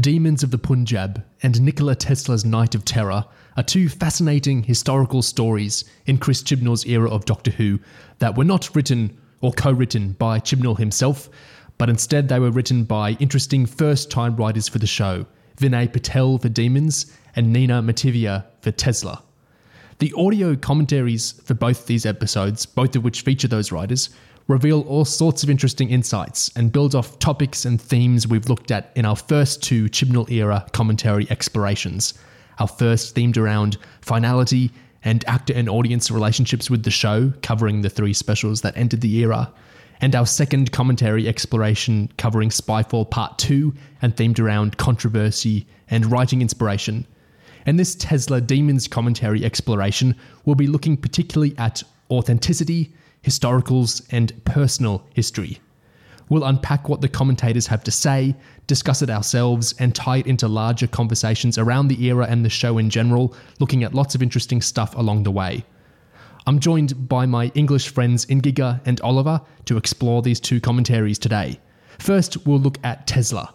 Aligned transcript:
Demons 0.00 0.42
of 0.42 0.50
the 0.50 0.58
Punjab 0.58 1.22
and 1.42 1.60
Nikola 1.60 1.94
Tesla's 1.94 2.44
Night 2.44 2.74
of 2.74 2.84
Terror 2.84 3.24
are 3.56 3.62
two 3.62 3.88
fascinating 3.88 4.62
historical 4.62 5.20
stories 5.20 5.84
in 6.06 6.16
Chris 6.16 6.42
Chibnall's 6.42 6.86
era 6.86 7.10
of 7.10 7.26
Doctor 7.26 7.50
Who 7.50 7.80
that 8.18 8.36
were 8.36 8.44
not 8.44 8.74
written 8.74 9.18
or 9.42 9.52
co 9.52 9.72
written 9.72 10.12
by 10.12 10.38
Chibnall 10.38 10.78
himself, 10.78 11.28
but 11.76 11.90
instead 11.90 12.28
they 12.28 12.38
were 12.38 12.50
written 12.50 12.84
by 12.84 13.16
interesting 13.20 13.66
first 13.66 14.10
time 14.10 14.36
writers 14.36 14.68
for 14.68 14.78
the 14.78 14.86
show 14.86 15.26
Vinay 15.58 15.92
Patel 15.92 16.38
for 16.38 16.48
Demons 16.48 17.12
and 17.36 17.52
Nina 17.52 17.82
Metivier 17.82 18.44
for 18.62 18.70
Tesla. 18.70 19.22
The 19.98 20.14
audio 20.16 20.56
commentaries 20.56 21.32
for 21.32 21.52
both 21.52 21.86
these 21.86 22.06
episodes, 22.06 22.64
both 22.64 22.96
of 22.96 23.04
which 23.04 23.20
feature 23.20 23.48
those 23.48 23.70
writers, 23.70 24.08
reveal 24.50 24.80
all 24.82 25.04
sorts 25.04 25.44
of 25.44 25.48
interesting 25.48 25.90
insights 25.90 26.50
and 26.56 26.72
build 26.72 26.96
off 26.96 27.20
topics 27.20 27.64
and 27.64 27.80
themes 27.80 28.26
we've 28.26 28.48
looked 28.48 28.72
at 28.72 28.90
in 28.96 29.04
our 29.04 29.14
first 29.14 29.62
two 29.62 29.84
Chibnall 29.84 30.28
era 30.28 30.66
commentary 30.72 31.30
explorations. 31.30 32.14
Our 32.58 32.66
first 32.66 33.14
themed 33.14 33.38
around 33.38 33.78
finality 34.00 34.72
and 35.04 35.24
actor 35.28 35.54
and 35.54 35.68
audience 35.68 36.10
relationships 36.10 36.68
with 36.68 36.82
the 36.82 36.90
show, 36.90 37.32
covering 37.42 37.80
the 37.80 37.88
three 37.88 38.12
specials 38.12 38.60
that 38.62 38.76
entered 38.76 39.02
the 39.02 39.18
era, 39.18 39.52
and 40.00 40.16
our 40.16 40.26
second 40.26 40.72
commentary 40.72 41.28
exploration 41.28 42.10
covering 42.18 42.48
Spyfall 42.48 43.08
Part 43.08 43.38
2 43.38 43.72
and 44.02 44.16
themed 44.16 44.40
around 44.40 44.76
controversy 44.78 45.64
and 45.90 46.10
writing 46.10 46.42
inspiration. 46.42 47.06
And 47.66 47.78
this 47.78 47.94
Tesla 47.94 48.40
Demons 48.40 48.88
commentary 48.88 49.44
exploration 49.44 50.16
will 50.44 50.56
be 50.56 50.66
looking 50.66 50.96
particularly 50.96 51.54
at 51.56 51.84
authenticity, 52.10 52.92
historicals, 53.22 54.06
and 54.10 54.44
personal 54.44 55.06
history. 55.14 55.58
We'll 56.28 56.44
unpack 56.44 56.88
what 56.88 57.00
the 57.00 57.08
commentators 57.08 57.66
have 57.66 57.82
to 57.84 57.90
say, 57.90 58.36
discuss 58.68 59.02
it 59.02 59.10
ourselves, 59.10 59.74
and 59.80 59.94
tie 59.94 60.18
it 60.18 60.28
into 60.28 60.46
larger 60.46 60.86
conversations 60.86 61.58
around 61.58 61.88
the 61.88 62.04
era 62.04 62.26
and 62.28 62.44
the 62.44 62.48
show 62.48 62.78
in 62.78 62.88
general, 62.88 63.34
looking 63.58 63.82
at 63.82 63.94
lots 63.94 64.14
of 64.14 64.22
interesting 64.22 64.62
stuff 64.62 64.94
along 64.94 65.24
the 65.24 65.32
way. 65.32 65.64
I'm 66.46 66.60
joined 66.60 67.08
by 67.08 67.26
my 67.26 67.50
English 67.54 67.88
friends 67.88 68.26
Ingiga 68.26 68.80
and 68.86 69.00
Oliver 69.00 69.40
to 69.66 69.76
explore 69.76 70.22
these 70.22 70.40
two 70.40 70.60
commentaries 70.60 71.18
today. 71.18 71.58
First, 71.98 72.46
we'll 72.46 72.60
look 72.60 72.78
at 72.84 73.06
Tesla. 73.06 73.52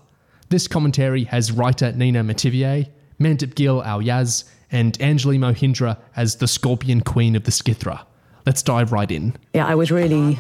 This 0.50 0.68
commentary 0.68 1.24
has 1.24 1.52
writer 1.52 1.92
Nina 1.94 2.24
Metivier, 2.24 2.90
Mandip 3.20 3.56
Gill 3.56 3.84
Al 3.84 4.02
Yaz, 4.02 4.44
and 4.72 5.00
Anjali 5.00 5.40
Mohindra 5.40 5.98
as 6.16 6.36
the 6.36 6.48
Scorpion 6.48 7.02
Queen 7.02 7.36
of 7.36 7.46
the 7.46 7.52
Skithra. 7.52 8.06
Let's 8.46 8.62
dive 8.62 8.92
right 8.92 9.10
in. 9.10 9.36
Yeah, 9.54 9.66
I 9.66 9.74
was 9.74 9.92
really 9.92 10.38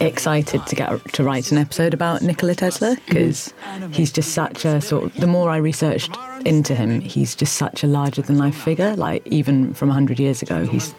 excited 0.00 0.64
to 0.66 0.76
get 0.76 1.12
to 1.14 1.24
write 1.24 1.50
an 1.50 1.58
episode 1.58 1.92
about 1.92 2.22
Nikola 2.22 2.54
Tesla 2.54 2.96
because 3.06 3.52
he's 3.90 4.12
just 4.12 4.32
such 4.34 4.64
a 4.64 4.80
sort 4.80 5.04
of. 5.04 5.14
The 5.14 5.26
more 5.26 5.50
I 5.50 5.56
researched 5.56 6.16
into 6.44 6.76
him, 6.76 7.00
he's 7.00 7.34
just 7.34 7.56
such 7.56 7.82
a 7.82 7.88
larger 7.88 8.22
than 8.22 8.38
life 8.38 8.56
figure. 8.56 8.94
Like 8.94 9.26
even 9.26 9.74
from 9.74 9.90
hundred 9.90 10.20
years 10.20 10.42
ago, 10.42 10.64
he's 10.64 10.94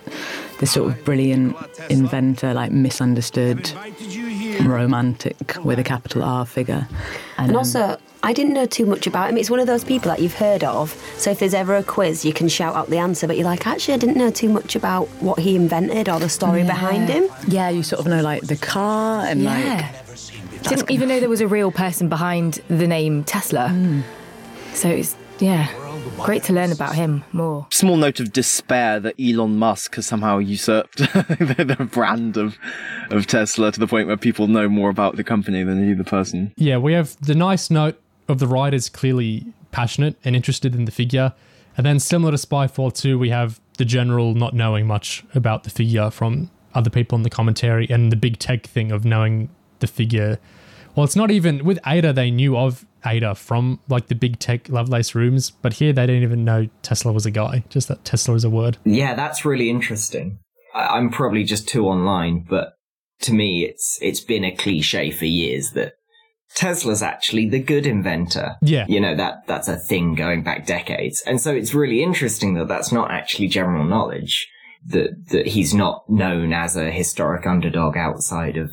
this 0.59 0.71
sort 0.71 0.91
of 0.91 1.05
brilliant 1.05 1.55
inventor, 1.89 2.53
like 2.53 2.71
misunderstood, 2.71 3.71
romantic 4.65 5.55
with 5.63 5.79
a 5.79 5.83
capital 5.83 6.23
R 6.23 6.45
figure, 6.45 6.85
And 7.37 7.51
um, 7.51 7.57
also, 7.57 7.97
I 8.21 8.33
didn't 8.33 8.53
know 8.53 8.65
too 8.65 8.85
much 8.85 9.07
about 9.07 9.29
him. 9.29 9.37
It's 9.37 9.49
one 9.49 9.59
of 9.59 9.67
those 9.67 9.83
people 9.83 10.09
that 10.09 10.19
you've 10.21 10.35
heard 10.35 10.63
of. 10.63 10.91
So 11.17 11.31
if 11.31 11.39
there's 11.39 11.53
ever 11.53 11.75
a 11.75 11.83
quiz, 11.83 12.25
you 12.25 12.33
can 12.33 12.49
shout 12.49 12.75
out 12.75 12.89
the 12.89 12.97
answer, 12.97 13.27
but 13.27 13.37
you're 13.37 13.45
like, 13.45 13.65
actually, 13.65 13.93
I 13.93 13.97
didn't 13.97 14.17
know 14.17 14.29
too 14.29 14.49
much 14.49 14.75
about 14.75 15.07
what 15.21 15.39
he 15.39 15.55
invented 15.55 16.09
or 16.09 16.19
the 16.19 16.29
story 16.29 16.63
behind 16.63 17.07
him. 17.09 17.29
Yeah, 17.47 17.69
you 17.69 17.81
sort 17.81 18.01
of 18.01 18.07
know 18.07 18.21
like 18.21 18.43
the 18.43 18.57
car 18.57 19.25
and 19.25 19.43
like. 19.43 19.63
Yeah. 19.63 19.91
Didn't 20.63 20.91
even 20.91 21.07
know 21.07 21.21
there 21.21 21.29
was 21.29 21.41
a 21.41 21.47
real 21.47 21.71
person 21.71 22.09
behind 22.09 22.55
the 22.67 22.87
name 22.87 23.23
Tesla. 23.23 23.69
Hmm. 23.69 24.01
So 24.73 24.89
it's, 24.89 25.15
yeah, 25.39 25.71
great 26.17 26.43
to 26.43 26.53
learn 26.53 26.73
about 26.73 26.95
him 26.95 27.23
more. 27.31 27.65
Small 27.71 27.95
note 27.95 28.19
of 28.19 28.33
despair 28.33 28.99
that 28.99 29.15
Elon 29.19 29.57
Musk 29.57 29.95
has 29.95 30.05
somehow 30.05 30.37
usurped 30.37 30.97
the, 30.97 31.75
the 31.77 31.85
brand 31.85 32.35
of 32.35 32.57
of 33.09 33.25
Tesla 33.25 33.71
to 33.71 33.79
the 33.79 33.87
point 33.87 34.07
where 34.07 34.17
people 34.17 34.47
know 34.47 34.67
more 34.67 34.89
about 34.89 35.15
the 35.15 35.23
company 35.23 35.63
than 35.63 35.79
they 35.79 35.87
do 35.87 35.95
the 35.95 36.03
person. 36.03 36.53
Yeah, 36.57 36.77
we 36.77 36.93
have 36.93 37.15
the 37.21 37.35
nice 37.35 37.71
note 37.71 37.99
of 38.29 38.39
the 38.39 38.47
writers 38.47 38.89
clearly 38.89 39.53
passionate 39.71 40.15
and 40.23 40.35
interested 40.35 40.75
in 40.75 40.85
the 40.85 40.91
figure. 40.91 41.33
And 41.77 41.85
then, 41.85 41.99
similar 41.99 42.31
to 42.31 42.37
Spyfall 42.37 42.93
2, 42.93 43.17
we 43.17 43.29
have 43.29 43.59
the 43.77 43.85
general 43.85 44.33
not 44.33 44.53
knowing 44.53 44.85
much 44.85 45.23
about 45.33 45.63
the 45.63 45.69
figure 45.69 46.09
from 46.09 46.51
other 46.73 46.89
people 46.89 47.15
in 47.15 47.23
the 47.23 47.29
commentary 47.29 47.87
and 47.89 48.11
the 48.11 48.15
big 48.15 48.37
tech 48.37 48.65
thing 48.65 48.91
of 48.91 49.05
knowing 49.05 49.49
the 49.79 49.87
figure. 49.87 50.37
Well, 50.95 51.05
it's 51.05 51.15
not 51.15 51.31
even 51.31 51.63
with 51.63 51.79
Ada, 51.85 52.13
they 52.13 52.31
knew 52.31 52.57
of 52.57 52.85
Ada 53.05 53.35
from 53.35 53.79
like 53.87 54.07
the 54.07 54.15
big 54.15 54.39
tech 54.39 54.67
Lovelace 54.69 55.15
rooms, 55.15 55.51
but 55.51 55.73
here 55.73 55.93
they 55.93 56.05
didn't 56.05 56.23
even 56.23 56.43
know 56.43 56.67
Tesla 56.81 57.11
was 57.13 57.25
a 57.25 57.31
guy, 57.31 57.63
just 57.69 57.87
that 57.87 58.03
Tesla 58.03 58.35
is 58.35 58.43
a 58.43 58.49
word. 58.49 58.77
Yeah, 58.83 59.15
that's 59.15 59.45
really 59.45 59.69
interesting. 59.69 60.39
I'm 60.75 61.09
probably 61.09 61.43
just 61.43 61.67
too 61.67 61.87
online, 61.87 62.45
but 62.47 62.73
to 63.21 63.33
me, 63.33 63.65
it's 63.65 63.97
it's 64.01 64.21
been 64.21 64.43
a 64.43 64.55
cliche 64.55 65.11
for 65.11 65.25
years 65.25 65.71
that 65.71 65.93
Tesla's 66.55 67.01
actually 67.01 67.47
the 67.49 67.59
good 67.59 67.85
inventor. 67.85 68.55
Yeah. 68.61 68.85
you 68.87 68.99
know 68.99 69.15
that 69.15 69.45
that's 69.47 69.67
a 69.67 69.77
thing 69.77 70.15
going 70.15 70.43
back 70.43 70.65
decades, 70.65 71.21
and 71.25 71.39
so 71.39 71.51
it's 71.51 71.73
really 71.73 72.03
interesting 72.03 72.55
that 72.55 72.67
that's 72.67 72.91
not 72.91 73.11
actually 73.11 73.47
general 73.47 73.85
knowledge. 73.85 74.47
That 74.85 75.27
that 75.31 75.47
he's 75.47 75.73
not 75.73 76.09
known 76.09 76.53
as 76.53 76.77
a 76.77 76.91
historic 76.91 77.45
underdog 77.45 77.97
outside 77.97 78.57
of 78.57 78.71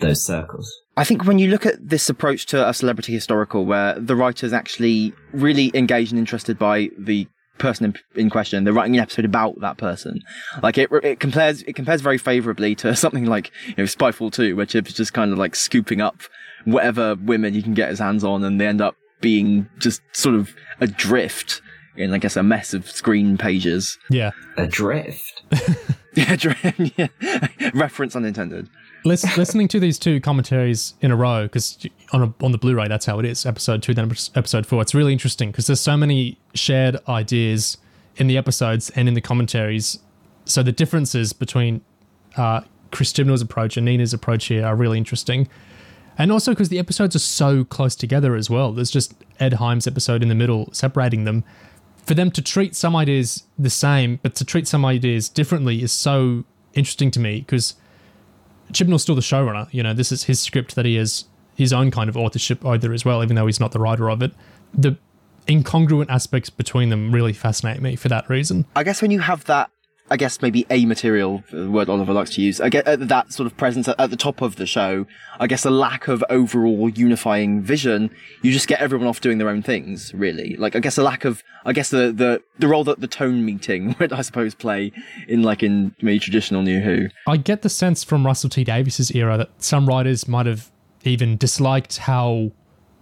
those 0.00 0.24
circles. 0.24 0.70
I 0.96 1.04
think 1.04 1.24
when 1.24 1.38
you 1.38 1.48
look 1.48 1.66
at 1.66 1.88
this 1.88 2.08
approach 2.08 2.46
to 2.46 2.68
a 2.68 2.74
celebrity 2.74 3.12
historical, 3.12 3.64
where 3.64 3.98
the 3.98 4.14
writer's 4.14 4.52
actually 4.52 5.12
really 5.32 5.70
engaged 5.74 6.12
and 6.12 6.18
interested 6.18 6.58
by 6.58 6.90
the 6.98 7.26
person 7.58 7.86
in, 7.86 8.20
in 8.22 8.30
question, 8.30 8.64
they're 8.64 8.72
writing 8.72 8.96
an 8.96 9.02
episode 9.02 9.24
about 9.24 9.60
that 9.60 9.76
person. 9.76 10.20
Like 10.62 10.78
it, 10.78 10.90
it 11.02 11.20
compares, 11.20 11.62
it 11.62 11.74
compares 11.74 12.00
very 12.00 12.18
favorably 12.18 12.74
to 12.76 12.94
something 13.04 13.26
like 13.26 13.50
you 13.66 13.74
know 13.78 13.84
Spyfall 13.84 14.32
Two, 14.32 14.56
which 14.56 14.74
is 14.74 14.94
just 14.94 15.12
kind 15.12 15.32
of 15.32 15.38
like 15.38 15.56
scooping 15.56 16.00
up 16.00 16.22
whatever 16.64 17.14
women 17.16 17.54
you 17.54 17.62
can 17.62 17.74
get 17.74 17.90
his 17.90 17.98
hands 17.98 18.24
on, 18.24 18.44
and 18.44 18.60
they 18.60 18.66
end 18.66 18.80
up 18.80 18.96
being 19.20 19.68
just 19.78 20.02
sort 20.12 20.34
of 20.34 20.54
adrift 20.80 21.62
in, 21.96 22.12
I 22.12 22.18
guess, 22.18 22.36
a 22.36 22.42
mess 22.42 22.74
of 22.74 22.90
screen 22.90 23.38
pages. 23.38 23.98
Yeah. 24.10 24.32
Adrift. 24.56 25.42
Yeah, 26.16 26.36
drift. 26.36 26.80
yeah. 26.96 27.08
reference 27.74 28.14
unintended. 28.14 28.68
Lis- 29.04 29.36
listening 29.36 29.66
to 29.68 29.80
these 29.80 29.98
two 29.98 30.20
commentaries 30.20 30.94
in 31.00 31.10
a 31.10 31.16
row 31.16 31.42
because 31.42 31.84
on 32.12 32.22
a, 32.22 32.44
on 32.44 32.52
the 32.52 32.58
Blu-ray 32.58 32.86
that's 32.86 33.06
how 33.06 33.18
it 33.18 33.24
is. 33.24 33.44
Episode 33.44 33.82
two, 33.82 33.94
then 33.94 34.08
episode 34.36 34.64
four. 34.64 34.80
It's 34.80 34.94
really 34.94 35.12
interesting 35.12 35.50
because 35.50 35.66
there's 35.66 35.80
so 35.80 35.96
many 35.96 36.38
shared 36.54 36.98
ideas 37.08 37.78
in 38.16 38.28
the 38.28 38.36
episodes 38.38 38.90
and 38.90 39.08
in 39.08 39.14
the 39.14 39.20
commentaries. 39.20 39.98
So 40.44 40.62
the 40.62 40.70
differences 40.70 41.32
between 41.32 41.80
uh, 42.36 42.60
Chris 42.92 43.12
Chibnall's 43.12 43.42
approach 43.42 43.76
and 43.76 43.84
Nina's 43.84 44.14
approach 44.14 44.44
here 44.46 44.64
are 44.64 44.76
really 44.76 44.98
interesting. 44.98 45.48
And 46.16 46.30
also 46.30 46.52
because 46.52 46.68
the 46.68 46.78
episodes 46.78 47.16
are 47.16 47.20
so 47.20 47.64
close 47.64 47.96
together 47.96 48.36
as 48.36 48.48
well. 48.48 48.72
There's 48.72 48.90
just 48.90 49.14
Ed 49.40 49.54
Hime's 49.54 49.86
episode 49.86 50.22
in 50.22 50.28
the 50.28 50.34
middle 50.34 50.68
separating 50.72 51.24
them. 51.24 51.44
For 52.04 52.14
them 52.14 52.30
to 52.32 52.42
treat 52.42 52.76
some 52.76 52.94
ideas 52.94 53.44
the 53.58 53.70
same, 53.70 54.20
but 54.22 54.34
to 54.36 54.44
treat 54.44 54.68
some 54.68 54.84
ideas 54.84 55.28
differently 55.28 55.82
is 55.82 55.92
so 55.92 56.44
interesting 56.74 57.10
to 57.12 57.20
me 57.20 57.40
because 57.40 57.74
Chibnall's 58.72 59.02
still 59.02 59.14
the 59.14 59.22
showrunner. 59.22 59.68
You 59.72 59.82
know, 59.82 59.94
this 59.94 60.12
is 60.12 60.24
his 60.24 60.40
script 60.40 60.74
that 60.76 60.84
he 60.84 60.96
has 60.96 61.24
his 61.56 61.72
own 61.72 61.90
kind 61.90 62.08
of 62.08 62.16
authorship 62.16 62.64
over 62.64 62.92
as 62.92 63.04
well, 63.04 63.22
even 63.22 63.36
though 63.36 63.46
he's 63.46 63.60
not 63.60 63.72
the 63.72 63.78
writer 63.78 64.10
of 64.10 64.22
it. 64.22 64.32
The 64.72 64.96
incongruent 65.46 66.08
aspects 66.08 66.50
between 66.50 66.90
them 66.90 67.12
really 67.12 67.32
fascinate 67.32 67.80
me 67.80 67.96
for 67.96 68.08
that 68.08 68.28
reason. 68.28 68.66
I 68.74 68.82
guess 68.82 69.02
when 69.02 69.10
you 69.10 69.20
have 69.20 69.44
that, 69.44 69.70
I 70.10 70.18
guess 70.18 70.42
maybe 70.42 70.66
a 70.68 70.84
material, 70.84 71.42
the 71.50 71.70
word 71.70 71.88
Oliver 71.88 72.12
likes 72.12 72.34
to 72.34 72.42
use, 72.42 72.60
I 72.60 72.68
get 72.68 72.86
uh, 72.86 72.96
that 72.96 73.32
sort 73.32 73.46
of 73.46 73.56
presence 73.56 73.88
at, 73.88 73.98
at 73.98 74.10
the 74.10 74.16
top 74.16 74.42
of 74.42 74.56
the 74.56 74.66
show, 74.66 75.06
I 75.40 75.46
guess 75.46 75.64
a 75.64 75.70
lack 75.70 76.08
of 76.08 76.22
overall 76.28 76.90
unifying 76.90 77.62
vision, 77.62 78.10
you 78.42 78.52
just 78.52 78.68
get 78.68 78.80
everyone 78.80 79.06
off 79.06 79.22
doing 79.22 79.38
their 79.38 79.48
own 79.48 79.62
things, 79.62 80.12
really. 80.12 80.56
Like, 80.56 80.76
I 80.76 80.80
guess 80.80 80.98
a 80.98 81.02
lack 81.02 81.24
of, 81.24 81.42
I 81.64 81.72
guess 81.72 81.88
the, 81.88 82.12
the, 82.12 82.42
the 82.58 82.68
role 82.68 82.84
that 82.84 83.00
the 83.00 83.06
tone 83.06 83.46
meeting 83.46 83.96
would, 84.00 84.12
I 84.12 84.20
suppose, 84.20 84.54
play 84.54 84.92
in 85.26 85.42
like 85.42 85.62
in 85.62 85.94
maybe 86.02 86.18
traditional 86.18 86.60
New 86.60 86.80
Who. 86.80 87.08
I 87.26 87.38
get 87.38 87.62
the 87.62 87.70
sense 87.70 88.04
from 88.04 88.26
Russell 88.26 88.50
T 88.50 88.62
Davies's 88.62 89.10
era 89.12 89.38
that 89.38 89.50
some 89.62 89.86
writers 89.86 90.28
might 90.28 90.44
have 90.44 90.70
even 91.04 91.38
disliked 91.38 91.98
how 91.98 92.52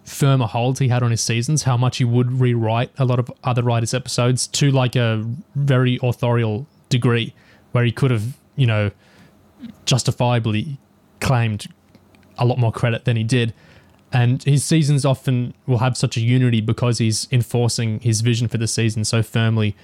firm 0.05 0.41
a 0.41 0.47
hold 0.47 0.79
he 0.79 0.89
had 0.89 1.03
on 1.03 1.11
his 1.11 1.21
seasons, 1.21 1.65
how 1.65 1.77
much 1.77 1.99
he 1.99 2.05
would 2.05 2.41
rewrite 2.41 2.91
a 2.99 3.05
lot 3.05 3.19
of 3.19 3.31
other 3.45 3.63
writers' 3.63 3.95
episodes 3.95 4.47
to 4.49 4.71
like 4.71 4.97
a 4.97 5.25
very 5.55 5.99
authorial 6.03 6.67
degree, 6.93 7.35
where 7.73 7.85
he 7.85 7.91
could 7.91 8.11
have, 8.11 8.37
you 8.55 8.67
know, 8.67 8.91
justifiably 9.85 10.79
claimed 11.21 11.67
a 12.39 12.45
lot 12.45 12.59
more 12.59 12.73
credit 12.73 13.05
than 13.05 13.17
he 13.17 13.25
did. 13.25 13.53
And 14.13 14.43
his 14.45 14.63
seasons 14.63 15.05
often 15.05 15.55
will 15.67 15.79
have 15.79 15.97
such 15.97 16.17
a 16.17 16.21
unity 16.21 16.61
because 16.61 16.99
he's 16.99 17.27
enforcing 17.33 17.99
his 18.01 18.21
vision 18.21 18.47
for 18.47 18.59
the 18.59 18.69
season 18.69 19.05
so 19.05 19.23
firmly 19.23 19.75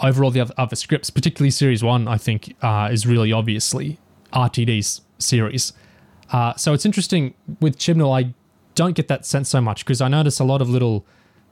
over 0.00 0.24
all 0.24 0.30
the 0.30 0.40
other, 0.40 0.54
other 0.56 0.76
scripts, 0.76 1.10
particularly 1.10 1.50
series 1.50 1.82
one, 1.82 2.06
I 2.06 2.18
think 2.18 2.54
uh, 2.62 2.88
is 2.92 3.06
really 3.06 3.32
obviously 3.32 3.98
RTD's 4.32 5.00
series. 5.18 5.72
Uh, 6.30 6.54
so 6.54 6.72
it's 6.74 6.84
interesting 6.84 7.34
with 7.60 7.78
Chibnall. 7.78 8.16
I 8.16 8.34
don't 8.74 8.94
get 8.94 9.08
that 9.08 9.24
sense 9.24 9.48
so 9.48 9.60
much 9.60 9.84
because 9.84 10.00
I 10.00 10.08
notice 10.08 10.38
a 10.38 10.44
lot 10.44 10.60
of 10.60 10.68
little 10.68 11.04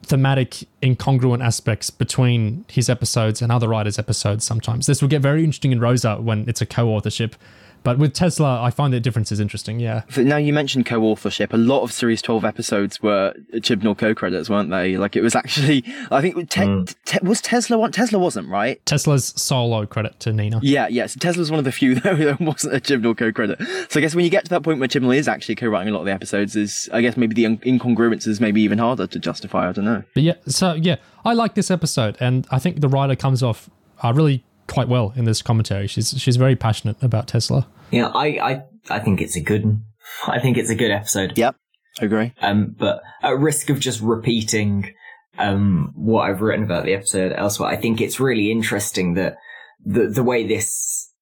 thematic 0.05 0.65
incongruent 0.83 1.45
aspects 1.45 1.91
between 1.91 2.65
his 2.69 2.89
episodes 2.89 3.43
and 3.43 3.51
other 3.51 3.69
writers' 3.69 3.99
episodes 3.99 4.45
sometimes. 4.45 4.87
This 4.87 5.01
will 5.03 5.09
get 5.09 5.23
very 5.23 5.43
interesting 5.43 5.73
in 5.73 5.81
Rosa 5.81 6.17
when 6.17 6.49
it's 6.49 6.61
a 6.61 6.67
co 6.67 6.89
authorship 6.91 7.37
but 7.85 7.99
with 7.99 8.15
Tesla, 8.15 8.63
I 8.63 8.71
find 8.71 8.93
the 8.93 8.99
difference 8.99 9.31
is 9.31 9.39
interesting. 9.39 9.79
Yeah. 9.79 10.03
Now 10.17 10.39
you 10.39 10.53
mentioned 10.53 10.87
co-authorship. 10.87 11.53
A 11.53 11.59
lot 11.59 11.83
of 11.83 11.93
Series 11.93 12.23
12 12.23 12.45
episodes 12.45 13.03
were 13.03 13.35
Chibnall 13.57 13.97
co-credits, 13.97 14.49
weren't 14.49 14.71
they? 14.71 14.97
Like 14.97 15.17
it 15.17 15.21
was 15.21 15.37
actually, 15.37 15.85
I 16.11 16.23
think, 16.23 16.49
te- 16.49 16.61
mm. 16.63 16.95
te- 17.05 17.19
was 17.23 17.43
Tesla 17.43 17.79
one? 17.79 17.93
Tesla 17.93 18.19
wasn't, 18.19 18.49
right? 18.49 18.85
Tesla's 18.87 19.35
solo 19.37 19.85
credit 19.85 20.19
to 20.21 20.33
Nina. 20.33 20.61
Yeah, 20.63 20.89
yeah. 20.89 21.07
So 21.07 21.19
Tesla's 21.21 21.51
one 21.51 21.59
of 21.59 21.65
the 21.65 21.73
few 21.73 21.95
though 22.01 22.17
that 22.17 22.41
wasn't 22.41 22.75
a 22.75 22.81
Chibnall 22.81 23.17
co-credit. 23.17 23.61
So 23.91 24.01
I 24.01 24.03
guess 24.03 24.15
when 24.15 24.25
you 24.25 24.31
get 24.31 24.45
to 24.45 24.51
that 24.51 24.63
point 24.63 24.81
where 24.81 24.89
Chibnall 24.89 25.15
is 25.15 25.29
actually 25.29 25.57
co-writing 25.57 25.91
a 25.91 25.93
lot 25.93 26.01
of 26.01 26.07
the 26.07 26.13
episodes, 26.13 26.57
is 26.57 26.89
I 26.91 27.03
guess 27.03 27.19
maybe 27.19 27.35
the 27.35 27.45
un- 27.45 27.59
incongruence 27.59 28.27
is 28.27 28.41
maybe 28.41 28.63
even 28.63 28.79
harder 28.79 29.07
to 29.07 29.19
justify. 29.19 29.69
I 29.69 29.73
don't 29.73 29.85
know. 29.85 30.03
But 30.15 30.23
yeah, 30.23 30.35
so 30.47 30.73
yeah, 30.73 30.97
I 31.25 31.35
like 31.35 31.55
this 31.55 31.71
episode, 31.71 32.17
and 32.19 32.47
I 32.51 32.59
think 32.59 32.81
the 32.81 32.89
writer 32.89 33.15
comes 33.15 33.43
off 33.43 33.69
uh, 34.03 34.13
really 34.15 34.43
quite 34.67 34.89
well 34.89 35.13
in 35.17 35.25
this 35.25 35.43
commentary. 35.43 35.87
She's 35.87 36.15
she's 36.21 36.37
very 36.37 36.57
passionate 36.57 36.97
about 37.03 37.29
Tesla. 37.29 37.67
Yeah, 37.91 38.09
I, 38.09 38.27
I, 38.27 38.63
I 38.91 38.99
think 38.99 39.21
it's 39.21 39.37
a 39.37 39.41
good, 39.41 39.81
I 40.27 40.41
think 40.41 40.57
it's 40.57 40.71
a 40.71 40.75
good 40.75 40.91
episode. 40.91 41.39
Yep, 41.39 41.57
agree. 42.01 42.33
Um, 42.41 42.75
but 42.77 43.03
at 43.23 43.39
risk 43.39 43.71
of 43.71 43.79
just 43.79 44.01
repeating, 44.01 44.93
um, 45.39 45.93
what 45.95 46.23
I've 46.23 46.41
written 46.41 46.65
about 46.65 46.85
the 46.85 46.95
episode 46.95 47.33
elsewhere, 47.33 47.69
I 47.71 47.77
think 47.77 48.01
it's 48.01 48.19
really 48.19 48.51
interesting 48.51 49.15
that 49.15 49.37
the, 49.85 50.09
the 50.09 50.25
way 50.25 50.47
this, 50.47 51.13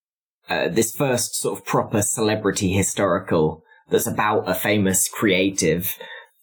uh, 0.49 0.69
this 0.69 0.95
first 0.95 1.35
sort 1.35 1.59
of 1.59 1.65
proper 1.67 2.01
celebrity 2.01 2.73
historical 2.73 3.63
that's 3.91 4.07
about 4.07 4.49
a 4.49 4.55
famous 4.55 5.09
creative, 5.09 5.99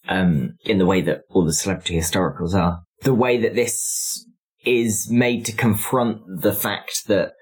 um, 0.07 0.57
in 0.65 0.77
the 0.77 0.85
way 0.85 1.01
that 1.01 1.21
all 1.29 1.45
the 1.45 1.53
celebrity 1.53 1.97
historicals 1.97 2.53
are, 2.53 2.81
the 3.01 3.13
way 3.13 3.37
that 3.37 3.55
this 3.55 4.25
is 4.69 5.09
made 5.09 5.45
to 5.45 5.51
confront 5.51 6.21
the 6.41 6.53
fact 6.53 7.07
that, 7.07 7.33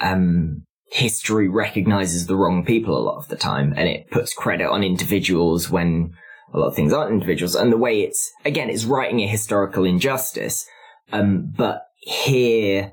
um, 0.00 0.64
history 0.94 1.48
recognizes 1.48 2.26
the 2.26 2.36
wrong 2.36 2.64
people 2.64 2.96
a 2.96 3.02
lot 3.02 3.18
of 3.18 3.28
the 3.28 3.36
time 3.36 3.74
and 3.76 3.88
it 3.88 4.08
puts 4.10 4.32
credit 4.32 4.68
on 4.68 4.84
individuals 4.84 5.68
when 5.68 6.14
a 6.52 6.58
lot 6.58 6.68
of 6.68 6.76
things 6.76 6.92
aren't 6.92 7.12
individuals. 7.12 7.56
And 7.56 7.72
the 7.72 7.76
way 7.76 8.02
it's, 8.02 8.30
again, 8.44 8.70
it's 8.70 8.84
writing 8.84 9.20
a 9.20 9.26
historical 9.26 9.84
injustice. 9.84 10.64
Um, 11.12 11.52
but 11.56 11.82
here 11.98 12.92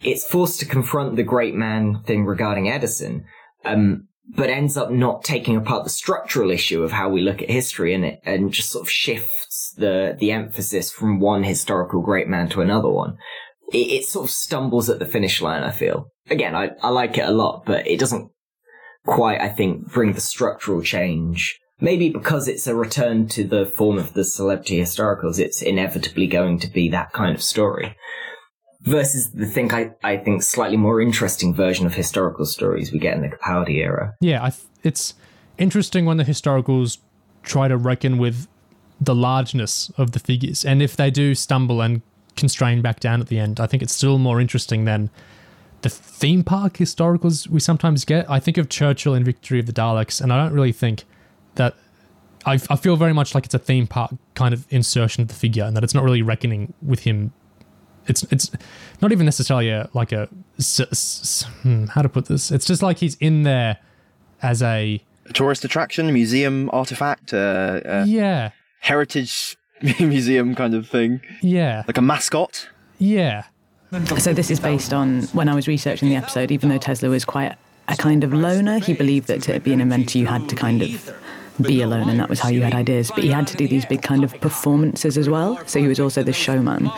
it's 0.00 0.24
forced 0.24 0.60
to 0.60 0.66
confront 0.66 1.16
the 1.16 1.22
great 1.22 1.54
man 1.54 2.02
thing 2.04 2.24
regarding 2.24 2.70
Edison. 2.70 3.24
Um, 3.64 4.08
but 4.28 4.50
ends 4.50 4.76
up 4.76 4.90
not 4.90 5.22
taking 5.24 5.56
apart 5.56 5.84
the 5.84 5.90
structural 5.90 6.50
issue 6.50 6.82
of 6.82 6.92
how 6.92 7.08
we 7.08 7.20
look 7.20 7.42
at 7.42 7.50
history 7.50 7.94
and 7.94 8.04
it, 8.04 8.20
and 8.24 8.52
just 8.52 8.70
sort 8.70 8.84
of 8.84 8.90
shifts 8.90 9.74
the, 9.76 10.16
the 10.18 10.32
emphasis 10.32 10.90
from 10.90 11.20
one 11.20 11.44
historical 11.44 12.00
great 12.00 12.28
man 12.28 12.48
to 12.48 12.60
another 12.60 12.88
one. 12.88 13.16
It, 13.72 13.90
it 13.90 14.04
sort 14.04 14.26
of 14.26 14.30
stumbles 14.30 14.88
at 14.88 14.98
the 14.98 15.06
finish 15.06 15.40
line, 15.42 15.62
I 15.62 15.70
feel 15.70 16.10
again, 16.30 16.54
I, 16.54 16.70
I 16.82 16.88
like 16.88 17.18
it 17.18 17.28
a 17.28 17.32
lot, 17.32 17.64
but 17.66 17.86
it 17.86 17.98
doesn't 17.98 18.30
quite, 19.06 19.40
I 19.40 19.48
think, 19.48 19.92
bring 19.92 20.12
the 20.12 20.20
structural 20.20 20.82
change. 20.82 21.58
Maybe 21.80 22.08
because 22.08 22.48
it's 22.48 22.66
a 22.66 22.74
return 22.74 23.26
to 23.28 23.44
the 23.44 23.66
form 23.66 23.98
of 23.98 24.14
the 24.14 24.24
celebrity 24.24 24.78
historicals, 24.78 25.38
it's 25.38 25.60
inevitably 25.60 26.26
going 26.26 26.58
to 26.60 26.68
be 26.68 26.88
that 26.90 27.12
kind 27.12 27.34
of 27.34 27.42
story. 27.42 27.96
Versus 28.84 29.30
the 29.30 29.46
thing 29.46 29.72
I, 29.72 29.92
I 30.02 30.18
think 30.18 30.42
slightly 30.42 30.76
more 30.76 31.00
interesting 31.00 31.54
version 31.54 31.86
of 31.86 31.94
historical 31.94 32.44
stories 32.44 32.92
we 32.92 32.98
get 32.98 33.14
in 33.14 33.22
the 33.22 33.28
Capaldi 33.28 33.76
era. 33.76 34.14
Yeah, 34.20 34.40
th- 34.42 34.62
it's 34.82 35.14
interesting 35.58 36.04
when 36.04 36.18
the 36.18 36.24
historicals 36.24 36.98
try 37.42 37.68
to 37.68 37.76
reckon 37.76 38.18
with 38.18 38.46
the 39.00 39.14
largeness 39.14 39.90
of 39.96 40.12
the 40.12 40.18
figures. 40.18 40.64
And 40.64 40.82
if 40.82 40.96
they 40.96 41.10
do 41.10 41.34
stumble 41.34 41.80
and 41.80 42.02
constrain 42.36 42.82
back 42.82 43.00
down 43.00 43.20
at 43.20 43.28
the 43.28 43.38
end, 43.38 43.58
I 43.58 43.66
think 43.66 43.82
it's 43.82 43.94
still 43.94 44.18
more 44.18 44.40
interesting 44.40 44.84
than 44.84 45.10
the 45.82 45.88
theme 45.88 46.42
park 46.42 46.74
historicals 46.74 47.46
we 47.48 47.60
sometimes 47.60 48.04
get. 48.04 48.28
I 48.30 48.40
think 48.40 48.58
of 48.58 48.68
Churchill 48.68 49.14
in 49.14 49.24
Victory 49.24 49.60
of 49.60 49.66
the 49.66 49.72
Daleks, 49.72 50.20
and 50.20 50.32
I 50.32 50.42
don't 50.42 50.52
really 50.52 50.72
think 50.72 51.04
that. 51.54 51.74
I, 52.46 52.60
I 52.68 52.76
feel 52.76 52.96
very 52.96 53.14
much 53.14 53.34
like 53.34 53.46
it's 53.46 53.54
a 53.54 53.58
theme 53.58 53.86
park 53.86 54.10
kind 54.34 54.52
of 54.52 54.66
insertion 54.68 55.22
of 55.22 55.28
the 55.28 55.34
figure, 55.34 55.64
and 55.64 55.74
that 55.74 55.82
it's 55.82 55.94
not 55.94 56.04
really 56.04 56.20
reckoning 56.20 56.74
with 56.82 57.00
him. 57.00 57.32
It's 58.06 58.22
it's 58.24 58.50
not 59.00 59.12
even 59.12 59.24
necessarily 59.24 59.70
a 59.70 59.88
like 59.94 60.12
a 60.12 60.28
hmm, 61.62 61.86
how 61.86 62.02
to 62.02 62.08
put 62.08 62.26
this. 62.26 62.50
It's 62.50 62.66
just 62.66 62.82
like 62.82 62.98
he's 62.98 63.16
in 63.16 63.42
there 63.42 63.78
as 64.42 64.62
a, 64.62 65.02
a 65.26 65.32
tourist 65.32 65.64
attraction, 65.64 66.12
museum 66.12 66.70
artifact, 66.72 67.32
uh, 67.32 67.80
uh, 67.84 68.04
yeah, 68.06 68.50
heritage 68.80 69.56
museum 70.00 70.54
kind 70.54 70.74
of 70.74 70.88
thing. 70.88 71.20
Yeah, 71.42 71.84
like 71.86 71.98
a 71.98 72.02
mascot. 72.02 72.68
Yeah, 72.98 73.44
so 74.18 74.32
this 74.32 74.50
is 74.50 74.58
based 74.60 74.92
on 74.92 75.22
when 75.28 75.48
I 75.48 75.54
was 75.54 75.68
researching 75.68 76.08
the 76.08 76.16
episode. 76.16 76.50
Even 76.50 76.68
though 76.68 76.78
Tesla 76.78 77.08
was 77.08 77.24
quite 77.24 77.56
a 77.88 77.96
kind 77.96 78.24
of 78.24 78.32
loner, 78.32 78.78
he 78.78 78.94
believed 78.94 79.28
that 79.28 79.42
to 79.42 79.60
be 79.60 79.72
an 79.72 79.80
inventor, 79.80 80.18
you 80.18 80.26
had 80.26 80.48
to 80.48 80.56
kind 80.56 80.82
of 80.82 81.14
be 81.60 81.82
alone, 81.82 82.08
and 82.08 82.18
that 82.20 82.28
was 82.28 82.40
how 82.40 82.48
you 82.48 82.62
had 82.62 82.74
ideas. 82.74 83.10
But 83.14 83.24
he 83.24 83.30
had 83.30 83.46
to 83.48 83.56
do 83.56 83.68
these 83.68 83.86
big 83.86 84.02
kind 84.02 84.24
of 84.24 84.38
performances 84.40 85.16
as 85.16 85.28
well. 85.28 85.60
So 85.66 85.78
he 85.78 85.86
was 85.86 86.00
also 86.00 86.22
the 86.22 86.32
showman 86.32 86.90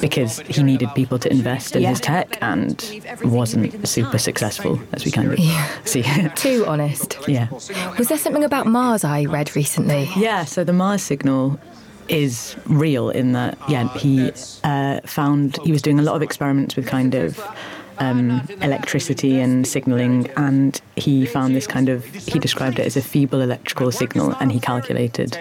because 0.00 0.40
he 0.40 0.62
needed 0.62 0.90
people 0.94 1.18
to 1.20 1.30
invest 1.30 1.76
in 1.76 1.82
yeah. 1.82 1.90
his 1.90 2.00
tech 2.00 2.38
and 2.42 3.02
wasn't 3.24 3.86
super 3.88 4.18
successful, 4.18 4.80
as 4.92 5.04
we 5.04 5.10
kind 5.10 5.32
of 5.32 5.38
yeah. 5.38 5.68
see. 5.84 6.02
Too 6.34 6.64
honest. 6.66 7.18
Yeah. 7.26 7.48
Was 7.98 8.08
there 8.08 8.18
something 8.18 8.44
about 8.44 8.66
Mars 8.66 9.04
I 9.04 9.24
read 9.24 9.54
recently? 9.56 10.08
Yeah. 10.16 10.44
So 10.44 10.64
the 10.64 10.72
Mars 10.72 11.02
signal 11.02 11.58
is 12.08 12.56
real 12.66 13.10
in 13.10 13.32
that, 13.32 13.58
yeah, 13.68 13.88
he 13.96 14.30
uh, 14.62 15.00
found 15.04 15.56
he 15.64 15.72
was 15.72 15.82
doing 15.82 15.98
a 15.98 16.02
lot 16.02 16.16
of 16.16 16.22
experiments 16.22 16.76
with 16.76 16.86
kind 16.86 17.14
of 17.14 17.40
um, 17.98 18.46
electricity 18.60 19.40
and 19.40 19.66
signaling, 19.66 20.30
and 20.36 20.80
he 20.96 21.26
found 21.26 21.54
this 21.54 21.66
kind 21.66 21.88
of, 21.88 22.04
he 22.04 22.38
described 22.38 22.78
it 22.78 22.86
as 22.86 22.96
a 22.96 23.02
feeble 23.02 23.40
electrical 23.40 23.90
signal, 23.92 24.34
and 24.40 24.52
he 24.52 24.60
calculated 24.60 25.38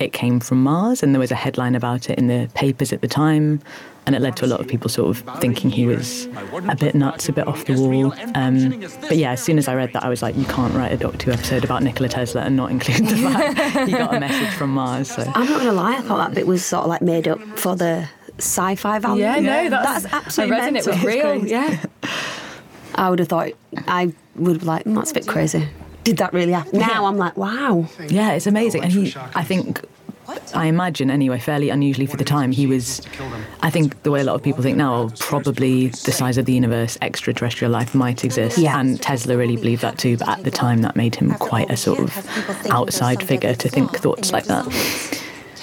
it 0.00 0.12
came 0.12 0.40
from 0.40 0.62
Mars, 0.62 1.04
and 1.04 1.14
there 1.14 1.20
was 1.20 1.30
a 1.30 1.36
headline 1.36 1.76
about 1.76 2.10
it 2.10 2.18
in 2.18 2.26
the 2.26 2.50
papers 2.54 2.92
at 2.92 3.00
the 3.00 3.06
time 3.06 3.60
and 4.06 4.14
it 4.14 4.20
led 4.20 4.36
to 4.36 4.44
a 4.44 4.48
lot 4.48 4.60
of 4.60 4.68
people 4.68 4.88
sort 4.90 5.16
of 5.16 5.40
thinking 5.40 5.70
he 5.70 5.86
was 5.86 6.26
a 6.68 6.76
bit 6.76 6.94
nuts, 6.94 7.28
a 7.28 7.32
bit 7.32 7.46
off 7.46 7.64
the 7.64 7.74
wall. 7.74 8.12
Um, 8.34 8.80
but 9.00 9.16
yeah, 9.16 9.32
as 9.32 9.42
soon 9.42 9.58
as 9.58 9.66
I 9.66 9.74
read 9.74 9.92
that, 9.94 10.04
I 10.04 10.08
was 10.08 10.22
like, 10.22 10.36
you 10.36 10.44
can't 10.44 10.74
write 10.74 10.92
a 10.92 10.96
Doctor 10.96 11.26
Who 11.26 11.32
episode 11.32 11.64
about 11.64 11.82
Nikola 11.82 12.08
Tesla 12.08 12.42
and 12.42 12.56
not 12.56 12.70
include 12.70 13.08
the 13.08 13.16
fact 13.32 13.88
he 13.88 13.92
got 13.92 14.14
a 14.14 14.20
message 14.20 14.54
from 14.54 14.70
Mars. 14.70 15.10
So. 15.10 15.22
I'm 15.34 15.46
not 15.46 15.60
going 15.60 15.66
to 15.66 15.72
lie, 15.72 15.96
I 15.96 16.00
thought 16.02 16.18
that 16.18 16.34
bit 16.34 16.46
was 16.46 16.64
sort 16.64 16.84
of 16.84 16.90
like 16.90 17.02
made 17.02 17.28
up 17.28 17.40
for 17.58 17.76
the 17.76 18.08
sci-fi 18.38 18.98
value. 18.98 19.22
Yeah, 19.22 19.38
no, 19.40 19.70
that's, 19.70 20.04
that's 20.04 20.14
absolutely 20.14 20.56
I 20.56 20.60
read 20.60 20.76
it 20.76 20.86
was 20.86 21.04
real. 21.04 21.46
Yeah. 21.46 21.84
I 22.94 23.10
would 23.10 23.18
have 23.18 23.28
thought 23.28 23.52
I 23.88 24.12
would 24.36 24.56
have 24.56 24.62
like, 24.64 24.84
mm, 24.84 24.94
that's 24.94 25.10
a 25.10 25.14
bit 25.14 25.26
crazy. 25.26 25.68
Did 26.04 26.18
that 26.18 26.32
really 26.32 26.52
happen? 26.52 26.78
Now 26.78 27.06
I'm 27.06 27.16
like, 27.16 27.36
wow. 27.36 27.88
Yeah, 28.08 28.32
it's 28.32 28.46
amazing. 28.46 28.84
And 28.84 28.92
he, 28.92 29.14
I 29.34 29.42
think 29.42 29.80
I 30.54 30.66
imagine 30.66 31.10
anyway, 31.10 31.38
fairly 31.38 31.70
unusually 31.70 32.06
for 32.06 32.16
the 32.16 32.24
time. 32.24 32.52
He 32.52 32.66
was, 32.66 33.02
I 33.60 33.70
think, 33.70 34.02
the 34.02 34.10
way 34.10 34.20
a 34.20 34.24
lot 34.24 34.34
of 34.34 34.42
people 34.42 34.62
think 34.62 34.76
now, 34.76 35.10
probably 35.18 35.88
the 35.88 36.12
size 36.12 36.38
of 36.38 36.46
the 36.46 36.52
universe, 36.52 36.96
extraterrestrial 37.02 37.70
life 37.70 37.94
might 37.94 38.24
exist. 38.24 38.58
Yeah. 38.58 38.78
And 38.78 39.00
Tesla 39.00 39.36
really 39.36 39.56
believed 39.56 39.82
that 39.82 39.98
too. 39.98 40.16
But 40.16 40.28
at 40.28 40.44
the 40.44 40.50
time, 40.50 40.82
that 40.82 40.96
made 40.96 41.14
him 41.14 41.34
quite 41.34 41.70
a 41.70 41.76
sort 41.76 41.98
of 41.98 42.66
outside 42.70 43.22
figure 43.22 43.54
to 43.54 43.68
think 43.68 43.96
thoughts 43.98 44.32
like 44.32 44.44
that. 44.44 44.66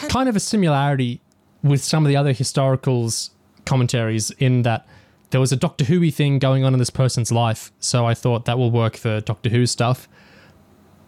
Kind 0.10 0.30
of 0.30 0.36
a 0.36 0.40
similarity 0.40 1.22
with 1.64 1.84
some 1.84 2.06
of 2.06 2.10
the 2.10 2.18
other 2.18 2.34
historicals 2.34 3.32
commentaries 3.66 4.32
in 4.32 4.64
that 4.64 4.88
there 5.30 5.40
was 5.40 5.52
a 5.52 5.56
Doctor 5.56 5.86
Who 5.86 6.12
thing 6.12 6.40
going 6.40 6.64
on 6.64 6.74
in 6.74 6.80
this 6.80 6.90
person's 6.90 7.32
life. 7.32 7.72
So 7.80 8.06
I 8.06 8.14
thought 8.14 8.46
that 8.46 8.58
will 8.58 8.72
work 8.72 8.98
for 8.98 9.22
Doctor 9.22 9.50
Who 9.50 9.66
stuff. 9.66 10.08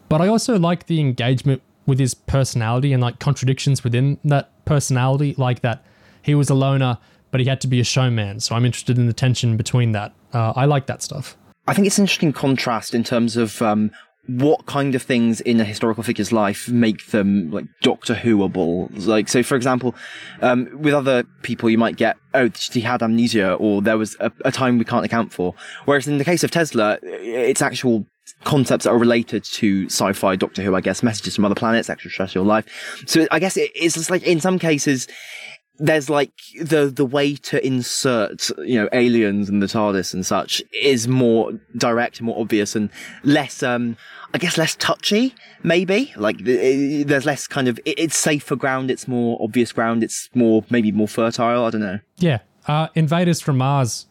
But 0.10 0.22
I 0.22 0.28
also 0.28 0.58
like 0.58 0.88
the 0.88 1.00
engagement 1.00 1.62
with 1.86 2.00
his 2.00 2.14
personality 2.14 2.94
and 2.94 3.02
like 3.02 3.20
contradictions 3.20 3.84
within 3.84 4.18
that 4.24 4.52
personality, 4.66 5.36
like 5.38 5.62
that 5.62 5.84
he 6.22 6.36
was 6.36 6.50
a 6.50 6.54
loner, 6.54 6.98
but 7.32 7.42
he 7.42 7.48
had 7.48 7.60
to 7.62 7.68
be 7.68 7.80
a 7.80 7.84
showman. 7.84 8.40
So 8.40 8.56
I'm 8.56 8.66
interested 8.66 8.98
in 8.98 9.08
the 9.08 9.14
tension 9.14 9.58
between 9.58 9.92
that. 9.92 10.14
Uh, 10.34 10.54
I 10.56 10.66
like 10.66 10.86
that 10.86 11.02
stuff. 11.02 11.36
I 11.68 11.74
think 11.74 11.88
it's 11.88 11.98
an 11.98 12.04
interesting 12.04 12.34
contrast 12.34 12.94
in 12.94 13.04
terms 13.04 13.38
of 13.38 13.62
um, 13.62 13.92
what 14.28 14.66
kind 14.66 14.96
of 14.96 15.02
things 15.02 15.42
in 15.42 15.60
a 15.60 15.66
historical 15.66 16.02
figure's 16.02 16.32
life 16.32 16.70
make 16.70 17.08
them 17.08 17.52
like 17.52 17.66
Doctor 17.82 18.14
Whoable. 18.16 18.90
Like, 19.06 19.28
so 19.28 19.44
for 19.44 19.56
example, 19.56 19.96
um, 20.42 20.70
with 20.80 20.94
other 20.94 21.24
people, 21.42 21.70
you 21.70 21.78
might 21.78 21.98
get, 21.98 22.16
oh, 22.34 22.50
he 22.72 22.82
had 22.82 23.04
amnesia 23.04 23.54
or 23.56 23.82
there 23.82 23.98
was 23.98 24.16
a, 24.22 24.32
a 24.46 24.52
time 24.52 24.78
we 24.78 24.86
can't 24.86 25.06
account 25.06 25.34
for. 25.34 25.54
Whereas 25.86 26.08
in 26.08 26.20
the 26.20 26.26
case 26.26 26.44
of 26.44 26.52
Tesla, 26.52 27.00
it's 27.04 27.62
actual 27.62 28.06
concepts 28.46 28.86
that 28.86 28.92
are 28.92 28.98
related 28.98 29.44
to 29.44 29.86
sci-fi 29.88 30.38
Doctor 30.38 30.62
Who, 30.62 30.74
I 30.76 30.82
guess, 30.82 31.04
messages 31.04 31.36
from 31.36 31.44
other 31.44 31.56
planets, 31.56 31.90
extraterrestrial 31.90 32.46
life. 32.46 33.04
So 33.06 33.28
I 33.30 33.40
guess 33.40 33.58
it, 33.58 33.72
it's 33.76 33.96
just 33.96 34.10
like 34.10 34.24
in 34.24 34.40
some 34.40 34.58
cases, 34.58 35.08
there's 35.80 36.10
like 36.10 36.32
the 36.62 36.86
the 36.88 37.06
way 37.06 37.36
to 37.36 37.66
insert 37.66 38.50
you 38.60 38.80
know 38.80 38.88
aliens 38.94 39.50
and 39.50 39.62
the 39.62 39.66
TARDIS 39.66 40.14
and 40.14 40.26
such 40.26 40.62
is 40.72 41.08
more 41.08 41.52
direct, 41.78 42.20
and 42.20 42.28
more 42.28 42.40
obvious, 42.40 42.76
and 42.76 42.90
less 43.24 43.64
um 43.64 43.98
I 44.34 44.38
guess 44.38 44.58
less 44.58 44.76
touchy. 44.76 45.34
Maybe 45.64 46.14
like 46.16 46.42
it, 46.42 47.08
there's 47.08 47.26
less 47.26 47.48
kind 47.48 47.68
of 47.68 47.80
it, 47.86 48.00
it's 48.00 48.18
safer 48.18 48.56
ground. 48.56 48.92
It's 48.92 49.08
more 49.08 49.38
obvious 49.42 49.72
ground. 49.72 50.04
It's 50.04 50.30
more 50.34 50.64
maybe 50.70 50.92
more 50.92 51.08
fertile. 51.08 51.66
I 51.66 51.70
don't 51.70 51.82
know. 51.82 52.00
Yeah, 52.18 52.40
uh, 52.68 52.88
Invaders 52.96 53.42
from 53.42 53.58
Mars 53.58 54.06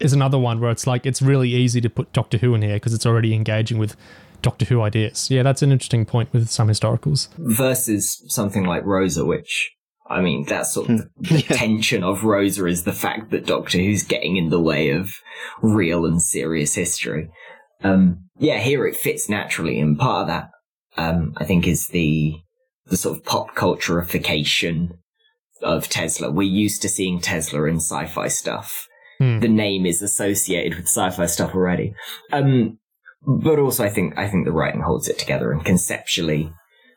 is 0.00 0.12
another 0.12 0.38
one 0.38 0.60
where 0.60 0.70
it's 0.70 0.86
like 0.86 1.06
it's 1.06 1.22
really 1.22 1.50
easy 1.50 1.80
to 1.80 1.90
put 1.90 2.12
Doctor 2.12 2.38
Who 2.38 2.54
in 2.54 2.62
here 2.62 2.76
because 2.76 2.94
it's 2.94 3.06
already 3.06 3.34
engaging 3.34 3.78
with 3.78 3.96
Doctor 4.42 4.64
Who 4.66 4.82
ideas. 4.82 5.30
Yeah, 5.30 5.42
that's 5.42 5.62
an 5.62 5.70
interesting 5.70 6.04
point 6.04 6.32
with 6.32 6.48
some 6.48 6.68
historicals. 6.68 7.28
Versus 7.38 8.22
something 8.28 8.64
like 8.64 8.84
Rosa, 8.84 9.24
which 9.24 9.72
I 10.06 10.20
mean, 10.20 10.44
that 10.46 10.66
sort 10.66 10.90
of 10.90 11.08
the 11.16 11.42
tension 11.48 12.02
of 12.02 12.24
Rosa 12.24 12.66
is 12.66 12.84
the 12.84 12.92
fact 12.92 13.30
that 13.30 13.46
Doctor 13.46 13.78
Who's 13.78 14.02
getting 14.02 14.36
in 14.36 14.50
the 14.50 14.60
way 14.60 14.90
of 14.90 15.14
real 15.62 16.04
and 16.04 16.22
serious 16.22 16.74
history. 16.74 17.30
Um, 17.82 18.28
yeah, 18.38 18.58
here 18.58 18.86
it 18.86 18.96
fits 18.96 19.28
naturally, 19.28 19.80
and 19.80 19.98
part 19.98 20.22
of 20.22 20.26
that, 20.28 20.50
um, 20.96 21.34
I 21.36 21.44
think, 21.44 21.66
is 21.66 21.88
the 21.88 22.34
the 22.86 22.96
sort 22.96 23.16
of 23.16 23.24
pop 23.24 23.54
cultureification 23.54 24.98
of 25.62 25.88
Tesla. 25.88 26.30
We're 26.30 26.42
used 26.42 26.82
to 26.82 26.88
seeing 26.88 27.20
Tesla 27.20 27.64
in 27.64 27.76
sci-fi 27.76 28.28
stuff. 28.28 28.86
Hmm. 29.18 29.40
The 29.40 29.48
name 29.48 29.86
is 29.86 30.02
associated 30.02 30.76
with 30.76 30.86
sci-fi 30.86 31.26
stuff 31.26 31.54
already. 31.54 31.94
Um, 32.30 32.78
but 33.26 33.58
also, 33.58 33.84
I 33.84 33.88
think 33.88 34.18
I 34.18 34.28
think 34.28 34.44
the 34.44 34.52
writing 34.52 34.82
holds 34.82 35.08
it 35.08 35.18
together, 35.18 35.50
and 35.50 35.64
conceptually, 35.64 36.52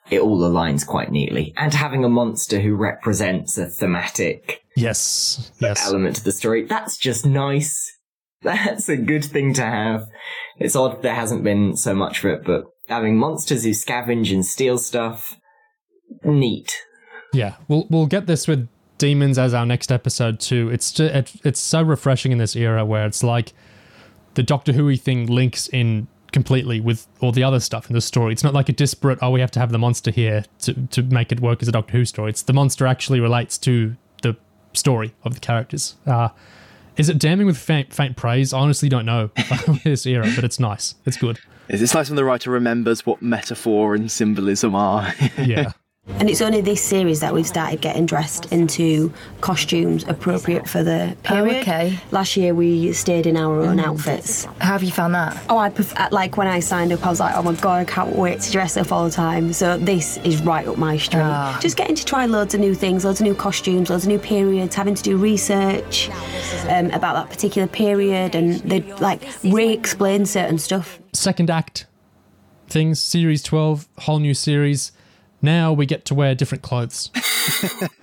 it 0.10 0.22
all 0.22 0.40
aligns 0.40 0.86
quite 0.86 1.12
neatly. 1.12 1.54
And 1.58 1.74
having 1.74 2.04
a 2.04 2.10
monster 2.10 2.60
who 2.60 2.76
represents 2.76 3.58
a 3.58 3.68
thematic 3.68 4.64
yes, 4.76 5.52
yes. 5.60 5.86
element 5.86 6.18
to 6.18 6.24
the 6.24 6.32
story, 6.32 6.66
that's 6.66 6.98
just 6.98 7.26
nice. 7.26 7.94
That's 8.44 8.88
a 8.88 8.96
good 8.96 9.26
thing 9.26 9.56
to 9.56 9.64
have. 9.64 10.08
It's 10.58 10.76
odd 10.76 11.02
there 11.02 11.16
hasn't 11.16 11.44
been 11.44 11.76
so 11.76 11.96
much 11.96 12.24
of 12.24 12.26
it, 12.30 12.46
but 12.46 12.66
having 12.88 13.18
monsters 13.18 13.64
who 13.64 13.72
scavenge 13.72 14.32
and 14.32 14.46
steal 14.46 14.78
stuff, 14.78 15.36
neat. 16.24 16.78
Yeah, 17.34 17.56
we'll 17.68 17.88
we'll 17.90 18.06
get 18.06 18.28
this 18.28 18.48
with 18.48 18.70
demons 19.00 19.40
as 19.40 19.56
our 19.56 19.66
next 19.66 19.92
episode 19.92 20.40
too. 20.40 20.70
It's 20.70 20.92
just, 20.92 21.14
it, 21.14 21.42
it's 21.44 21.60
so 21.60 21.82
refreshing 21.82 22.32
in 22.32 22.38
this 22.38 22.56
era 22.56 22.86
where 22.86 23.08
it's 23.08 23.24
like 23.24 23.54
the 24.36 24.44
Doctor 24.44 24.74
Who 24.74 24.96
thing 24.96 25.26
links 25.26 25.68
in 25.68 26.08
completely 26.38 26.79
with 26.79 27.08
all 27.20 27.32
the 27.32 27.44
other 27.44 27.60
stuff 27.60 27.89
in 27.89 27.96
the 27.96 28.01
story. 28.01 28.32
It's 28.32 28.44
not 28.44 28.53
like 28.53 28.70
a 28.70 28.72
disparate, 28.72 29.17
oh, 29.24 29.32
we 29.32 29.39
have 29.39 29.50
to 29.51 29.60
have 29.60 29.72
the 29.72 29.79
monster 29.79 30.12
here 30.12 30.46
to, 30.60 30.75
to 30.89 31.01
make 31.01 31.32
it 31.32 31.39
work 31.39 31.63
as 31.63 31.67
a 31.67 31.72
Doctor 31.72 31.94
Who 31.94 32.06
story. 32.06 32.29
It's 32.29 32.44
the 32.44 32.53
monster 32.53 32.86
actually 32.86 33.20
relates 33.20 33.58
to 33.60 33.96
the 34.22 34.38
story 34.74 35.15
of 35.24 35.34
the 35.34 35.39
characters. 35.39 35.96
Uh, 36.06 36.29
is 36.96 37.10
it 37.10 37.17
damning 37.17 37.48
with 37.48 37.58
faint, 37.58 37.91
faint 37.91 38.17
praise? 38.17 38.53
I 38.53 38.60
honestly 38.60 38.88
don't 38.88 39.06
know 39.08 39.32
this 39.84 40.06
era, 40.06 40.32
but 40.36 40.44
it's 40.44 40.60
nice. 40.60 40.94
It's 41.08 41.17
good. 41.17 41.39
It's 41.70 41.91
nice 41.96 42.08
when 42.08 42.15
the 42.15 42.24
writer 42.24 42.51
remembers 42.51 43.03
what 43.03 43.24
metaphor 43.24 43.96
and 43.96 44.12
symbolism 44.12 44.75
are. 44.75 45.12
yeah. 45.39 45.72
And 46.20 46.30
it's 46.30 46.42
only 46.42 46.62
this 46.62 46.82
series 46.82 47.20
that 47.20 47.34
we've 47.34 47.46
started 47.46 47.82
getting 47.82 48.06
dressed 48.06 48.52
into 48.52 49.14
costumes 49.42 50.04
appropriate 50.08 50.68
for 50.68 50.82
the 50.82 51.16
period. 51.24 51.58
Oh, 51.58 51.60
okay. 51.60 52.00
Last 52.12 52.36
year 52.38 52.56
we 52.56 52.92
stayed 52.94 53.28
in 53.28 53.38
our 53.38 53.62
own 53.62 53.80
outfits. 53.80 54.46
How 54.46 54.74
have 54.74 54.84
you 54.84 54.92
found 54.92 55.14
that? 55.14 55.40
Oh, 55.50 55.58
I 55.58 55.70
prefer, 55.70 56.08
like 56.12 56.38
when 56.38 56.48
I 56.48 56.60
signed 56.60 56.92
up, 56.92 57.06
I 57.06 57.10
was 57.10 57.20
like, 57.20 57.36
oh 57.36 57.44
my 57.44 57.54
god, 57.54 57.82
I 57.82 57.86
can't 57.86 58.16
wait 58.16 58.40
to 58.42 58.52
dress 58.52 58.78
up 58.78 58.92
all 58.92 59.04
the 59.04 59.12
time. 59.12 59.54
So 59.54 59.78
this 59.78 60.18
is 60.20 60.42
right 60.42 60.68
up 60.68 60.78
my 60.78 60.98
street. 60.98 61.22
Ah. 61.22 61.60
Just 61.62 61.78
getting 61.78 61.96
to 61.96 62.06
try 62.06 62.26
loads 62.26 62.56
of 62.56 62.62
new 62.62 62.74
things, 62.74 63.06
loads 63.06 63.20
of 63.20 63.28
new 63.28 63.36
costumes, 63.36 63.90
loads 63.90 64.06
of 64.06 64.10
new 64.10 64.20
periods, 64.20 64.74
having 64.74 64.96
to 64.96 65.04
do 65.04 65.18
research 65.18 66.10
um, 66.70 66.90
about 66.92 67.14
that 67.14 67.30
particular 67.30 67.68
period, 67.68 68.34
and 68.34 68.56
they 68.62 68.82
like 68.94 69.22
re-explain 69.44 70.26
certain 70.26 70.58
stuff. 70.58 71.00
Second 71.14 71.52
act 71.52 71.86
things, 72.68 73.00
series 73.00 73.44
twelve, 73.44 73.88
whole 74.00 74.20
new 74.20 74.34
series. 74.34 74.92
Now 75.41 75.74
we 75.74 75.86
get 75.86 76.06
to 76.06 76.15
wear 76.15 76.36
different 76.36 76.63
clothes. 76.63 77.12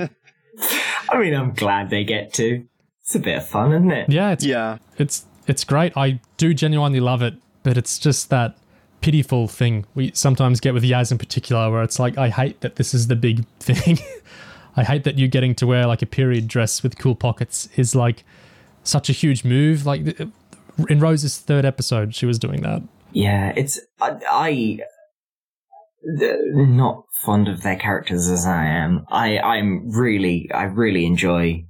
I 1.10 1.18
mean, 1.18 1.34
I'm 1.34 1.52
glad 1.52 1.90
they 1.90 2.04
get 2.04 2.32
to. 2.34 2.64
It's 3.02 3.14
a 3.14 3.18
bit 3.18 3.38
of 3.38 3.46
fun, 3.46 3.72
isn't 3.72 3.90
it? 3.90 4.08
Yeah, 4.08 4.32
it's 4.32 4.44
yeah. 4.44 4.78
it's 4.98 5.26
it's 5.46 5.64
great. 5.64 5.96
I 5.96 6.20
do 6.36 6.54
genuinely 6.54 7.00
love 7.00 7.22
it, 7.22 7.34
but 7.62 7.76
it's 7.76 7.98
just 7.98 8.30
that 8.30 8.56
pitiful 9.00 9.46
thing 9.46 9.84
we 9.94 10.10
sometimes 10.14 10.60
get 10.60 10.72
with 10.72 10.82
Yaz 10.82 11.12
in 11.12 11.18
particular, 11.18 11.70
where 11.70 11.82
it's 11.82 11.98
like, 11.98 12.16
I 12.16 12.30
hate 12.30 12.62
that 12.62 12.76
this 12.76 12.94
is 12.94 13.08
the 13.08 13.16
big 13.16 13.46
thing. 13.60 13.98
I 14.76 14.84
hate 14.84 15.04
that 15.04 15.18
you 15.18 15.28
getting 15.28 15.54
to 15.56 15.66
wear 15.66 15.86
like 15.86 16.02
a 16.02 16.06
period 16.06 16.48
dress 16.48 16.82
with 16.82 16.98
cool 16.98 17.14
pockets 17.14 17.68
is 17.76 17.94
like 17.94 18.24
such 18.82 19.10
a 19.10 19.12
huge 19.12 19.44
move. 19.44 19.84
Like 19.84 20.18
in 20.88 21.00
Rose's 21.00 21.38
third 21.38 21.64
episode, 21.64 22.14
she 22.14 22.26
was 22.26 22.38
doing 22.38 22.62
that. 22.62 22.82
Yeah, 23.12 23.52
it's 23.54 23.78
I, 24.00 24.18
I 24.28 24.78
not 26.02 27.04
fond 27.24 27.48
of 27.48 27.62
their 27.62 27.76
characters 27.76 28.28
as 28.28 28.46
I 28.46 28.66
am. 28.66 29.04
I 29.10 29.38
I'm 29.38 29.90
really 29.90 30.50
I 30.52 30.64
really 30.64 31.06
enjoy 31.06 31.64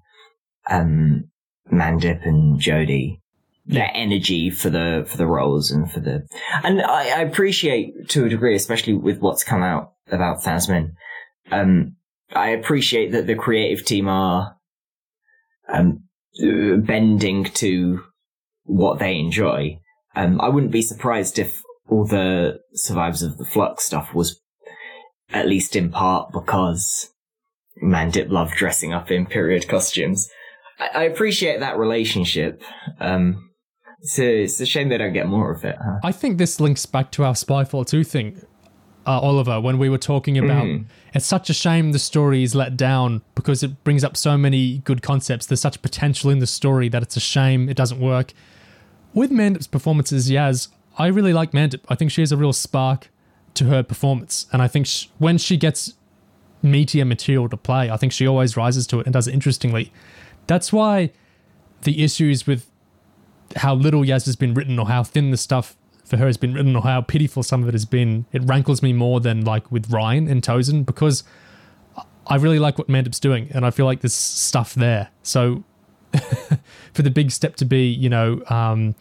um 0.68 1.30
Mandip 1.72 2.26
and 2.26 2.60
Jodie. 2.60 3.20
Their 3.66 3.90
energy 3.94 4.50
for 4.50 4.68
the 4.68 5.04
for 5.08 5.16
the 5.16 5.26
roles 5.26 5.70
and 5.70 5.90
for 5.90 6.00
the 6.00 6.26
and 6.62 6.82
I, 6.82 7.20
I 7.20 7.22
appreciate 7.22 8.08
to 8.10 8.26
a 8.26 8.28
degree, 8.28 8.54
especially 8.54 8.94
with 8.94 9.20
what's 9.20 9.44
come 9.44 9.62
out 9.62 9.92
about 10.10 10.42
Phasmin. 10.42 10.92
Um, 11.50 11.96
I 12.34 12.50
appreciate 12.50 13.12
that 13.12 13.26
the 13.26 13.34
creative 13.34 13.84
team 13.84 14.08
are 14.08 14.56
um 15.72 16.04
bending 16.38 17.44
to 17.44 18.02
what 18.64 18.98
they 18.98 19.18
enjoy. 19.18 19.78
Um, 20.16 20.40
I 20.40 20.48
wouldn't 20.48 20.72
be 20.72 20.82
surprised 20.82 21.38
if 21.38 21.62
all 21.88 22.04
the 22.04 22.60
survivors 22.74 23.22
of 23.22 23.38
the 23.38 23.44
flux 23.44 23.84
stuff 23.84 24.14
was 24.14 24.40
at 25.30 25.48
least 25.48 25.74
in 25.76 25.90
part 25.90 26.32
because 26.32 27.10
Mandip 27.82 28.30
loved 28.30 28.54
dressing 28.54 28.92
up 28.92 29.10
in 29.10 29.26
period 29.26 29.68
costumes. 29.68 30.28
I, 30.78 30.88
I 30.94 31.02
appreciate 31.04 31.60
that 31.60 31.76
relationship. 31.78 32.62
Um, 33.00 33.50
it's 34.00 34.18
a, 34.18 34.42
it's 34.44 34.60
a 34.60 34.66
shame 34.66 34.88
they 34.90 34.98
don't 34.98 35.12
get 35.12 35.26
more 35.26 35.50
of 35.52 35.64
it. 35.64 35.76
Huh? 35.82 35.98
I 36.04 36.12
think 36.12 36.38
this 36.38 36.60
links 36.60 36.86
back 36.86 37.10
to 37.12 37.24
our 37.24 37.32
Spyfall 37.34 37.86
2 37.86 38.04
thing, 38.04 38.40
uh, 39.06 39.18
Oliver, 39.20 39.60
when 39.60 39.78
we 39.78 39.88
were 39.88 39.98
talking 39.98 40.36
about 40.38 40.64
Mm. 40.64 40.84
it's 41.14 41.26
such 41.26 41.48
a 41.50 41.54
shame 41.54 41.92
the 41.92 41.98
story 41.98 42.42
is 42.42 42.54
let 42.54 42.76
down 42.76 43.22
because 43.34 43.62
it 43.62 43.82
brings 43.84 44.04
up 44.04 44.16
so 44.16 44.36
many 44.36 44.78
good 44.78 45.02
concepts. 45.02 45.46
There's 45.46 45.60
such 45.60 45.80
potential 45.82 46.30
in 46.30 46.38
the 46.38 46.46
story 46.46 46.88
that 46.90 47.02
it's 47.02 47.16
a 47.16 47.20
shame 47.20 47.68
it 47.68 47.76
doesn't 47.76 48.00
work. 48.00 48.32
With 49.14 49.30
Mandip's 49.30 49.66
performances, 49.68 50.30
Yaz, 50.30 50.68
I 50.98 51.06
really 51.06 51.32
like 51.32 51.52
Mandip. 51.52 51.80
I 51.88 51.94
think 51.94 52.10
she 52.10 52.20
has 52.22 52.30
a 52.32 52.36
real 52.36 52.52
spark 52.52 53.08
to 53.54 53.66
her 53.66 53.82
performance. 53.82 54.46
And 54.52 54.60
I 54.60 54.68
think 54.68 54.86
sh- 54.86 55.06
when 55.18 55.38
she 55.38 55.56
gets 55.56 55.94
meatier 56.62 57.06
material 57.06 57.48
to 57.48 57.56
play, 57.56 57.90
I 57.90 57.96
think 57.96 58.12
she 58.12 58.26
always 58.26 58.56
rises 58.56 58.86
to 58.88 59.00
it 59.00 59.06
and 59.06 59.12
does 59.12 59.28
it 59.28 59.34
interestingly. 59.34 59.92
That's 60.46 60.72
why 60.72 61.12
the 61.82 62.02
issues 62.02 62.46
with 62.46 62.70
how 63.56 63.74
little 63.74 64.02
Yaz 64.02 64.24
has 64.26 64.36
been 64.36 64.54
written 64.54 64.78
or 64.78 64.88
how 64.88 65.02
thin 65.02 65.30
the 65.30 65.36
stuff 65.36 65.76
for 66.04 66.16
her 66.16 66.26
has 66.26 66.36
been 66.36 66.54
written 66.54 66.76
or 66.76 66.82
how 66.82 67.00
pitiful 67.00 67.42
some 67.42 67.62
of 67.62 67.68
it 67.68 67.74
has 67.74 67.84
been, 67.84 68.26
it 68.32 68.42
rankles 68.44 68.82
me 68.82 68.92
more 68.92 69.20
than 69.20 69.44
like 69.44 69.70
with 69.70 69.90
Ryan 69.90 70.28
and 70.28 70.42
Tosin 70.42 70.84
because 70.84 71.24
I 72.26 72.36
really 72.36 72.58
like 72.58 72.78
what 72.78 72.88
Mandip's 72.88 73.20
doing 73.20 73.48
and 73.52 73.64
I 73.64 73.70
feel 73.70 73.86
like 73.86 74.00
there's 74.00 74.14
stuff 74.14 74.74
there. 74.74 75.10
So 75.22 75.64
for 76.92 77.02
the 77.02 77.10
big 77.10 77.30
step 77.30 77.56
to 77.56 77.64
be, 77.64 77.86
you 77.86 78.08
know, 78.08 78.42
um, 78.48 78.94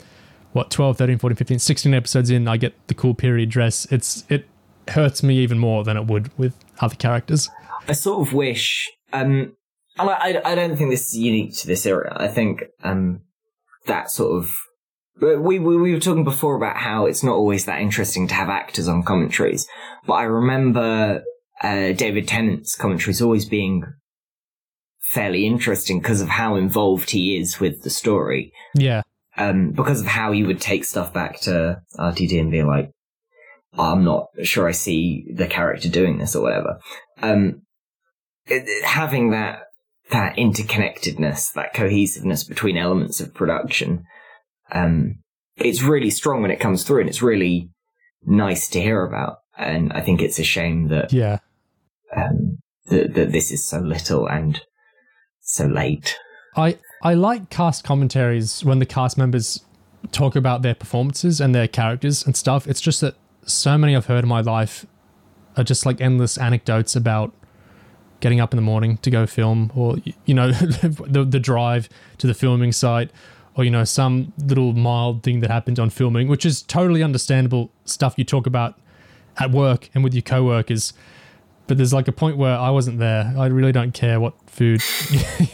what 0.54 0.72
12 0.72 0.98
13 0.98 1.18
14 1.18 1.36
15 1.36 1.60
16 1.60 1.94
episodes 1.94 2.30
in 2.30 2.48
i 2.48 2.58
get 2.58 2.74
the 2.88 2.94
cool 2.94 3.14
period 3.14 3.50
dress 3.50 3.86
it's 3.92 4.24
it 4.30 4.48
hurts 4.90 5.24
me 5.24 5.38
even 5.38 5.60
more 5.60 5.84
than 5.84 5.98
it 5.98 6.06
would 6.06 6.36
with 6.38 6.56
other 6.80 6.96
characters 6.96 7.50
I 7.88 7.94
sort 7.94 8.28
of 8.28 8.34
wish, 8.34 8.90
um, 9.12 9.56
and 9.98 10.10
I, 10.10 10.42
I, 10.44 10.56
don't 10.56 10.78
think 10.78 10.90
this 10.90 11.10
is 11.10 11.18
unique 11.18 11.56
to 11.58 11.68
this 11.68 11.86
era. 11.86 12.16
I 12.16 12.28
think, 12.28 12.64
um, 12.84 13.22
that 13.88 14.10
sort 14.10 14.38
of, 14.38 14.56
we, 15.22 15.60
we, 15.60 15.78
we 15.78 15.94
were 15.94 16.00
talking 16.00 16.24
before 16.24 16.56
about 16.56 16.78
how 16.78 17.06
it's 17.06 17.24
not 17.24 17.36
always 17.36 17.66
that 17.66 17.82
interesting 17.82 18.28
to 18.30 18.34
have 18.34 18.50
actors 18.50 18.88
on 18.88 19.04
commentaries, 19.04 19.68
but 20.08 20.14
I 20.14 20.24
remember, 20.24 21.24
uh, 21.62 21.92
David 21.92 22.28
Tennant's 22.28 22.76
commentaries 22.76 23.22
always 23.22 23.46
being 23.46 23.84
fairly 25.02 25.46
interesting 25.46 26.00
because 26.00 26.22
of 26.22 26.30
how 26.30 26.56
involved 26.56 27.10
he 27.10 27.38
is 27.38 27.60
with 27.60 27.84
the 27.84 27.90
story. 27.90 28.54
yeah 28.76 29.02
um, 29.38 29.72
because 29.72 30.02
of 30.02 30.08
how 30.08 30.32
he 30.32 30.44
would 30.44 30.62
take 30.62 30.86
stuff 30.86 31.13
back 31.13 31.40
to 31.42 31.82
RTD 31.98 32.40
and 32.40 32.52
be 32.52 32.63
like, 32.63 32.92
I'm 33.78 34.04
not 34.04 34.28
sure 34.44 34.68
I 34.68 34.72
see 34.72 35.25
the 35.34 35.48
character 35.48 35.90
doing 35.90 36.18
this 36.20 36.36
or 36.36 36.44
whatever. 36.44 36.80
Um, 37.22 37.62
it, 38.46 38.63
it- 38.68 38.86
having 38.86 39.32
that 39.32 39.63
that 40.12 40.36
interconnectedness, 40.36 41.54
that 41.54 41.74
cohesiveness 41.74 42.44
between 42.44 42.78
elements 42.78 43.20
of 43.22 43.34
production, 43.34 44.04
um, 44.72 45.16
it's 45.56 45.82
really 45.82 46.10
strong 46.10 46.42
when 46.42 46.52
it 46.52 46.60
comes 46.60 46.84
through, 46.84 47.00
and 47.00 47.10
it's 47.10 47.22
really 47.22 47.70
nice 48.25 48.68
to 48.70 48.82
hear 48.82 49.04
about. 49.06 49.38
And 49.58 49.94
I 49.94 50.02
think 50.02 50.22
it's 50.22 50.40
a 50.40 50.44
shame 50.44 50.90
that 50.90 51.13
yeah 51.13 51.40
um, 52.16 52.58
that, 52.88 53.13
that 53.16 53.32
this 53.32 53.52
is 53.52 53.66
so 53.66 53.80
little 53.80 54.28
and 54.28 54.62
so 55.42 55.66
late. 55.66 56.16
I 56.56 56.78
I 57.04 57.16
like 57.16 57.50
cast 57.50 57.84
commentaries 57.84 58.64
when 58.64 58.80
the 58.80 58.86
cast 58.86 59.18
members 59.18 59.62
talk 60.14 60.38
about 60.38 60.62
their 60.62 60.74
performances 60.74 61.42
and 61.42 61.54
their 61.54 61.68
characters 61.68 62.26
and 62.26 62.36
stuff. 62.36 62.66
It's 62.66 62.80
just 62.80 63.02
that 63.02 63.16
so 63.46 63.78
many 63.78 63.94
I've 63.94 64.06
heard 64.06 64.24
in 64.24 64.30
my 64.30 64.40
life 64.40 64.86
are 65.58 65.66
just 65.66 65.86
like 65.86 66.00
endless 66.00 66.38
anecdotes 66.38 66.96
about 66.96 67.34
getting 68.22 68.40
up 68.40 68.54
in 68.54 68.56
the 68.56 68.64
morning 68.64 68.98
to 68.98 69.12
go 69.12 69.26
film 69.26 69.70
or 69.76 69.98
you 70.26 70.34
know 70.34 70.52
the 70.52 71.28
the 71.30 71.40
drive 71.42 71.90
to 72.20 72.26
the 72.26 72.34
filming 72.34 72.72
site 72.72 73.12
or 73.56 73.66
you 73.66 73.70
know 73.70 73.84
some 73.84 74.32
little 74.38 74.72
mild 74.72 75.24
thing 75.24 75.42
that 75.42 75.52
happened 75.52 75.78
on 75.78 75.90
filming 75.90 76.30
which 76.30 76.46
is 76.46 76.62
totally 76.62 77.04
understandable 77.04 77.70
stuff 77.84 78.14
you 78.16 78.24
talk 78.24 78.48
about 78.48 78.80
at 79.38 79.52
work 79.52 79.90
and 79.94 80.06
with 80.06 80.14
your 80.14 80.22
coworkers 80.22 80.94
but 81.67 81.77
there's 81.77 81.93
like 81.93 82.08
a 82.08 82.12
point 82.12 82.38
where 82.38 82.58
I 82.58 82.70
wasn't 82.70 83.00
there. 83.00 83.34
I 83.38 83.48
really 83.48 83.72
don't 83.72 83.93
care 83.93 84.20
what 84.20 84.34
food 84.48 84.82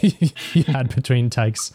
you 0.52 0.64
had 0.64 0.94
between 0.94 1.30
takes. 1.30 1.72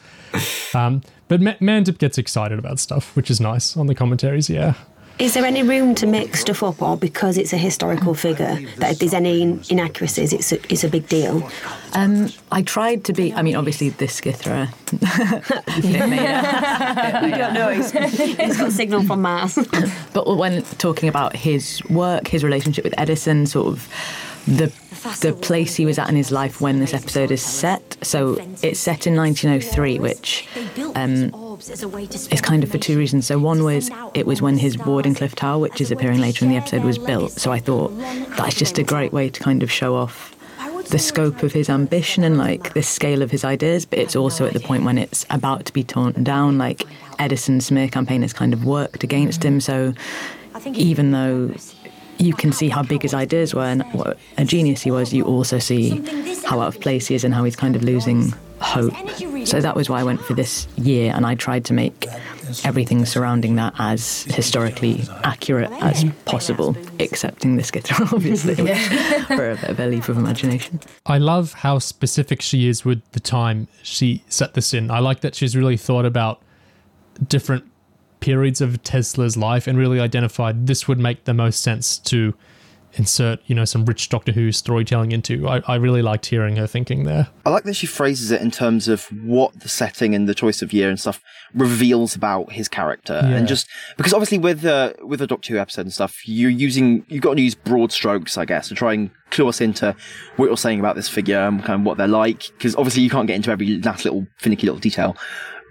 Um, 0.73 1.01
but 1.27 1.39
Mandip 1.39 1.97
gets 1.97 2.17
excited 2.17 2.59
about 2.59 2.79
stuff, 2.79 3.15
which 3.15 3.31
is 3.31 3.39
nice 3.39 3.75
on 3.77 3.87
the 3.87 3.95
commentaries. 3.95 4.49
Yeah. 4.49 4.75
Is 5.17 5.33
there 5.33 5.45
any 5.45 5.63
room 5.63 5.95
to 5.95 6.05
make 6.05 6.35
stuff 6.35 6.61
up, 6.61 6.81
or 6.81 6.97
because 6.97 7.37
it's 7.37 7.53
a 7.53 7.57
historical 7.57 8.13
figure, 8.13 8.59
that 8.77 8.91
if 8.91 8.99
there's 8.99 9.13
any 9.13 9.59
inaccuracies, 9.69 10.33
it's 10.33 10.51
a, 10.51 10.59
it's 10.69 10.83
a 10.83 10.89
big 10.89 11.07
deal? 11.07 11.49
Um, 11.93 12.27
I 12.51 12.63
tried 12.63 13.05
to 13.05 13.13
be. 13.13 13.33
I 13.33 13.41
mean, 13.41 13.55
obviously, 13.55 13.89
this 13.89 14.19
Skithra. 14.19 14.67
we 17.23 17.31
don't 17.31 17.53
know. 17.53 17.69
He's, 17.69 17.91
he's 17.91 18.57
got 18.57 18.73
signal 18.73 19.03
from 19.03 19.21
Mars. 19.21 19.57
but 20.13 20.35
when 20.35 20.63
talking 20.79 21.07
about 21.07 21.33
his 21.33 21.81
work, 21.89 22.27
his 22.27 22.43
relationship 22.43 22.83
with 22.83 22.93
Edison, 22.97 23.45
sort 23.45 23.67
of 23.67 23.87
the 24.47 24.71
the 25.21 25.33
place 25.33 25.75
he 25.75 25.85
was 25.85 25.99
at 25.99 26.09
in 26.09 26.15
his 26.15 26.31
life 26.31 26.59
when 26.59 26.79
this 26.79 26.93
episode 26.93 27.31
is 27.31 27.41
set. 27.41 27.97
So 28.01 28.35
it's 28.61 28.79
set 28.79 29.07
in 29.07 29.15
1903, 29.15 29.99
which 29.99 30.47
um, 30.95 31.31
is 31.69 32.41
kind 32.41 32.63
of 32.63 32.71
for 32.71 32.77
two 32.77 32.97
reasons. 32.97 33.25
So 33.25 33.39
one 33.39 33.63
was 33.63 33.89
it 34.13 34.25
was 34.25 34.41
when 34.41 34.57
his 34.57 34.77
Wardenclyffe 34.77 35.35
Tower, 35.35 35.59
which 35.59 35.81
is 35.81 35.91
appearing 35.91 36.19
later 36.19 36.45
in 36.45 36.51
the 36.51 36.57
episode, 36.57 36.83
was 36.83 36.97
built. 36.97 37.31
So 37.31 37.51
I 37.51 37.59
thought 37.59 37.89
that's 38.37 38.55
just 38.55 38.77
a 38.77 38.83
great 38.83 39.13
way 39.13 39.29
to 39.29 39.43
kind 39.43 39.63
of 39.63 39.71
show 39.71 39.95
off 39.95 40.35
the 40.89 40.99
scope 40.99 41.41
of 41.41 41.51
his 41.51 41.69
ambition 41.69 42.23
and 42.23 42.37
like 42.37 42.73
the 42.73 42.83
scale 42.83 43.21
of 43.21 43.31
his 43.31 43.43
ideas. 43.43 43.85
But 43.85 43.99
it's 43.99 44.15
also 44.15 44.45
at 44.45 44.53
the 44.53 44.59
point 44.59 44.83
when 44.83 44.97
it's 44.97 45.25
about 45.29 45.65
to 45.65 45.73
be 45.73 45.83
torn 45.83 46.23
down. 46.23 46.57
Like 46.57 46.83
Edison's 47.19 47.67
smear 47.67 47.87
campaign 47.87 48.21
has 48.21 48.33
kind 48.33 48.53
of 48.53 48.65
worked 48.65 49.03
against 49.03 49.43
him. 49.43 49.59
So 49.59 49.93
even 50.73 51.11
though 51.11 51.53
you 52.17 52.33
can 52.33 52.51
see 52.51 52.69
how 52.69 52.83
big 52.83 53.01
his 53.01 53.13
ideas 53.13 53.53
were 53.53 53.65
and 53.65 53.83
what 53.93 54.17
a 54.37 54.45
genius 54.45 54.81
he 54.81 54.91
was. 54.91 55.13
You 55.13 55.25
also 55.25 55.59
see 55.59 56.01
how 56.45 56.61
out 56.61 56.67
of 56.67 56.79
place 56.79 57.07
he 57.07 57.15
is 57.15 57.23
and 57.23 57.33
how 57.33 57.43
he's 57.43 57.55
kind 57.55 57.75
of 57.75 57.83
losing 57.83 58.33
hope. 58.59 58.93
So 59.45 59.61
that 59.61 59.75
was 59.75 59.89
why 59.89 59.99
I 59.99 60.03
went 60.03 60.21
for 60.21 60.33
this 60.33 60.67
year, 60.77 61.13
and 61.15 61.25
I 61.25 61.35
tried 61.35 61.65
to 61.65 61.73
make 61.73 62.07
everything 62.63 63.05
surrounding 63.05 63.55
that 63.55 63.73
as 63.79 64.23
historically 64.23 65.03
accurate 65.23 65.71
as 65.81 66.05
possible, 66.25 66.75
excepting 66.99 67.55
the 67.55 67.63
guitar, 67.63 68.01
obviously, 68.13 68.55
for 69.27 69.51
a 69.51 69.55
bit 69.55 69.69
of 69.69 69.79
a 69.79 69.87
leap 69.87 70.07
of 70.09 70.17
imagination. 70.17 70.79
I 71.05 71.17
love 71.17 71.53
how 71.53 71.79
specific 71.79 72.41
she 72.41 72.67
is 72.67 72.85
with 72.85 73.01
the 73.11 73.19
time 73.19 73.67
she 73.83 74.23
set 74.27 74.53
this 74.53 74.73
in. 74.73 74.91
I 74.91 74.99
like 74.99 75.21
that 75.21 75.35
she's 75.35 75.55
really 75.55 75.77
thought 75.77 76.05
about 76.05 76.41
different 77.27 77.65
periods 78.19 78.61
of 78.61 78.81
Tesla's 78.83 79.37
life 79.37 79.67
and 79.67 79.77
really 79.77 79.99
identified 79.99 80.67
this 80.67 80.87
would 80.87 80.99
make 80.99 81.25
the 81.25 81.33
most 81.33 81.61
sense 81.61 81.97
to 81.99 82.33
insert, 82.95 83.39
you 83.45 83.55
know, 83.55 83.65
some 83.65 83.85
rich 83.85 84.09
Doctor 84.09 84.31
Who 84.31 84.51
storytelling 84.51 85.11
into. 85.11 85.47
I, 85.47 85.61
I 85.67 85.75
really 85.75 86.01
liked 86.01 86.25
hearing 86.25 86.55
her 86.55 86.67
thinking 86.67 87.03
there. 87.03 87.27
I 87.45 87.49
like 87.49 87.63
that 87.63 87.75
she 87.75 87.87
phrases 87.87 88.31
it 88.31 88.41
in 88.41 88.51
terms 88.51 88.87
of 88.87 89.05
what 89.23 89.59
the 89.59 89.69
setting 89.69 90.15
and 90.15 90.27
the 90.27 90.35
choice 90.35 90.61
of 90.61 90.73
year 90.73 90.89
and 90.89 90.99
stuff 90.99 91.21
reveals 91.53 92.15
about 92.15 92.51
his 92.51 92.67
character. 92.67 93.21
Yeah. 93.23 93.35
And 93.35 93.47
just 93.47 93.67
because 93.97 94.13
obviously 94.13 94.37
with 94.37 94.65
uh, 94.65 94.93
with 95.03 95.21
a 95.21 95.27
Doctor 95.27 95.53
Who 95.53 95.59
episode 95.59 95.81
and 95.81 95.93
stuff, 95.93 96.27
you're 96.27 96.49
using 96.49 97.05
you've 97.07 97.21
got 97.21 97.35
to 97.35 97.41
use 97.41 97.55
broad 97.55 97.91
strokes, 97.91 98.37
I 98.37 98.45
guess, 98.45 98.67
to 98.69 98.75
try 98.75 98.93
and 98.93 99.11
clue 99.31 99.47
us 99.47 99.61
into 99.61 99.95
what 100.37 100.47
you're 100.47 100.57
saying 100.57 100.79
about 100.79 100.95
this 100.95 101.09
figure 101.09 101.39
and 101.39 101.63
kind 101.63 101.81
of 101.81 101.85
what 101.85 101.97
they're 101.97 102.07
like. 102.07 102.47
Because 102.57 102.75
obviously 102.75 103.03
you 103.03 103.09
can't 103.09 103.27
get 103.27 103.35
into 103.35 103.51
every 103.51 103.79
last 103.79 104.05
little 104.05 104.25
finicky 104.37 104.67
little 104.67 104.79
detail. 104.79 105.15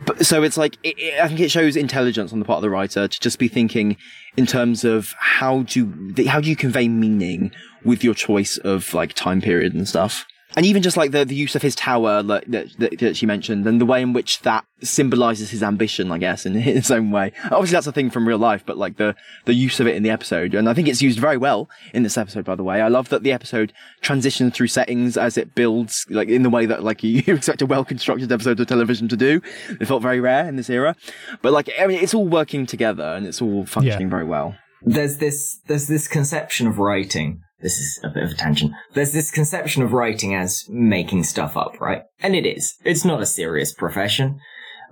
But 0.06 0.26
so 0.26 0.42
it's 0.42 0.56
like 0.56 0.76
it, 0.82 0.98
it, 0.98 1.20
I 1.20 1.28
think 1.28 1.40
it 1.40 1.50
shows 1.50 1.76
intelligence 1.76 2.32
on 2.32 2.38
the 2.38 2.44
part 2.44 2.56
of 2.56 2.62
the 2.62 2.70
writer 2.70 3.06
to 3.08 3.20
just 3.20 3.38
be 3.38 3.48
thinking 3.48 3.96
in 4.36 4.46
terms 4.46 4.84
of 4.84 5.14
how 5.18 5.62
do 5.62 6.12
how 6.26 6.40
do 6.40 6.48
you 6.48 6.56
convey 6.56 6.88
meaning 6.88 7.52
with 7.84 8.02
your 8.02 8.14
choice 8.14 8.58
of 8.58 8.92
like 8.94 9.14
time 9.14 9.40
period 9.40 9.74
and 9.74 9.88
stuff 9.88 10.26
and 10.56 10.66
even 10.66 10.82
just 10.82 10.96
like 10.96 11.10
the, 11.10 11.24
the 11.24 11.34
use 11.34 11.54
of 11.54 11.62
his 11.62 11.74
tower 11.74 12.22
like, 12.22 12.44
that, 12.46 12.68
that, 12.78 12.98
that 12.98 13.16
she 13.16 13.26
mentioned 13.26 13.66
and 13.66 13.80
the 13.80 13.86
way 13.86 14.02
in 14.02 14.12
which 14.12 14.40
that 14.40 14.64
symbolizes 14.82 15.50
his 15.50 15.62
ambition 15.62 16.12
i 16.12 16.18
guess 16.18 16.44
in 16.46 16.56
its 16.56 16.90
own 16.90 17.10
way. 17.10 17.32
Obviously 17.44 17.72
that's 17.72 17.86
a 17.86 17.92
thing 17.92 18.10
from 18.10 18.28
real 18.28 18.38
life 18.38 18.64
but 18.66 18.76
like 18.76 18.96
the 18.96 19.14
the 19.44 19.54
use 19.54 19.80
of 19.80 19.86
it 19.86 19.96
in 19.96 20.02
the 20.02 20.10
episode. 20.10 20.54
And 20.54 20.68
i 20.68 20.74
think 20.74 20.88
it's 20.88 21.02
used 21.02 21.18
very 21.18 21.36
well 21.36 21.68
in 21.92 22.02
this 22.02 22.18
episode 22.18 22.44
by 22.44 22.54
the 22.54 22.64
way. 22.64 22.80
I 22.80 22.88
love 22.88 23.08
that 23.08 23.22
the 23.22 23.32
episode 23.32 23.72
transitions 24.00 24.54
through 24.54 24.68
settings 24.68 25.16
as 25.16 25.36
it 25.36 25.54
builds 25.54 26.06
like 26.10 26.28
in 26.28 26.42
the 26.42 26.50
way 26.50 26.66
that 26.66 26.82
like 26.82 27.02
you 27.02 27.22
expect 27.34 27.62
a 27.62 27.66
well 27.66 27.84
constructed 27.84 28.30
episode 28.30 28.60
of 28.60 28.66
television 28.66 29.08
to 29.08 29.16
do. 29.16 29.40
It 29.80 29.86
felt 29.86 30.02
very 30.02 30.20
rare 30.20 30.46
in 30.46 30.56
this 30.56 30.70
era. 30.70 30.96
But 31.42 31.52
like 31.52 31.70
i 31.80 31.86
mean 31.86 31.98
it's 32.02 32.14
all 32.14 32.28
working 32.28 32.66
together 32.66 33.04
and 33.04 33.26
it's 33.26 33.40
all 33.42 33.66
functioning 33.66 34.08
yeah. 34.08 34.10
very 34.10 34.24
well. 34.24 34.56
There's 34.82 35.16
this 35.18 35.60
there's 35.66 35.88
this 35.88 36.06
conception 36.06 36.66
of 36.66 36.78
writing 36.78 37.40
this 37.60 37.78
is 37.78 38.00
a 38.02 38.08
bit 38.08 38.24
of 38.24 38.30
a 38.30 38.34
tangent. 38.34 38.72
There's 38.92 39.12
this 39.12 39.30
conception 39.30 39.82
of 39.82 39.92
writing 39.92 40.34
as 40.34 40.64
making 40.68 41.24
stuff 41.24 41.56
up, 41.56 41.80
right? 41.80 42.02
And 42.20 42.34
it 42.34 42.46
is. 42.46 42.74
It's 42.84 43.04
not 43.04 43.22
a 43.22 43.26
serious 43.26 43.72
profession. 43.72 44.38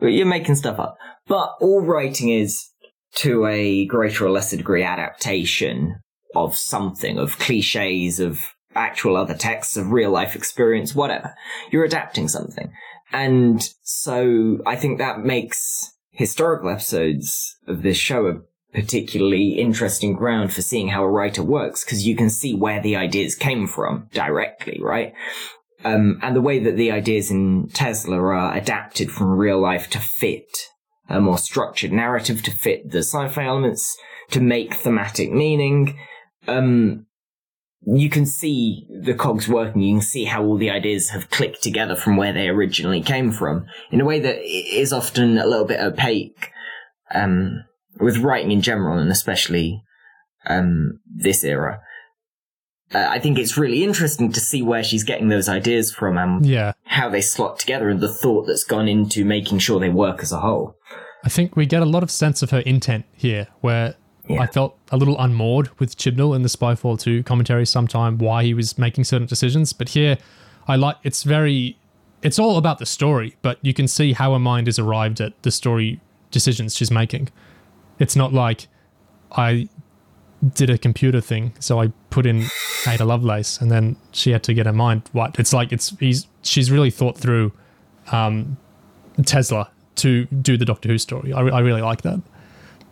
You're 0.00 0.26
making 0.26 0.56
stuff 0.56 0.78
up. 0.78 0.96
But 1.26 1.54
all 1.60 1.80
writing 1.80 2.30
is, 2.30 2.68
to 3.16 3.46
a 3.46 3.84
greater 3.86 4.26
or 4.26 4.30
lesser 4.30 4.56
degree, 4.56 4.82
adaptation 4.82 5.96
of 6.34 6.56
something, 6.56 7.18
of 7.18 7.38
cliches, 7.38 8.18
of 8.18 8.40
actual 8.74 9.16
other 9.16 9.34
texts, 9.34 9.76
of 9.76 9.92
real 9.92 10.10
life 10.10 10.34
experience, 10.34 10.94
whatever. 10.94 11.34
You're 11.70 11.84
adapting 11.84 12.28
something. 12.28 12.72
And 13.12 13.68
so 13.82 14.58
I 14.66 14.76
think 14.76 14.98
that 14.98 15.20
makes 15.20 15.92
historical 16.10 16.70
episodes 16.70 17.56
of 17.66 17.82
this 17.82 17.98
show 17.98 18.42
particularly 18.72 19.58
interesting 19.58 20.14
ground 20.14 20.52
for 20.52 20.62
seeing 20.62 20.88
how 20.88 21.02
a 21.02 21.10
writer 21.10 21.42
works 21.42 21.84
because 21.84 22.06
you 22.06 22.16
can 22.16 22.30
see 22.30 22.54
where 22.54 22.80
the 22.80 22.96
ideas 22.96 23.34
came 23.34 23.66
from 23.66 24.08
directly, 24.12 24.78
right? 24.82 25.12
Um, 25.84 26.18
and 26.22 26.34
the 26.34 26.40
way 26.40 26.58
that 26.60 26.76
the 26.76 26.90
ideas 26.90 27.30
in 27.30 27.68
Tesla 27.68 28.16
are 28.16 28.56
adapted 28.56 29.10
from 29.10 29.36
real 29.36 29.60
life 29.60 29.90
to 29.90 29.98
fit 29.98 30.68
a 31.08 31.20
more 31.20 31.38
structured 31.38 31.92
narrative, 31.92 32.42
to 32.42 32.50
fit 32.50 32.90
the 32.90 32.98
sci-fi 32.98 33.44
elements, 33.44 33.96
to 34.30 34.40
make 34.40 34.74
thematic 34.74 35.30
meaning. 35.30 35.98
Um, 36.48 37.06
you 37.84 38.08
can 38.08 38.26
see 38.26 38.86
the 39.02 39.14
cogs 39.14 39.48
working. 39.48 39.82
You 39.82 39.96
can 39.96 40.02
see 40.02 40.24
how 40.24 40.44
all 40.44 40.56
the 40.56 40.70
ideas 40.70 41.10
have 41.10 41.30
clicked 41.30 41.62
together 41.62 41.96
from 41.96 42.16
where 42.16 42.32
they 42.32 42.48
originally 42.48 43.02
came 43.02 43.32
from 43.32 43.66
in 43.90 44.00
a 44.00 44.04
way 44.04 44.20
that 44.20 44.38
is 44.42 44.92
often 44.92 45.36
a 45.36 45.46
little 45.46 45.66
bit 45.66 45.80
opaque. 45.80 46.50
Um, 47.12 47.64
with 48.00 48.18
writing 48.18 48.50
in 48.50 48.62
general, 48.62 48.98
and 48.98 49.10
especially 49.10 49.82
um, 50.46 51.00
this 51.06 51.44
era. 51.44 51.80
Uh, 52.94 53.06
I 53.08 53.18
think 53.18 53.38
it's 53.38 53.56
really 53.56 53.84
interesting 53.84 54.32
to 54.32 54.40
see 54.40 54.62
where 54.62 54.84
she's 54.84 55.04
getting 55.04 55.28
those 55.28 55.48
ideas 55.48 55.92
from 55.92 56.18
and 56.18 56.44
yeah. 56.44 56.72
how 56.84 57.08
they 57.08 57.22
slot 57.22 57.58
together 57.58 57.88
and 57.88 58.00
the 58.00 58.12
thought 58.12 58.46
that's 58.46 58.64
gone 58.64 58.86
into 58.86 59.24
making 59.24 59.60
sure 59.60 59.80
they 59.80 59.88
work 59.88 60.22
as 60.22 60.30
a 60.30 60.40
whole. 60.40 60.76
I 61.24 61.28
think 61.28 61.56
we 61.56 61.66
get 61.66 61.82
a 61.82 61.86
lot 61.86 62.02
of 62.02 62.10
sense 62.10 62.42
of 62.42 62.50
her 62.50 62.60
intent 62.60 63.06
here, 63.14 63.48
where 63.60 63.94
yeah. 64.28 64.42
I 64.42 64.46
felt 64.46 64.78
a 64.90 64.96
little 64.96 65.18
unmoored 65.18 65.70
with 65.78 65.96
Chibnall 65.96 66.34
in 66.36 66.42
the 66.42 66.48
Spyfall 66.48 67.00
2 67.00 67.22
commentary 67.22 67.64
sometime 67.64 68.18
why 68.18 68.44
he 68.44 68.54
was 68.54 68.76
making 68.76 69.04
certain 69.04 69.26
decisions. 69.26 69.72
But 69.72 69.90
here, 69.90 70.18
I 70.68 70.76
like 70.76 70.96
it's 71.02 71.22
very, 71.22 71.78
it's 72.22 72.38
all 72.38 72.58
about 72.58 72.78
the 72.78 72.86
story, 72.86 73.36
but 73.40 73.58
you 73.62 73.72
can 73.72 73.88
see 73.88 74.12
how 74.12 74.32
her 74.32 74.38
mind 74.38 74.66
has 74.66 74.78
arrived 74.78 75.20
at 75.20 75.40
the 75.42 75.50
story 75.50 76.00
decisions 76.30 76.74
she's 76.74 76.90
making. 76.90 77.28
It's 78.02 78.16
not 78.16 78.32
like 78.32 78.66
I 79.30 79.68
did 80.54 80.70
a 80.70 80.76
computer 80.76 81.20
thing, 81.20 81.52
so 81.60 81.80
I 81.80 81.92
put 82.10 82.26
in 82.26 82.46
Ada 82.86 83.04
Lovelace, 83.04 83.60
and 83.60 83.70
then 83.70 83.96
she 84.10 84.32
had 84.32 84.42
to 84.42 84.54
get 84.54 84.66
her 84.66 84.72
mind 84.72 85.02
wiped. 85.12 85.38
It's 85.38 85.52
like 85.52 85.72
it's 85.72 85.96
he's 86.00 86.26
she's 86.42 86.68
really 86.70 86.90
thought 86.90 87.16
through 87.16 87.52
um, 88.10 88.56
Tesla 89.24 89.70
to 89.96 90.24
do 90.26 90.56
the 90.56 90.64
Doctor 90.64 90.88
Who 90.88 90.98
story. 90.98 91.32
I, 91.32 91.40
I 91.40 91.60
really 91.60 91.82
like 91.82 92.02
that. 92.02 92.20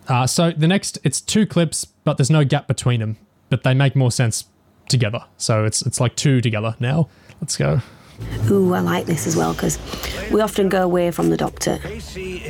Uh, 0.07 0.25
so 0.27 0.51
the 0.51 0.67
next, 0.67 0.97
it's 1.03 1.19
two 1.19 1.45
clips, 1.45 1.85
but 2.05 2.17
there's 2.17 2.29
no 2.29 2.45
gap 2.45 2.67
between 2.67 3.01
them, 3.01 3.17
but 3.49 3.63
they 3.63 3.73
make 3.73 3.95
more 3.95 4.11
sense 4.11 4.45
together. 4.87 5.25
So 5.37 5.65
it's 5.65 5.81
it's 5.81 5.99
like 5.99 6.15
two 6.15 6.39
together 6.41 6.75
now. 6.79 7.09
Let's 7.41 7.57
go. 7.57 7.81
Ooh, 8.49 8.73
I 8.73 8.79
like 8.79 9.05
this 9.05 9.27
as 9.27 9.35
well 9.35 9.53
because 9.53 9.77
we 10.31 10.41
often 10.41 10.69
go 10.69 10.81
away 10.83 11.11
from 11.11 11.29
the 11.29 11.37
doctor, 11.37 11.79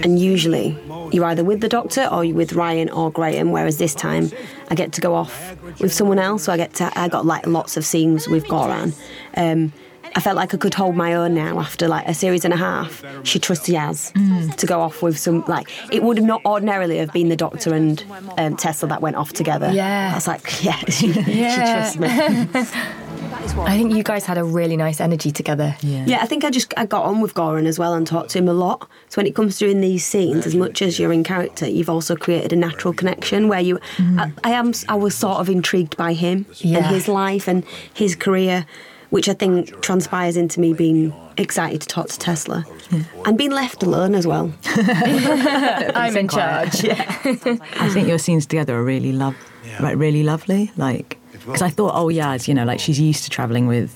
and 0.04 0.20
usually 0.20 0.78
you're 1.12 1.26
either 1.26 1.44
with 1.44 1.62
the 1.62 1.70
doctor 1.70 2.08
or 2.12 2.24
you're 2.24 2.36
with 2.36 2.54
Ryan 2.54 2.90
or 2.90 3.12
Graham. 3.12 3.52
Whereas 3.52 3.78
this 3.78 3.94
time, 3.94 4.32
I 4.70 4.76
get 4.76 4.92
to 4.94 5.02
go 5.02 5.14
off 5.16 5.56
with 5.80 5.94
someone 5.94 6.20
else, 6.20 6.44
so 6.44 6.54
I 6.54 6.58
get 6.58 6.74
to 6.76 6.92
I 7.00 7.08
got 7.08 7.26
like 7.26 7.46
lots 7.48 7.78
of 7.78 7.86
scenes 7.86 8.28
with 8.28 8.46
Goran. 8.46 8.94
Um, 9.36 9.74
I 10.14 10.20
felt 10.20 10.36
like 10.36 10.54
I 10.54 10.58
could 10.58 10.74
hold 10.74 10.96
my 10.98 11.14
own 11.14 11.34
now 11.34 11.60
after 11.60 11.88
like 11.88 12.06
a 12.06 12.14
series 12.14 12.44
and 12.44 12.54
a 12.54 12.58
half. 12.58 13.04
She 13.24 13.40
trusts 13.40 13.70
Yaz 13.70 14.12
Mm. 14.14 14.56
to 14.58 14.66
go 14.66 14.82
off 14.82 15.02
with 15.02 15.18
some 15.18 15.44
like 15.48 15.70
it 15.92 16.04
would 16.04 16.18
have 16.18 16.26
not 16.26 16.42
ordinarily 16.46 16.98
have 16.98 17.14
been 17.14 17.30
the 17.30 17.38
Doctor 17.38 17.74
and 17.74 18.04
um, 18.38 18.58
Tesla 18.58 18.90
that 18.90 19.02
went 19.02 19.16
off 19.16 19.32
together. 19.34 19.72
Yeah. 19.72 20.10
I 20.12 20.16
was 20.16 20.28
like, 20.28 20.64
yeah, 20.64 20.78
she, 20.90 21.14
she 21.14 21.40
Yeah. 21.42 21.92
trusts 21.92 21.98
me. 22.00 22.08
I 23.34 23.78
think 23.78 23.94
you 23.94 24.04
guys 24.04 24.26
had 24.26 24.38
a 24.38 24.44
really 24.44 24.78
nice 24.78 25.00
energy 25.00 25.32
together. 25.32 25.76
Yeah. 25.82 26.06
Yeah, 26.06 26.20
I 26.22 26.26
think 26.26 26.44
I 26.44 26.50
just 26.50 26.74
I 26.78 26.86
got 26.86 27.06
on 27.06 27.22
with 27.22 27.34
Goran 27.34 27.66
as 27.66 27.80
well 27.80 27.94
and 27.94 28.06
talked 28.06 28.32
to 28.32 28.40
him 28.40 28.48
a 28.48 28.54
lot. 28.54 28.88
So 29.10 29.18
when 29.18 29.28
it 29.28 29.36
comes 29.36 29.58
through 29.58 29.70
in 29.70 29.82
these 29.82 30.06
scenes, 30.06 30.46
as 30.46 30.56
much 30.56 30.82
as 30.82 31.00
you're 31.00 31.14
in 31.14 31.24
character, 31.24 31.68
you've 31.68 31.90
also 31.90 32.16
created 32.16 32.54
a 32.54 32.56
natural 32.56 32.94
connection 32.94 33.48
where 33.48 33.60
you. 33.62 33.80
I, 34.00 34.32
I 34.44 34.52
am. 34.52 34.74
I 34.90 34.96
was 34.96 35.16
sort 35.16 35.38
of 35.40 35.50
intrigued 35.50 35.96
by 35.98 36.14
him 36.14 36.46
and 36.64 36.86
his 36.88 37.08
life 37.08 37.48
and 37.48 37.64
his 37.94 38.16
career, 38.16 38.66
which 39.10 39.30
I 39.30 39.34
think 39.34 39.82
transpires 39.82 40.38
into 40.38 40.60
me 40.60 40.74
being 40.74 41.14
excited 41.38 41.82
to 41.82 41.88
talk 41.88 42.10
to 42.10 42.20
Tesla 42.20 42.66
and 43.26 43.38
being 43.38 43.52
left 43.52 43.84
alone 43.84 44.16
as 44.16 44.28
well. 44.28 44.52
I'm 44.66 46.16
in 46.18 46.28
quiet. 46.28 46.74
charge. 46.74 46.86
I 47.80 47.90
think 47.90 48.08
your 48.08 48.20
scenes 48.20 48.46
together 48.46 48.76
are 48.78 48.84
really 48.84 49.12
love, 49.14 49.36
like 49.80 49.98
really 49.98 50.24
lovely. 50.24 50.72
Like, 50.78 51.18
because 51.46 51.62
I 51.62 51.70
thought, 51.70 51.94
oh 51.96 52.10
yeah, 52.10 52.38
you 52.44 52.54
know, 52.54 52.66
like 52.66 52.80
she's 52.80 53.00
used 53.00 53.24
to 53.26 53.30
traveling 53.30 53.68
with 53.68 53.96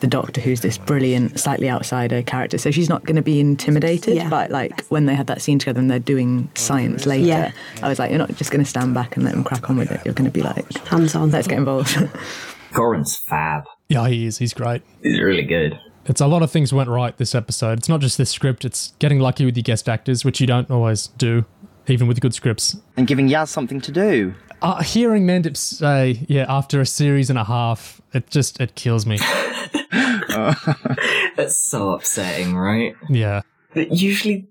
the 0.00 0.06
Doctor, 0.08 0.40
who's 0.40 0.62
this 0.62 0.78
brilliant, 0.78 1.38
slightly 1.38 1.70
outsider 1.70 2.22
character, 2.22 2.58
so 2.58 2.70
she's 2.72 2.88
not 2.88 3.04
going 3.04 3.14
to 3.16 3.22
be 3.22 3.38
intimidated. 3.38 4.16
Yeah. 4.16 4.28
But 4.28 4.50
like 4.50 4.84
when 4.86 5.06
they 5.06 5.14
had 5.14 5.28
that 5.28 5.40
scene 5.40 5.60
together 5.60 5.78
and 5.78 5.88
they're 5.90 6.00
doing 6.00 6.50
science 6.56 7.06
later, 7.06 7.24
Yeah. 7.26 7.52
I 7.82 7.88
was 7.88 8.00
like, 8.00 8.10
you're 8.10 8.18
not 8.18 8.34
just 8.34 8.50
going 8.50 8.64
to 8.64 8.68
stand 8.68 8.94
back 8.94 9.14
and 9.16 9.24
let 9.24 9.32
them 9.34 9.44
crack 9.44 9.70
on 9.70 9.76
with 9.76 9.92
it. 9.92 10.00
You're 10.04 10.14
going 10.14 10.28
to 10.28 10.32
be 10.32 10.42
like, 10.42 10.72
Hands 10.88 11.14
on. 11.14 11.30
let's 11.30 11.46
get 11.46 11.58
involved. 11.58 11.96
Goran's 12.72 13.16
fab. 13.16 13.64
Yeah, 13.88 14.08
he 14.08 14.26
is. 14.26 14.38
He's 14.38 14.54
great. 14.54 14.82
He's 15.02 15.20
really 15.20 15.42
good. 15.44 15.78
It's 16.06 16.20
a 16.20 16.26
lot 16.26 16.42
of 16.42 16.50
things 16.50 16.72
went 16.72 16.88
right 16.88 17.16
this 17.16 17.34
episode. 17.34 17.78
It's 17.78 17.88
not 17.88 18.00
just 18.00 18.18
the 18.18 18.26
script, 18.26 18.64
it's 18.64 18.94
getting 18.98 19.20
lucky 19.20 19.44
with 19.44 19.56
your 19.56 19.62
guest 19.62 19.88
actors, 19.88 20.24
which 20.24 20.40
you 20.40 20.48
don't 20.48 20.68
always 20.68 21.06
do, 21.06 21.44
even 21.86 22.08
with 22.08 22.20
good 22.20 22.34
scripts. 22.34 22.76
And 22.96 23.06
giving 23.06 23.28
Yaz 23.28 23.48
something 23.48 23.80
to 23.82 23.92
do. 23.92 24.34
Uh, 24.62 24.82
hearing 24.82 25.26
Mandip 25.26 25.56
say, 25.56 26.24
yeah, 26.28 26.46
after 26.48 26.80
a 26.80 26.86
series 26.86 27.30
and 27.30 27.38
a 27.38 27.44
half, 27.44 28.00
it 28.14 28.30
just, 28.30 28.60
it 28.60 28.74
kills 28.76 29.06
me. 29.06 29.18
That's 30.28 31.60
so 31.60 31.90
upsetting, 31.90 32.54
right? 32.54 32.94
Yeah. 33.08 33.42
That 33.74 33.92
Usually, 33.92 34.48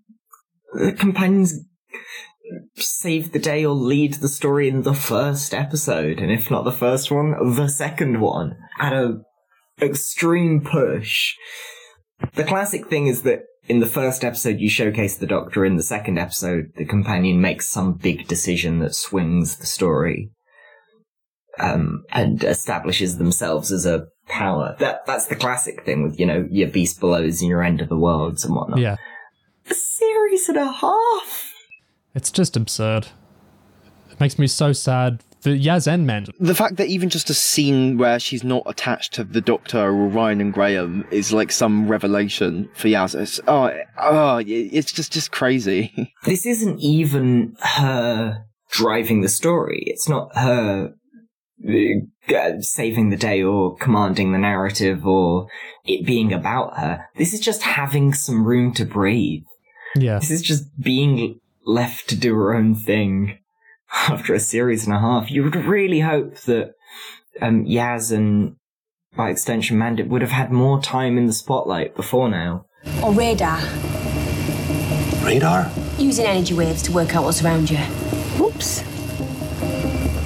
the 0.74 0.92
companions 0.92 1.60
save 2.76 3.32
the 3.32 3.40
day 3.40 3.66
or 3.66 3.74
lead 3.74 4.16
the 4.16 4.28
story 4.28 4.68
in 4.68 4.82
the 4.82 4.94
first 4.94 5.54
episode, 5.54 6.20
and 6.20 6.32
if 6.32 6.52
not 6.52 6.66
the 6.66 6.72
first 6.72 7.10
one, 7.12 7.56
the 7.56 7.70
second 7.70 8.20
one 8.20 8.58
at 8.80 8.94
a 8.94 9.22
extreme 9.82 10.62
push. 10.62 11.36
The 12.36 12.44
classic 12.44 12.88
thing 12.88 13.08
is 13.08 13.24
that 13.24 13.44
in 13.68 13.80
the 13.80 13.86
first 13.86 14.24
episode 14.24 14.60
you 14.60 14.70
showcase 14.70 15.18
the 15.18 15.28
Doctor, 15.28 15.66
in 15.66 15.76
the 15.76 15.84
second 15.84 16.18
episode 16.18 16.72
the 16.76 16.86
companion 16.86 17.42
makes 17.42 17.68
some 17.68 17.94
big 17.94 18.28
decision 18.28 18.80
that 18.80 18.96
swings 18.96 19.58
the 19.58 19.66
story. 19.66 20.32
Um, 21.60 22.06
and 22.12 22.44
establishes 22.44 23.18
themselves 23.18 23.72
as 23.74 23.86
a 23.86 24.08
power. 24.28 24.76
That 24.80 25.06
that's 25.06 25.28
the 25.28 25.36
classic 25.36 25.84
thing 25.84 26.02
with 26.02 26.18
you 26.18 26.26
know 26.26 26.48
your 26.50 26.70
beast 26.70 27.00
belows 27.00 27.42
and 27.42 27.50
your 27.50 27.62
end 27.62 27.82
of 27.82 27.90
the 27.90 27.98
worlds 27.98 28.46
and 28.46 28.56
whatnot. 28.56 28.80
Yeah. 28.80 28.96
A 29.70 29.74
series 29.74 30.48
and 30.48 30.58
a 30.58 30.72
half. 30.72 31.54
It's 32.16 32.32
just 32.32 32.56
absurd. 32.56 33.08
It 34.10 34.20
makes 34.20 34.40
me 34.40 34.48
so 34.48 34.72
sad 34.72 35.24
for 35.42 35.50
Yaz 35.50 35.92
and 35.92 36.08
Mandip. 36.08 36.36
The 36.40 36.56
fact 36.56 36.78
that 36.78 36.88
even 36.88 37.10
just 37.10 37.30
a 37.30 37.34
scene 37.34 37.98
where 37.98 38.20
she's 38.20 38.44
not 38.44 38.64
attached 38.66 39.14
to 39.14 39.24
the 39.24 39.42
Doctor 39.42 39.80
or 39.80 40.08
Ryan 40.08 40.40
and 40.40 40.54
Graham 40.54 41.06
is 41.12 41.34
like 41.34 41.52
some 41.52 41.88
revelation 41.88 42.70
for 42.74 42.88
Yaz. 42.88 43.20
It's, 43.20 43.40
oh, 43.48 43.72
oh, 43.98 44.44
it's 44.46 44.92
just 44.92 45.12
just 45.12 45.32
crazy. 45.32 46.12
This 46.24 46.46
isn't 46.46 46.80
even 46.80 47.56
her 47.62 48.46
driving 48.70 49.22
the 49.22 49.30
story. 49.30 49.84
It's 49.88 50.08
not 50.08 50.30
her 50.36 50.94
uh, 51.68 52.62
saving 52.62 53.10
the 53.10 53.18
day 53.18 53.42
or 53.42 53.76
commanding 53.76 54.32
the 54.32 54.38
narrative 54.38 55.06
or 55.06 55.48
it 55.86 56.06
being 56.06 56.32
about 56.32 56.78
her. 56.78 57.06
This 57.18 57.34
is 57.34 57.40
just 57.40 57.64
having 57.64 58.14
some 58.14 58.46
room 58.46 58.74
to 58.76 58.86
breathe. 58.86 59.44
Yeah. 59.96 60.20
This 60.20 60.32
is 60.32 60.42
just 60.42 60.66
being 60.80 61.40
left 61.66 62.08
to 62.10 62.16
do 62.16 62.36
her 62.36 62.54
own 62.54 62.76
thing 62.76 63.40
after 63.94 64.34
a 64.34 64.40
series 64.40 64.86
and 64.86 64.96
a 64.96 65.00
half. 65.00 65.30
You 65.32 65.44
would 65.44 65.56
really 65.56 66.00
hope 66.00 66.36
that 66.42 66.74
um, 67.42 67.66
Yaz 67.66 68.12
and, 68.16 68.56
by 69.16 69.30
extension, 69.30 69.78
Mandip 69.78 70.08
would 70.08 70.22
have 70.22 70.32
had 70.32 70.52
more 70.52 70.82
time 70.82 71.18
in 71.18 71.26
the 71.28 71.34
spotlight 71.34 71.96
before 71.96 72.30
now. 72.30 72.66
Or 73.04 73.14
radar, 73.14 73.60
Radar? 75.24 75.72
using 76.00 76.26
energy 76.26 76.54
waves 76.54 76.82
to 76.84 76.92
work 76.92 77.16
out 77.16 77.24
what's 77.24 77.44
around 77.44 77.70
you. 77.70 77.78
Whoops. 78.38 78.84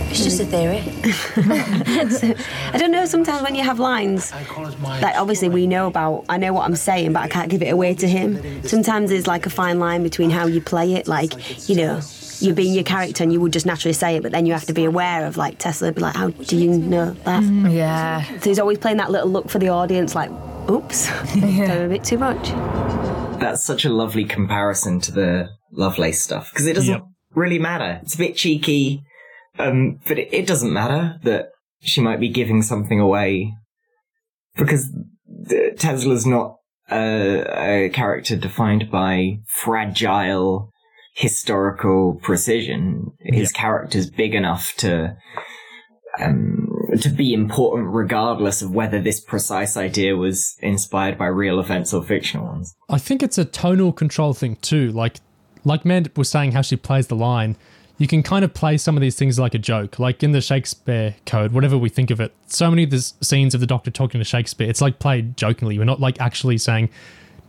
It's 0.10 0.24
just 0.24 0.40
a 0.40 0.46
theory. 0.46 0.82
I 2.74 2.78
don't 2.78 2.92
know, 2.92 3.06
sometimes 3.06 3.44
when 3.44 3.54
you 3.54 3.64
have 3.64 3.80
lines, 3.80 4.32
like 4.32 5.18
obviously 5.18 5.50
we 5.50 5.68
know 5.68 5.88
about, 5.88 6.24
I 6.30 6.38
know 6.38 6.54
what 6.54 6.64
I'm 6.64 6.78
saying, 6.78 7.12
but 7.12 7.24
I 7.24 7.28
can't 7.28 7.50
give 7.50 7.62
it 7.62 7.68
away 7.68 7.96
to 7.96 8.08
him. 8.08 8.64
Sometimes 8.64 9.10
there's 9.10 9.28
like 9.28 9.46
a 9.46 9.50
fine 9.50 9.80
line 9.80 10.04
between 10.04 10.30
how 10.30 10.48
you 10.48 10.62
play 10.62 10.94
it, 10.94 11.10
like, 11.10 11.68
you 11.68 11.76
know, 11.76 12.00
you're 12.46 12.56
being 12.56 12.74
your 12.74 12.84
character 12.84 13.24
and 13.24 13.34
you 13.34 13.42
would 13.42 13.52
just 13.54 13.66
naturally 13.66 13.94
say 13.94 14.16
it, 14.18 14.24
but 14.24 14.32
then 14.32 14.46
you 14.46 14.54
have 14.54 14.66
to 14.66 14.74
be 14.74 14.86
aware 14.86 15.26
of 15.26 15.38
like 15.38 15.58
Tesla, 15.58 15.92
be 15.92 16.02
like, 16.02 16.16
how 16.16 16.30
do 16.30 16.56
you 16.58 16.70
know 16.78 17.12
that? 17.26 17.44
Yeah. 17.72 18.24
So 18.40 18.50
he's 18.50 18.60
always 18.60 18.78
playing 18.78 18.98
that 18.98 19.12
little 19.12 19.30
look 19.30 19.50
for 19.50 19.60
the 19.60 19.70
audience, 19.70 20.16
like, 20.16 20.32
oops, 20.70 21.08
done 21.36 21.86
a 21.86 21.90
bit 21.90 22.04
too 22.04 22.18
much. 22.18 22.50
That's 23.40 23.64
such 23.64 23.84
a 23.86 23.90
lovely 23.90 24.24
comparison 24.26 25.00
to 25.02 25.12
the 25.12 25.50
Lovelace 25.72 26.22
stuff 26.22 26.50
because 26.52 26.66
it 26.68 26.74
doesn't 26.74 26.94
Yep. 26.94 27.04
really 27.34 27.60
matter. 27.60 28.00
It's 28.04 28.16
a 28.16 28.18
bit 28.18 28.36
cheeky, 28.38 29.04
um, 29.60 30.00
but 30.08 30.18
it, 30.18 30.30
it 30.34 30.48
doesn't 30.48 30.72
matter 30.72 31.18
that 31.24 31.50
she 31.82 32.00
might 32.02 32.20
be 32.20 32.30
giving 32.30 32.62
something 32.62 33.00
away 33.00 33.54
because 34.56 34.90
the, 35.28 35.76
Tesla's 35.78 36.26
not 36.26 36.56
a, 36.90 37.86
a 37.86 37.90
character 37.90 38.36
defined 38.38 38.90
by 38.90 39.40
fragile 39.48 40.72
historical 41.16 42.20
precision. 42.22 43.12
His 43.22 43.52
character's 43.52 44.10
big 44.10 44.36
enough 44.36 44.74
to 44.78 45.16
um, 46.20 46.68
to 47.02 47.10
be 47.10 47.34
important 47.34 47.94
regardless 47.94 48.62
of 48.62 48.72
whether 48.72 49.02
this 49.02 49.20
precise 49.20 49.76
idea 49.76 50.16
was 50.16 50.56
inspired 50.62 51.18
by 51.18 51.28
real 51.28 51.60
events 51.60 51.94
or 51.94 52.04
fictional 52.04 52.48
ones. 52.48 52.76
I 52.90 52.98
think 52.98 53.24
it's 53.24 53.38
a 53.38 53.46
tonal 53.46 53.92
control 53.92 54.34
thing 54.34 54.58
too. 54.58 54.92
Like, 54.92 55.18
like 55.64 55.84
Mandip 55.84 56.18
was 56.18 56.30
saying, 56.30 56.52
how 56.52 56.62
she 56.62 56.76
plays 56.76 57.08
the 57.08 57.16
line. 57.16 57.56
You 57.98 58.08
can 58.08 58.24
kind 58.24 58.44
of 58.44 58.54
play 58.54 58.78
some 58.78 58.98
of 58.98 59.02
these 59.02 59.16
things 59.16 59.40
like 59.40 59.54
a 59.54 59.58
joke, 59.58 60.00
like 60.00 60.22
in 60.22 60.34
the 60.34 60.42
Shakespeare 60.42 61.16
Code, 61.26 61.54
whatever 61.54 61.78
we 61.78 61.88
think 61.88 62.12
of 62.12 62.20
it. 62.20 62.34
So 62.48 62.70
many 62.70 62.84
of 62.84 62.90
the 62.90 63.00
scenes 63.00 63.54
of 63.54 63.62
the 63.62 63.68
Doctor 63.68 63.90
talking 63.90 64.20
to 64.20 64.26
Shakespeare, 64.26 64.70
it's 64.70 64.82
like 64.82 65.00
played 65.00 65.38
jokingly. 65.38 65.78
We're 65.78 65.86
not 65.86 66.02
like 66.02 66.20
actually 66.20 66.58
saying 66.58 66.90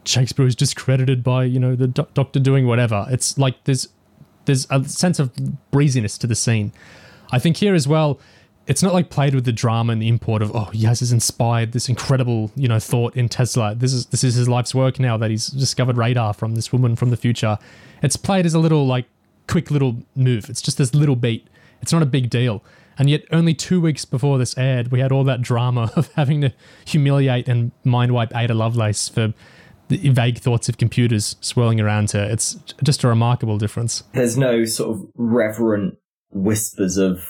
Shakespeare 0.09 0.47
is 0.47 0.55
discredited 0.55 1.23
by 1.23 1.45
you 1.45 1.59
know 1.59 1.75
the 1.75 1.89
do- 1.89 2.07
Doctor 2.15 2.41
doing 2.41 2.67
whatever. 2.67 3.07
It's 3.11 3.39
like 3.39 3.65
there's 3.65 3.89
there's 4.45 4.67
a 4.71 4.85
sense 4.85 5.19
of 5.19 5.33
breeziness 5.71 6.19
to 6.19 6.27
the 6.27 6.35
scene. 6.35 6.73
I 7.33 7.39
think 7.39 7.57
here 7.57 7.75
as 7.75 7.89
well, 7.89 8.21
it's 8.67 8.83
not 8.83 8.95
like 8.95 9.11
played 9.11 9.35
with 9.35 9.45
the 9.45 9.53
drama 9.53 9.93
and 9.93 10.01
the 10.01 10.09
import 10.09 10.43
of 10.43 10.55
oh 10.55 10.71
Yaz 10.73 11.01
has 11.01 11.13
inspired 11.13 11.73
this 11.73 11.89
incredible 11.89 12.51
you 12.57 12.69
know 12.69 12.79
thought 12.79 13.17
in 13.17 13.29
Tesla. 13.29 13.75
This 13.75 13.93
is 13.93 14.07
this 14.07 14.25
is 14.25 14.35
his 14.35 14.49
life's 14.49 14.75
work 14.75 14.99
now 14.99 15.17
that 15.17 15.31
he's 15.31 15.49
discovered 15.49 15.97
radar 15.97 16.33
from 16.35 16.55
this 16.55 16.73
woman 16.73 16.97
from 16.97 17.11
the 17.11 17.17
future. 17.17 17.59
It's 18.03 18.17
played 18.17 18.47
as 18.47 18.55
a 18.55 18.59
little 18.59 18.87
like 18.87 19.07
quick 19.47 19.71
little 19.71 20.03
move. 20.15 20.49
It's 20.51 20.63
just 20.63 20.79
this 20.79 20.95
little 20.95 21.17
beat. 21.17 21.47
It's 21.83 21.93
not 21.93 22.03
a 22.03 22.07
big 22.07 22.31
deal. 22.31 22.63
And 22.99 23.11
yet, 23.11 23.25
only 23.31 23.53
two 23.53 23.81
weeks 23.81 24.05
before 24.05 24.39
this 24.39 24.57
aired, 24.57 24.91
we 24.91 25.01
had 25.01 25.13
all 25.13 25.25
that 25.25 25.43
drama 25.43 25.91
of 25.97 26.11
having 26.15 26.41
to 26.41 26.53
humiliate 26.87 27.49
and 27.49 27.73
mind 27.85 28.13
wipe 28.13 28.35
Ada 28.35 28.55
Lovelace 28.55 29.09
for 29.09 29.35
the 29.89 30.09
vague 30.11 30.39
thoughts 30.39 30.69
of 30.69 30.79
computers 30.79 31.37
swirling 31.41 31.81
around 31.81 32.11
her. 32.13 32.25
It's 32.25 32.55
just 32.83 33.05
a 33.05 33.09
remarkable 33.09 33.59
difference. 33.59 34.03
There's 34.13 34.37
no 34.37 34.65
sort 34.65 34.97
of 34.97 35.07
reverent 35.15 35.99
whispers 36.31 36.97
of 36.97 37.21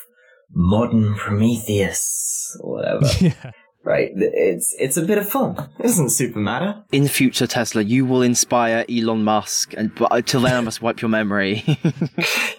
modern 0.53 1.15
Prometheus 1.15 2.57
or 2.61 2.73
whatever. 2.77 3.07
Yeah. 3.21 3.53
Right? 3.85 4.11
It's 4.17 4.75
it's 4.81 4.97
a 4.97 5.03
bit 5.03 5.17
of 5.17 5.29
fun. 5.29 5.55
It 5.79 5.85
doesn't 5.85 6.11
super 6.11 6.41
matter. 6.41 6.83
In 6.91 7.05
the 7.05 7.09
future, 7.09 7.47
Tesla, 7.47 7.83
you 7.83 8.05
will 8.05 8.21
inspire 8.23 8.85
Elon 8.89 9.23
Musk, 9.23 9.75
and 9.77 9.95
but 9.95 10.11
uh, 10.11 10.17
until 10.17 10.41
then, 10.41 10.55
I 10.55 10.61
must 10.61 10.83
wipe 10.83 11.01
your 11.01 11.09
memory. 11.09 11.63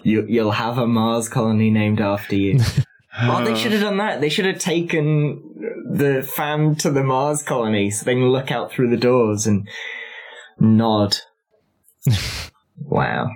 You 0.04 0.24
you'll 0.26 0.52
have 0.52 0.78
a 0.78 0.86
Mars 0.86 1.28
colony 1.28 1.70
named 1.70 2.00
after 2.00 2.34
you. 2.34 2.60
Well, 3.20 3.44
they 3.44 3.54
should 3.54 3.72
have 3.72 3.80
done 3.80 3.96
that. 3.98 4.20
They 4.20 4.28
should 4.28 4.44
have 4.44 4.58
taken 4.58 5.42
the 5.90 6.22
fam 6.22 6.76
to 6.76 6.90
the 6.90 7.02
Mars 7.02 7.42
colony 7.42 7.90
so 7.90 8.04
they 8.04 8.14
can 8.14 8.28
look 8.28 8.50
out 8.50 8.70
through 8.70 8.90
the 8.90 8.96
doors 8.96 9.46
and 9.46 9.68
nod. 10.60 11.16
wow. 12.78 13.30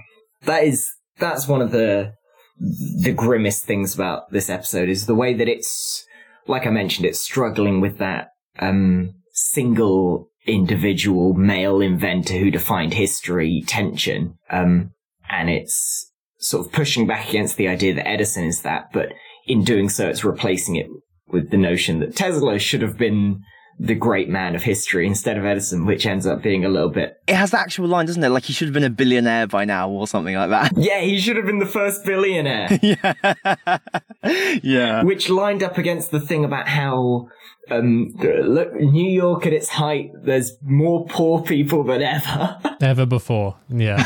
That 0.45 0.65
is 0.65 0.91
that's 1.19 1.49
one 1.49 1.63
of 1.63 1.71
the 1.73 2.15
the 2.59 3.13
grimmest 3.13 3.65
things 3.65 3.95
about 3.95 4.31
this 4.31 4.49
episode 4.49 4.89
is 4.89 5.07
the 5.07 5.15
way 5.15 5.35
that 5.35 5.49
it's 5.49 6.07
like 6.47 6.67
I 6.67 6.71
mentioned, 6.71 7.07
it's 7.07 7.21
struggling 7.21 7.81
with 7.81 7.99
that 7.99 8.29
um 8.59 9.15
single 9.33 10.29
individual 10.47 11.35
male 11.35 11.81
inventor 11.81 12.35
who 12.35 12.51
defined 12.51 12.95
history 12.95 13.63
tension. 13.67 14.39
Um, 14.51 14.93
and 15.29 15.49
it's 15.49 16.11
sort 16.39 16.67
of 16.67 16.73
pushing 16.73 17.07
back 17.07 17.29
against 17.29 17.57
the 17.57 17.69
idea 17.69 17.95
that 17.95 18.09
Edison 18.09 18.45
is 18.45 18.63
that, 18.63 18.93
but 18.93 19.13
in 19.47 19.65
doing 19.65 19.89
so, 19.89 20.09
it's 20.09 20.25
replacing 20.25 20.77
it 20.77 20.87
with 21.29 21.51
the 21.51 21.57
notion 21.57 22.01
that 22.01 22.15
Tesla 22.15 22.59
should 22.59 22.83
have 22.83 22.99
been 22.99 23.43
the 23.79 23.95
great 23.95 24.29
man 24.29 24.55
of 24.55 24.63
history 24.63 25.07
instead 25.07 25.37
of 25.37 25.45
Edison, 25.45 25.87
which 25.87 26.07
ends 26.07 26.27
up 26.27 26.43
being 26.43 26.65
a 26.65 26.69
little 26.69 26.91
bit. 26.91 27.17
It 27.27 27.35
has 27.35 27.51
the 27.51 27.59
actual 27.59 27.89
line, 27.89 28.07
doesn't 28.07 28.23
it? 28.23 28.29
Like 28.29 28.45
he 28.45 28.53
should 28.53 28.69
have 28.69 28.75
been 28.75 28.85
a 28.85 28.91
billionaire 28.91 29.47
by 29.47 29.65
now 29.65 29.91
or 29.91 30.07
something 30.07 30.35
like 30.35 30.51
that. 30.51 30.73
Yeah, 30.77 31.01
he 31.01 31.19
should 31.19 31.37
have 31.37 31.47
been 31.47 31.59
the 31.59 31.67
first 31.67 32.05
billionaire. 32.05 32.69
yeah. 32.83 33.79
yeah. 34.63 35.03
Which 35.03 35.31
lined 35.31 35.63
up 35.63 35.79
against 35.79 36.11
the 36.11 36.21
thing 36.21 36.45
about 36.45 36.69
how 36.69 37.29
um, 37.71 38.15
look, 38.21 38.75
New 38.75 39.11
York 39.11 39.47
at 39.47 39.53
its 39.53 39.69
height, 39.69 40.11
there's 40.23 40.57
more 40.63 41.07
poor 41.07 41.43
people 41.43 41.85
than 41.85 42.03
ever. 42.03 42.59
ever 42.81 43.07
before. 43.07 43.57
Yeah. 43.69 44.05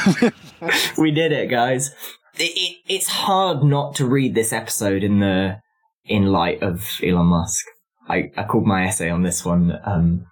we 0.97 1.11
did 1.11 1.33
it, 1.33 1.51
guys. 1.51 1.95
It, 2.39 2.53
it, 2.57 2.77
it's 2.87 3.09
hard 3.09 3.63
not 3.63 3.95
to 3.97 4.07
read 4.07 4.35
this 4.35 4.53
episode 4.53 5.03
in 5.03 5.21
the 5.21 5.61
in 6.05 6.27
light 6.27 6.63
of 6.63 6.85
Elon 7.03 7.27
Musk. 7.27 7.65
I, 8.09 8.31
I 8.37 8.45
called 8.45 8.67
my 8.67 8.85
essay 8.85 9.11
on 9.11 9.23
this 9.23 9.45
one 9.45 9.79
um, 9.85 10.27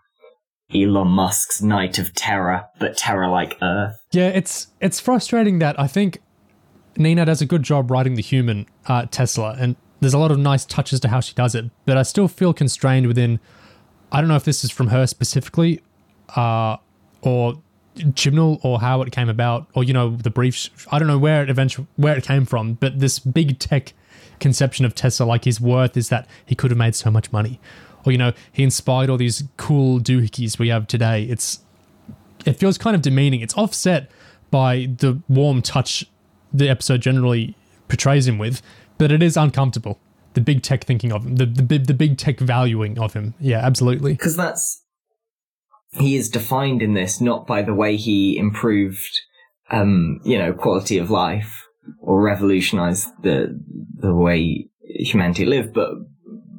Elon 0.72 1.08
Musk's 1.08 1.62
Night 1.62 1.98
of 1.98 2.14
Terror, 2.14 2.66
but 2.78 2.96
terror 2.96 3.28
like 3.28 3.58
Earth. 3.62 3.96
Yeah, 4.12 4.28
it's 4.28 4.68
it's 4.80 5.00
frustrating 5.00 5.58
that 5.58 5.78
I 5.78 5.86
think 5.86 6.20
Nina 6.96 7.24
does 7.24 7.40
a 7.40 7.46
good 7.46 7.62
job 7.62 7.90
writing 7.90 8.14
the 8.14 8.22
human 8.22 8.66
uh, 8.86 9.06
Tesla, 9.10 9.56
and 9.58 9.76
there's 10.00 10.14
a 10.14 10.18
lot 10.18 10.30
of 10.30 10.38
nice 10.38 10.64
touches 10.64 11.00
to 11.00 11.08
how 11.08 11.20
she 11.20 11.34
does 11.34 11.54
it, 11.54 11.70
but 11.86 11.96
I 11.96 12.02
still 12.02 12.28
feel 12.28 12.52
constrained 12.52 13.06
within. 13.06 13.40
I 14.12 14.20
don't 14.20 14.28
know 14.28 14.36
if 14.36 14.44
this 14.44 14.62
is 14.64 14.70
from 14.70 14.88
her 14.88 15.06
specifically, 15.06 15.82
uh, 16.36 16.76
or 17.22 17.62
Chibnall, 17.96 18.58
or 18.64 18.80
how 18.80 19.02
it 19.02 19.12
came 19.12 19.28
about, 19.28 19.68
or 19.74 19.84
you 19.84 19.92
know 19.92 20.16
the 20.16 20.30
briefs. 20.30 20.70
I 20.90 20.98
don't 20.98 21.08
know 21.08 21.18
where 21.18 21.42
it 21.42 21.50
eventually 21.50 21.86
where 21.96 22.16
it 22.16 22.24
came 22.24 22.44
from, 22.44 22.74
but 22.74 22.98
this 22.98 23.18
big 23.18 23.58
tech 23.58 23.92
conception 24.40 24.84
of 24.84 24.94
Tesla, 24.94 25.24
like 25.24 25.44
his 25.44 25.60
worth 25.60 25.96
is 25.96 26.08
that 26.08 26.26
he 26.44 26.54
could 26.54 26.70
have 26.70 26.78
made 26.78 26.94
so 26.94 27.10
much 27.10 27.32
money, 27.32 27.60
or 28.04 28.12
you 28.12 28.18
know 28.18 28.32
he 28.52 28.62
inspired 28.62 29.10
all 29.10 29.16
these 29.16 29.44
cool 29.56 30.00
doohickeys 30.00 30.58
we 30.58 30.68
have 30.68 30.86
today. 30.86 31.24
It's 31.24 31.60
it 32.44 32.54
feels 32.54 32.78
kind 32.78 32.96
of 32.96 33.02
demeaning. 33.02 33.40
It's 33.40 33.54
offset 33.54 34.10
by 34.50 34.88
the 34.98 35.20
warm 35.28 35.62
touch 35.62 36.04
the 36.52 36.68
episode 36.68 37.00
generally 37.00 37.56
portrays 37.88 38.26
him 38.26 38.38
with, 38.38 38.62
but 38.98 39.10
it 39.10 39.22
is 39.22 39.36
uncomfortable. 39.36 39.98
The 40.34 40.40
big 40.40 40.62
tech 40.62 40.84
thinking 40.84 41.12
of 41.12 41.24
him, 41.24 41.36
the 41.36 41.46
the, 41.46 41.78
the 41.78 41.94
big 41.94 42.18
tech 42.18 42.40
valuing 42.40 42.98
of 42.98 43.14
him. 43.14 43.34
Yeah, 43.40 43.58
absolutely. 43.58 44.12
Because 44.12 44.36
that's 44.36 44.83
he 45.94 46.16
is 46.16 46.28
defined 46.28 46.82
in 46.82 46.94
this 46.94 47.20
not 47.20 47.46
by 47.46 47.62
the 47.62 47.74
way 47.74 47.96
he 47.96 48.36
improved, 48.36 49.20
um, 49.70 50.20
you 50.24 50.38
know, 50.38 50.52
quality 50.52 50.98
of 50.98 51.10
life 51.10 51.66
or 52.00 52.22
revolutionized 52.22 53.08
the 53.22 53.58
the 53.96 54.14
way 54.14 54.68
humanity 54.82 55.44
lived, 55.44 55.72
but 55.72 55.90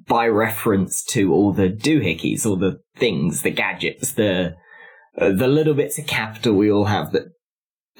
by 0.08 0.28
reference 0.28 1.04
to 1.04 1.34
all 1.34 1.52
the 1.52 1.70
doohickeys, 1.70 2.46
all 2.46 2.56
the 2.56 2.80
things, 2.96 3.42
the 3.42 3.52
gadgets, 3.52 4.14
the 4.14 4.56
uh, 5.18 5.32
the 5.32 5.48
little 5.48 5.74
bits 5.74 5.98
of 5.98 6.08
capital 6.08 6.54
we 6.54 6.72
all 6.72 6.86
have 6.86 7.12
that 7.12 7.26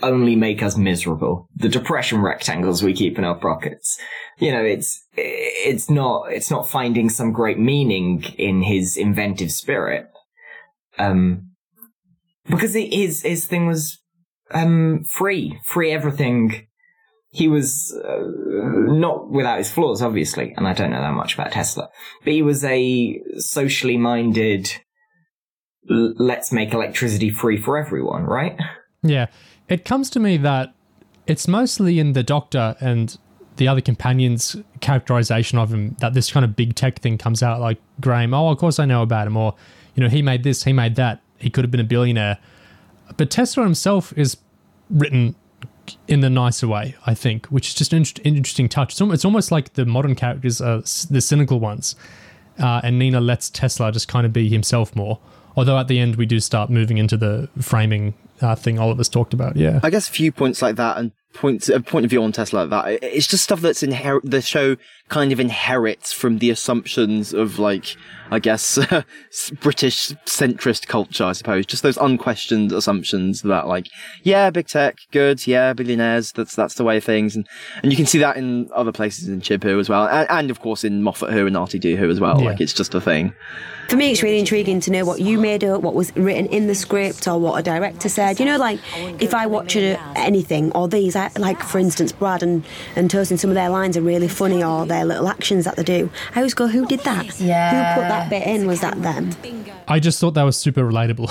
only 0.04 0.36
make 0.36 0.62
us 0.62 0.78
miserable. 0.78 1.48
The 1.56 1.70
depression 1.70 2.22
rectangles 2.22 2.84
we 2.84 2.94
keep 2.94 3.18
in 3.18 3.24
our 3.24 3.40
pockets. 3.40 3.98
You 4.40 4.52
know, 4.52 4.64
it's 4.64 5.02
it's 5.16 5.90
not 5.90 6.32
it's 6.32 6.52
not 6.52 6.70
finding 6.70 7.10
some 7.10 7.32
great 7.32 7.60
meaning 7.60 8.24
in 8.38 8.62
his 8.62 8.98
inventive 8.98 9.52
spirit. 9.52 10.08
Um, 10.98 11.52
because 12.50 12.74
his 12.74 13.22
his 13.24 13.46
thing 13.46 13.68
was 13.68 14.00
um 14.52 15.04
free, 15.10 15.60
free 15.66 15.92
everything. 15.92 16.68
He 17.30 17.48
was 17.50 17.94
uh, 18.08 18.24
not 18.94 19.30
without 19.30 19.58
his 19.58 19.70
flaws, 19.70 20.02
obviously, 20.02 20.54
and 20.56 20.68
I 20.68 20.74
don't 20.74 20.92
know 20.92 21.02
that 21.02 21.14
much 21.14 21.34
about 21.34 21.52
Tesla, 21.52 21.90
but 22.24 22.32
he 22.32 22.42
was 22.42 22.64
a 22.64 23.22
socially 23.38 23.98
minded. 23.98 24.72
Let's 25.88 26.52
make 26.52 26.74
electricity 26.74 27.30
free 27.30 27.58
for 27.58 27.78
everyone, 27.78 28.24
right? 28.24 28.58
Yeah, 29.04 29.28
it 29.68 29.84
comes 29.84 30.10
to 30.12 30.20
me 30.20 30.38
that 30.38 30.74
it's 31.28 31.48
mostly 31.48 32.00
in 32.00 32.14
the 32.14 32.24
Doctor 32.24 32.76
and 32.80 33.18
the 33.58 33.68
other 33.68 33.82
companions' 33.82 34.56
characterization 34.80 35.58
of 35.58 35.74
him 35.74 35.96
that 36.00 36.14
this 36.14 36.32
kind 36.32 36.44
of 36.44 36.56
big 36.56 36.76
tech 36.76 37.00
thing 37.00 37.18
comes 37.18 37.42
out. 37.42 37.60
Like 37.60 37.80
Graham, 38.02 38.34
oh, 38.34 38.50
of 38.50 38.58
course 38.58 38.80
I 38.80 38.86
know 38.86 39.02
about 39.02 39.28
him, 39.28 39.38
or 39.38 39.56
you 39.96 40.04
know, 40.04 40.10
he 40.10 40.22
made 40.22 40.44
this, 40.44 40.64
he 40.64 40.74
made 40.74 40.96
that. 40.96 41.22
He 41.38 41.50
could 41.50 41.64
have 41.64 41.72
been 41.72 41.82
a 41.82 41.86
billionaire, 41.86 42.38
but 43.18 43.30
Tesla 43.30 43.64
himself 43.64 44.14
is 44.18 44.38
written 44.90 45.36
in 46.08 46.22
the 46.22 46.30
nicer 46.30 46.68
way, 46.68 46.96
I 47.06 47.14
think, 47.14 47.48
which 47.48 47.68
is 47.70 47.74
just 47.74 47.94
an 47.94 48.06
interesting 48.24 48.70
touch. 48.70 49.00
It's 49.00 49.26
almost 49.26 49.52
like 49.52 49.74
the 49.74 49.86
modern 49.86 50.16
characters 50.16 50.62
are 50.62 50.80
the 50.80 51.22
cynical 51.22 51.60
ones, 51.60 51.96
uh, 52.60 52.82
and 52.84 52.98
Nina 52.98 53.22
lets 53.22 53.50
Tesla 53.50 53.92
just 53.92 54.08
kind 54.08 54.26
of 54.26 54.34
be 54.34 54.50
himself 54.50 54.96
more. 54.96 55.20
Although 55.58 55.78
at 55.78 55.88
the 55.88 56.00
end 56.00 56.18
we 56.18 56.26
do 56.26 56.40
start 56.40 56.70
moving 56.70 56.98
into 56.98 57.18
the 57.18 57.50
framing 57.62 58.14
uh, 58.42 58.56
thing 58.56 58.80
Oliver's 58.80 59.10
talked 59.10 59.34
about. 59.34 59.56
Yeah, 59.56 59.80
I 59.84 59.90
guess 59.90 60.10
viewpoints 60.10 60.62
like 60.62 60.76
that 60.76 60.98
and 60.98 61.12
points 61.34 61.70
a 61.70 61.80
point 61.80 62.06
of 62.06 62.10
view 62.10 62.24
on 62.24 62.32
Tesla 62.32 62.66
like 62.66 62.70
that. 62.70 63.04
It's 63.04 63.28
just 63.28 63.44
stuff 63.44 63.62
that's 63.62 63.82
inher- 63.82 64.22
the 64.24 64.42
show 64.42 64.76
kind 65.10 65.32
of 65.32 65.40
inherits 65.40 66.12
from 66.12 66.40
the 66.40 66.50
assumptions 66.50 67.34
of 67.34 67.60
like 67.60 67.96
I 68.32 68.40
guess 68.40 68.78
uh, 68.92 69.04
British 69.60 70.12
centrist 70.26 70.88
culture, 70.88 71.26
I 71.26 71.34
suppose. 71.34 71.66
Just 71.66 71.84
those 71.84 71.98
unquestioned 71.98 72.72
assumptions 72.72 73.42
that 73.44 73.68
like 73.68 73.88
yeah, 74.24 74.50
big 74.50 74.68
tech, 74.68 74.98
good, 75.12 75.46
yeah, 75.46 75.74
billionaires. 75.74 76.32
That's 76.32 76.56
that's 76.56 76.76
the 76.76 76.84
way 76.84 76.98
of 76.98 77.04
things, 77.04 77.36
and 77.36 77.48
and 77.84 77.92
you 77.92 77.98
can 77.98 78.06
see 78.06 78.20
that 78.20 78.38
in 78.38 78.70
other 78.74 78.92
places 78.92 79.28
in 79.28 79.42
Chib 79.42 79.64
Who 79.64 79.80
as 79.80 79.90
well, 79.90 80.08
and, 80.08 80.30
and 80.30 80.52
of 80.52 80.60
course 80.60 80.84
in 80.84 81.04
Moffat 81.04 81.32
Who 81.32 81.46
and 81.46 81.56
RTD 81.56 81.98
Who 81.98 82.10
as 82.10 82.20
well. 82.20 82.40
Yeah. 82.42 82.52
Like 82.52 82.62
it's 82.62 82.74
just 82.74 82.96
a 82.96 83.02
thing. 83.02 83.34
For 83.90 83.98
me, 83.98 84.12
it's 84.12 84.24
really 84.24 84.40
intriguing 84.40 84.80
to 84.82 84.92
know 84.92 85.06
what 85.06 85.22
you 85.22 85.38
made 85.38 85.64
up, 85.64 85.82
what 85.82 85.94
was 85.94 86.16
written 86.16 86.48
in 86.48 86.66
the 86.66 86.74
script, 86.74 87.28
or 87.28 87.40
what 87.40 87.60
a 87.60 87.62
director 87.62 88.10
said. 88.10 88.40
You 88.40 88.46
know, 88.46 88.58
like 88.58 88.80
if 89.22 89.36
I 89.36 89.46
watch 89.46 89.76
anything 89.76 90.72
or 90.72 90.88
these, 90.88 91.16
like 91.16 91.62
for 91.62 91.78
instance, 91.78 92.12
Brad 92.12 92.42
and 92.42 92.66
and 92.96 93.12
Tosin, 93.12 93.38
some 93.38 93.52
of 93.52 93.56
their 93.56 93.70
lines 93.70 93.96
are 93.96 94.02
really 94.02 94.28
funny, 94.28 94.64
or 94.64 94.88
their 94.96 95.06
little 95.06 95.28
actions 95.28 95.66
that 95.66 95.76
they 95.76 95.84
do. 95.84 96.10
I 96.34 96.40
always 96.40 96.54
go, 96.54 96.68
who 96.68 96.86
did 96.86 97.02
that? 97.02 97.40
Yeah. 97.40 97.96
Who 97.96 98.02
put 98.02 98.08
that 98.08 98.30
bit 98.30 98.48
in? 98.48 98.66
Was 98.68 98.82
that 98.82 99.02
them? 99.02 99.32
I 99.88 100.00
just 100.00 100.20
thought 100.20 100.32
that 100.32 100.44
was 100.44 100.58
super 100.58 100.82
relatable 100.82 101.28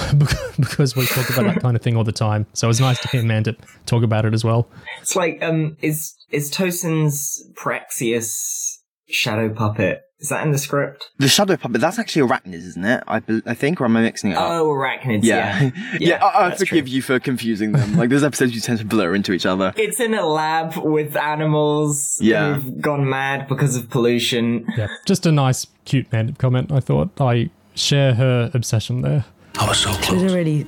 because 0.60 0.94
we 0.94 1.06
talk 1.06 1.28
about 1.30 1.46
that 1.46 1.62
kind 1.62 1.76
of 1.76 1.82
thing 1.82 1.96
all 1.96 2.04
the 2.04 2.12
time. 2.12 2.46
So 2.52 2.66
it 2.66 2.68
was 2.68 2.80
nice 2.80 3.00
to 3.00 3.08
hear 3.08 3.22
Amanda 3.22 3.56
talk 3.86 4.02
about 4.02 4.26
it 4.26 4.34
as 4.34 4.44
well. 4.44 4.68
It's 5.00 5.16
like, 5.16 5.42
um, 5.42 5.76
is 5.80 6.14
is 6.30 6.50
Tosin's 6.50 7.42
Praxeus 7.56 8.82
shadow 9.08 9.48
puppet 9.52 10.02
is 10.24 10.30
that 10.30 10.42
in 10.42 10.52
the 10.52 10.58
script? 10.58 11.10
The 11.18 11.28
shadow 11.28 11.54
puppet, 11.58 11.82
that's 11.82 11.98
actually 11.98 12.26
arachnids, 12.26 12.66
isn't 12.66 12.84
it? 12.84 13.04
I, 13.06 13.20
I 13.44 13.52
think, 13.52 13.78
or 13.78 13.84
am 13.84 13.94
I 13.94 14.00
mixing 14.00 14.30
it 14.30 14.38
up? 14.38 14.50
Oh, 14.50 14.68
arachnids, 14.68 15.22
yeah. 15.22 15.60
Yeah, 15.60 15.70
yeah, 15.74 15.98
yeah 16.00 16.24
I, 16.24 16.46
I 16.46 16.50
forgive 16.52 16.86
true. 16.86 16.94
you 16.94 17.02
for 17.02 17.20
confusing 17.20 17.72
them. 17.72 17.98
Like, 17.98 18.08
there's 18.08 18.24
episodes 18.24 18.54
you 18.54 18.62
tend 18.62 18.78
to 18.78 18.86
blur 18.86 19.14
into 19.14 19.34
each 19.34 19.44
other. 19.44 19.74
It's 19.76 20.00
in 20.00 20.14
a 20.14 20.24
lab 20.26 20.78
with 20.78 21.14
animals 21.14 22.16
yeah. 22.22 22.54
who've 22.54 22.80
gone 22.80 23.06
mad 23.06 23.48
because 23.48 23.76
of 23.76 23.90
pollution. 23.90 24.66
Yeah, 24.78 24.88
just 25.04 25.26
a 25.26 25.32
nice, 25.32 25.66
cute 25.84 26.10
man 26.10 26.32
comment, 26.36 26.72
I 26.72 26.80
thought. 26.80 27.20
I 27.20 27.50
share 27.74 28.14
her 28.14 28.50
obsession 28.54 29.02
there. 29.02 29.26
I 29.58 29.68
was 29.68 29.76
so 29.76 29.90
close. 29.92 30.08
It 30.08 30.24
was 30.24 30.32
a 30.32 30.34
really 30.34 30.66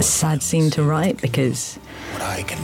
sad 0.00 0.42
scene 0.42 0.68
to 0.72 0.82
write 0.82 1.22
because 1.22 1.78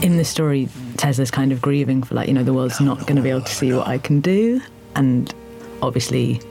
in 0.03 0.17
the 0.17 0.25
story, 0.25 0.69
Tesla's 0.97 1.31
kind 1.31 1.51
of 1.51 1.59
grieving 1.59 2.03
for, 2.03 2.13
like, 2.13 2.27
you 2.27 2.35
know, 2.35 2.43
the 2.43 2.53
world's 2.53 2.79
not 2.79 2.99
going 2.99 3.15
to 3.15 3.23
be 3.23 3.31
able 3.31 3.41
to 3.41 3.55
see 3.55 3.73
what 3.73 3.87
I 3.87 3.97
can 3.97 4.21
do. 4.21 4.61
And 4.95 5.33
obviously, 5.81 6.41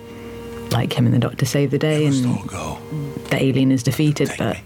like 0.70 0.92
him 0.92 1.06
and 1.06 1.14
the 1.14 1.18
Doctor 1.18 1.46
save 1.46 1.70
the 1.70 1.78
day, 1.78 2.06
and 2.06 2.14
the 2.14 3.36
alien 3.38 3.72
is 3.72 3.82
defeated. 3.82 4.30
But 4.38 4.58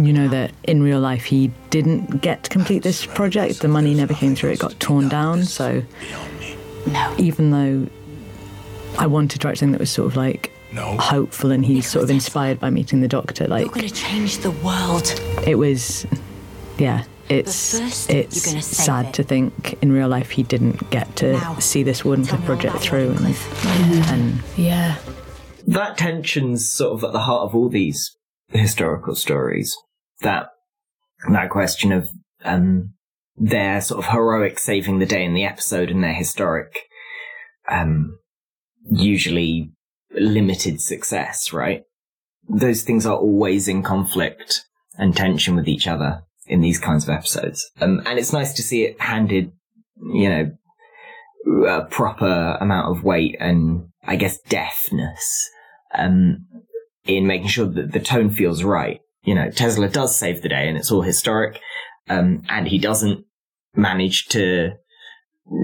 you 0.00 0.12
know 0.12 0.28
that 0.28 0.52
in 0.64 0.82
real 0.82 1.00
life 1.00 1.24
he 1.24 1.50
didn't 1.70 2.20
get 2.20 2.44
to 2.44 2.50
complete 2.50 2.82
this 2.82 3.06
project. 3.06 3.60
The 3.60 3.68
money 3.68 3.94
never 3.94 4.14
came 4.14 4.34
through. 4.34 4.50
It 4.52 4.58
got 4.58 4.78
torn 4.80 5.08
down. 5.08 5.44
So 5.44 5.82
even 7.18 7.50
though 7.50 7.88
I 8.98 9.06
wanted 9.06 9.40
to 9.40 9.48
write 9.48 9.58
something 9.58 9.72
that 9.72 9.80
was 9.80 9.90
sort 9.90 10.06
of 10.06 10.16
like 10.16 10.52
no. 10.72 10.96
hopeful 10.98 11.50
and 11.50 11.64
he's 11.64 11.86
sort 11.86 12.04
of 12.04 12.10
inspired 12.10 12.60
by 12.60 12.70
meeting 12.70 13.00
the 13.00 13.08
doctor 13.08 13.46
like 13.46 13.64
you're 13.64 13.74
going 13.74 13.88
to 13.88 13.94
change 13.94 14.38
the 14.38 14.50
world 14.50 15.08
it 15.46 15.56
was 15.56 16.06
yeah 16.78 17.04
it's 17.28 18.08
it's 18.08 18.66
sad 18.66 19.14
to 19.14 19.22
think 19.22 19.78
in 19.82 19.92
real 19.92 20.08
life 20.08 20.30
he 20.30 20.42
didn't 20.42 20.90
get 20.90 21.16
to 21.16 21.32
now, 21.32 21.58
see 21.58 21.82
this 21.82 22.02
Wardenclyffe 22.02 22.44
project 22.44 22.76
through. 22.76 23.10
And, 23.10 23.28
yeah. 23.28 24.12
and 24.14 24.42
yeah, 24.56 24.96
that 25.66 25.98
tension's 25.98 26.70
sort 26.70 26.94
of 26.94 27.04
at 27.04 27.12
the 27.12 27.20
heart 27.20 27.48
of 27.48 27.54
all 27.54 27.68
these 27.68 28.16
historical 28.48 29.14
stories. 29.14 29.76
That 30.20 30.48
that 31.30 31.50
question 31.50 31.92
of 31.92 32.10
um, 32.44 32.94
their 33.36 33.80
sort 33.80 34.04
of 34.04 34.10
heroic 34.10 34.58
saving 34.58 34.98
the 34.98 35.06
day 35.06 35.24
in 35.24 35.34
the 35.34 35.44
episode 35.44 35.90
and 35.90 36.02
their 36.02 36.14
historic, 36.14 36.78
um, 37.68 38.18
usually 38.90 39.70
limited 40.12 40.80
success, 40.80 41.52
right? 41.52 41.84
those 42.48 42.82
things 42.82 43.06
are 43.06 43.16
always 43.16 43.68
in 43.68 43.82
conflict 43.82 44.64
and 44.96 45.16
tension 45.16 45.56
with 45.56 45.68
each 45.68 45.86
other 45.86 46.23
in 46.46 46.60
these 46.60 46.78
kinds 46.78 47.04
of 47.04 47.10
episodes. 47.10 47.70
Um, 47.80 48.02
and 48.06 48.18
it's 48.18 48.32
nice 48.32 48.52
to 48.54 48.62
see 48.62 48.84
it 48.84 49.00
handed, 49.00 49.52
you 50.12 50.28
know, 50.28 50.50
a 51.68 51.84
proper 51.84 52.56
amount 52.60 52.96
of 52.96 53.04
weight 53.04 53.36
and 53.40 53.88
I 54.06 54.16
guess 54.16 54.38
deftness, 54.48 55.50
um, 55.94 56.46
in 57.04 57.26
making 57.26 57.48
sure 57.48 57.66
that 57.66 57.92
the 57.92 58.00
tone 58.00 58.30
feels 58.30 58.62
right. 58.62 59.00
You 59.22 59.34
know, 59.34 59.50
Tesla 59.50 59.88
does 59.88 60.16
save 60.16 60.42
the 60.42 60.48
day 60.48 60.68
and 60.68 60.76
it's 60.76 60.90
all 60.90 61.02
historic. 61.02 61.60
Um, 62.08 62.42
and 62.48 62.68
he 62.68 62.78
doesn't 62.78 63.24
manage 63.74 64.26
to 64.26 64.72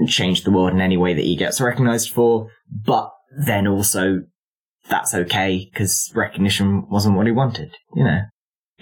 change 0.07 0.43
the 0.43 0.51
world 0.51 0.73
in 0.73 0.81
any 0.81 0.97
way 0.97 1.13
that 1.13 1.23
he 1.23 1.35
gets 1.35 1.61
recognized 1.61 2.11
for, 2.11 2.49
but 2.69 3.11
then 3.45 3.67
also 3.67 4.21
that's 4.89 5.13
okay 5.13 5.69
because 5.71 6.11
recognition 6.15 6.87
wasn't 6.89 7.15
what 7.15 7.25
he 7.25 7.31
wanted, 7.31 7.75
you 7.95 8.03
know. 8.03 8.21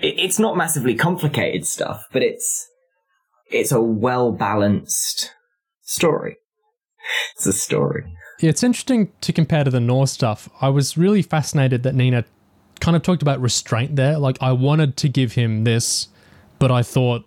It, 0.02 0.20
it's 0.20 0.40
not 0.40 0.58
massively 0.58 0.96
complicated 0.96 1.66
stuff, 1.66 2.06
but 2.12 2.24
it's, 2.24 2.68
it's 3.52 3.72
a 3.72 3.82
well 3.82 4.32
balanced 4.32 5.32
story. 5.82 6.38
It's 7.36 7.46
a 7.46 7.54
story. 7.54 8.04
Yeah, 8.40 8.50
it's 8.50 8.64
interesting 8.64 9.12
to 9.22 9.34
compare 9.34 9.64
to 9.64 9.72
the 9.72 9.80
Norse 9.80 10.12
stuff. 10.12 10.50
I 10.62 10.70
was 10.70 10.98
really 10.98 11.22
fascinated 11.22 11.84
that 11.84 11.96
Nina 11.96 12.26
kind 12.80 12.96
of 12.96 13.04
talked 13.04 13.22
about 13.22 13.42
restraint 13.42 13.96
there. 13.96 14.18
Like, 14.18 14.38
I 14.42 14.52
wanted 14.54 14.96
to 14.98 15.10
give 15.10 15.34
him 15.34 15.64
this, 15.66 16.08
but 16.60 16.72
I 16.72 16.84
thought 16.84 17.26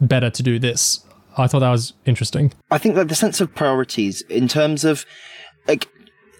better 0.00 0.30
to 0.30 0.42
do 0.42 0.58
this. 0.58 1.04
I 1.36 1.46
thought 1.46 1.60
that 1.60 1.70
was 1.70 1.92
interesting. 2.04 2.52
I 2.70 2.78
think 2.78 2.94
that 2.96 3.08
the 3.08 3.14
sense 3.14 3.40
of 3.40 3.54
priorities 3.54 4.22
in 4.22 4.48
terms 4.48 4.84
of 4.84 5.06
like 5.68 5.88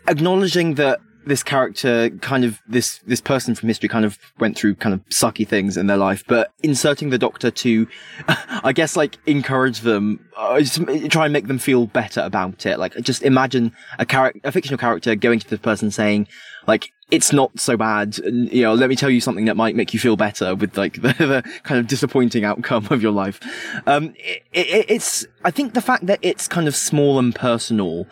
acknowledging 0.09 0.75
that 0.75 1.01
this 1.27 1.43
character 1.43 2.11
kind 2.21 2.45
of 2.45 2.61
this 2.69 2.99
this 3.07 3.21
person 3.21 3.55
from 3.55 3.69
history 3.69 3.89
kind 3.89 4.05
of 4.05 4.19
went 4.39 4.57
through 4.57 4.75
kind 4.75 4.95
of 4.95 5.07
sucky 5.09 5.47
things 5.47 5.77
in 5.77 5.87
their 5.87 5.97
life 5.97 6.25
but 6.27 6.53
inserting 6.63 7.11
the 7.11 7.19
doctor 7.19 7.51
to 7.51 7.87
i 8.29 8.73
guess 8.73 8.97
like 8.97 9.19
encourage 9.27 9.81
them 9.81 10.19
uh, 10.41 10.63
try 11.11 11.27
and 11.27 11.33
make 11.35 11.49
them 11.49 11.59
feel 11.59 11.87
better 11.87 12.23
about 12.23 12.65
it. 12.65 12.79
Like 12.79 12.95
just 13.03 13.23
imagine 13.23 13.73
a 13.99 14.07
character 14.07 14.41
a 14.43 14.51
fictional 14.51 14.79
character 14.79 15.15
going 15.15 15.39
to 15.39 15.49
this 15.49 15.59
person 15.59 15.91
saying 15.91 16.29
like 16.67 16.93
it's 17.11 17.31
not 17.33 17.59
so 17.61 17.77
bad 17.77 18.17
you 18.19 18.63
know 18.63 18.73
let 18.73 18.89
me 18.89 18.97
tell 18.97 19.11
you 19.11 19.21
something 19.21 19.45
that 19.45 19.57
might 19.57 19.77
make 19.77 19.93
you 19.93 20.01
feel 20.01 20.17
better 20.17 20.55
with 20.55 20.79
like 20.79 20.95
the, 21.03 21.13
the 21.19 21.61
kind 21.63 21.79
of 21.79 21.87
disappointing 21.87 22.45
outcome 22.45 22.87
of 22.91 23.03
your 23.03 23.13
life. 23.13 23.39
Um 23.87 24.15
it, 24.17 24.43
it, 24.53 24.87
it's 24.89 25.27
i 25.45 25.51
think 25.51 25.75
the 25.75 25.83
fact 25.83 26.07
that 26.07 26.19
it's 26.23 26.49
kind 26.49 26.67
of 26.67 26.75
small 26.75 27.19
and 27.19 27.35
personal 27.35 28.07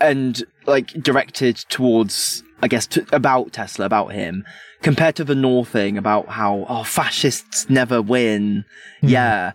and 0.00 0.42
like 0.68 0.88
directed 1.02 1.56
towards, 1.68 2.42
I 2.62 2.68
guess, 2.68 2.86
to, 2.88 3.06
about 3.12 3.52
Tesla, 3.52 3.86
about 3.86 4.12
him, 4.12 4.44
compared 4.82 5.16
to 5.16 5.24
the 5.24 5.34
Noor 5.34 5.64
thing 5.64 5.98
about 5.98 6.28
how 6.28 6.66
oh 6.68 6.84
fascists 6.84 7.68
never 7.68 8.00
win. 8.00 8.64
Mm. 9.02 9.10
Yeah, 9.10 9.52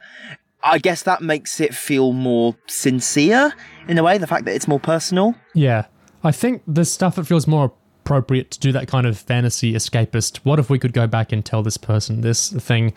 I 0.63 0.80
guess 0.80 1.04
that 1.04 1.21
makes 1.21 1.60
it 1.60 1.73
feel 1.73 2.13
more 2.13 2.56
sincere 2.67 3.54
in 3.88 3.97
a 3.97 4.04
way. 4.04 4.17
The 4.17 4.28
fact 4.28 4.45
that 4.45 4.56
it's 4.56 4.67
more 4.67 4.80
personal. 4.80 5.36
Yeah, 5.54 5.86
I 6.23 6.32
think 6.32 6.63
the 6.67 6.86
stuff 6.86 7.15
that 7.15 7.26
feels 7.26 7.47
more 7.47 7.73
appropriate 8.02 8.52
to 8.52 8.60
do 8.60 8.71
that 8.73 8.88
kind 8.88 9.08
of 9.08 9.17
fantasy 9.17 9.73
escapist. 9.73 10.38
What 10.38 10.60
if 10.60 10.69
we 10.69 10.78
could 10.80 10.93
go 10.93 11.08
back 11.08 11.32
and 11.32 11.45
tell 11.45 11.63
this 11.63 11.78
person 11.78 12.21
this 12.21 12.52
thing? 12.52 12.93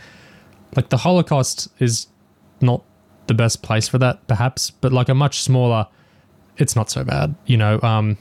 Like 0.74 0.88
the 0.88 0.98
Holocaust 0.98 1.68
is 1.78 2.08
not 2.60 2.82
the 3.26 3.34
best 3.34 3.62
place 3.62 3.88
for 3.88 3.98
that, 3.98 4.26
perhaps, 4.26 4.70
but 4.70 4.92
like 4.92 5.08
a 5.08 5.14
much 5.14 5.40
smaller 5.40 5.86
it's 6.58 6.76
not 6.76 6.90
so 6.90 7.04
bad. 7.04 7.34
You 7.46 7.56
know, 7.56 7.80
um, 7.82 8.18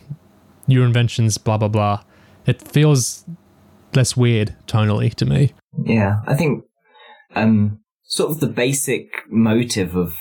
your 0.68 0.86
inventions, 0.86 1.38
blah 1.38 1.58
blah 1.58 1.68
blah. 1.68 2.04
It 2.46 2.62
feels 2.62 3.26
less 3.94 4.16
weird 4.16 4.56
tonally 4.68 5.14
to 5.16 5.26
me. 5.26 5.54
Yeah, 5.84 6.22
I 6.28 6.36
think 6.36 6.64
um, 7.36 7.80
sort 8.04 8.32
of 8.32 8.40
the 8.40 8.48
basic 8.48 9.08
motive 9.30 9.96
of 9.96 10.14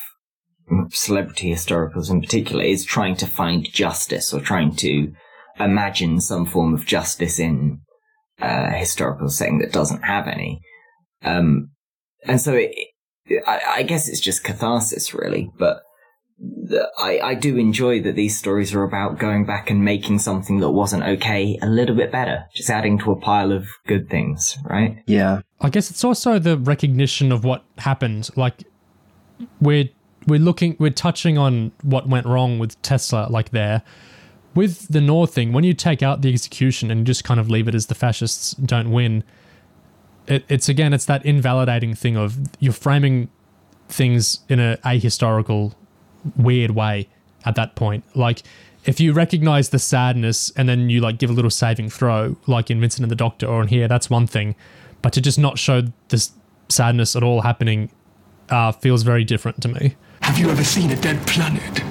celebrity 0.89 1.51
historicals 1.51 2.09
in 2.09 2.21
particular 2.21 2.63
is 2.63 2.83
trying 2.83 3.15
to 3.15 3.27
find 3.27 3.71
justice 3.71 4.33
or 4.33 4.41
trying 4.41 4.75
to 4.75 5.13
imagine 5.59 6.19
some 6.19 6.45
form 6.45 6.73
of 6.73 6.85
justice 6.85 7.39
in 7.39 7.79
a 8.39 8.71
historical 8.71 9.29
setting 9.29 9.59
that 9.59 9.71
doesn't 9.71 10.03
have 10.03 10.27
any. 10.27 10.61
Um, 11.23 11.69
and 12.23 12.41
so 12.41 12.53
it, 12.53 12.75
I, 13.47 13.61
I 13.67 13.83
guess 13.83 14.07
it's 14.07 14.19
just 14.19 14.43
catharsis, 14.43 15.13
really. 15.13 15.49
But 15.57 15.81
I, 16.97 17.19
I 17.19 17.35
do 17.35 17.57
enjoy 17.57 18.01
that 18.03 18.15
these 18.15 18.37
stories 18.37 18.73
are 18.73 18.83
about 18.83 19.19
going 19.19 19.45
back 19.45 19.69
and 19.69 19.83
making 19.83 20.19
something 20.19 20.59
that 20.59 20.71
wasn't 20.71 21.03
okay 21.03 21.57
a 21.61 21.67
little 21.67 21.95
bit 21.95 22.11
better, 22.11 22.45
just 22.53 22.69
adding 22.69 22.97
to 22.99 23.11
a 23.11 23.15
pile 23.15 23.51
of 23.51 23.67
good 23.87 24.09
things, 24.09 24.57
right? 24.63 25.01
Yeah. 25.05 25.41
I 25.61 25.69
guess 25.69 25.89
it's 25.89 26.03
also 26.03 26.39
the 26.39 26.57
recognition 26.57 27.31
of 27.31 27.43
what 27.43 27.63
happened. 27.77 28.29
Like 28.35 28.63
we're 29.61 29.89
we're 30.27 30.39
looking 30.39 30.75
we're 30.79 30.89
touching 30.89 31.37
on 31.37 31.71
what 31.83 32.09
went 32.09 32.25
wrong 32.25 32.59
with 32.59 32.81
Tesla 32.81 33.27
like 33.29 33.51
there. 33.51 33.83
With 34.53 34.87
the 34.87 35.01
Noor 35.01 35.27
thing, 35.27 35.51
when 35.51 35.65
you 35.65 35.73
take 35.73 36.01
out 36.01 36.21
the 36.21 36.31
execution 36.31 36.89
and 36.89 37.05
just 37.05 37.25
kind 37.25 37.39
of 37.39 37.49
leave 37.49 37.67
it 37.67 37.75
as 37.75 37.87
the 37.87 37.95
fascists 37.95 38.53
don't 38.53 38.89
win, 38.89 39.23
it, 40.27 40.45
it's 40.49 40.67
again 40.67 40.93
it's 40.93 41.05
that 41.05 41.25
invalidating 41.25 41.93
thing 41.93 42.17
of 42.17 42.37
you're 42.59 42.73
framing 42.73 43.29
things 43.87 44.39
in 44.49 44.59
a 44.59 44.77
ahistorical 44.83 45.73
weird 46.35 46.71
way 46.71 47.07
at 47.45 47.55
that 47.55 47.75
point. 47.75 48.03
Like 48.15 48.43
if 48.85 48.99
you 48.99 49.13
recognize 49.13 49.69
the 49.69 49.79
sadness 49.79 50.51
and 50.55 50.69
then 50.69 50.89
you 50.89 51.01
like 51.01 51.17
give 51.17 51.29
a 51.29 51.33
little 51.33 51.51
saving 51.51 51.89
throw, 51.89 52.37
like 52.47 52.69
in 52.69 52.79
Vincent 52.79 53.03
and 53.03 53.11
the 53.11 53.15
Doctor 53.15 53.47
or 53.47 53.61
in 53.61 53.67
here, 53.67 53.87
that's 53.87 54.09
one 54.09 54.27
thing. 54.27 54.55
But 55.01 55.13
to 55.13 55.21
just 55.21 55.39
not 55.39 55.57
show 55.59 55.83
this 56.09 56.31
sadness 56.69 57.15
at 57.15 57.23
all 57.23 57.41
happening 57.41 57.91
uh, 58.49 58.71
feels 58.71 59.03
very 59.03 59.23
different 59.23 59.61
to 59.63 59.67
me. 59.67 59.95
Have 60.21 60.37
you 60.37 60.49
ever 60.49 60.63
seen 60.63 60.91
a 60.91 60.95
dead 60.95 61.25
planet? 61.27 61.83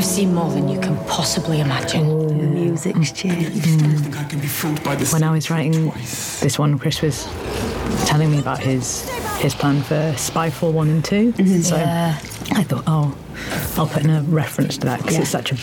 I've 0.00 0.06
seen 0.06 0.32
more 0.32 0.50
than 0.50 0.66
you 0.70 0.80
can 0.80 0.96
possibly 1.04 1.60
imagine. 1.60 2.06
Oh, 2.06 2.26
the 2.26 2.46
music's 2.46 3.12
changed. 3.12 3.50
Mm. 3.50 5.12
When 5.12 5.22
I 5.22 5.30
was 5.30 5.50
writing 5.50 5.90
this 6.40 6.58
one, 6.58 6.78
Chris 6.78 7.02
was 7.02 7.24
telling 8.06 8.30
me 8.30 8.38
about 8.38 8.60
his 8.60 9.06
his 9.40 9.54
plan 9.54 9.82
for 9.82 10.14
Spyfall 10.16 10.72
1 10.72 10.88
and 10.88 11.04
2. 11.04 11.32
Mm-hmm. 11.34 11.60
So 11.60 11.76
yeah. 11.76 12.18
I 12.52 12.62
thought, 12.62 12.84
oh, 12.86 13.14
I'll 13.76 13.86
put 13.86 14.04
in 14.04 14.10
a 14.10 14.22
reference 14.22 14.76
to 14.78 14.86
that 14.86 14.98
because 14.98 15.14
yeah. 15.14 15.20
it's 15.22 15.30
such 15.30 15.52
a 15.52 15.56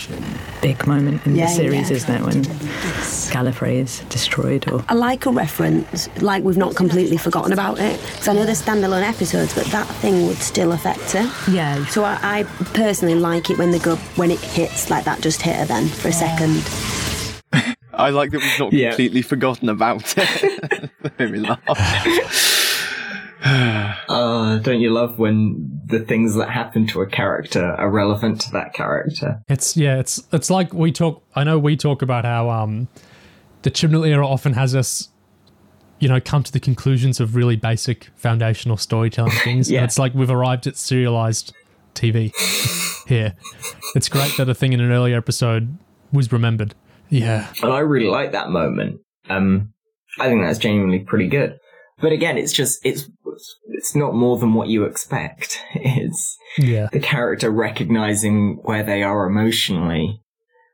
big 0.61 0.85
moment 0.87 1.25
in 1.25 1.35
yeah, 1.35 1.45
the 1.45 1.51
series, 1.51 1.91
isn't 1.91 2.13
it, 2.13 2.21
when 2.21 2.43
Gallifrey 2.43 3.75
is 3.75 3.99
destroyed? 4.09 4.69
Or 4.71 4.83
I 4.89 4.93
like 4.93 5.25
a 5.25 5.31
reference, 5.31 6.09
like 6.21 6.43
we've 6.43 6.57
not 6.57 6.75
completely 6.75 7.17
forgotten 7.17 7.53
about 7.53 7.79
it. 7.79 7.99
Because 8.01 8.27
I 8.27 8.33
know 8.33 8.45
there's 8.45 8.61
standalone 8.61 9.03
episodes, 9.03 9.53
but 9.53 9.65
that 9.67 9.87
thing 9.97 10.27
would 10.27 10.37
still 10.37 10.71
affect 10.71 11.11
her. 11.11 11.31
Yeah. 11.51 11.85
So 11.87 12.03
I, 12.03 12.17
I 12.21 12.43
personally 12.73 13.15
like 13.15 13.49
it 13.49 13.57
when 13.57 13.71
they 13.71 13.79
go 13.79 13.95
when 14.15 14.31
it 14.31 14.39
hits 14.39 14.89
like 14.89 15.05
that. 15.05 15.21
Just 15.21 15.41
hit 15.41 15.55
her 15.55 15.65
then 15.65 15.87
for 15.87 16.07
a 16.07 16.13
second. 16.13 16.63
I 17.93 18.09
like 18.11 18.31
that 18.31 18.41
we've 18.41 18.59
not 18.59 18.71
completely 18.71 19.21
forgotten 19.21 19.69
about 19.69 20.13
it. 20.17 20.91
Made 21.19 21.31
me 21.31 21.39
laugh. 21.39 22.53
uh, 23.45 24.57
don't 24.59 24.79
you 24.79 24.89
love 24.89 25.19
when 25.19 25.81
the 25.85 25.99
things 25.99 26.35
that 26.35 26.49
happen 26.49 26.87
to 26.87 27.01
a 27.01 27.07
character 27.07 27.63
are 27.63 27.89
relevant 27.89 28.41
to 28.41 28.51
that 28.51 28.73
character? 28.73 29.41
It's 29.47 29.77
yeah, 29.77 29.99
it's 29.99 30.23
it's 30.31 30.49
like 30.49 30.73
we 30.73 30.91
talk. 30.91 31.23
I 31.35 31.43
know 31.43 31.59
we 31.59 31.75
talk 31.77 32.01
about 32.01 32.25
how 32.25 32.49
um, 32.49 32.87
the 33.61 33.71
Chibnall 33.71 34.07
era 34.07 34.27
often 34.27 34.53
has 34.53 34.75
us, 34.75 35.09
you 35.99 36.09
know, 36.09 36.19
come 36.19 36.43
to 36.43 36.51
the 36.51 36.59
conclusions 36.59 37.19
of 37.19 37.35
really 37.35 37.55
basic 37.55 38.09
foundational 38.15 38.77
storytelling 38.77 39.31
things. 39.43 39.69
yeah. 39.69 39.79
And 39.79 39.85
it's 39.85 39.99
like 39.99 40.13
we've 40.13 40.31
arrived 40.31 40.67
at 40.67 40.77
serialized 40.77 41.53
TV 41.93 42.33
here. 43.07 43.35
It's 43.95 44.09
great 44.09 44.35
that 44.37 44.49
a 44.49 44.55
thing 44.55 44.73
in 44.73 44.79
an 44.79 44.91
earlier 44.91 45.17
episode 45.17 45.77
was 46.11 46.31
remembered. 46.31 46.73
Yeah, 47.09 47.47
and 47.61 47.71
I 47.71 47.79
really 47.79 48.09
like 48.09 48.33
that 48.33 48.49
moment. 48.49 48.99
Um, 49.29 49.73
I 50.19 50.27
think 50.27 50.43
that's 50.43 50.59
genuinely 50.59 50.99
pretty 50.99 51.27
good. 51.27 51.57
But 51.99 52.11
again, 52.11 52.37
it's 52.37 52.53
just 52.53 52.79
it's 52.85 53.09
it's 53.69 53.95
not 53.95 54.13
more 54.13 54.37
than 54.37 54.53
what 54.53 54.69
you 54.69 54.83
expect. 54.83 55.61
It's 55.75 56.37
yeah. 56.57 56.87
the 56.91 56.99
character 56.99 57.51
recognizing 57.51 58.59
where 58.63 58.83
they 58.83 59.03
are 59.03 59.27
emotionally, 59.27 60.21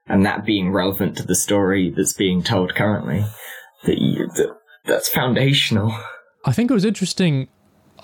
and 0.07 0.25
that 0.25 0.45
being 0.45 0.71
relevant 0.71 1.17
to 1.17 1.23
the 1.23 1.35
story 1.35 1.93
that's 1.95 2.13
being 2.13 2.43
told 2.43 2.75
currently. 2.75 3.25
That, 3.85 3.97
you, 3.97 4.27
that 4.35 4.55
that's 4.85 5.09
foundational. 5.09 5.93
I 6.45 6.51
think 6.51 6.71
it 6.71 6.73
was 6.73 6.85
interesting. 6.85 7.47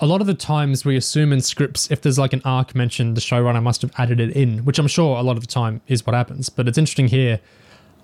A 0.02 0.06
lot 0.06 0.22
of 0.22 0.26
the 0.26 0.34
times 0.34 0.84
we 0.84 0.96
assume 0.96 1.30
in 1.32 1.42
scripts, 1.42 1.90
if 1.90 2.00
there's 2.00 2.18
like 2.18 2.32
an 2.32 2.40
arc 2.44 2.74
mentioned, 2.74 3.16
the 3.16 3.20
showrunner 3.20 3.62
must 3.62 3.82
have 3.82 3.92
added 3.98 4.18
it 4.18 4.34
in, 4.34 4.64
which 4.64 4.78
I'm 4.78 4.86
sure 4.86 5.18
a 5.18 5.22
lot 5.22 5.36
of 5.36 5.42
the 5.42 5.46
time 5.46 5.82
is 5.88 6.06
what 6.06 6.14
happens. 6.14 6.48
But 6.48 6.68
it's 6.68 6.78
interesting 6.78 7.08
here. 7.08 7.40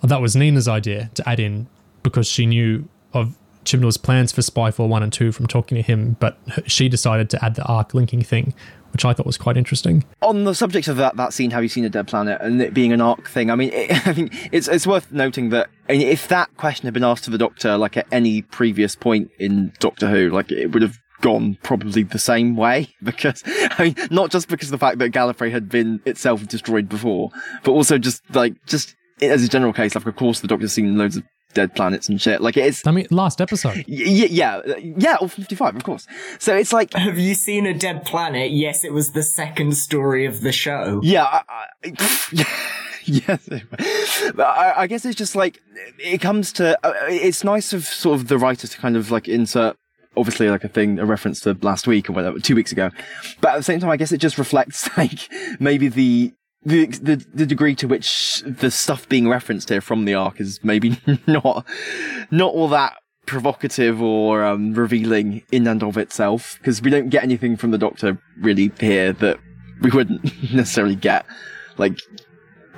That 0.03 0.21
was 0.21 0.35
Nina's 0.35 0.67
idea 0.67 1.09
to 1.15 1.27
add 1.27 1.39
in 1.39 1.67
because 2.03 2.27
she 2.27 2.45
knew 2.45 2.87
of 3.13 3.35
Chibnall's 3.67 3.97
plans 3.97 4.31
for 4.31 4.41
Spyfall 4.41 4.87
1 4.87 5.03
and 5.03 5.13
2 5.13 5.31
from 5.31 5.45
talking 5.45 5.75
to 5.75 5.81
him, 5.81 6.15
but 6.19 6.39
she 6.65 6.87
decided 6.89 7.29
to 7.31 7.45
add 7.45 7.55
the 7.55 7.63
arc 7.65 7.93
linking 7.93 8.23
thing, 8.23 8.53
which 8.93 9.03
I 9.03 9.13
thought 9.13 9.25
was 9.25 9.37
quite 9.37 9.57
interesting. 9.57 10.05
On 10.21 10.45
the 10.45 10.55
subject 10.55 10.87
of 10.87 10.97
that, 10.97 11.17
that 11.17 11.33
scene, 11.33 11.51
Have 11.51 11.63
You 11.63 11.69
Seen 11.69 11.83
a 11.83 11.89
Dead 11.89 12.07
Planet, 12.07 12.39
and 12.41 12.61
it 12.61 12.73
being 12.73 12.93
an 12.93 13.01
arc 13.01 13.29
thing, 13.29 13.51
I 13.51 13.55
mean, 13.55 13.71
it, 13.73 13.91
I 14.07 14.13
think 14.13 14.33
it's, 14.51 14.67
it's 14.67 14.87
worth 14.87 15.11
noting 15.11 15.49
that 15.49 15.69
if 15.89 16.27
that 16.29 16.55
question 16.57 16.87
had 16.87 16.93
been 16.93 17.03
asked 17.03 17.25
to 17.25 17.29
the 17.29 17.37
Doctor, 17.37 17.77
like 17.77 17.97
at 17.97 18.07
any 18.11 18.41
previous 18.41 18.95
point 18.95 19.29
in 19.37 19.73
Doctor 19.79 20.09
Who, 20.09 20.29
like 20.29 20.51
it 20.51 20.71
would 20.71 20.81
have 20.81 20.97
gone 21.21 21.57
probably 21.63 22.03
the 22.03 22.19
same 22.19 22.55
way 22.55 22.87
because 23.03 23.41
I 23.45 23.85
mean 23.85 23.95
not 24.11 24.29
just 24.29 24.47
because 24.47 24.67
of 24.67 24.71
the 24.71 24.77
fact 24.77 24.99
that 24.99 25.11
Gallifrey 25.11 25.49
had 25.49 25.67
been 25.67 25.99
itself 26.05 26.47
destroyed 26.47 26.87
before, 26.87 27.31
but 27.63 27.71
also 27.71 27.97
just 27.97 28.21
like 28.35 28.53
just 28.65 28.95
as 29.21 29.43
a 29.43 29.47
general 29.47 29.73
case, 29.73 29.95
like 29.95 30.05
of 30.05 30.15
course 30.15 30.41
the 30.41 30.47
Doctor's 30.47 30.73
seen 30.73 30.97
loads 30.97 31.17
of 31.17 31.23
dead 31.57 31.73
planets 31.73 32.07
and 32.07 32.21
shit. 32.21 32.39
Like 32.39 32.55
it's. 32.55 32.85
I 32.85 32.91
mean, 32.91 33.07
last 33.09 33.41
episode. 33.41 33.83
Yeah, 33.87 34.27
yeah, 34.29 34.77
yeah. 34.77 35.15
All 35.19 35.27
fifty-five, 35.27 35.75
of 35.75 35.83
course. 35.83 36.05
So 36.37 36.55
it's 36.55 36.71
like. 36.71 36.93
Have 36.93 37.17
you 37.17 37.33
seen 37.33 37.65
a 37.65 37.73
dead 37.73 38.05
planet? 38.05 38.51
Yes, 38.51 38.85
it 38.85 38.93
was 38.93 39.11
the 39.11 39.23
second 39.23 39.75
story 39.75 40.27
of 40.27 40.41
the 40.41 40.51
show. 40.51 41.01
Yeah. 41.03 41.23
I, 41.23 41.41
I, 41.83 42.45
yes, 43.05 43.49
but 44.35 44.47
I, 44.47 44.81
I, 44.81 44.87
guess 44.87 45.03
it's 45.03 45.15
just 45.15 45.35
like 45.35 45.59
it 45.97 46.19
comes 46.19 46.53
to. 46.53 46.77
Uh, 46.85 46.93
it's 47.07 47.43
nice 47.43 47.73
of 47.73 47.85
sort 47.85 48.19
of 48.19 48.27
the 48.27 48.37
writers 48.37 48.69
to 48.69 48.77
kind 48.77 48.95
of 48.95 49.09
like 49.09 49.27
insert. 49.27 49.75
Obviously, 50.15 50.49
like 50.49 50.63
a 50.63 50.67
thing, 50.67 50.99
a 50.99 51.05
reference 51.05 51.39
to 51.41 51.57
last 51.61 51.87
week 51.87 52.09
or 52.09 52.13
whatever, 52.13 52.39
two 52.39 52.55
weeks 52.55 52.71
ago. 52.71 52.91
But 53.41 53.53
at 53.53 53.57
the 53.57 53.63
same 53.63 53.79
time, 53.79 53.89
I 53.89 53.97
guess 53.97 54.11
it 54.11 54.17
just 54.17 54.37
reflects 54.37 54.89
like 54.97 55.27
maybe 55.59 55.87
the 55.87 56.33
the, 56.67 56.85
the 56.87 57.25
the 57.33 57.45
degree 57.45 57.75
to 57.75 57.87
which 57.87 58.43
the 58.45 58.69
stuff 58.69 59.07
being 59.07 59.29
referenced 59.29 59.69
here 59.69 59.79
from 59.79 60.03
the 60.03 60.13
arc 60.13 60.41
is 60.41 60.59
maybe 60.63 60.99
not 61.27 61.65
not 62.29 62.53
all 62.53 62.67
that 62.67 62.97
provocative 63.25 64.01
or 64.01 64.43
um, 64.43 64.73
revealing 64.73 65.43
in 65.51 65.65
and 65.67 65.81
of 65.81 65.97
itself 65.97 66.57
because 66.59 66.81
we 66.81 66.89
don't 66.89 67.09
get 67.09 67.23
anything 67.23 67.55
from 67.55 67.71
the 67.71 67.77
Doctor 67.77 68.17
really 68.41 68.71
here 68.79 69.13
that 69.13 69.39
we 69.81 69.89
wouldn't 69.91 70.23
necessarily 70.53 70.95
get 70.95 71.25
like 71.77 71.97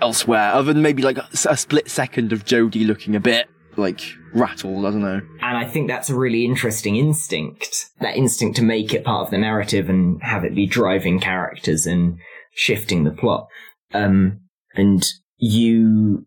elsewhere, 0.01 0.51
other 0.53 0.71
than 0.73 0.83
maybe 0.83 1.01
like 1.01 1.17
a, 1.17 1.27
a 1.49 1.57
split 1.57 1.89
second 1.89 2.31
of 2.31 2.45
Jodie 2.45 2.85
looking 2.85 3.15
a 3.15 3.19
bit 3.19 3.49
like 3.75 4.01
rattled. 4.33 4.85
I 4.85 4.91
don't 4.91 5.01
know. 5.01 5.21
And 5.41 5.57
I 5.57 5.65
think 5.65 5.87
that's 5.87 6.11
a 6.11 6.15
really 6.15 6.45
interesting 6.45 6.95
instinct. 6.95 7.87
That 8.01 8.15
instinct 8.15 8.57
to 8.57 8.63
make 8.63 8.93
it 8.93 9.03
part 9.03 9.25
of 9.25 9.31
the 9.31 9.37
narrative 9.39 9.89
and 9.89 10.21
have 10.21 10.43
it 10.43 10.53
be 10.53 10.67
driving 10.67 11.19
characters 11.19 11.87
and 11.87 12.19
shifting 12.53 13.03
the 13.03 13.11
plot. 13.11 13.47
Um, 13.93 14.41
and 14.75 15.05
you, 15.37 16.25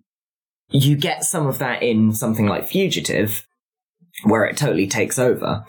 you 0.70 0.96
get 0.96 1.24
some 1.24 1.46
of 1.46 1.58
that 1.58 1.82
in 1.82 2.12
something 2.12 2.46
like 2.46 2.66
Fugitive, 2.66 3.46
where 4.24 4.44
it 4.44 4.56
totally 4.56 4.86
takes 4.86 5.18
over. 5.18 5.64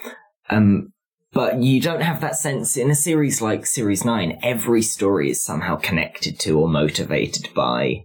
Um, 0.50 0.94
but 1.34 1.64
you 1.64 1.82
don't 1.82 2.02
have 2.02 2.22
that 2.22 2.36
sense 2.36 2.78
in 2.78 2.92
a 2.92 2.96
series 2.96 3.42
like 3.42 3.66
Series 3.66 4.06
9. 4.06 4.40
Every 4.44 4.84
story 4.84 5.32
is 5.32 5.44
somehow 5.44 5.78
connected 5.78 6.40
to 6.42 6.60
or 6.60 6.70
motivated 6.70 7.52
by 7.56 8.04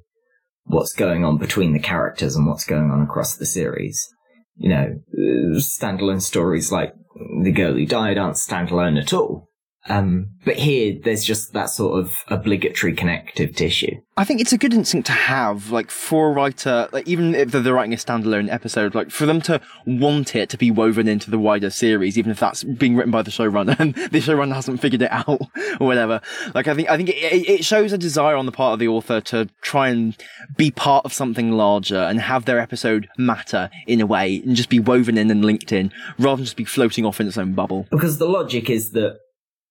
what's 0.65 0.95
going 0.95 1.25
on 1.25 1.37
between 1.37 1.75
the 1.75 1.79
characters 1.79 2.37
and 2.37 2.47
what's 2.47 2.65
going 2.65 2.91
on 2.91 3.03
across 3.03 3.37
the 3.37 3.47
series. 3.47 4.09
You 4.57 4.71
know, 4.71 5.01
uh, 5.13 5.59
standalone 5.59 6.23
stories 6.23 6.73
like 6.73 6.95
The 7.43 7.53
Girl 7.53 7.75
Who 7.75 7.87
Died 7.87 8.17
aren't 8.17 8.37
standalone 8.37 9.01
at 9.01 9.13
all. 9.13 9.48
Um, 9.89 10.31
but 10.45 10.57
here, 10.57 10.99
there's 11.03 11.25
just 11.25 11.53
that 11.53 11.71
sort 11.71 11.99
of 11.99 12.25
obligatory 12.29 12.95
connective 12.95 13.55
tissue. 13.55 14.01
I 14.17 14.25
think 14.25 14.41
it's 14.41 14.53
a 14.53 14.59
good 14.59 14.75
instinct 14.75 15.07
to 15.07 15.13
have, 15.13 15.71
like, 15.71 15.91
for 15.91 16.29
a 16.29 16.33
writer, 16.33 16.89
like, 16.93 17.07
even 17.07 17.35
if 17.35 17.53
they're 17.53 17.73
writing 17.73 17.93
a 17.93 17.97
standalone 17.97 18.51
episode, 18.51 18.95
like, 18.95 19.11
for 19.11 19.27
them 19.27 19.41
to 19.43 19.61
want 19.87 20.35
it 20.35 20.49
to 20.51 20.59
be 20.59 20.71
woven 20.71 21.07
into 21.07 21.31
the 21.31 21.39
wider 21.39 21.71
series, 21.71 22.19
even 22.19 22.31
if 22.31 22.41
that's 22.41 22.65
being 22.65 22.97
written 22.97 23.11
by 23.11 23.23
the 23.23 23.31
showrunner 23.31 23.79
and 23.79 23.95
the 24.11 24.19
showrunner 24.19 24.55
hasn't 24.55 24.81
figured 24.81 25.03
it 25.03 25.13
out 25.13 25.29
or 25.81 25.87
whatever. 25.87 26.21
Like, 26.55 26.67
I 26.67 26.75
think, 26.75 26.91
I 26.91 26.97
think 26.97 27.11
it, 27.11 27.15
it 27.15 27.65
shows 27.65 27.93
a 27.93 27.99
desire 27.99 28.37
on 28.37 28.47
the 28.47 28.53
part 28.53 28.73
of 28.73 28.79
the 28.79 28.89
author 28.89 29.21
to 29.23 29.49
try 29.63 29.89
and 29.89 30.17
be 30.57 30.71
part 30.71 31.05
of 31.05 31.13
something 31.13 31.53
larger 31.53 31.99
and 31.99 32.21
have 32.21 32.45
their 32.45 32.59
episode 32.59 33.09
matter 33.17 33.71
in 33.87 34.01
a 34.01 34.07
way 34.07 34.43
and 34.45 34.57
just 34.57 34.69
be 34.69 34.81
woven 34.81 35.17
in 35.17 35.31
and 35.31 35.45
linked 35.45 35.73
in 35.73 35.93
rather 36.19 36.37
than 36.37 36.45
just 36.45 36.57
be 36.57 36.65
floating 36.65 37.05
off 37.05 37.21
in 37.21 37.29
its 37.29 37.39
own 37.39 37.55
bubble. 37.55 37.87
Because 37.91 38.19
the 38.19 38.29
logic 38.29 38.69
is 38.69 38.91
that 38.91 39.21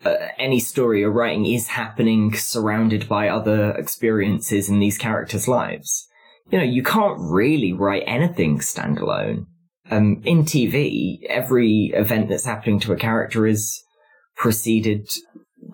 uh, 0.05 0.15
any 0.37 0.59
story 0.59 0.99
you're 0.99 1.11
writing 1.11 1.45
is 1.45 1.67
happening 1.67 2.33
surrounded 2.35 3.07
by 3.09 3.27
other 3.27 3.71
experiences 3.71 4.69
in 4.69 4.79
these 4.79 4.97
characters' 4.97 5.47
lives. 5.47 6.07
You 6.49 6.59
know, 6.59 6.63
you 6.63 6.83
can't 6.83 7.19
really 7.19 7.73
write 7.73 8.03
anything 8.05 8.59
standalone. 8.59 9.47
Um, 9.89 10.21
in 10.25 10.43
TV, 10.43 11.19
every 11.29 11.91
event 11.93 12.29
that's 12.29 12.45
happening 12.45 12.79
to 12.81 12.93
a 12.93 12.97
character 12.97 13.47
is 13.47 13.81
preceded 14.35 15.09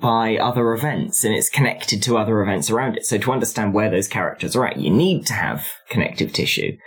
by 0.02 0.38
other 0.38 0.74
events 0.74 1.24
and 1.24 1.34
it's 1.34 1.50
connected 1.50 2.02
to 2.04 2.18
other 2.18 2.42
events 2.42 2.70
around 2.70 2.96
it. 2.96 3.06
So 3.06 3.18
to 3.18 3.32
understand 3.32 3.74
where 3.74 3.90
those 3.90 4.08
characters 4.08 4.56
are 4.56 4.68
at, 4.68 4.78
you 4.78 4.90
need 4.90 5.26
to 5.28 5.34
have 5.34 5.68
connective 5.90 6.32
tissue. 6.32 6.78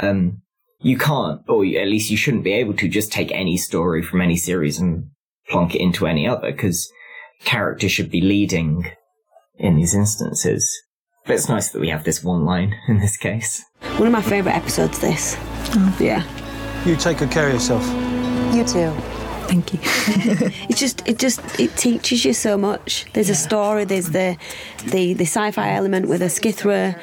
Um, 0.00 0.42
you 0.80 0.96
can't, 0.96 1.40
or 1.48 1.64
at 1.64 1.88
least 1.88 2.10
you 2.10 2.16
shouldn't 2.16 2.44
be 2.44 2.52
able 2.52 2.74
to 2.74 2.88
just 2.88 3.12
take 3.12 3.30
any 3.32 3.56
story 3.56 4.02
from 4.02 4.20
any 4.20 4.36
series 4.36 4.78
and 4.78 5.10
plonk 5.50 5.74
it 5.74 5.80
into 5.80 6.06
any 6.06 6.26
other 6.26 6.52
because 6.52 6.90
character 7.44 7.88
should 7.88 8.10
be 8.10 8.20
leading 8.20 8.90
in 9.58 9.76
these 9.76 9.94
instances. 9.94 10.82
But 11.26 11.34
it's 11.34 11.48
nice 11.48 11.70
that 11.70 11.80
we 11.80 11.88
have 11.88 12.04
this 12.04 12.24
one 12.24 12.44
line 12.44 12.74
in 12.88 13.00
this 13.00 13.16
case. 13.16 13.64
One 13.96 14.06
of 14.06 14.12
my 14.12 14.22
favourite 14.22 14.56
episodes, 14.56 14.98
this. 14.98 15.36
Oh. 15.38 15.96
Yeah. 16.00 16.24
You 16.84 16.96
take 16.96 17.18
good 17.18 17.30
care 17.30 17.48
of 17.48 17.54
yourself. 17.54 17.84
You 18.54 18.64
too. 18.64 18.90
Thank 19.46 19.72
you. 19.74 19.80
it's 20.68 20.78
just, 20.78 21.06
it 21.06 21.18
just, 21.18 21.40
it 21.58 21.76
teaches 21.76 22.24
you 22.24 22.32
so 22.32 22.56
much. 22.56 23.06
There's 23.12 23.28
yeah. 23.28 23.34
a 23.34 23.36
story. 23.36 23.84
There's 23.84 24.10
the, 24.10 24.36
the, 24.84 25.12
the 25.14 25.24
sci-fi 25.24 25.72
element 25.74 26.08
with 26.08 26.22
a 26.22 26.26
Skithra, 26.26 26.98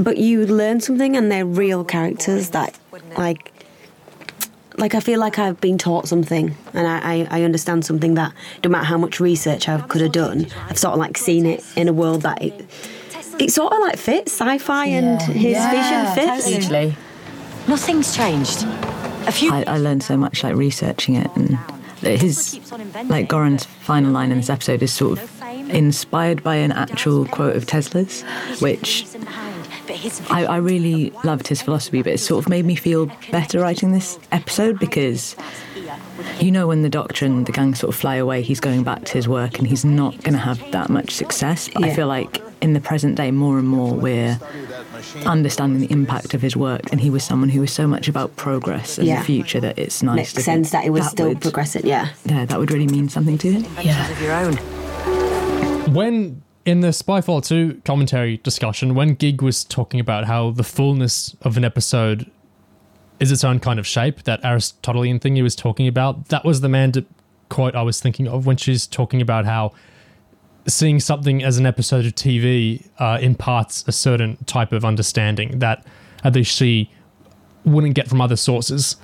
but 0.00 0.16
you 0.16 0.46
learn 0.46 0.80
something, 0.80 1.16
and 1.16 1.30
they're 1.30 1.44
real 1.44 1.84
characters 1.84 2.50
that, 2.50 2.78
like, 3.18 3.52
like 4.76 4.94
I 4.94 5.00
feel 5.00 5.20
like 5.20 5.38
I've 5.38 5.60
been 5.60 5.78
taught 5.78 6.08
something 6.08 6.54
and 6.72 6.86
I, 6.86 6.98
I, 6.98 7.28
I, 7.30 7.42
understand 7.42 7.84
something 7.84 8.14
that 8.14 8.32
no 8.62 8.70
matter 8.70 8.84
how 8.84 8.98
much 8.98 9.20
research 9.20 9.68
I 9.68 9.80
could 9.80 10.00
have 10.00 10.12
done, 10.12 10.46
I've 10.68 10.78
sort 10.78 10.94
of 10.94 10.98
like 10.98 11.16
seen 11.16 11.46
it 11.46 11.64
in 11.76 11.88
a 11.88 11.92
world 11.92 12.22
that 12.22 12.42
it 12.42 12.66
it 13.38 13.50
sort 13.52 13.72
of 13.72 13.80
like 13.80 13.96
fits 13.96 14.32
sci-fi 14.32 14.86
yeah. 14.86 14.98
and 14.98 15.22
his 15.22 15.52
yeah, 15.52 16.14
vision 16.14 16.28
fits. 16.28 16.50
Totally. 16.50 16.96
Nothing's 17.68 18.14
changed. 18.14 18.62
A 19.26 19.32
few. 19.32 19.52
I, 19.52 19.64
I 19.66 19.78
learned 19.78 20.02
so 20.02 20.16
much 20.16 20.44
like 20.44 20.54
researching 20.54 21.16
it 21.16 21.30
and 21.34 21.58
his 22.02 22.60
like 23.06 23.28
Goran's 23.28 23.64
final 23.64 24.12
line 24.12 24.30
in 24.30 24.38
this 24.38 24.50
episode 24.50 24.82
is 24.82 24.92
sort 24.92 25.18
of 25.18 25.42
inspired 25.70 26.42
by 26.42 26.56
an 26.56 26.72
actual 26.72 27.26
quote 27.26 27.56
of 27.56 27.66
Tesla's, 27.66 28.22
which 28.60 29.06
I, 30.30 30.46
I 30.46 30.56
really 30.56 31.10
loved 31.24 31.48
his 31.48 31.62
philosophy, 31.62 32.02
but 32.02 32.12
it 32.12 32.18
sort 32.18 32.44
of 32.44 32.48
made 32.48 32.64
me 32.64 32.74
feel 32.74 33.06
better 33.30 33.60
writing 33.60 33.92
this 33.92 34.18
episode 34.32 34.78
because 34.78 35.36
you 36.40 36.50
know 36.50 36.66
when 36.66 36.82
the 36.82 36.88
doctor 36.88 37.26
and 37.26 37.46
the 37.46 37.52
gang 37.52 37.74
sort 37.74 37.94
of 37.94 38.00
fly 38.00 38.16
away 38.16 38.42
he's 38.42 38.60
going 38.60 38.82
back 38.82 39.04
to 39.04 39.12
his 39.14 39.28
work 39.28 39.58
and 39.58 39.66
he's 39.66 39.84
not 39.84 40.12
going 40.22 40.32
to 40.32 40.38
have 40.38 40.58
that 40.72 40.88
much 40.90 41.10
success. 41.12 41.68
But 41.68 41.82
yeah. 41.82 41.88
i 41.88 41.94
feel 41.94 42.06
like 42.06 42.42
in 42.60 42.72
the 42.72 42.80
present 42.80 43.16
day 43.16 43.30
more 43.30 43.58
and 43.58 43.68
more 43.68 43.94
we're 43.94 44.38
understanding 45.26 45.80
the 45.80 45.92
impact 45.92 46.34
of 46.34 46.40
his 46.40 46.56
work 46.56 46.90
and 46.90 47.00
he 47.00 47.10
was 47.10 47.22
someone 47.22 47.50
who 47.50 47.60
was 47.60 47.72
so 47.72 47.86
much 47.86 48.08
about 48.08 48.34
progress 48.36 48.96
and 48.96 49.06
yeah. 49.06 49.18
the 49.18 49.24
future 49.24 49.60
that 49.60 49.78
it's 49.78 50.02
nice 50.02 50.34
makes 50.34 50.44
sense 50.44 50.70
that 50.70 50.84
it 50.84 50.90
was 50.90 51.04
that 51.04 51.10
still 51.10 51.28
would, 51.28 51.40
progressing 51.40 51.86
yeah. 51.86 52.08
Yeah 52.24 52.44
that 52.46 52.58
would 52.58 52.70
really 52.70 52.86
mean 52.86 53.08
something 53.08 53.38
to 53.38 53.52
him. 53.52 53.66
Yeah. 53.82 54.10
Of 54.10 54.22
your 54.22 54.32
own. 54.32 54.54
When 55.94 56.42
in 56.64 56.80
the 56.80 56.88
Spyfall 56.88 57.44
2 57.44 57.82
commentary 57.84 58.38
discussion, 58.38 58.94
when 58.94 59.14
Gig 59.14 59.42
was 59.42 59.64
talking 59.64 60.00
about 60.00 60.24
how 60.24 60.50
the 60.50 60.64
fullness 60.64 61.36
of 61.42 61.56
an 61.56 61.64
episode 61.64 62.30
is 63.20 63.30
its 63.30 63.44
own 63.44 63.60
kind 63.60 63.78
of 63.78 63.86
shape, 63.86 64.22
that 64.24 64.44
Aristotelian 64.44 65.18
thing 65.18 65.36
he 65.36 65.42
was 65.42 65.54
talking 65.54 65.86
about, 65.86 66.28
that 66.28 66.44
was 66.44 66.60
the 66.60 66.68
Mandip 66.68 67.06
quote 67.48 67.74
I 67.74 67.82
was 67.82 68.00
thinking 68.00 68.26
of 68.26 68.46
when 68.46 68.56
she's 68.56 68.86
talking 68.86 69.20
about 69.20 69.44
how 69.44 69.72
seeing 70.66 70.98
something 70.98 71.44
as 71.44 71.58
an 71.58 71.66
episode 71.66 72.06
of 72.06 72.14
TV 72.14 72.88
uh, 72.98 73.18
imparts 73.20 73.84
a 73.86 73.92
certain 73.92 74.36
type 74.46 74.72
of 74.72 74.84
understanding 74.84 75.58
that 75.58 75.86
at 76.24 76.34
least 76.34 76.56
she 76.56 76.90
wouldn't 77.64 77.94
get 77.94 78.08
from 78.08 78.20
other 78.20 78.36
sources. 78.36 78.96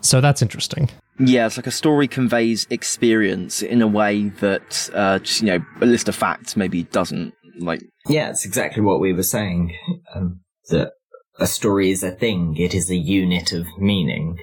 So 0.00 0.20
that's 0.20 0.42
interesting. 0.42 0.90
Yeah, 1.18 1.46
it's 1.46 1.56
like 1.56 1.66
a 1.66 1.72
story 1.72 2.08
conveys 2.08 2.66
experience 2.70 3.62
in 3.62 3.82
a 3.82 3.86
way 3.86 4.30
that, 4.40 4.90
uh, 4.92 5.20
just, 5.20 5.42
you 5.42 5.46
know, 5.46 5.64
a 5.80 5.86
list 5.86 6.08
of 6.08 6.14
facts 6.14 6.56
maybe 6.56 6.84
doesn't. 6.84 7.34
Like, 7.60 7.82
yeah, 8.08 8.30
it's 8.30 8.44
exactly 8.44 8.82
what 8.82 9.00
we 9.00 9.12
were 9.12 9.22
saying. 9.22 9.76
Um, 10.14 10.40
that 10.70 10.92
a 11.38 11.46
story 11.46 11.90
is 11.90 12.02
a 12.02 12.10
thing; 12.10 12.56
it 12.56 12.74
is 12.74 12.90
a 12.90 12.96
unit 12.96 13.52
of 13.52 13.66
meaning, 13.78 14.38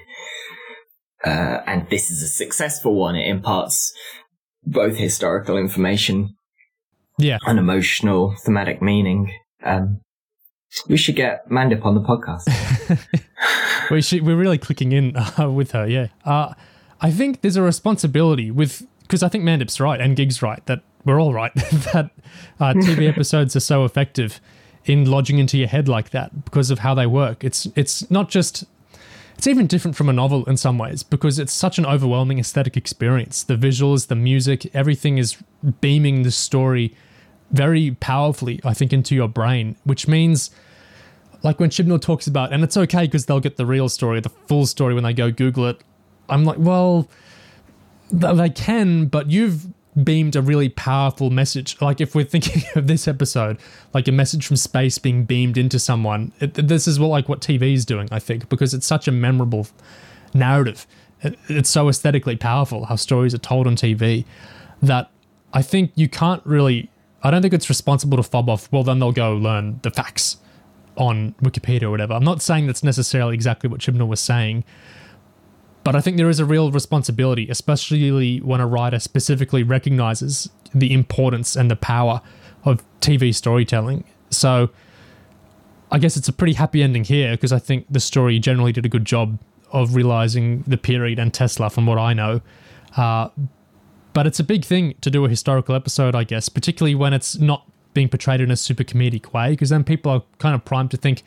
uh, 1.24 1.58
and 1.66 1.88
this 1.90 2.10
is 2.10 2.22
a 2.22 2.28
successful 2.28 2.94
one. 2.94 3.16
It 3.16 3.28
imparts 3.28 3.92
both 4.64 4.96
historical 4.96 5.58
information, 5.58 6.34
yeah, 7.18 7.38
and 7.46 7.58
emotional 7.58 8.34
thematic 8.44 8.80
meaning. 8.80 9.32
Um, 9.62 10.00
we 10.88 10.96
should 10.96 11.16
get 11.16 11.48
Mandip 11.48 11.84
on 11.84 11.94
the 11.94 12.00
podcast. 12.00 12.48
we 13.90 14.02
should, 14.02 14.22
we're 14.22 14.36
really 14.36 14.58
clicking 14.58 14.92
in 14.92 15.16
uh, 15.38 15.50
with 15.50 15.72
her, 15.72 15.86
yeah. 15.86 16.08
Uh, 16.24 16.54
I 17.00 17.10
think 17.10 17.40
there's 17.40 17.56
a 17.56 17.62
responsibility 17.62 18.50
with, 18.50 18.86
because 19.02 19.22
I 19.22 19.28
think 19.28 19.44
Mandip's 19.44 19.80
right 19.80 20.00
and 20.00 20.16
Gig's 20.16 20.42
right, 20.42 20.64
that 20.66 20.82
we're 21.04 21.20
all 21.20 21.34
right 21.34 21.54
that 21.54 22.10
uh, 22.60 22.74
TV 22.74 23.08
episodes 23.08 23.56
are 23.56 23.60
so 23.60 23.84
effective 23.84 24.40
in 24.84 25.10
lodging 25.10 25.38
into 25.38 25.58
your 25.58 25.68
head 25.68 25.88
like 25.88 26.10
that 26.10 26.44
because 26.44 26.70
of 26.70 26.80
how 26.80 26.94
they 26.94 27.06
work. 27.06 27.44
It's 27.44 27.66
it's 27.76 28.08
not 28.10 28.28
just 28.28 28.64
it's 29.36 29.46
even 29.46 29.66
different 29.66 29.96
from 29.96 30.08
a 30.08 30.12
novel 30.12 30.44
in 30.44 30.56
some 30.56 30.78
ways 30.78 31.02
because 31.02 31.38
it's 31.38 31.52
such 31.52 31.78
an 31.78 31.86
overwhelming 31.86 32.38
aesthetic 32.38 32.76
experience. 32.76 33.42
The 33.42 33.56
visuals, 33.56 34.08
the 34.08 34.14
music, 34.14 34.70
everything 34.74 35.18
is 35.18 35.36
beaming 35.80 36.22
the 36.22 36.30
story 36.30 36.94
very 37.52 37.92
powerfully, 38.00 38.60
I 38.64 38.74
think, 38.74 38.92
into 38.92 39.14
your 39.14 39.28
brain, 39.28 39.76
which 39.84 40.08
means 40.08 40.50
like 41.42 41.60
when 41.60 41.70
Chibnall 41.70 42.00
talks 42.00 42.26
about, 42.26 42.52
and 42.52 42.62
it's 42.62 42.76
okay 42.76 43.02
because 43.02 43.26
they'll 43.26 43.40
get 43.40 43.56
the 43.56 43.66
real 43.66 43.88
story, 43.88 44.20
the 44.20 44.28
full 44.28 44.66
story 44.66 44.94
when 44.94 45.04
they 45.04 45.12
go 45.12 45.30
Google 45.30 45.66
it. 45.66 45.80
I'm 46.28 46.44
like, 46.44 46.58
well, 46.58 47.08
they 48.10 48.50
can, 48.50 49.06
but 49.06 49.30
you've 49.30 49.66
beamed 50.02 50.36
a 50.36 50.42
really 50.42 50.68
powerful 50.68 51.30
message. 51.30 51.80
Like 51.80 52.00
if 52.00 52.14
we're 52.14 52.24
thinking 52.24 52.62
of 52.76 52.86
this 52.86 53.06
episode, 53.06 53.58
like 53.92 54.08
a 54.08 54.12
message 54.12 54.46
from 54.46 54.56
space 54.56 54.98
being 54.98 55.24
beamed 55.24 55.58
into 55.58 55.78
someone, 55.78 56.32
it, 56.40 56.54
this 56.54 56.86
is 56.86 56.98
what 56.98 57.08
like 57.08 57.28
what 57.28 57.40
TV 57.40 57.74
is 57.74 57.84
doing, 57.84 58.08
I 58.10 58.18
think, 58.18 58.48
because 58.48 58.72
it's 58.74 58.86
such 58.86 59.08
a 59.08 59.12
memorable 59.12 59.66
narrative. 60.32 60.86
It, 61.22 61.38
it's 61.48 61.70
so 61.70 61.88
aesthetically 61.88 62.36
powerful 62.36 62.86
how 62.86 62.96
stories 62.96 63.34
are 63.34 63.38
told 63.38 63.66
on 63.66 63.76
TV 63.76 64.24
that 64.80 65.10
I 65.52 65.62
think 65.62 65.92
you 65.94 66.08
can't 66.08 66.44
really. 66.44 66.88
I 67.22 67.30
don't 67.30 67.42
think 67.42 67.54
it's 67.54 67.68
responsible 67.68 68.16
to 68.16 68.22
fob 68.22 68.48
off. 68.48 68.70
Well, 68.72 68.82
then 68.82 68.98
they'll 68.98 69.12
go 69.12 69.34
learn 69.34 69.80
the 69.82 69.90
facts 69.90 70.38
on 70.96 71.34
Wikipedia 71.42 71.84
or 71.84 71.90
whatever. 71.90 72.14
I'm 72.14 72.24
not 72.24 72.42
saying 72.42 72.66
that's 72.66 72.82
necessarily 72.82 73.34
exactly 73.34 73.70
what 73.70 73.80
Chibnall 73.80 74.08
was 74.08 74.20
saying, 74.20 74.64
but 75.84 75.96
I 75.96 76.00
think 76.00 76.16
there 76.16 76.28
is 76.28 76.40
a 76.40 76.44
real 76.44 76.70
responsibility, 76.70 77.48
especially 77.48 78.38
when 78.38 78.60
a 78.60 78.66
writer 78.66 78.98
specifically 78.98 79.62
recognizes 79.62 80.50
the 80.74 80.92
importance 80.92 81.56
and 81.56 81.70
the 81.70 81.76
power 81.76 82.20
of 82.64 82.82
TV 83.00 83.34
storytelling. 83.34 84.04
So 84.30 84.70
I 85.90 85.98
guess 85.98 86.16
it's 86.16 86.28
a 86.28 86.32
pretty 86.32 86.54
happy 86.54 86.82
ending 86.82 87.04
here 87.04 87.32
because 87.32 87.52
I 87.52 87.58
think 87.58 87.86
the 87.90 88.00
story 88.00 88.38
generally 88.38 88.72
did 88.72 88.86
a 88.86 88.88
good 88.88 89.04
job 89.04 89.38
of 89.72 89.94
realizing 89.94 90.62
the 90.66 90.76
period 90.76 91.18
and 91.18 91.32
Tesla 91.32 91.70
from 91.70 91.86
what 91.86 91.98
I 91.98 92.12
know. 92.12 92.40
Uh, 92.96 93.28
but 94.12 94.26
it's 94.26 94.40
a 94.40 94.44
big 94.44 94.64
thing 94.64 94.94
to 95.00 95.10
do 95.10 95.24
a 95.24 95.28
historical 95.28 95.74
episode, 95.74 96.14
I 96.14 96.24
guess, 96.24 96.48
particularly 96.48 96.94
when 96.94 97.12
it's 97.12 97.38
not 97.38 97.66
being 97.94 98.08
portrayed 98.08 98.40
in 98.40 98.50
a 98.50 98.56
super 98.56 98.84
comedic 98.84 99.32
way, 99.32 99.50
because 99.50 99.70
then 99.70 99.84
people 99.84 100.12
are 100.12 100.22
kind 100.38 100.54
of 100.54 100.64
primed 100.64 100.90
to 100.92 100.96
think, 100.96 101.22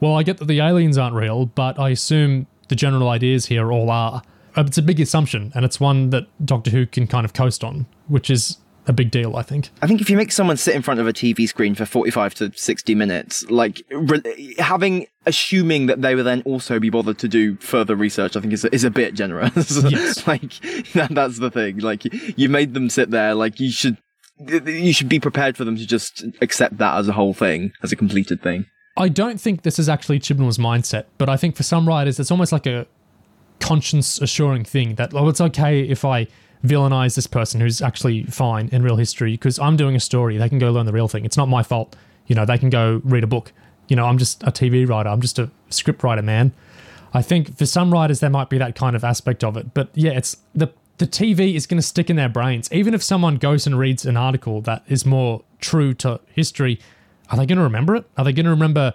well, 0.00 0.14
I 0.14 0.22
get 0.22 0.38
that 0.38 0.46
the 0.46 0.60
aliens 0.60 0.98
aren't 0.98 1.14
real, 1.14 1.46
but 1.46 1.78
I 1.78 1.90
assume 1.90 2.46
the 2.68 2.76
general 2.76 3.08
ideas 3.08 3.46
here 3.46 3.72
all 3.72 3.90
are. 3.90 4.22
It's 4.56 4.78
a 4.78 4.82
big 4.82 5.00
assumption, 5.00 5.50
and 5.54 5.64
it's 5.64 5.80
one 5.80 6.10
that 6.10 6.26
Doctor 6.44 6.70
Who 6.70 6.86
can 6.86 7.06
kind 7.06 7.24
of 7.24 7.32
coast 7.32 7.64
on, 7.64 7.86
which 8.06 8.30
is 8.30 8.58
a 8.86 8.92
big 8.92 9.10
deal, 9.10 9.36
I 9.36 9.42
think. 9.42 9.70
I 9.82 9.86
think 9.86 10.00
if 10.00 10.10
you 10.10 10.16
make 10.16 10.32
someone 10.32 10.56
sit 10.56 10.74
in 10.74 10.82
front 10.82 11.00
of 11.00 11.06
a 11.06 11.12
TV 11.12 11.48
screen 11.48 11.74
for 11.74 11.86
45 11.86 12.34
to 12.34 12.52
60 12.54 12.94
minutes, 12.94 13.48
like 13.50 13.82
re- 13.90 14.54
having, 14.58 15.06
assuming 15.26 15.86
that 15.86 16.02
they 16.02 16.14
will 16.14 16.24
then 16.24 16.42
also 16.42 16.78
be 16.78 16.90
bothered 16.90 17.18
to 17.18 17.28
do 17.28 17.56
further 17.56 17.96
research, 17.96 18.36
I 18.36 18.40
think 18.40 18.52
is, 18.52 18.64
is 18.66 18.84
a 18.84 18.90
bit 18.90 19.14
generous. 19.14 19.82
Yes. 19.94 20.26
like, 20.26 20.60
that, 20.92 21.08
that's 21.10 21.38
the 21.38 21.50
thing. 21.50 21.78
Like, 21.78 22.02
you 22.38 22.48
made 22.48 22.74
them 22.74 22.90
sit 22.90 23.10
there, 23.10 23.34
like, 23.34 23.60
you 23.60 23.70
should, 23.70 23.98
you 24.38 24.92
should 24.92 25.08
be 25.08 25.20
prepared 25.20 25.56
for 25.56 25.64
them 25.64 25.76
to 25.76 25.86
just 25.86 26.24
accept 26.40 26.78
that 26.78 26.96
as 26.96 27.06
a 27.08 27.12
whole 27.12 27.34
thing, 27.34 27.72
as 27.82 27.92
a 27.92 27.96
completed 27.96 28.42
thing. 28.42 28.66
I 28.96 29.08
don't 29.08 29.40
think 29.40 29.62
this 29.62 29.78
is 29.78 29.88
actually 29.88 30.20
Chibnall's 30.20 30.58
mindset, 30.58 31.04
but 31.18 31.28
I 31.28 31.36
think 31.36 31.56
for 31.56 31.62
some 31.62 31.86
writers, 31.88 32.18
it's 32.18 32.30
almost 32.30 32.52
like 32.52 32.66
a 32.66 32.86
conscience 33.60 34.20
assuring 34.20 34.64
thing 34.64 34.96
that, 34.96 35.14
oh, 35.14 35.28
it's 35.28 35.40
okay 35.40 35.80
if 35.80 36.04
I 36.04 36.26
villainize 36.64 37.14
this 37.14 37.26
person 37.26 37.60
who's 37.60 37.82
actually 37.82 38.24
fine 38.24 38.68
in 38.72 38.82
real 38.82 38.96
history 38.96 39.32
because 39.32 39.58
I'm 39.58 39.76
doing 39.76 39.94
a 39.94 40.00
story. 40.00 40.38
They 40.38 40.48
can 40.48 40.58
go 40.58 40.72
learn 40.72 40.86
the 40.86 40.92
real 40.92 41.08
thing. 41.08 41.24
It's 41.24 41.36
not 41.36 41.48
my 41.48 41.62
fault. 41.62 41.94
You 42.26 42.34
know, 42.34 42.46
they 42.46 42.58
can 42.58 42.70
go 42.70 43.00
read 43.04 43.22
a 43.22 43.26
book. 43.26 43.52
You 43.88 43.96
know, 43.96 44.06
I'm 44.06 44.18
just 44.18 44.42
a 44.42 44.50
TV 44.50 44.88
writer. 44.88 45.10
I'm 45.10 45.20
just 45.20 45.38
a 45.38 45.50
script 45.68 46.02
writer, 46.02 46.22
man. 46.22 46.52
I 47.12 47.22
think 47.22 47.56
for 47.56 47.66
some 47.66 47.92
writers 47.92 48.20
there 48.20 48.30
might 48.30 48.48
be 48.48 48.58
that 48.58 48.74
kind 48.74 48.96
of 48.96 49.04
aspect 49.04 49.44
of 49.44 49.56
it, 49.56 49.72
but 49.74 49.90
yeah, 49.94 50.12
it's 50.12 50.38
the 50.54 50.72
the 50.98 51.06
TV 51.06 51.54
is 51.54 51.66
going 51.66 51.78
to 51.78 51.86
stick 51.86 52.08
in 52.08 52.16
their 52.16 52.28
brains. 52.28 52.68
Even 52.72 52.94
if 52.94 53.02
someone 53.02 53.36
goes 53.36 53.66
and 53.66 53.76
reads 53.76 54.06
an 54.06 54.16
article 54.16 54.60
that 54.62 54.84
is 54.86 55.04
more 55.04 55.42
true 55.60 55.92
to 55.94 56.20
history, 56.32 56.78
are 57.30 57.36
they 57.36 57.46
going 57.46 57.58
to 57.58 57.64
remember 57.64 57.96
it? 57.96 58.04
Are 58.16 58.24
they 58.24 58.32
going 58.32 58.44
to 58.44 58.50
remember 58.50 58.94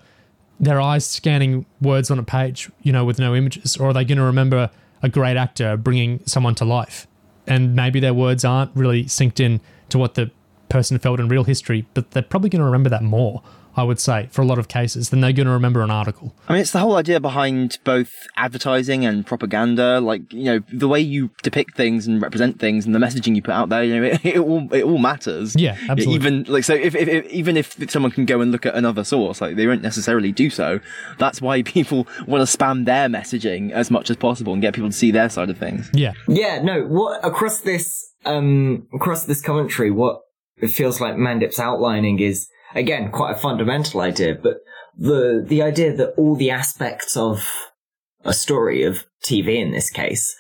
their 0.60 0.80
eyes 0.80 1.06
scanning 1.06 1.66
words 1.82 2.10
on 2.10 2.18
a 2.18 2.24
page, 2.24 2.70
you 2.84 2.94
know, 2.94 3.04
with 3.04 3.20
no 3.20 3.36
images, 3.36 3.76
or 3.76 3.90
are 3.90 3.94
they 3.94 4.06
going 4.06 4.18
to 4.18 4.24
remember 4.24 4.70
a 5.02 5.10
great 5.10 5.38
actor 5.38 5.76
bringing 5.78 6.22
someone 6.26 6.56
to 6.56 6.66
life? 6.66 7.08
And 7.50 7.76
maybe 7.76 8.00
their 8.00 8.14
words 8.14 8.46
aren't 8.46 8.72
really 8.76 9.06
synced 9.06 9.40
in 9.40 9.60
to 9.90 9.98
what 9.98 10.14
the 10.14 10.32
person 10.70 11.00
felt 11.00 11.20
in 11.20 11.28
real 11.28 11.44
history, 11.44 11.86
but 11.94 12.12
they're 12.12 12.24
probably 12.24 12.50
going 12.50 12.60
to 12.60 12.66
remember 12.66 12.90
that 12.90 13.04
more. 13.04 13.42
I 13.80 13.84
would 13.84 14.00
say, 14.00 14.28
for 14.32 14.42
a 14.42 14.46
lot 14.46 14.60
of 14.60 14.68
cases, 14.68 15.10
than 15.10 15.22
they're 15.22 15.34
going 15.34 15.48
to 15.48 15.54
remember 15.54 15.82
an 15.82 15.90
article. 15.90 16.36
I 16.48 16.54
mean, 16.54 16.62
it's 16.62 16.72
the 16.72 16.80
whole 16.80 16.96
idea 16.96 17.20
behind 17.20 17.80
both 17.84 18.14
advertising 18.36 19.06
and 19.06 19.26
propaganda. 19.26 20.00
Like, 20.00 20.32
you 20.32 20.44
know, 20.44 20.60
the 20.72 20.88
way 20.88 21.00
you 21.00 21.32
depict 21.42 21.76
things 21.76 22.06
and 22.06 22.22
represent 22.22 22.60
things 22.60 22.86
and 22.86 22.94
the 22.94 23.00
messaging 23.00 23.36
you 23.36 23.42
put 23.42 23.54
out 23.54 23.70
there, 23.70 23.84
you 23.84 24.00
know, 24.00 24.04
it, 24.24 24.26
it 24.26 24.38
all 24.38 24.74
it 24.74 24.84
all 24.84 24.98
matters. 24.98 25.56
Yeah, 25.56 25.78
absolutely. 25.90 26.16
Even 26.16 26.44
like 26.44 26.64
so, 26.64 26.74
if, 26.74 26.96
if, 26.96 27.08
if 27.08 27.26
even 27.28 27.58
if 27.58 27.90
someone 27.90 28.12
can 28.12 28.26
go 28.26 28.42
and 28.42 28.52
look 28.52 28.66
at 28.66 28.76
another 28.76 29.04
source, 29.04 29.42
like 29.42 29.56
they 29.56 29.68
won't 29.68 29.82
necessarily 29.82 30.32
do 30.32 30.50
so. 30.50 30.80
That's 31.18 31.42
why 31.42 31.64
people 31.78 32.08
want 32.28 32.48
to 32.48 32.58
spam 32.58 32.86
their 32.86 33.08
messaging 33.08 33.72
as 33.72 33.90
much 33.90 34.10
as 34.10 34.18
possible 34.18 34.54
and 34.54 34.62
get 34.62 34.74
people 34.74 34.90
to 34.90 34.96
see 34.96 35.12
their 35.12 35.30
side 35.30 35.50
of 35.50 35.58
things. 35.58 35.90
Yeah, 35.94 36.14
yeah. 36.28 36.62
No, 36.62 36.84
what 36.84 37.24
across 37.26 37.62
this 37.62 38.14
um 38.26 38.88
across 38.94 39.26
this 39.26 39.42
commentary, 39.42 39.92
what 39.92 40.22
it 40.58 40.70
feels 40.70 41.00
like 41.00 41.16
Mandip's 41.16 41.60
outlining 41.60 42.20
is 42.20 42.50
again, 42.76 43.12
quite 43.12 43.36
a 43.36 43.40
fundamental 43.40 44.02
idea, 44.02 44.36
but 44.36 44.58
the, 44.98 45.44
the 45.46 45.62
idea 45.62 45.96
that 45.96 46.14
all 46.18 46.36
the 46.36 46.52
aspects 46.52 47.16
of 47.16 47.50
a 48.24 48.34
story 48.34 48.84
of 48.84 49.06
TV 49.24 49.58
in 49.62 49.72
this 49.72 49.90
case 49.90 50.36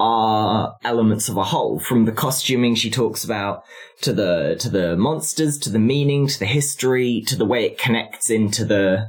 are 0.00 0.76
elements 0.84 1.28
of 1.28 1.36
a 1.36 1.44
whole 1.44 1.80
from 1.80 2.04
the 2.04 2.12
costuming 2.12 2.74
she 2.74 2.90
talks 2.90 3.24
about 3.24 3.62
to 4.00 4.12
the 4.12 4.56
to 4.60 4.70
the 4.70 4.96
monsters 4.96 5.58
to 5.58 5.70
the 5.70 5.78
meaning 5.78 6.28
to 6.28 6.38
the 6.38 6.46
history 6.46 7.22
to 7.26 7.34
the 7.34 7.44
way 7.44 7.64
it 7.64 7.78
connects 7.78 8.30
into 8.30 8.64
the 8.64 9.08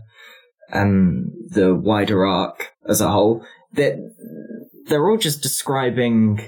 um 0.74 1.32
the 1.50 1.76
wider 1.76 2.26
arc 2.26 2.72
as 2.88 3.02
a 3.02 3.10
whole 3.10 3.46
that 3.74 3.98
they're, 3.98 4.00
they're 4.86 5.10
all 5.10 5.18
just 5.18 5.44
describing 5.44 6.42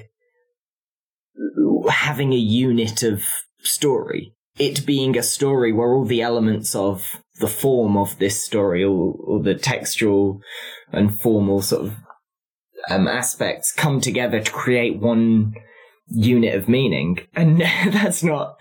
having 1.89 2.33
a 2.33 2.37
unit 2.37 3.03
of 3.03 3.23
story 3.59 4.33
it 4.57 4.85
being 4.85 5.17
a 5.17 5.23
story 5.23 5.71
where 5.71 5.93
all 5.93 6.05
the 6.05 6.21
elements 6.21 6.75
of 6.75 7.21
the 7.39 7.47
form 7.47 7.97
of 7.97 8.17
this 8.19 8.41
story 8.41 8.83
or, 8.83 9.15
or 9.19 9.41
the 9.41 9.55
textual 9.55 10.41
and 10.91 11.19
formal 11.19 11.61
sort 11.61 11.85
of 11.85 11.95
um, 12.89 13.07
aspects 13.07 13.71
come 13.71 14.01
together 14.01 14.41
to 14.41 14.51
create 14.51 14.99
one 14.99 15.53
unit 16.07 16.55
of 16.55 16.67
meaning. 16.67 17.19
And 17.35 17.61
that's 17.91 18.23
not, 18.23 18.57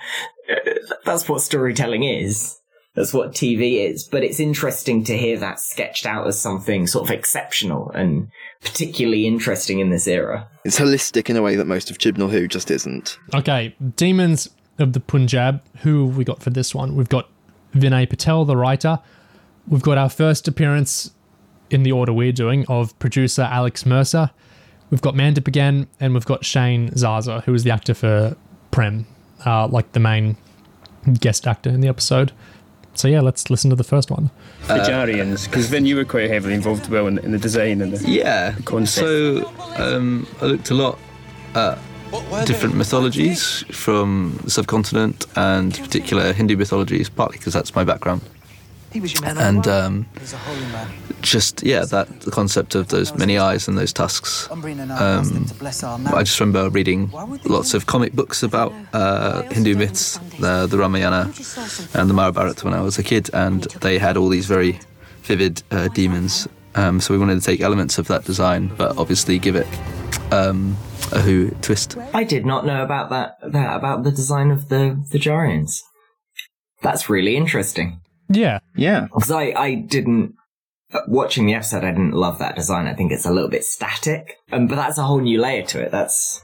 that's 1.05 1.28
what 1.28 1.43
storytelling 1.43 2.05
is. 2.05 2.57
That's 2.95 3.14
what 3.14 3.32
TV 3.32 3.88
is. 3.88 4.09
But 4.11 4.24
it's 4.24 4.41
interesting 4.41 5.05
to 5.05 5.16
hear 5.16 5.38
that 5.38 5.61
sketched 5.61 6.07
out 6.07 6.26
as 6.26 6.41
something 6.41 6.86
sort 6.86 7.09
of 7.09 7.16
exceptional 7.16 7.91
and 7.91 8.28
particularly 8.62 9.26
interesting 9.26 9.78
in 9.78 9.91
this 9.91 10.09
era. 10.09 10.49
It's 10.64 10.78
holistic 10.78 11.30
in 11.30 11.36
a 11.36 11.43
way 11.43 11.57
that 11.57 11.66
most 11.66 11.91
of 11.91 11.99
Chibnall 11.99 12.30
Who 12.30 12.49
just 12.49 12.70
isn't. 12.70 13.16
Okay, 13.32 13.76
Demons 13.97 14.49
of 14.81 14.93
the 14.93 15.01
Punjab. 15.01 15.62
Who 15.78 16.07
have 16.07 16.16
we 16.16 16.24
got 16.24 16.43
for 16.43 16.51
this 16.51 16.74
one? 16.74 16.97
We've 16.97 17.09
got 17.09 17.28
Vinay 17.74 18.09
Patel, 18.09 18.45
the 18.45 18.57
writer. 18.57 18.99
We've 19.68 19.83
got 19.83 19.99
our 19.99 20.09
first 20.09 20.49
appearance 20.49 21.12
in 21.70 21.83
the 21.83 21.93
order 21.93 22.12
we're 22.12 22.33
doing 22.33 22.66
of 22.68 22.99
producer 22.99 23.43
Alex 23.43 23.87
Mercer. 23.87 24.31
We've 24.91 25.01
got 25.03 25.14
Mandip 25.14 25.47
again, 25.47 25.87
and 26.01 26.14
we've 26.14 26.26
got 26.26 26.45
Shane 26.45 26.95
Zaza, 26.97 27.43
who 27.43 27.55
is 27.55 27.62
the 27.62 27.70
actor 27.70 27.95
for 27.95 28.37
Prem, 28.72 29.07
uh, 29.47 29.68
like 29.68 29.93
the 29.93 30.01
main 30.01 30.37
guest 31.20 31.47
actor 31.47 31.70
in 31.70 31.81
the 31.81 31.89
episode. 31.89 32.33
So 32.95 33.07
yeah, 33.07 33.20
let's 33.20 33.51
listen 33.51 33.70
to 33.70 33.76
the 33.76 33.85
first 33.85 34.11
one. 34.11 34.31
The 34.66 34.74
Jarians, 34.74 35.49
because 35.49 35.70
then 35.70 35.87
you 35.87 35.95
were 35.97 36.05
quite 36.05 36.28
heavily 36.28 36.55
involved 36.55 36.89
well 36.89 37.07
in, 37.07 37.18
in 37.18 37.31
the 37.31 37.39
design 37.39 37.81
and 37.81 37.93
the 37.93 38.11
yeah. 38.11 38.57
concept. 38.64 39.07
So 39.07 39.53
um, 39.76 40.26
I 40.41 40.47
looked 40.47 40.70
a 40.70 40.74
lot 40.74 40.99
at 41.55 41.78
different 42.46 42.74
mythologies 42.74 43.64
from 43.70 44.38
the 44.44 44.50
subcontinent 44.50 45.26
and 45.36 45.74
particular 45.78 46.32
Hindu 46.32 46.56
mythologies, 46.56 47.08
partly 47.08 47.38
because 47.38 47.52
that's 47.52 47.74
my 47.74 47.84
background. 47.84 48.22
And 49.24 49.68
um, 49.68 50.06
just 51.20 51.62
yeah, 51.62 51.84
that 51.84 52.22
the 52.22 52.30
concept 52.30 52.74
of 52.74 52.88
those 52.88 53.14
many 53.14 53.38
eyes 53.38 53.68
and 53.68 53.78
those 53.78 53.92
tusks. 53.92 54.50
Um, 54.50 55.46
I 56.12 56.22
just 56.24 56.40
remember 56.40 56.68
reading 56.70 57.11
lots 57.44 57.72
of 57.74 57.86
comic 57.86 58.14
books 58.14 58.42
about 58.42 58.72
uh, 58.92 59.42
Hindu 59.42 59.76
myths, 59.76 60.18
the, 60.40 60.66
the 60.66 60.76
Ramayana 60.76 61.32
and 61.94 62.11
the 62.11 62.14
Mahabharata 62.14 62.64
when 62.64 62.74
I 62.74 62.80
was 62.80 62.98
a 62.98 63.04
kid, 63.04 63.30
and 63.32 63.62
they 63.80 63.98
had 63.98 64.16
all 64.16 64.28
these 64.28 64.46
very 64.46 64.80
vivid 65.22 65.62
uh, 65.70 65.86
demons. 65.88 66.48
Um, 66.74 67.00
so 67.00 67.14
we 67.14 67.18
wanted 67.18 67.36
to 67.36 67.46
take 67.46 67.61
elements 67.61 67.98
of 67.98 68.08
that 68.08 68.24
design, 68.24 68.72
but 68.76 68.96
obviously 68.98 69.38
give 69.38 69.54
it 69.54 69.66
um, 70.33 70.76
a 71.12 71.20
Who 71.20 71.51
twist. 71.62 71.97
I 72.14 72.24
did 72.24 72.47
not 72.47 72.64
know 72.64 72.83
about 72.83 73.11
that, 73.11 73.37
that 73.53 73.76
about 73.76 74.05
the 74.05 74.11
design 74.11 74.51
of 74.51 74.68
the 74.68 75.05
the 75.11 75.18
Jarians. 75.18 75.81
That's 76.83 77.11
really 77.11 77.37
interesting. 77.37 78.01
Yeah. 78.28 78.61
Yeah. 78.74 79.09
Because 79.12 79.31
I, 79.31 79.53
I 79.57 79.74
didn't, 79.74 80.35
watching 81.09 81.47
the 81.47 81.55
episode, 81.55 81.85
I 81.85 81.91
didn't 81.91 82.12
love 82.12 82.39
that 82.39 82.57
design. 82.57 82.87
I 82.87 82.95
think 82.95 83.12
it's 83.12 83.26
a 83.26 83.33
little 83.33 83.51
bit 83.51 83.64
static. 83.64 84.37
Um, 84.53 84.66
but 84.66 84.76
that's 84.76 84.97
a 84.97 85.03
whole 85.03 85.20
new 85.20 85.41
layer 85.41 85.62
to 85.66 85.81
it. 85.83 85.91
That's, 85.91 86.41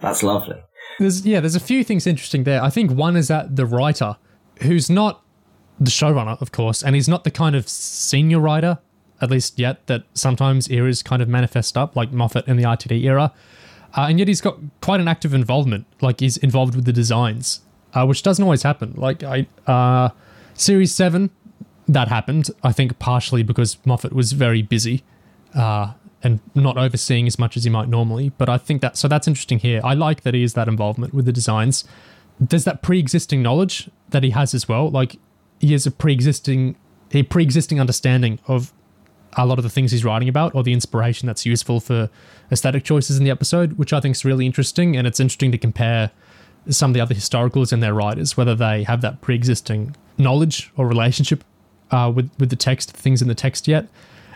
that's 0.00 0.22
lovely. 0.22 0.56
There's 0.98 1.26
yeah, 1.26 1.40
there's 1.40 1.54
a 1.54 1.60
few 1.60 1.84
things 1.84 2.06
interesting 2.06 2.44
there. 2.44 2.62
I 2.62 2.70
think 2.70 2.90
one 2.90 3.16
is 3.16 3.28
that 3.28 3.54
the 3.54 3.66
writer, 3.66 4.16
who's 4.62 4.88
not 4.88 5.22
the 5.78 5.90
showrunner, 5.90 6.40
of 6.40 6.52
course, 6.52 6.82
and 6.82 6.94
he's 6.94 7.08
not 7.08 7.24
the 7.24 7.30
kind 7.30 7.54
of 7.54 7.68
senior 7.68 8.40
writer, 8.40 8.78
at 9.20 9.30
least 9.30 9.58
yet, 9.58 9.86
that 9.86 10.04
sometimes 10.14 10.70
eras 10.70 11.02
kind 11.02 11.22
of 11.22 11.28
manifest 11.28 11.76
up, 11.76 11.96
like 11.96 12.12
Moffat 12.12 12.46
in 12.46 12.56
the 12.56 12.64
RTD 12.64 13.04
era. 13.04 13.32
Uh, 13.96 14.06
and 14.08 14.18
yet 14.18 14.28
he's 14.28 14.40
got 14.40 14.58
quite 14.80 15.00
an 15.00 15.08
active 15.08 15.32
involvement, 15.32 15.86
like 16.00 16.20
he's 16.20 16.36
involved 16.36 16.74
with 16.74 16.84
the 16.84 16.92
designs, 16.92 17.60
uh, 17.94 18.04
which 18.04 18.22
doesn't 18.22 18.42
always 18.42 18.62
happen. 18.62 18.92
Like 18.96 19.22
I, 19.22 19.46
uh, 19.66 20.10
series 20.54 20.94
seven, 20.94 21.30
that 21.88 22.08
happened. 22.08 22.50
I 22.62 22.72
think 22.72 22.98
partially 22.98 23.42
because 23.42 23.78
Moffat 23.86 24.12
was 24.12 24.32
very 24.32 24.60
busy, 24.60 25.02
uh, 25.54 25.92
and 26.22 26.40
not 26.54 26.76
overseeing 26.76 27.26
as 27.26 27.38
much 27.38 27.56
as 27.56 27.64
he 27.64 27.70
might 27.70 27.88
normally. 27.88 28.30
But 28.30 28.48
I 28.48 28.58
think 28.58 28.82
that 28.82 28.96
so 28.96 29.08
that's 29.08 29.28
interesting 29.28 29.60
here. 29.60 29.80
I 29.84 29.94
like 29.94 30.22
that 30.22 30.34
he 30.34 30.42
is 30.42 30.54
that 30.54 30.68
involvement 30.68 31.14
with 31.14 31.24
the 31.24 31.32
designs. 31.32 31.84
There's 32.38 32.64
that 32.64 32.82
pre-existing 32.82 33.42
knowledge 33.42 33.88
that 34.10 34.22
he 34.22 34.30
has 34.30 34.52
as 34.52 34.68
well. 34.68 34.90
Like 34.90 35.16
he 35.60 35.72
has 35.72 35.86
a 35.86 35.90
pre-existing 35.90 36.76
a 37.12 37.22
pre-existing 37.22 37.80
understanding 37.80 38.40
of 38.48 38.72
a 39.36 39.46
lot 39.46 39.58
of 39.58 39.62
the 39.62 39.70
things 39.70 39.92
he's 39.92 40.04
writing 40.04 40.28
about 40.28 40.54
or 40.54 40.62
the 40.62 40.72
inspiration 40.72 41.26
that's 41.26 41.44
useful 41.44 41.80
for 41.80 42.08
aesthetic 42.50 42.84
choices 42.84 43.18
in 43.18 43.24
the 43.24 43.30
episode, 43.30 43.74
which 43.74 43.92
I 43.92 44.00
think 44.00 44.14
is 44.14 44.24
really 44.24 44.46
interesting. 44.46 44.96
And 44.96 45.06
it's 45.06 45.20
interesting 45.20 45.52
to 45.52 45.58
compare 45.58 46.10
some 46.68 46.90
of 46.90 46.94
the 46.94 47.00
other 47.00 47.14
historicals 47.14 47.72
and 47.72 47.82
their 47.82 47.94
writers, 47.94 48.36
whether 48.36 48.54
they 48.54 48.82
have 48.84 49.00
that 49.02 49.20
pre-existing 49.20 49.94
knowledge 50.18 50.72
or 50.76 50.86
relationship 50.86 51.44
uh, 51.90 52.10
with 52.14 52.30
with 52.38 52.50
the 52.50 52.56
text, 52.56 52.92
things 52.92 53.22
in 53.22 53.28
the 53.28 53.34
text 53.34 53.68
yet. 53.68 53.88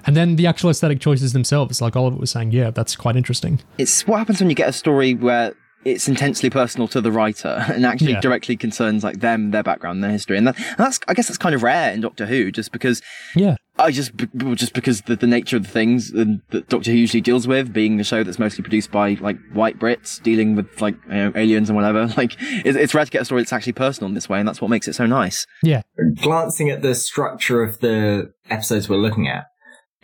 And 0.07 0.17
then 0.17 0.37
the 0.37 0.47
actual 0.47 0.71
aesthetic 0.71 1.01
choices 1.01 1.33
themselves, 1.33 1.83
like 1.83 1.95
Oliver 1.95 2.17
was 2.17 2.31
saying, 2.31 2.53
yeah, 2.53 2.71
that's 2.71 2.97
quite 2.97 3.17
interesting. 3.17 3.61
It's 3.77 4.07
what 4.07 4.19
happens 4.19 4.41
when 4.41 4.49
you 4.49 4.57
get 4.57 4.69
a 4.69 4.73
story 4.73 5.15
where 5.15 5.55
it's 5.85 6.09
intensely 6.09 6.51
personal 6.51 6.87
to 6.89 7.01
the 7.01 7.11
writer 7.11 7.65
and 7.73 7.87
actually 7.87 8.13
Yeah. 8.13 8.21
directly 8.21 8.57
concerns 8.57 9.03
like 9.03 9.21
them, 9.21 9.51
their 9.51 9.63
background, 9.63 10.03
their 10.05 10.11
history, 10.11 10.37
and, 10.37 10.47
that, 10.47 10.57
and 10.59 10.77
that's 10.79 11.01
I 11.09 11.15
guess 11.15 11.29
that's 11.29 11.39
kind 11.39 11.55
of 11.55 11.63
rare 11.63 11.93
in 11.93 12.01
Doctor 12.01 12.27
Who, 12.27 12.51
just 12.51 12.73
because 12.73 13.01
Yeah. 13.35 13.57
I 13.79 13.91
just 13.93 14.15
b- 14.15 14.29
b- 14.37 14.55
just 14.57 14.75
because 14.75 15.01
the, 15.03 15.17
the 15.17 15.27
nature 15.27 15.57
of 15.57 15.63
the 15.63 15.71
things 15.71 16.11
that 16.13 16.41
that 16.51 16.69
Doctor 16.69 16.91
Who 16.91 16.99
usually 16.99 17.23
deals 17.23 17.49
with, 17.49 17.73
being 17.73 17.97
the 17.97 18.05
show 18.05 18.23
that's 18.23 18.39
mostly 18.39 18.63
produced 18.63 18.91
by 18.91 19.15
like 19.23 19.39
white 19.55 19.79
Brits 19.79 20.23
dealing 20.23 20.55
with 20.55 20.83
like 20.83 20.97
you 21.07 21.15
know, 21.15 21.33
aliens 21.35 21.71
and 21.71 21.77
whatever, 21.77 22.07
like 22.17 22.37
it's, 22.41 22.77
it's 22.77 22.95
rare 22.95 23.07
to 23.07 23.11
get 23.11 23.23
a 23.23 23.25
story 23.25 23.41
that's 23.41 23.53
actually 23.55 23.73
personal 23.73 24.09
in 24.09 24.15
this 24.15 24.29
way, 24.29 24.39
and 24.39 24.47
that's 24.47 24.61
what 24.61 24.69
makes 24.69 24.87
it 24.87 24.95
so 24.95 25.07
nice. 25.07 25.47
Yeah. 25.63 25.81
Glancing 26.17 26.69
at 26.69 26.83
the 26.83 26.95
structure 26.95 27.63
of 27.63 27.79
the 27.81 28.33
episodes 28.51 28.89
we're 28.91 28.97
looking 28.97 29.29
at, 29.29 29.47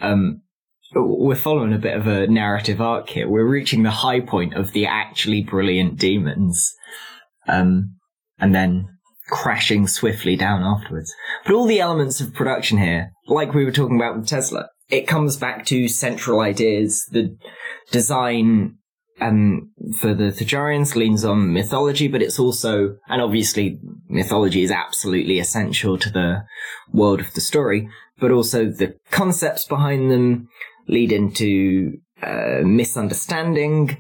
um, 0.01 0.41
we're 0.95 1.35
following 1.35 1.73
a 1.73 1.79
bit 1.79 1.97
of 1.97 2.07
a 2.07 2.27
narrative 2.27 2.81
arc 2.81 3.11
here. 3.11 3.29
We're 3.29 3.47
reaching 3.47 3.83
the 3.83 3.91
high 3.91 4.21
point 4.21 4.55
of 4.55 4.73
the 4.73 4.87
actually 4.87 5.43
brilliant 5.43 5.99
demons, 5.99 6.73
um, 7.49 7.97
and 8.39 8.55
then 8.55 8.89
crashing 9.29 9.89
swiftly 9.89 10.37
down 10.37 10.63
afterwards. 10.63 11.13
But 11.45 11.55
all 11.55 11.67
the 11.67 11.81
elements 11.81 12.21
of 12.21 12.35
production 12.35 12.79
here, 12.79 13.11
like 13.27 13.55
we 13.55 13.65
were 13.65 13.73
talking 13.73 13.97
about 13.97 14.17
with 14.17 14.29
Tesla, 14.29 14.69
it 14.89 15.09
comes 15.09 15.37
back 15.37 15.67
to 15.67 15.89
central 15.89 16.41
ideas. 16.41 17.05
The 17.11 17.37
design 17.91 18.79
um, 19.21 19.73
for 19.99 20.15
the 20.15 20.31
Thijarians 20.31 20.95
leans 20.95 21.25
on 21.25 21.53
mythology, 21.53 22.09
but 22.09 22.23
it's 22.23 22.39
also, 22.39 22.97
and 23.09 23.21
obviously 23.21 23.79
mythology 24.09 24.63
is 24.63 24.71
absolutely 24.71 25.39
essential 25.39 25.99
to 25.99 26.11
the 26.11 26.45
world 26.93 27.21
of 27.21 27.33
the 27.35 27.41
story, 27.41 27.89
but 28.19 28.31
also 28.31 28.67
the 28.67 28.95
concepts 29.11 29.65
behind 29.65 30.11
them 30.11 30.49
lead 30.89 31.13
into 31.13 31.99
uh, 32.23 32.61
misunderstanding 32.63 33.97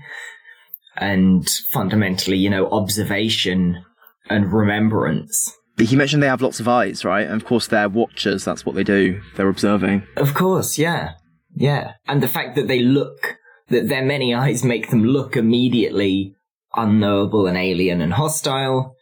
and 0.97 1.49
fundamentally, 1.68 2.37
you 2.37 2.51
know, 2.51 2.68
observation 2.70 3.84
and 4.28 4.53
remembrance. 4.53 5.53
But 5.76 5.87
he 5.87 5.97
mentioned 5.97 6.22
they 6.22 6.28
have 6.28 6.43
lots 6.43 6.59
of 6.59 6.68
eyes, 6.68 7.05
right? 7.05 7.26
And 7.26 7.41
of 7.41 7.47
course, 7.47 7.66
they're 7.66 7.89
watchers. 7.89 8.45
That's 8.45 8.64
what 8.64 8.74
they 8.74 8.84
do. 8.84 9.20
They're 9.37 9.49
observing. 9.49 10.07
Of 10.16 10.34
course, 10.34 10.78
yeah. 10.78 11.12
Yeah. 11.55 11.95
And 12.07 12.22
the 12.22 12.28
fact 12.28 12.57
that 12.57 12.66
they 12.66 12.80
look, 12.80 13.37
that 13.68 13.89
their 13.89 14.05
many 14.05 14.34
eyes 14.34 14.64
make 14.64 14.91
them 14.91 15.05
look 15.05 15.37
immediately 15.37 16.34
unknowable 16.74 17.47
and 17.47 17.57
alien 17.57 18.01
and 18.01 18.14
hostile. 18.14 18.95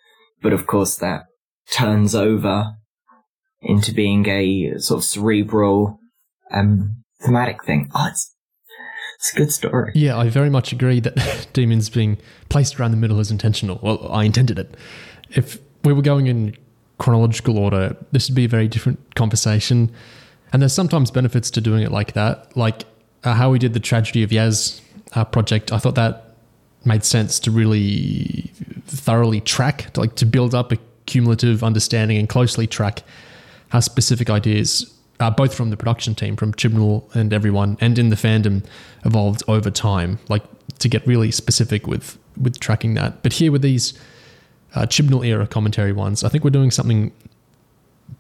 But 0.43 0.53
of 0.53 0.67
course, 0.67 0.97
that 0.97 1.25
turns 1.71 2.15
over 2.15 2.73
into 3.61 3.93
being 3.93 4.29
a 4.29 4.79
sort 4.79 4.99
of 4.99 5.05
cerebral, 5.05 5.99
um, 6.51 7.04
thematic 7.25 7.65
thing. 7.65 7.91
Oh, 7.95 8.07
it's, 8.11 8.35
it's 9.19 9.33
a 9.33 9.37
good 9.37 9.53
story. 9.53 9.93
Yeah, 9.95 10.17
I 10.17 10.29
very 10.29 10.51
much 10.51 10.73
agree 10.73 11.01
that 11.01 11.49
demons 11.53 11.89
being 11.89 12.19
placed 12.49 12.79
around 12.79 12.91
the 12.91 12.97
middle 12.97 13.21
is 13.21 13.31
intentional. 13.31 13.79
Well, 13.83 14.11
I 14.13 14.25
intended 14.25 14.59
it. 14.59 14.77
If 15.31 15.59
we 15.85 15.93
were 15.93 16.03
going 16.03 16.27
in 16.27 16.57
chronological 16.99 17.59
order, 17.59 17.97
this 18.13 18.29
would 18.29 18.37
be 18.37 18.45
a 18.45 18.49
very 18.49 18.69
different 18.69 19.15
conversation. 19.15 19.91
And 20.53 20.63
there's 20.63 20.73
sometimes 20.73 21.11
benefits 21.11 21.51
to 21.53 21.61
doing 21.61 21.83
it 21.83 21.91
like 21.91 22.13
that. 22.13 22.57
Like 22.57 22.85
uh, 23.25 23.35
how 23.35 23.51
we 23.51 23.59
did 23.59 23.75
the 23.75 23.81
Tragedy 23.81 24.23
of 24.23 24.31
Yaz 24.31 24.81
uh, 25.15 25.25
project, 25.25 25.73
I 25.73 25.79
thought 25.79 25.97
that 25.97 26.37
made 26.85 27.05
sense 27.05 27.41
to 27.41 27.51
really 27.51 28.53
thoroughly 28.87 29.41
track, 29.41 29.93
to, 29.95 30.01
like 30.01 30.17
to 30.17 30.27
build 30.27 30.55
up 30.55 30.71
a 30.73 30.79
cumulative 31.07 31.65
understanding 31.65 32.19
and 32.19 32.29
closely 32.29 32.67
track 32.67 33.03
how 33.71 33.81
specific 33.81 34.31
ideas, 34.31 34.94
uh, 35.21 35.31
both 35.31 35.55
from 35.55 35.71
the 35.71 35.77
production 35.77 36.15
team, 36.15 36.37
from 36.37 36.53
Chibnall 36.53 37.15
and 37.15 37.33
everyone, 37.33 37.77
and 37.81 37.99
in 37.99 38.09
the 38.09 38.17
fandom, 38.17 38.65
evolved 39.05 39.43
over 39.49 39.71
time. 39.71 40.19
Like 40.29 40.43
to 40.79 40.89
get 40.89 41.07
really 41.07 41.31
specific 41.31 41.87
with 41.87 42.19
with 42.37 42.59
tracking 42.59 42.95
that. 42.95 43.23
But 43.23 43.35
here 43.35 43.53
with 43.53 43.63
these 43.63 43.95
uh, 44.75 44.83
Chibnall 44.83 45.27
era 45.27 45.47
commentary 45.47 45.93
ones, 45.93 46.25
I 46.25 46.29
think 46.29 46.45
we're 46.45 46.51
doing 46.51 46.71
something 46.71 47.13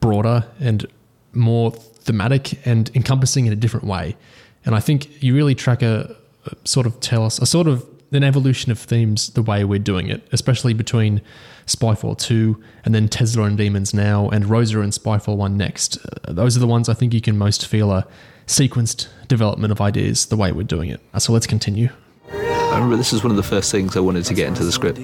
broader 0.01 0.47
and 0.61 0.87
more 1.33 1.73
thematic 1.73 2.65
and 2.67 2.91
encompassing 2.95 3.47
in 3.47 3.53
a 3.53 3.57
different 3.57 3.87
way. 3.87 4.17
And 4.65 4.75
I 4.75 4.81
think 4.81 5.23
you 5.23 5.35
really 5.35 5.55
track 5.55 5.83
a, 5.83 6.17
a 6.47 6.57
sort 6.65 6.87
of 6.87 7.01
tell 7.01 7.25
us 7.25 7.39
a 7.39 7.47
sort 7.47 7.67
of 7.67 7.85
an 8.13 8.23
evolution 8.23 8.71
of 8.71 8.79
themes 8.79 9.31
the 9.31 9.43
way 9.43 9.65
we're 9.65 9.79
doing 9.79 10.09
it, 10.09 10.27
especially 10.33 10.75
between 10.75 11.21
Spyfall 11.67 12.19
2 12.19 12.63
and 12.85 12.95
then 12.95 13.09
Tesla 13.09 13.45
and 13.45 13.57
Demons 13.57 13.95
now 13.95 14.29
and 14.29 14.47
Rosa 14.47 14.81
and 14.81 14.93
Spyfall 14.93 15.37
1 15.37 15.57
next. 15.57 15.99
Uh, 16.05 16.33
those 16.33 16.57
are 16.57 16.61
the 16.61 16.67
ones 16.67 16.89
I 16.89 16.95
think 16.95 17.15
you 17.15 17.21
can 17.21 17.39
most 17.39 17.67
feel 17.67 17.91
a 17.93 18.07
sequenced 18.47 19.09
development 19.29 19.73
of 19.73 19.81
ideas 19.81 20.27
the 20.27 20.37
way 20.37 20.53
we're 20.53 20.63
doing 20.65 20.91
it. 20.91 21.01
Uh, 21.15 21.19
So 21.19 21.33
let's 21.33 21.47
continue. 21.47 21.89
I 22.31 22.79
remember 22.79 22.97
this 22.97 23.13
is 23.13 23.23
one 23.23 23.31
of 23.31 23.37
the 23.37 23.43
first 23.43 23.71
things 23.71 23.97
I 23.97 24.01
wanted 24.01 24.25
to 24.25 24.35
get 24.35 24.49
into 24.49 24.65
the 24.65 24.73
script. 24.73 24.99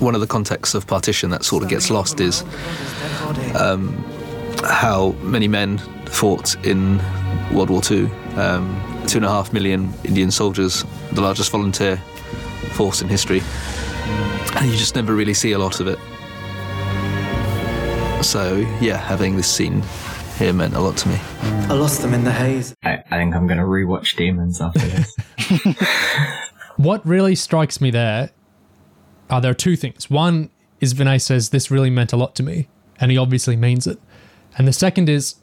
One 0.00 0.14
of 0.14 0.20
the 0.20 0.26
contexts 0.26 0.74
of 0.74 0.86
partition 0.86 1.30
that 1.30 1.44
sort 1.44 1.62
of 1.64 1.68
gets 1.68 1.90
lost 1.90 2.20
is 2.20 2.44
um, 3.56 3.92
how 4.64 5.10
many 5.22 5.48
men 5.48 5.78
fought 6.06 6.54
in 6.64 6.98
World 7.52 7.70
War 7.70 7.82
II. 7.90 8.08
Um, 8.36 8.80
two 9.08 9.18
and 9.18 9.24
a 9.24 9.28
half 9.28 9.52
million 9.52 9.92
Indian 10.04 10.30
soldiers, 10.30 10.84
the 11.12 11.20
largest 11.20 11.50
volunteer 11.50 11.96
force 12.72 13.02
in 13.02 13.08
history. 13.08 13.42
And 14.56 14.70
you 14.70 14.76
just 14.76 14.94
never 14.94 15.14
really 15.14 15.34
see 15.34 15.52
a 15.52 15.58
lot 15.58 15.80
of 15.80 15.86
it. 15.88 15.98
So, 18.24 18.56
yeah, 18.80 18.96
having 18.96 19.36
this 19.36 19.48
scene 19.48 19.82
here 20.38 20.52
meant 20.52 20.74
a 20.74 20.80
lot 20.80 20.96
to 20.98 21.08
me. 21.08 21.18
I 21.42 21.74
lost 21.74 22.02
them 22.02 22.14
in 22.14 22.24
the 22.24 22.32
haze. 22.32 22.74
I, 22.82 23.02
I 23.10 23.16
think 23.16 23.34
I'm 23.34 23.46
going 23.46 23.58
to 23.58 23.64
rewatch 23.64 24.16
Demons 24.16 24.60
after 24.60 24.80
this. 24.80 25.16
What 26.78 27.04
really 27.04 27.34
strikes 27.34 27.80
me 27.80 27.90
there 27.90 28.30
are 29.28 29.40
there 29.40 29.50
are 29.50 29.54
two 29.54 29.74
things. 29.74 30.08
One 30.08 30.48
is 30.80 30.94
Vinay 30.94 31.20
says 31.20 31.50
this 31.50 31.72
really 31.72 31.90
meant 31.90 32.12
a 32.12 32.16
lot 32.16 32.36
to 32.36 32.44
me, 32.44 32.68
and 33.00 33.10
he 33.10 33.18
obviously 33.18 33.56
means 33.56 33.88
it. 33.88 33.98
And 34.56 34.68
the 34.68 34.72
second 34.72 35.08
is 35.08 35.34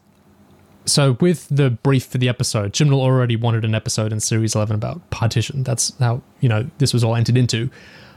so 0.85 1.17
with 1.19 1.49
the 1.49 1.69
brief 1.69 2.05
for 2.05 2.19
the 2.19 2.29
episode, 2.29 2.71
Chibnall 2.71 3.01
already 3.01 3.35
wanted 3.35 3.65
an 3.65 3.75
episode 3.75 4.13
in 4.13 4.21
series 4.21 4.55
eleven 4.55 4.77
about 4.77 5.09
partition. 5.09 5.63
That's 5.63 5.91
how 5.99 6.21
you 6.39 6.47
know 6.47 6.69
this 6.77 6.93
was 6.93 7.03
all 7.03 7.17
entered 7.17 7.35
into. 7.35 7.69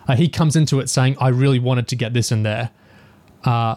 Uh, 0.09 0.17
he 0.17 0.29
comes 0.29 0.57
into 0.57 0.81
it 0.81 0.89
saying, 0.89 1.17
"I 1.21 1.29
really 1.29 1.59
wanted 1.59 1.87
to 1.89 1.97
get 1.97 2.15
this 2.15 2.33
in 2.33 2.43
there." 2.43 2.71
Uh, 3.45 3.77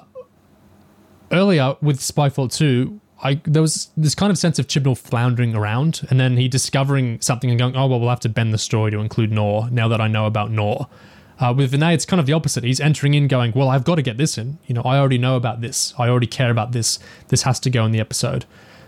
earlier 1.32 1.76
with 1.82 2.00
Spyfall 2.00 2.52
2, 2.52 3.00
I 3.24 3.42
there 3.44 3.62
was 3.62 3.90
this 3.96 4.16
kind 4.16 4.32
of 4.32 4.38
sense 4.38 4.58
of 4.58 4.68
Chibnall 4.68 4.98
floundering 4.98 5.54
around, 5.54 6.08
and 6.10 6.20
then 6.20 6.38
he 6.38 6.48
discovering 6.48 7.20
something 7.22 7.50
and 7.50 7.60
going, 7.60 7.76
"Oh 7.76 7.86
well, 7.88 8.00
we'll 8.00 8.10
have 8.10 8.22
to 8.22 8.30
bend 8.30 8.54
the 8.54 8.58
story 8.58 8.92
to 8.92 9.00
include 9.00 9.32
Noor." 9.32 9.70
Now 9.70 9.88
that 9.90 10.02
I 10.02 10.08
know 10.08 10.26
about 10.26 10.52
Noor, 10.52 10.88
uh, 11.40 11.54
with 11.56 11.74
Vinay, 11.74 11.94
it's 11.94 12.06
kind 12.06 12.20
of 12.20 12.26
the 12.26 12.34
opposite. 12.34 12.64
He's 12.64 12.80
entering 12.80 13.14
in, 13.14 13.28
going, 13.28 13.52
"Well, 13.54 13.70
I've 13.70 13.84
got 13.84 13.96
to 13.96 14.02
get 14.02 14.18
this 14.18 14.38
in. 14.38 14.58
You 14.66 14.76
know, 14.76 14.82
I 14.82 14.98
already 14.98 15.18
know 15.18 15.36
about 15.36 15.62
this. 15.62 15.94
I 16.00 16.08
already 16.08 16.28
care 16.28 16.50
about 16.50 16.72
this. 16.72 16.98
This 17.28 17.44
has 17.44 17.60
to 17.62 17.70
go 17.70 17.86
in 17.86 17.92
the 17.92 18.00
episode." 18.00 18.46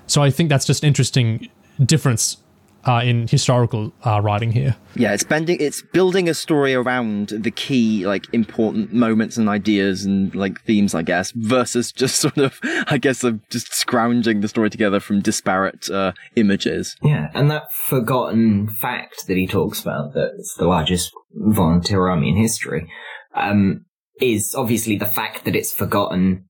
So 0.07 0.23
I 0.23 0.29
think 0.31 0.49
that's 0.49 0.65
just 0.65 0.83
interesting 0.83 1.49
difference 1.83 2.37
uh, 2.85 3.01
in 3.03 3.27
historical 3.27 3.93
uh, 4.05 4.21
writing 4.21 4.51
here. 4.51 4.75
Yeah, 4.95 5.13
it's 5.13 5.23
bending, 5.23 5.57
it's 5.59 5.81
building 5.81 6.29
a 6.29 6.33
story 6.33 6.73
around 6.73 7.29
the 7.29 7.51
key, 7.51 8.05
like, 8.05 8.25
important 8.33 8.93
moments 8.93 9.37
and 9.37 9.49
ideas 9.49 10.05
and, 10.05 10.33
like, 10.35 10.61
themes, 10.61 10.93
I 10.93 11.01
guess, 11.01 11.31
versus 11.31 11.91
just 11.95 12.17
sort 12.17 12.37
of, 12.37 12.59
I 12.87 12.97
guess, 12.97 13.23
of 13.23 13.47
just 13.49 13.73
scrounging 13.73 14.41
the 14.41 14.47
story 14.47 14.69
together 14.69 14.99
from 14.99 15.21
disparate 15.21 15.89
uh, 15.89 16.13
images. 16.35 16.95
Yeah, 17.01 17.29
and 17.33 17.49
that 17.51 17.71
forgotten 17.71 18.69
fact 18.69 19.27
that 19.27 19.37
he 19.37 19.47
talks 19.47 19.81
about, 19.81 20.13
that 20.13 20.33
it's 20.37 20.55
the 20.55 20.67
largest 20.67 21.11
volunteer 21.33 22.07
army 22.07 22.29
in 22.29 22.37
history, 22.37 22.89
um, 23.33 23.85
is 24.19 24.53
obviously 24.55 24.97
the 24.97 25.05
fact 25.05 25.45
that 25.45 25.55
it's 25.55 25.73
forgotten 25.73 26.45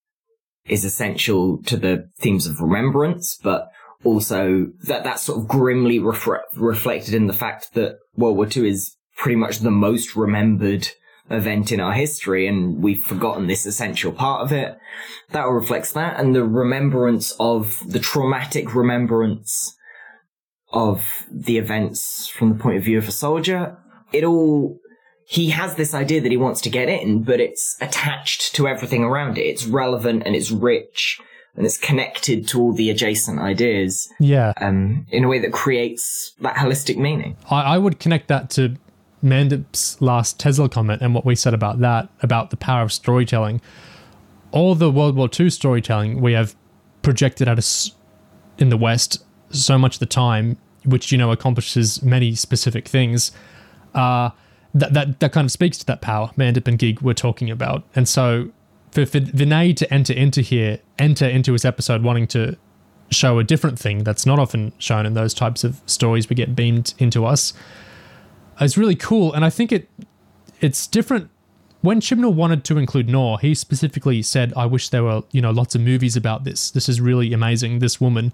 is 0.65 0.85
essential 0.85 1.61
to 1.63 1.77
the 1.77 2.09
themes 2.19 2.47
of 2.47 2.61
remembrance, 2.61 3.37
but 3.41 3.67
also 4.03 4.67
that 4.83 5.03
that's 5.03 5.23
sort 5.23 5.39
of 5.39 5.47
grimly 5.47 5.99
refre- 5.99 6.41
reflected 6.55 7.13
in 7.13 7.27
the 7.27 7.33
fact 7.33 7.73
that 7.73 7.97
World 8.15 8.37
War 8.37 8.47
II 8.55 8.69
is 8.69 8.95
pretty 9.17 9.35
much 9.35 9.59
the 9.59 9.71
most 9.71 10.15
remembered 10.15 10.89
event 11.29 11.71
in 11.71 11.79
our 11.79 11.93
history 11.93 12.47
and 12.47 12.83
we've 12.83 13.03
forgotten 13.03 13.47
this 13.47 13.65
essential 13.65 14.11
part 14.11 14.41
of 14.41 14.51
it. 14.51 14.77
That 15.31 15.47
reflects 15.47 15.93
that 15.93 16.19
and 16.19 16.35
the 16.35 16.43
remembrance 16.43 17.31
of 17.39 17.81
the 17.87 17.99
traumatic 17.99 18.75
remembrance 18.75 19.75
of 20.71 21.25
the 21.31 21.57
events 21.57 22.27
from 22.27 22.49
the 22.49 22.59
point 22.59 22.77
of 22.77 22.83
view 22.83 22.97
of 22.97 23.07
a 23.07 23.11
soldier. 23.11 23.77
It 24.11 24.23
all, 24.23 24.79
he 25.25 25.51
has 25.51 25.75
this 25.75 25.93
idea 25.93 26.19
that 26.21 26.31
he 26.31 26.37
wants 26.37 26.61
to 26.61 26.69
get 26.69 26.89
in, 26.89 27.23
but 27.23 27.39
it's 27.39 27.77
attached 27.79 28.55
to 28.55 28.67
everything 28.67 29.03
around 29.03 29.37
it. 29.37 29.43
It's 29.43 29.65
relevant 29.65 30.23
and 30.25 30.35
it's 30.35 30.51
rich 30.51 31.21
and 31.55 31.65
it's 31.65 31.77
connected 31.77 32.47
to 32.47 32.61
all 32.61 32.73
the 32.73 32.89
adjacent 32.89 33.39
ideas. 33.39 34.09
Yeah. 34.19 34.53
Um, 34.57 35.05
in 35.11 35.23
a 35.23 35.27
way 35.27 35.39
that 35.39 35.53
creates 35.53 36.33
that 36.41 36.55
holistic 36.55 36.97
meaning. 36.97 37.37
I, 37.49 37.61
I 37.61 37.77
would 37.77 37.99
connect 37.99 38.27
that 38.29 38.49
to 38.51 38.75
Mandip's 39.23 40.01
last 40.01 40.39
Tesla 40.39 40.67
comment 40.67 41.01
and 41.01 41.13
what 41.13 41.25
we 41.25 41.35
said 41.35 41.53
about 41.53 41.79
that, 41.79 42.09
about 42.21 42.49
the 42.49 42.57
power 42.57 42.81
of 42.81 42.91
storytelling. 42.91 43.61
All 44.51 44.75
the 44.75 44.91
World 44.91 45.15
War 45.15 45.29
II 45.39 45.49
storytelling 45.49 46.21
we 46.21 46.33
have 46.33 46.55
projected 47.01 47.47
at 47.47 47.57
us 47.57 47.91
in 48.57 48.69
the 48.69 48.77
West 48.77 49.23
so 49.49 49.77
much 49.77 49.95
of 49.95 49.99
the 49.99 50.05
time, 50.05 50.57
which, 50.85 51.11
you 51.11 51.17
know, 51.17 51.31
accomplishes 51.31 52.01
many 52.01 52.35
specific 52.35 52.87
things, 52.87 53.31
uh, 53.93 54.31
that, 54.73 54.93
that, 54.93 55.19
that 55.19 55.31
kind 55.31 55.45
of 55.45 55.51
speaks 55.51 55.77
to 55.77 55.85
that 55.85 56.01
power 56.01 56.31
Mandip 56.35 56.67
and 56.67 56.79
Gig 56.79 57.01
were 57.01 57.13
talking 57.13 57.51
about. 57.51 57.83
And 57.95 58.09
so 58.09 58.51
for, 58.93 59.07
for 59.07 59.19
Vinay 59.19 59.75
to 59.75 59.91
enter 59.91 60.13
into 60.13 60.41
here, 60.41 60.79
enter 60.99 61.27
into 61.27 61.53
his 61.53 61.65
episode 61.65 62.03
wanting 62.03 62.27
to 62.27 62.55
show 63.09 63.39
a 63.39 63.43
different 63.43 63.79
thing 63.79 64.03
that's 64.03 64.25
not 64.25 64.37
often 64.37 64.71
shown 64.77 65.05
in 65.05 65.15
those 65.15 65.33
types 65.33 65.63
of 65.63 65.81
stories 65.87 66.29
we 66.29 66.35
get 66.35 66.55
beamed 66.55 66.93
into 66.99 67.25
us, 67.25 67.53
is 68.61 68.77
really 68.77 68.95
cool. 68.95 69.33
And 69.33 69.43
I 69.43 69.49
think 69.49 69.71
it 69.71 69.89
it's 70.61 70.85
different. 70.85 71.29
When 71.81 71.99
Chibnall 71.99 72.33
wanted 72.33 72.63
to 72.65 72.77
include 72.77 73.09
Noor, 73.09 73.39
he 73.39 73.55
specifically 73.55 74.21
said, 74.21 74.53
"I 74.55 74.67
wish 74.67 74.89
there 74.89 75.03
were 75.03 75.23
you 75.31 75.41
know 75.41 75.51
lots 75.51 75.73
of 75.73 75.81
movies 75.81 76.15
about 76.15 76.43
this. 76.43 76.69
This 76.69 76.87
is 76.87 77.01
really 77.01 77.33
amazing. 77.33 77.79
This 77.79 77.99
woman. 77.99 78.31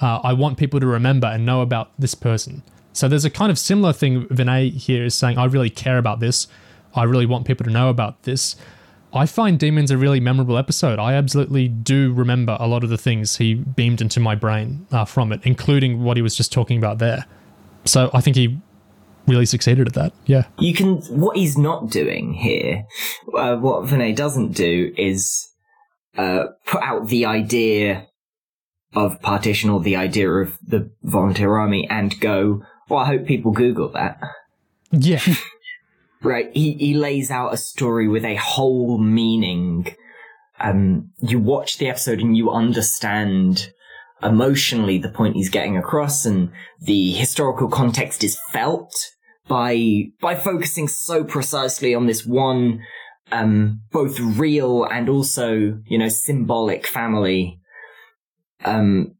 Uh, 0.00 0.20
I 0.22 0.34
want 0.34 0.58
people 0.58 0.78
to 0.78 0.86
remember 0.86 1.26
and 1.26 1.44
know 1.44 1.62
about 1.62 1.90
this 1.98 2.14
person." 2.14 2.62
So 2.92 3.08
there's 3.08 3.24
a 3.24 3.30
kind 3.30 3.50
of 3.50 3.58
similar 3.58 3.92
thing 3.92 4.26
Vinay 4.26 4.72
here 4.72 5.04
is 5.04 5.14
saying, 5.16 5.36
"I 5.36 5.46
really 5.46 5.68
care 5.68 5.98
about 5.98 6.20
this. 6.20 6.46
I 6.94 7.02
really 7.02 7.26
want 7.26 7.44
people 7.44 7.64
to 7.64 7.72
know 7.72 7.88
about 7.88 8.22
this." 8.22 8.56
I 9.16 9.26
find 9.26 9.58
Demons 9.58 9.90
a 9.90 9.96
really 9.96 10.20
memorable 10.20 10.58
episode. 10.58 10.98
I 10.98 11.14
absolutely 11.14 11.68
do 11.68 12.12
remember 12.12 12.56
a 12.60 12.66
lot 12.66 12.84
of 12.84 12.90
the 12.90 12.98
things 12.98 13.36
he 13.36 13.54
beamed 13.54 14.00
into 14.00 14.20
my 14.20 14.34
brain 14.34 14.86
uh, 14.92 15.04
from 15.04 15.32
it, 15.32 15.40
including 15.44 16.02
what 16.02 16.16
he 16.16 16.22
was 16.22 16.34
just 16.34 16.52
talking 16.52 16.78
about 16.78 16.98
there. 16.98 17.26
So 17.84 18.10
I 18.12 18.20
think 18.20 18.36
he 18.36 18.58
really 19.26 19.46
succeeded 19.46 19.86
at 19.86 19.94
that. 19.94 20.12
Yeah. 20.26 20.44
You 20.58 20.74
can, 20.74 20.96
what 21.08 21.36
he's 21.36 21.58
not 21.58 21.90
doing 21.90 22.34
here, 22.34 22.84
uh, 23.36 23.56
what 23.56 23.84
Vinay 23.84 24.14
doesn't 24.14 24.52
do 24.52 24.92
is 24.96 25.48
uh, 26.16 26.44
put 26.66 26.82
out 26.82 27.08
the 27.08 27.26
idea 27.26 28.06
of 28.94 29.20
partition 29.20 29.70
or 29.70 29.80
the 29.80 29.96
idea 29.96 30.30
of 30.30 30.56
the 30.66 30.90
volunteer 31.02 31.54
army 31.56 31.86
and 31.90 32.18
go, 32.20 32.62
well, 32.88 33.00
I 33.00 33.06
hope 33.06 33.26
people 33.26 33.52
Google 33.52 33.90
that. 33.90 34.18
Yeah. 34.92 35.20
right? 36.22 36.50
He 36.52 36.72
he 36.74 36.94
lays 36.94 37.30
out 37.30 37.54
a 37.54 37.58
story 37.58 38.08
with 38.08 38.24
a 38.24 38.36
whole 38.36 38.98
meaning. 38.98 39.94
Um, 40.58 41.10
you 41.20 41.38
watch 41.38 41.78
the 41.78 41.88
episode 41.88 42.20
and 42.20 42.36
you 42.36 42.50
understand 42.50 43.70
emotionally 44.22 44.98
the 44.98 45.10
point 45.10 45.36
he's 45.36 45.50
getting 45.50 45.76
across, 45.76 46.24
and 46.24 46.50
the 46.80 47.12
historical 47.12 47.68
context 47.68 48.24
is 48.24 48.38
felt 48.50 48.92
by 49.48 50.04
by 50.20 50.34
focusing 50.34 50.88
so 50.88 51.24
precisely 51.24 51.94
on 51.94 52.06
this 52.06 52.24
one, 52.24 52.82
um, 53.32 53.82
both 53.92 54.18
real 54.18 54.84
and 54.84 55.08
also 55.08 55.78
you 55.86 55.98
know 55.98 56.08
symbolic 56.08 56.86
family. 56.86 57.60
Um, 58.64 59.16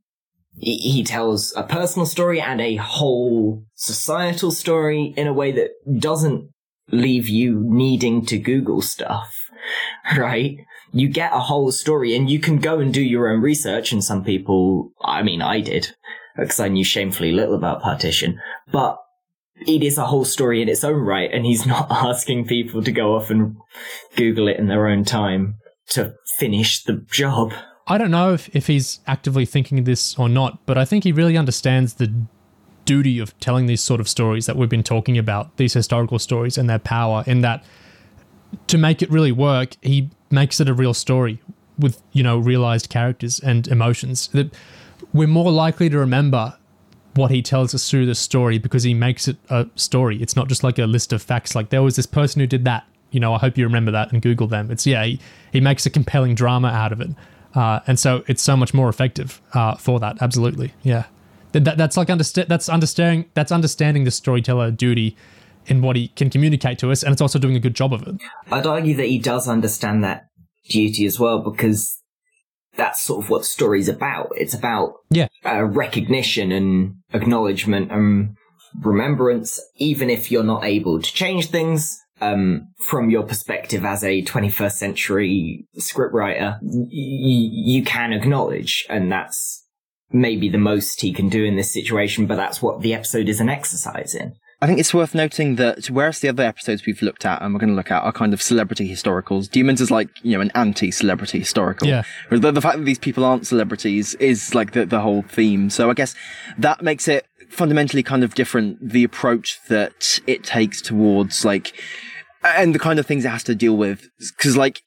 he, 0.58 0.76
he 0.78 1.04
tells 1.04 1.54
a 1.56 1.62
personal 1.62 2.06
story 2.06 2.40
and 2.40 2.60
a 2.60 2.76
whole 2.76 3.64
societal 3.74 4.50
story 4.50 5.12
in 5.16 5.26
a 5.26 5.32
way 5.32 5.52
that 5.52 5.70
doesn't 5.98 6.50
leave 6.90 7.28
you 7.28 7.62
needing 7.64 8.24
to 8.26 8.38
Google 8.38 8.80
stuff, 8.82 9.34
right? 10.16 10.58
You 10.92 11.08
get 11.08 11.32
a 11.32 11.40
whole 11.40 11.72
story 11.72 12.14
and 12.16 12.30
you 12.30 12.38
can 12.38 12.58
go 12.58 12.78
and 12.78 12.92
do 12.92 13.02
your 13.02 13.28
own 13.28 13.40
research. 13.40 13.92
And 13.92 14.02
some 14.02 14.24
people, 14.24 14.92
I 15.02 15.22
mean, 15.22 15.42
I 15.42 15.60
did 15.60 15.94
because 16.36 16.60
I 16.60 16.68
knew 16.68 16.84
shamefully 16.84 17.32
little 17.32 17.54
about 17.54 17.82
partition, 17.82 18.40
but 18.70 18.98
it 19.66 19.82
is 19.82 19.98
a 19.98 20.06
whole 20.06 20.24
story 20.24 20.60
in 20.60 20.68
its 20.68 20.84
own 20.84 21.00
right. 21.00 21.30
And 21.32 21.44
he's 21.44 21.66
not 21.66 21.90
asking 21.90 22.46
people 22.46 22.82
to 22.82 22.92
go 22.92 23.16
off 23.16 23.30
and 23.30 23.56
Google 24.16 24.48
it 24.48 24.58
in 24.58 24.68
their 24.68 24.86
own 24.86 25.04
time 25.04 25.56
to 25.88 26.14
finish 26.38 26.82
the 26.82 27.04
job. 27.10 27.52
I 27.88 27.98
don't 27.98 28.10
know 28.10 28.32
if, 28.32 28.54
if 28.54 28.66
he's 28.66 28.98
actively 29.06 29.46
thinking 29.46 29.84
this 29.84 30.18
or 30.18 30.28
not, 30.28 30.66
but 30.66 30.76
I 30.76 30.84
think 30.84 31.04
he 31.04 31.12
really 31.12 31.36
understands 31.36 31.94
the 31.94 32.26
duty 32.86 33.18
of 33.18 33.38
telling 33.38 33.66
these 33.66 33.82
sort 33.82 34.00
of 34.00 34.08
stories 34.08 34.46
that 34.46 34.56
we've 34.56 34.70
been 34.70 34.82
talking 34.82 35.18
about, 35.18 35.54
these 35.58 35.74
historical 35.74 36.18
stories 36.18 36.56
and 36.56 36.70
their 36.70 36.78
power, 36.78 37.22
in 37.26 37.42
that 37.42 37.62
to 38.68 38.78
make 38.78 39.02
it 39.02 39.10
really 39.10 39.32
work, 39.32 39.76
he 39.82 40.08
makes 40.30 40.60
it 40.60 40.68
a 40.68 40.74
real 40.74 40.94
story 40.94 41.42
with, 41.78 42.02
you 42.12 42.22
know, 42.22 42.38
realized 42.38 42.88
characters 42.88 43.38
and 43.40 43.68
emotions. 43.68 44.28
That 44.28 44.54
we're 45.12 45.28
more 45.28 45.52
likely 45.52 45.90
to 45.90 45.98
remember 45.98 46.56
what 47.14 47.30
he 47.30 47.42
tells 47.42 47.74
us 47.74 47.90
through 47.90 48.06
the 48.06 48.14
story 48.14 48.58
because 48.58 48.82
he 48.82 48.94
makes 48.94 49.28
it 49.28 49.36
a 49.50 49.66
story. 49.74 50.20
It's 50.22 50.36
not 50.36 50.48
just 50.48 50.62
like 50.64 50.78
a 50.78 50.86
list 50.86 51.12
of 51.12 51.22
facts, 51.22 51.54
like 51.54 51.70
there 51.70 51.82
was 51.82 51.96
this 51.96 52.06
person 52.06 52.40
who 52.40 52.46
did 52.46 52.64
that. 52.64 52.86
You 53.10 53.20
know, 53.20 53.34
I 53.34 53.38
hope 53.38 53.56
you 53.56 53.64
remember 53.64 53.90
that 53.92 54.12
and 54.12 54.20
Google 54.20 54.46
them. 54.46 54.70
It's, 54.70 54.86
yeah, 54.86 55.04
he, 55.04 55.20
he 55.52 55.60
makes 55.60 55.86
a 55.86 55.90
compelling 55.90 56.34
drama 56.34 56.68
out 56.68 56.92
of 56.92 57.00
it. 57.00 57.10
Uh, 57.54 57.80
and 57.86 57.98
so 57.98 58.22
it's 58.26 58.42
so 58.42 58.56
much 58.56 58.74
more 58.74 58.88
effective 58.88 59.40
uh, 59.54 59.76
for 59.76 59.98
that. 60.00 60.20
Absolutely. 60.20 60.74
Yeah. 60.82 61.04
That, 61.64 61.76
that's 61.78 61.96
like 61.96 62.10
understand 62.10 62.48
that's 62.48 62.68
understanding 62.68 63.26
that's 63.34 63.52
understanding 63.52 64.04
the 64.04 64.10
storyteller 64.10 64.70
duty 64.70 65.16
in 65.66 65.82
what 65.82 65.96
he 65.96 66.08
can 66.08 66.30
communicate 66.30 66.78
to 66.80 66.90
us, 66.92 67.02
and 67.02 67.12
it's 67.12 67.22
also 67.22 67.38
doing 67.38 67.56
a 67.56 67.60
good 67.60 67.74
job 67.74 67.92
of 67.92 68.06
it. 68.06 68.16
I'd 68.50 68.66
argue 68.66 68.94
that 68.96 69.06
he 69.06 69.18
does 69.18 69.48
understand 69.48 70.04
that 70.04 70.26
duty 70.68 71.06
as 71.06 71.18
well 71.18 71.40
because 71.40 71.98
that's 72.76 73.02
sort 73.02 73.24
of 73.24 73.30
what 73.30 73.38
the 73.38 73.44
story's 73.44 73.88
about. 73.88 74.28
It's 74.36 74.54
about 74.54 74.94
yeah 75.10 75.28
uh, 75.44 75.64
recognition 75.64 76.52
and 76.52 76.96
acknowledgement 77.12 77.90
and 77.90 78.36
remembrance, 78.80 79.60
even 79.76 80.10
if 80.10 80.30
you're 80.30 80.44
not 80.44 80.64
able 80.64 81.00
to 81.00 81.12
change 81.12 81.50
things. 81.50 82.00
Um, 82.18 82.68
from 82.78 83.10
your 83.10 83.24
perspective 83.24 83.84
as 83.84 84.02
a 84.02 84.22
21st 84.22 84.72
century 84.72 85.66
scriptwriter, 85.78 86.58
y- 86.62 86.88
you 86.90 87.84
can 87.84 88.14
acknowledge, 88.14 88.86
and 88.88 89.12
that's 89.12 89.65
maybe 90.12 90.48
the 90.48 90.58
most 90.58 91.00
he 91.00 91.12
can 91.12 91.28
do 91.28 91.44
in 91.44 91.56
this 91.56 91.72
situation, 91.72 92.26
but 92.26 92.36
that's 92.36 92.62
what 92.62 92.80
the 92.80 92.94
episode 92.94 93.28
is 93.28 93.40
an 93.40 93.48
exercise 93.48 94.14
in. 94.14 94.34
I 94.62 94.66
think 94.66 94.78
it's 94.78 94.94
worth 94.94 95.14
noting 95.14 95.56
that 95.56 95.90
whereas 95.90 96.20
the 96.20 96.30
other 96.30 96.44
episodes 96.44 96.86
we've 96.86 97.02
looked 97.02 97.26
at 97.26 97.42
and 97.42 97.52
we're 97.52 97.60
going 97.60 97.70
to 97.70 97.76
look 97.76 97.90
at 97.90 98.02
are 98.02 98.12
kind 98.12 98.32
of 98.32 98.40
celebrity 98.40 98.90
historicals, 98.90 99.50
Demons 99.50 99.82
is 99.82 99.90
like, 99.90 100.08
you 100.22 100.32
know, 100.32 100.40
an 100.40 100.50
anti-celebrity 100.54 101.40
historical. 101.40 101.86
Yeah. 101.86 102.04
The, 102.30 102.52
the 102.52 102.62
fact 102.62 102.78
that 102.78 102.84
these 102.84 102.98
people 102.98 103.22
aren't 103.22 103.46
celebrities 103.46 104.14
is 104.14 104.54
like 104.54 104.72
the, 104.72 104.86
the 104.86 105.00
whole 105.00 105.22
theme. 105.22 105.68
So 105.68 105.90
I 105.90 105.94
guess 105.94 106.14
that 106.56 106.82
makes 106.82 107.06
it 107.06 107.26
fundamentally 107.50 108.02
kind 108.02 108.24
of 108.24 108.34
different, 108.34 108.78
the 108.80 109.04
approach 109.04 109.58
that 109.68 110.20
it 110.26 110.42
takes 110.42 110.80
towards 110.80 111.44
like, 111.44 111.74
and 112.42 112.74
the 112.74 112.78
kind 112.78 112.98
of 112.98 113.04
things 113.04 113.26
it 113.26 113.28
has 113.28 113.44
to 113.44 113.54
deal 113.54 113.76
with. 113.76 114.08
Cause 114.38 114.56
like, 114.56 114.80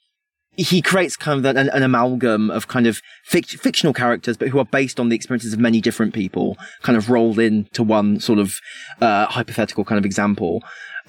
he 0.62 0.82
creates 0.82 1.16
kind 1.16 1.46
of 1.46 1.58
an, 1.58 1.70
an 1.70 1.84
amalgam 1.84 2.52
of 2.52 2.68
kind 2.68 2.86
of 2.86 3.02
fict- 3.24 3.58
fictional 3.58 3.94
characters, 3.94 4.36
but 4.36 4.50
who 4.50 4.60
are 4.60 4.66
based 4.66 5.00
on 5.00 5.10
the 5.10 5.16
experiences 5.16 5.54
of 5.54 5.60
many 5.60 5.80
different 5.80 6.14
people, 6.14 6.58
kind 6.82 6.98
of 6.98 7.10
rolled 7.10 7.40
into 7.40 7.82
one 7.82 8.20
sort 8.20 8.40
of 8.40 8.60
uh, 9.00 9.26
hypothetical 9.28 9.86
kind 9.86 9.98
of 9.98 10.06
example. 10.06 10.62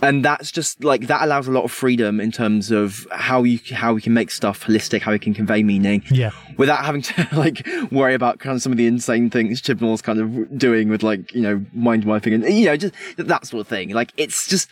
And 0.02 0.24
that's 0.24 0.50
just 0.50 0.82
like 0.82 1.08
that 1.08 1.22
allows 1.22 1.46
a 1.46 1.50
lot 1.50 1.64
of 1.64 1.70
freedom 1.70 2.20
in 2.20 2.32
terms 2.32 2.70
of 2.70 3.06
how 3.10 3.42
you 3.42 3.58
how 3.74 3.92
we 3.92 4.00
can 4.00 4.14
make 4.14 4.30
stuff 4.30 4.64
holistic, 4.64 5.02
how 5.02 5.12
we 5.12 5.18
can 5.18 5.34
convey 5.34 5.62
meaning, 5.62 6.02
yeah, 6.10 6.30
without 6.56 6.86
having 6.86 7.02
to 7.02 7.28
like 7.32 7.66
worry 7.90 8.14
about 8.14 8.38
kind 8.38 8.56
of 8.56 8.62
some 8.62 8.72
of 8.72 8.78
the 8.78 8.86
insane 8.86 9.28
things 9.28 9.60
Chibnall's 9.60 10.00
kind 10.00 10.18
of 10.18 10.58
doing 10.58 10.88
with 10.88 11.02
like 11.02 11.34
you 11.34 11.42
know 11.42 11.62
mind 11.74 12.04
wiping 12.04 12.32
and 12.32 12.44
you 12.48 12.64
know 12.64 12.78
just 12.78 12.94
that 13.18 13.46
sort 13.46 13.60
of 13.60 13.68
thing. 13.68 13.90
Like 13.90 14.14
it's 14.16 14.48
just, 14.48 14.70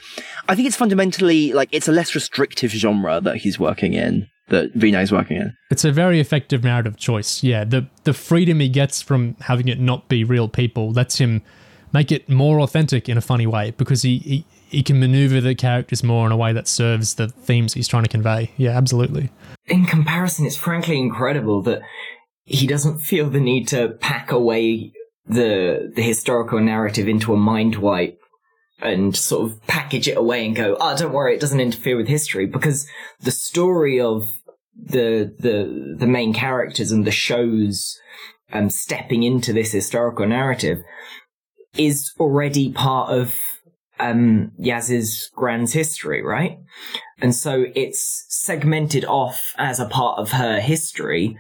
I 0.48 0.54
think 0.54 0.66
it's 0.66 0.76
fundamentally 0.76 1.52
like 1.52 1.68
it's 1.72 1.88
a 1.88 1.92
less 1.92 2.14
restrictive 2.14 2.70
genre 2.70 3.20
that 3.20 3.36
he's 3.36 3.58
working 3.58 3.92
in 3.92 4.30
that 4.48 4.70
is 4.74 5.12
working 5.12 5.36
in. 5.36 5.54
It's 5.70 5.84
a 5.84 5.92
very 5.92 6.20
effective 6.20 6.64
narrative 6.64 6.96
choice. 6.96 7.42
Yeah, 7.42 7.64
the 7.64 7.86
the 8.04 8.14
freedom 8.14 8.60
he 8.60 8.68
gets 8.68 9.02
from 9.02 9.36
having 9.40 9.68
it 9.68 9.78
not 9.78 10.08
be 10.08 10.24
real 10.24 10.48
people 10.48 10.92
lets 10.92 11.18
him 11.18 11.42
make 11.92 12.12
it 12.12 12.28
more 12.28 12.60
authentic 12.60 13.08
in 13.08 13.16
a 13.16 13.20
funny 13.20 13.46
way 13.46 13.72
because 13.72 14.02
he, 14.02 14.18
he 14.18 14.44
he 14.68 14.82
can 14.82 15.00
maneuver 15.00 15.40
the 15.40 15.54
characters 15.54 16.04
more 16.04 16.26
in 16.26 16.32
a 16.32 16.36
way 16.36 16.52
that 16.52 16.68
serves 16.68 17.14
the 17.14 17.28
themes 17.28 17.72
he's 17.74 17.88
trying 17.88 18.02
to 18.02 18.08
convey. 18.08 18.50
Yeah, 18.56 18.76
absolutely. 18.76 19.30
In 19.66 19.86
comparison, 19.86 20.44
it's 20.44 20.56
frankly 20.56 20.98
incredible 20.98 21.62
that 21.62 21.80
he 22.44 22.66
doesn't 22.66 22.98
feel 22.98 23.30
the 23.30 23.40
need 23.40 23.68
to 23.68 23.90
pack 24.00 24.30
away 24.30 24.92
the 25.26 25.92
the 25.94 26.02
historical 26.02 26.60
narrative 26.60 27.08
into 27.08 27.34
a 27.34 27.36
mind 27.36 27.76
wipe 27.76 28.18
and 28.80 29.16
sort 29.16 29.50
of 29.50 29.66
package 29.66 30.08
it 30.08 30.16
away 30.16 30.46
and 30.46 30.54
go, 30.54 30.76
oh, 30.80 30.96
don't 30.96 31.12
worry, 31.12 31.34
it 31.34 31.40
doesn't 31.40 31.60
interfere 31.60 31.96
with 31.96 32.06
history 32.06 32.46
because 32.46 32.86
the 33.20 33.30
story 33.30 34.00
of 34.00 34.28
the 34.78 35.34
the 35.38 35.96
the 35.98 36.06
main 36.06 36.32
characters 36.32 36.92
and 36.92 37.04
the 37.04 37.10
shows 37.10 37.98
um 38.52 38.70
stepping 38.70 39.22
into 39.22 39.52
this 39.52 39.72
historical 39.72 40.26
narrative 40.26 40.78
is 41.76 42.12
already 42.18 42.72
part 42.72 43.10
of 43.10 43.38
um, 44.00 44.52
Yaz's 44.58 45.30
Grand's 45.34 45.72
history, 45.72 46.22
right? 46.22 46.58
And 47.20 47.34
so 47.34 47.66
it's 47.74 48.24
segmented 48.28 49.04
off 49.04 49.40
as 49.56 49.80
a 49.80 49.86
part 49.86 50.18
of 50.18 50.32
her 50.32 50.60
history 50.60 51.36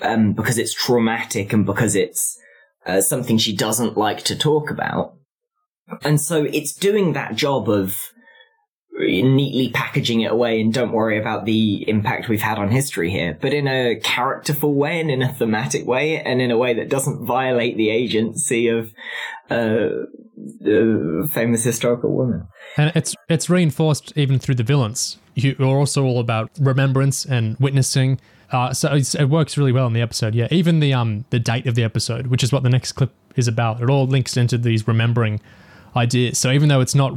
um, 0.00 0.32
because 0.32 0.58
it's 0.58 0.74
traumatic 0.74 1.52
and 1.52 1.66
because 1.66 1.94
it's 1.94 2.38
uh, 2.86 3.00
something 3.00 3.38
she 3.38 3.54
doesn't 3.54 3.96
like 3.96 4.22
to 4.24 4.36
talk 4.36 4.70
about. 4.70 5.14
And 6.02 6.20
so 6.20 6.44
it's 6.44 6.72
doing 6.72 7.12
that 7.12 7.34
job 7.34 7.68
of 7.68 7.96
neatly 8.92 9.70
packaging 9.70 10.22
it 10.22 10.32
away 10.32 10.60
and 10.60 10.72
don't 10.72 10.92
worry 10.92 11.18
about 11.18 11.44
the 11.44 11.88
impact 11.88 12.28
we've 12.28 12.40
had 12.40 12.58
on 12.58 12.70
history 12.70 13.10
here, 13.10 13.38
but 13.40 13.54
in 13.54 13.66
a 13.66 13.98
characterful 14.02 14.74
way 14.74 15.00
and 15.00 15.10
in 15.10 15.22
a 15.22 15.32
thematic 15.32 15.86
way 15.86 16.20
and 16.20 16.42
in 16.42 16.50
a 16.50 16.58
way 16.58 16.74
that 16.74 16.88
doesn't 16.88 17.24
violate 17.24 17.76
the 17.76 17.90
agency 17.90 18.68
of 18.68 18.92
uh, 19.50 19.88
a 20.66 21.26
famous 21.28 21.64
historical 21.64 22.14
woman. 22.14 22.46
And 22.76 22.92
it's 22.94 23.14
it's 23.28 23.48
reinforced 23.48 24.12
even 24.16 24.38
through 24.38 24.56
the 24.56 24.62
villains, 24.62 25.18
who 25.40 25.54
are 25.60 25.78
also 25.78 26.04
all 26.04 26.20
about 26.20 26.50
remembrance 26.58 27.24
and 27.24 27.56
witnessing. 27.58 28.20
Uh, 28.52 28.72
so 28.72 28.94
it 28.94 29.28
works 29.28 29.56
really 29.56 29.72
well 29.72 29.86
in 29.86 29.92
the 29.92 30.00
episode. 30.00 30.34
Yeah, 30.34 30.48
even 30.50 30.80
the 30.80 30.92
um 30.94 31.24
the 31.30 31.38
date 31.38 31.66
of 31.66 31.74
the 31.74 31.84
episode, 31.84 32.26
which 32.26 32.42
is 32.42 32.52
what 32.52 32.64
the 32.64 32.70
next 32.70 32.92
clip 32.92 33.12
is 33.36 33.48
about, 33.48 33.80
it 33.80 33.88
all 33.88 34.06
links 34.06 34.36
into 34.36 34.58
these 34.58 34.86
remembering 34.86 35.40
ideas. 35.94 36.38
So 36.38 36.50
even 36.50 36.68
though 36.68 36.80
it's 36.80 36.94
not 36.94 37.14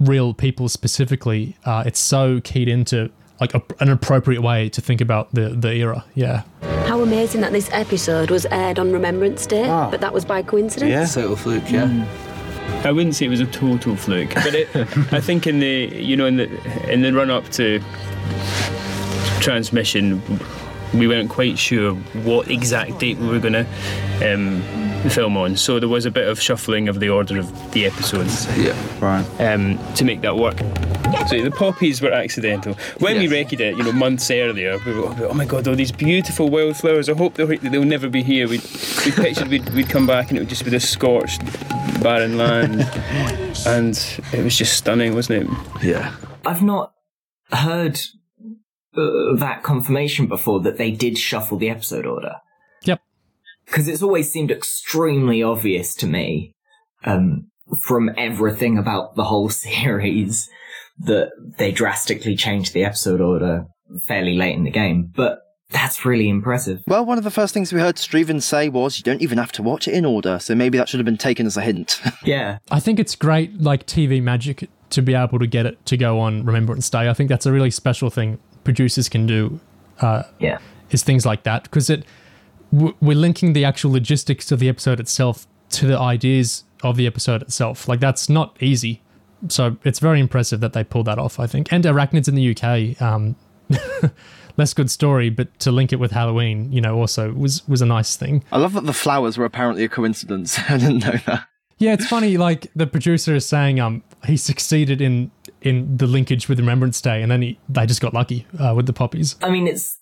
real 0.00 0.34
people 0.34 0.68
specifically, 0.68 1.56
uh, 1.64 1.84
it's 1.86 2.00
so 2.00 2.40
keyed 2.40 2.68
into 2.68 3.10
like 3.40 3.54
a, 3.54 3.62
an 3.80 3.88
appropriate 3.88 4.42
way 4.42 4.68
to 4.70 4.80
think 4.80 5.00
about 5.00 5.32
the 5.34 5.50
the 5.50 5.72
era. 5.72 6.04
Yeah. 6.14 6.42
How 6.86 7.00
amazing 7.02 7.40
that 7.42 7.52
this 7.52 7.70
episode 7.72 8.30
was 8.30 8.46
aired 8.46 8.78
on 8.78 8.92
Remembrance 8.92 9.46
Day, 9.46 9.68
ah. 9.68 9.90
but 9.90 10.00
that 10.00 10.12
was 10.12 10.24
by 10.24 10.42
coincidence. 10.42 10.90
Yeah, 10.90 11.06
total 11.06 11.36
fluke. 11.36 11.70
Yeah. 11.70 11.86
Mm. 11.86 12.84
I 12.84 12.92
wouldn't 12.92 13.14
say 13.14 13.26
it 13.26 13.28
was 13.28 13.40
a 13.40 13.46
total 13.46 13.94
fluke, 13.96 14.34
but 14.34 14.54
it, 14.54 14.68
I 15.12 15.20
think 15.20 15.46
in 15.46 15.60
the 15.60 15.94
you 15.94 16.16
know 16.16 16.26
in 16.26 16.36
the 16.36 16.92
in 16.92 17.02
the 17.02 17.12
run 17.12 17.30
up 17.30 17.48
to 17.50 17.80
transmission, 19.40 20.22
we 20.94 21.06
weren't 21.06 21.30
quite 21.30 21.58
sure 21.58 21.94
what 22.24 22.50
exact 22.50 22.98
date 22.98 23.18
we 23.18 23.28
were 23.28 23.38
going 23.38 23.52
to 23.52 23.66
um, 25.02 25.10
film 25.10 25.36
on. 25.36 25.56
So 25.56 25.78
there 25.78 25.88
was 25.88 26.06
a 26.06 26.10
bit 26.10 26.28
of 26.28 26.40
shuffling 26.40 26.88
of 26.88 27.00
the 27.00 27.08
order 27.08 27.38
of 27.38 27.72
the 27.72 27.86
episodes. 27.86 28.46
Yeah, 28.56 28.76
right. 29.00 29.24
Um, 29.40 29.78
to 29.94 30.04
make 30.04 30.20
that 30.22 30.36
work. 30.36 30.58
So 31.28 31.42
the 31.42 31.50
poppies 31.50 32.00
were 32.00 32.12
accidental. 32.12 32.74
When 32.98 33.16
yes. 33.16 33.30
we 33.30 33.38
recorded 33.38 33.60
it, 33.60 33.76
you 33.76 33.84
know, 33.84 33.92
months 33.92 34.30
earlier, 34.30 34.78
we 34.84 34.94
were, 34.94 35.14
oh 35.28 35.34
my 35.34 35.44
god, 35.44 35.66
all 35.68 35.74
these 35.74 35.92
beautiful 35.92 36.48
wildflowers. 36.48 37.08
I 37.08 37.14
hope 37.14 37.34
they'll, 37.34 37.46
they'll 37.46 37.84
never 37.84 38.08
be 38.08 38.22
here. 38.22 38.48
We 38.48 38.58
we 39.04 39.12
pictured 39.12 39.48
we'd, 39.48 39.68
we'd 39.70 39.88
come 39.88 40.06
back 40.06 40.30
and 40.30 40.38
it 40.38 40.42
would 40.42 40.48
just 40.48 40.64
be 40.64 40.70
this 40.70 40.88
scorched, 40.88 41.42
barren 42.02 42.36
land, 42.36 42.80
and 43.66 44.20
it 44.32 44.44
was 44.44 44.56
just 44.56 44.76
stunning, 44.76 45.14
wasn't 45.14 45.44
it? 45.44 45.84
Yeah. 45.84 46.14
I've 46.46 46.62
not 46.62 46.92
heard 47.52 48.00
uh, 48.96 49.36
that 49.36 49.62
confirmation 49.62 50.26
before 50.26 50.60
that 50.60 50.78
they 50.78 50.90
did 50.90 51.18
shuffle 51.18 51.58
the 51.58 51.70
episode 51.70 52.06
order. 52.06 52.36
Yep. 53.70 53.76
Because 53.76 53.88
it's 53.88 54.02
always 54.02 54.30
seemed 54.30 54.50
extremely 54.50 55.42
obvious 55.42 55.94
to 55.96 56.06
me 56.06 56.52
um, 57.04 57.46
from 57.82 58.10
everything 58.16 58.78
about 58.78 59.16
the 59.16 59.24
whole 59.24 59.48
series 59.48 60.48
that 60.98 61.30
they 61.58 61.72
drastically 61.72 62.36
changed 62.36 62.74
the 62.74 62.84
episode 62.84 63.20
order 63.20 63.66
fairly 64.06 64.34
late 64.34 64.54
in 64.54 64.64
the 64.64 64.70
game. 64.70 65.10
But 65.14 65.38
that's 65.70 66.04
really 66.04 66.28
impressive. 66.28 66.80
Well, 66.86 67.04
one 67.06 67.16
of 67.16 67.24
the 67.24 67.30
first 67.30 67.54
things 67.54 67.72
we 67.72 67.80
heard 67.80 67.98
Stephen 67.98 68.40
say 68.40 68.68
was 68.68 68.98
you 68.98 69.04
don't 69.04 69.22
even 69.22 69.38
have 69.38 69.52
to 69.52 69.62
watch 69.62 69.86
it 69.86 69.94
in 69.94 70.04
order, 70.04 70.38
so 70.38 70.54
maybe 70.54 70.78
that 70.78 70.88
should 70.88 70.98
have 70.98 71.04
been 71.04 71.16
taken 71.16 71.46
as 71.46 71.56
a 71.56 71.62
hint. 71.62 72.00
yeah. 72.24 72.58
I 72.70 72.80
think 72.80 72.98
it's 72.98 73.14
great, 73.14 73.60
like 73.60 73.86
TV 73.86 74.22
magic, 74.22 74.68
to 74.90 75.02
be 75.02 75.14
able 75.14 75.38
to 75.38 75.46
get 75.46 75.66
it 75.66 75.84
to 75.86 75.96
go 75.96 76.18
on 76.18 76.44
Remembrance 76.44 76.90
Day. 76.90 77.08
I 77.08 77.14
think 77.14 77.28
that's 77.28 77.46
a 77.46 77.52
really 77.52 77.70
special 77.70 78.10
thing 78.10 78.38
producers 78.64 79.08
can 79.08 79.26
do. 79.26 79.60
Uh, 80.00 80.24
yeah, 80.38 80.58
is 80.90 81.02
things 81.02 81.24
like 81.24 81.44
that 81.44 81.62
because 81.64 81.88
it 81.88 82.04
we're 82.72 83.16
linking 83.16 83.52
the 83.52 83.64
actual 83.64 83.92
logistics 83.92 84.52
of 84.52 84.58
the 84.58 84.68
episode 84.68 85.00
itself 85.00 85.46
to 85.70 85.86
the 85.86 85.98
ideas 85.98 86.64
of 86.82 86.96
the 86.96 87.06
episode 87.06 87.42
itself. 87.42 87.88
Like 87.88 88.00
that's 88.00 88.28
not 88.28 88.56
easy. 88.60 89.02
So 89.48 89.76
it's 89.84 89.98
very 89.98 90.20
impressive 90.20 90.60
that 90.60 90.72
they 90.72 90.84
pulled 90.84 91.06
that 91.06 91.18
off. 91.18 91.40
I 91.40 91.46
think, 91.46 91.72
and 91.72 91.84
Arachnids 91.84 92.28
in 92.28 92.34
the 92.34 92.54
UK. 92.54 93.00
Um, 93.00 93.36
less 94.56 94.74
good 94.74 94.90
story, 94.90 95.30
but 95.30 95.58
to 95.60 95.72
link 95.72 95.92
it 95.92 95.96
with 95.96 96.10
Halloween, 96.10 96.72
you 96.72 96.80
know, 96.80 96.98
also 96.98 97.32
was 97.32 97.66
was 97.66 97.80
a 97.80 97.86
nice 97.86 98.16
thing. 98.16 98.44
I 98.52 98.58
love 98.58 98.74
that 98.74 98.84
the 98.84 98.92
flowers 98.92 99.38
were 99.38 99.44
apparently 99.44 99.84
a 99.84 99.88
coincidence. 99.88 100.58
I 100.68 100.76
didn't 100.76 100.98
know 100.98 101.18
that. 101.26 101.46
Yeah, 101.78 101.94
it's 101.94 102.06
funny. 102.06 102.36
Like 102.36 102.70
the 102.76 102.86
producer 102.86 103.34
is 103.34 103.46
saying, 103.46 103.80
um, 103.80 104.02
he 104.26 104.36
succeeded 104.36 105.00
in 105.00 105.30
in 105.62 105.96
the 105.96 106.06
linkage 106.06 106.48
with 106.48 106.58
Remembrance 106.58 107.00
Day, 107.00 107.22
and 107.22 107.30
then 107.30 107.42
he, 107.42 107.58
they 107.68 107.86
just 107.86 108.00
got 108.00 108.14
lucky 108.14 108.46
uh, 108.58 108.74
with 108.74 108.86
the 108.86 108.92
poppies. 108.92 109.36
I 109.42 109.50
mean, 109.50 109.66
it's 109.66 109.98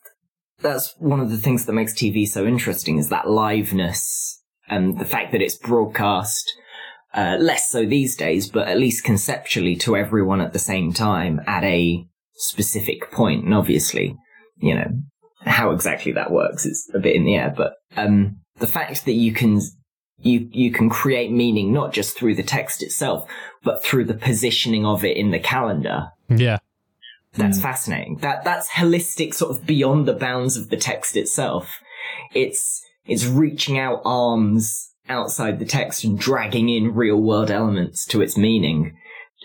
that's 0.61 0.95
one 0.99 1.21
of 1.21 1.31
the 1.31 1.37
things 1.37 1.67
that 1.67 1.73
makes 1.73 1.93
TV 1.93 2.27
so 2.27 2.47
interesting 2.47 2.99
is 2.99 3.09
that 3.09 3.27
liveness 3.27 4.39
and 4.69 4.99
the 4.99 5.05
fact 5.05 5.33
that 5.33 5.43
it's 5.43 5.57
broadcast. 5.57 6.53
Uh, 7.15 7.39
less 7.41 7.71
so 7.71 7.87
these 7.87 8.15
days, 8.15 8.51
but 8.51 8.69
at 8.69 8.79
least 8.79 9.03
conceptually 9.03 9.75
to 9.75 9.97
everyone 9.97 10.43
at 10.43 10.53
the 10.53 10.59
same 10.59 10.93
time 10.93 11.41
at 11.47 11.65
a 11.65 12.05
specific 12.35 13.11
point. 13.11 13.47
And 13.47 13.55
obviously, 13.55 14.15
you 14.59 14.75
know, 14.75 14.91
how 15.47 15.71
exactly 15.71 16.13
that 16.13 16.31
works 16.31 16.67
is 16.67 16.89
a 16.95 16.99
bit 16.99 17.17
in 17.17 17.25
the 17.25 17.35
air, 17.35 17.53
but, 17.57 17.73
um, 17.97 18.37
the 18.59 18.67
fact 18.67 19.07
that 19.07 19.13
you 19.13 19.33
can 19.33 19.61
you 20.21 20.49
you 20.51 20.71
can 20.71 20.91
create 20.91 21.31
meaning 21.31 21.73
not 21.73 21.93
just 21.93 22.17
through 22.17 22.35
the 22.35 22.43
text 22.43 22.83
itself, 22.83 23.29
but 23.63 23.83
through 23.83 24.05
the 24.05 24.15
positioning 24.15 24.85
of 24.85 25.05
it 25.05 25.17
in 25.17 25.31
the 25.31 25.39
calendar. 25.39 26.09
Yeah. 26.29 26.59
That's 27.39 27.59
mm. 27.59 27.63
fascinating. 27.63 28.17
That 28.17 28.45
that's 28.45 28.69
holistic 28.71 29.35
sort 29.35 29.51
of 29.51 29.67
beyond 29.67 30.07
the 30.07 30.13
bounds 30.15 30.57
of 30.57 30.69
the 30.69 30.77
text 30.77 31.17
itself. 31.17 31.81
It's 32.35 32.85
it's 33.07 33.25
reaching 33.25 33.79
out 33.79 34.03
arms 34.05 34.93
outside 35.09 35.59
the 35.59 35.65
text 35.65 36.05
and 36.05 36.19
dragging 36.19 36.69
in 36.69 36.95
real 36.95 37.17
world 37.17 37.51
elements 37.51 38.05
to 38.07 38.21
its 38.21 38.37
meaning. 38.37 38.97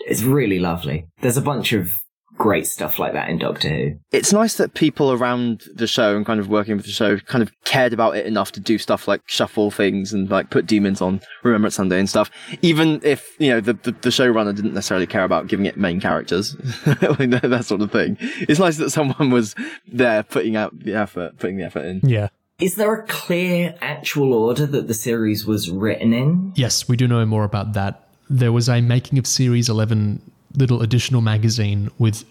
It's 0.06 0.22
really 0.22 0.58
lovely. 0.58 1.06
There's 1.20 1.36
a 1.36 1.42
bunch 1.42 1.72
of 1.72 1.92
great 2.36 2.66
stuff 2.66 2.98
like 2.98 3.12
that 3.12 3.28
in 3.28 3.38
Doctor 3.38 3.68
Who. 3.68 3.94
It's 4.12 4.32
nice 4.32 4.56
that 4.56 4.74
people 4.74 5.12
around 5.12 5.64
the 5.74 5.86
show 5.86 6.16
and 6.16 6.26
kind 6.26 6.40
of 6.40 6.48
working 6.48 6.76
with 6.76 6.86
the 6.86 6.92
show 6.92 7.18
kind 7.18 7.42
of 7.42 7.52
cared 7.64 7.92
about 7.92 8.16
it 8.16 8.26
enough 8.26 8.52
to 8.52 8.60
do 8.60 8.78
stuff 8.78 9.06
like 9.06 9.22
shuffle 9.26 9.70
things 9.70 10.12
and 10.12 10.28
like 10.30 10.50
put 10.50 10.66
demons 10.66 11.00
on 11.00 11.20
Remembrance 11.42 11.76
Sunday 11.76 11.98
and 11.98 12.08
stuff. 12.08 12.30
Even 12.62 13.00
if, 13.02 13.36
you 13.38 13.50
know, 13.50 13.60
the, 13.60 13.74
the, 13.74 13.92
the 13.92 14.10
showrunner 14.10 14.54
didn't 14.54 14.74
necessarily 14.74 15.06
care 15.06 15.24
about 15.24 15.46
giving 15.46 15.66
it 15.66 15.76
main 15.76 16.00
characters, 16.00 16.52
that 16.84 17.62
sort 17.64 17.80
of 17.80 17.92
thing. 17.92 18.16
It's 18.20 18.60
nice 18.60 18.78
that 18.78 18.90
someone 18.90 19.30
was 19.30 19.54
there 19.86 20.22
putting 20.22 20.56
out 20.56 20.78
the 20.78 20.94
effort, 20.94 21.38
putting 21.38 21.56
the 21.56 21.64
effort 21.64 21.84
in. 21.84 22.00
Yeah. 22.02 22.28
Is 22.60 22.76
there 22.76 22.94
a 22.94 23.06
clear 23.06 23.74
actual 23.80 24.32
order 24.32 24.64
that 24.66 24.86
the 24.86 24.94
series 24.94 25.44
was 25.44 25.70
written 25.70 26.12
in? 26.12 26.52
Yes, 26.54 26.88
we 26.88 26.96
do 26.96 27.08
know 27.08 27.24
more 27.26 27.44
about 27.44 27.72
that. 27.72 28.08
There 28.30 28.52
was 28.52 28.68
a 28.68 28.80
making 28.80 29.18
of 29.18 29.26
Series 29.26 29.68
11 29.68 30.22
little 30.56 30.82
additional 30.82 31.20
magazine 31.20 31.90
with 31.98 32.24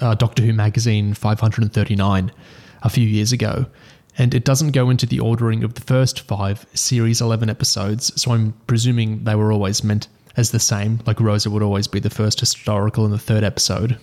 uh, 0.00 0.14
Doctor 0.14 0.42
Who 0.42 0.52
magazine 0.52 1.14
539, 1.14 2.32
a 2.82 2.90
few 2.90 3.06
years 3.06 3.32
ago. 3.32 3.66
And 4.18 4.34
it 4.34 4.44
doesn't 4.44 4.72
go 4.72 4.90
into 4.90 5.06
the 5.06 5.20
ordering 5.20 5.64
of 5.64 5.74
the 5.74 5.80
first 5.80 6.20
five 6.20 6.66
series 6.74 7.20
11 7.20 7.48
episodes, 7.48 8.20
so 8.20 8.32
I'm 8.32 8.52
presuming 8.66 9.24
they 9.24 9.34
were 9.34 9.52
always 9.52 9.82
meant 9.82 10.08
as 10.36 10.50
the 10.50 10.58
same, 10.58 11.00
like 11.06 11.20
Rosa 11.20 11.50
would 11.50 11.62
always 11.62 11.86
be 11.86 12.00
the 12.00 12.10
first 12.10 12.40
historical 12.40 13.04
in 13.04 13.10
the 13.10 13.18
third 13.18 13.44
episode. 13.44 13.98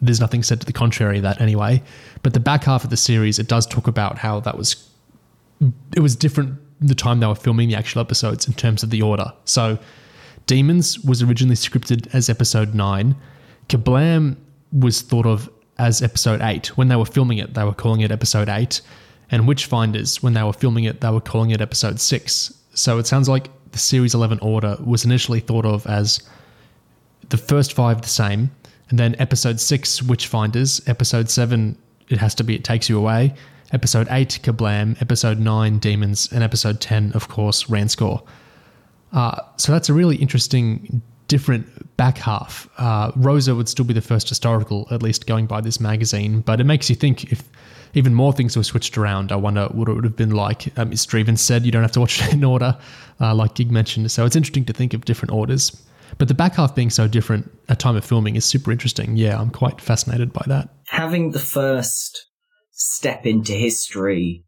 There's 0.00 0.20
nothing 0.20 0.42
said 0.42 0.60
to 0.60 0.66
the 0.66 0.72
contrary 0.72 1.18
of 1.18 1.22
that 1.22 1.40
anyway. 1.40 1.82
But 2.22 2.34
the 2.34 2.40
back 2.40 2.64
half 2.64 2.84
of 2.84 2.90
the 2.90 2.96
series, 2.96 3.38
it 3.38 3.48
does 3.48 3.66
talk 3.66 3.86
about 3.86 4.18
how 4.18 4.40
that 4.40 4.58
was 4.58 4.90
it 5.94 6.00
was 6.00 6.14
different 6.14 6.58
the 6.80 6.94
time 6.94 7.20
they 7.20 7.26
were 7.26 7.34
filming 7.34 7.68
the 7.68 7.74
actual 7.74 8.02
episodes 8.02 8.46
in 8.46 8.52
terms 8.52 8.82
of 8.82 8.90
the 8.90 9.00
order. 9.00 9.32
So 9.46 9.78
Demons 10.46 10.98
was 11.00 11.22
originally 11.22 11.56
scripted 11.56 12.12
as 12.14 12.30
episode 12.30 12.74
9. 12.74 13.16
Kerblam 13.68 14.36
was 14.72 15.02
thought 15.02 15.26
of 15.26 15.50
as 15.78 16.02
episode 16.02 16.40
8. 16.40 16.76
When 16.76 16.88
they 16.88 16.96
were 16.96 17.04
filming 17.04 17.38
it, 17.38 17.54
they 17.54 17.64
were 17.64 17.74
calling 17.74 18.00
it 18.00 18.12
episode 18.12 18.48
8. 18.48 18.80
And 19.30 19.42
Witchfinders, 19.42 20.22
when 20.22 20.34
they 20.34 20.42
were 20.42 20.52
filming 20.52 20.84
it, 20.84 21.00
they 21.00 21.10
were 21.10 21.20
calling 21.20 21.50
it 21.50 21.60
episode 21.60 22.00
6. 22.00 22.54
So 22.74 22.98
it 22.98 23.06
sounds 23.06 23.28
like 23.28 23.50
the 23.72 23.78
Series 23.78 24.14
11 24.14 24.38
order 24.40 24.76
was 24.84 25.04
initially 25.04 25.40
thought 25.40 25.66
of 25.66 25.86
as 25.86 26.20
the 27.28 27.36
first 27.36 27.72
five 27.72 28.02
the 28.02 28.08
same, 28.08 28.50
and 28.88 28.98
then 28.98 29.16
episode 29.18 29.60
6, 29.60 30.02
Witchfinders, 30.02 30.88
episode 30.88 31.28
7, 31.28 31.76
it 32.08 32.18
has 32.18 32.36
to 32.36 32.44
be 32.44 32.54
It 32.54 32.62
Takes 32.62 32.88
You 32.88 32.98
Away, 32.98 33.34
episode 33.72 34.06
8, 34.10 34.38
Kerblam, 34.42 35.00
episode 35.02 35.40
9, 35.40 35.78
Demons, 35.78 36.32
and 36.32 36.44
episode 36.44 36.80
10, 36.80 37.12
of 37.12 37.28
course, 37.28 37.64
Ranskoor. 37.64 38.24
Uh, 39.12 39.40
so 39.56 39.72
that's 39.72 39.88
a 39.88 39.94
really 39.94 40.16
interesting, 40.16 41.02
different 41.28 41.96
back 41.96 42.18
half. 42.18 42.68
Uh, 42.78 43.12
Rosa 43.16 43.54
would 43.54 43.68
still 43.68 43.84
be 43.84 43.94
the 43.94 44.00
first 44.00 44.28
historical, 44.28 44.86
at 44.90 45.02
least 45.02 45.26
going 45.26 45.46
by 45.46 45.60
this 45.60 45.80
magazine, 45.80 46.40
but 46.40 46.60
it 46.60 46.64
makes 46.64 46.90
you 46.90 46.96
think 46.96 47.32
if 47.32 47.42
even 47.94 48.14
more 48.14 48.32
things 48.32 48.56
were 48.56 48.62
switched 48.62 48.98
around, 48.98 49.32
I 49.32 49.36
wonder 49.36 49.66
what 49.72 49.88
it 49.88 49.94
would 49.94 50.04
have 50.04 50.16
been 50.16 50.32
like. 50.32 50.76
Um, 50.78 50.90
Mr. 50.90 51.18
Even 51.18 51.36
said 51.36 51.64
you 51.64 51.72
don't 51.72 51.82
have 51.82 51.92
to 51.92 52.00
watch 52.00 52.22
it 52.26 52.34
in 52.34 52.44
order, 52.44 52.76
uh, 53.20 53.34
like 53.34 53.54
Gig 53.54 53.70
mentioned. 53.70 54.10
So 54.10 54.26
it's 54.26 54.36
interesting 54.36 54.64
to 54.66 54.72
think 54.72 54.92
of 54.92 55.04
different 55.04 55.32
orders. 55.32 55.82
But 56.18 56.28
the 56.28 56.34
back 56.34 56.54
half 56.54 56.74
being 56.74 56.90
so 56.90 57.08
different 57.08 57.50
at 57.68 57.78
time 57.78 57.96
of 57.96 58.04
filming 58.04 58.36
is 58.36 58.44
super 58.44 58.70
interesting. 58.70 59.16
Yeah, 59.16 59.40
I'm 59.40 59.50
quite 59.50 59.80
fascinated 59.80 60.32
by 60.32 60.44
that. 60.46 60.68
Having 60.86 61.32
the 61.32 61.40
first 61.40 62.26
step 62.70 63.26
into 63.26 63.52
history 63.52 64.45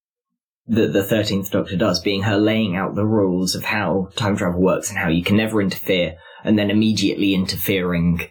that 0.68 0.92
the 0.92 1.02
13th 1.02 1.50
Doctor 1.50 1.76
does, 1.76 2.00
being 2.00 2.22
her 2.22 2.36
laying 2.36 2.76
out 2.76 2.94
the 2.94 3.06
rules 3.06 3.54
of 3.54 3.64
how 3.64 4.10
time 4.16 4.36
travel 4.36 4.60
works 4.60 4.90
and 4.90 4.98
how 4.98 5.08
you 5.08 5.24
can 5.24 5.36
never 5.36 5.60
interfere, 5.60 6.16
and 6.44 6.58
then 6.58 6.70
immediately 6.70 7.34
interfering 7.34 8.30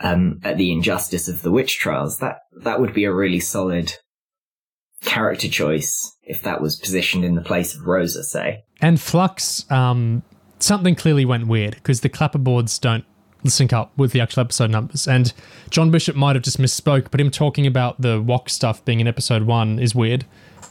um, 0.00 0.40
at 0.42 0.56
the 0.56 0.72
injustice 0.72 1.28
of 1.28 1.42
the 1.42 1.50
witch 1.50 1.78
trials, 1.78 2.18
that, 2.18 2.38
that 2.62 2.80
would 2.80 2.94
be 2.94 3.04
a 3.04 3.12
really 3.12 3.40
solid 3.40 3.92
character 5.04 5.48
choice 5.48 6.16
if 6.22 6.42
that 6.42 6.62
was 6.62 6.76
positioned 6.76 7.24
in 7.24 7.34
the 7.34 7.42
place 7.42 7.74
of 7.74 7.86
Rosa, 7.86 8.24
say. 8.24 8.64
And 8.80 8.98
Flux, 8.98 9.70
um, 9.70 10.22
something 10.58 10.94
clearly 10.94 11.26
went 11.26 11.46
weird 11.46 11.74
because 11.74 12.00
the 12.00 12.08
clapperboards 12.08 12.80
don't 12.80 13.04
sync 13.46 13.74
up 13.74 13.96
with 13.98 14.12
the 14.12 14.20
actual 14.22 14.40
episode 14.40 14.70
numbers. 14.70 15.06
And 15.06 15.34
John 15.68 15.90
Bishop 15.90 16.16
might 16.16 16.34
have 16.34 16.42
just 16.42 16.58
misspoke, 16.58 17.10
but 17.10 17.20
him 17.20 17.30
talking 17.30 17.66
about 17.66 18.00
the 18.00 18.22
Wok 18.22 18.48
stuff 18.48 18.82
being 18.86 19.00
in 19.00 19.06
episode 19.06 19.42
one 19.42 19.78
is 19.78 19.94
weird 19.94 20.24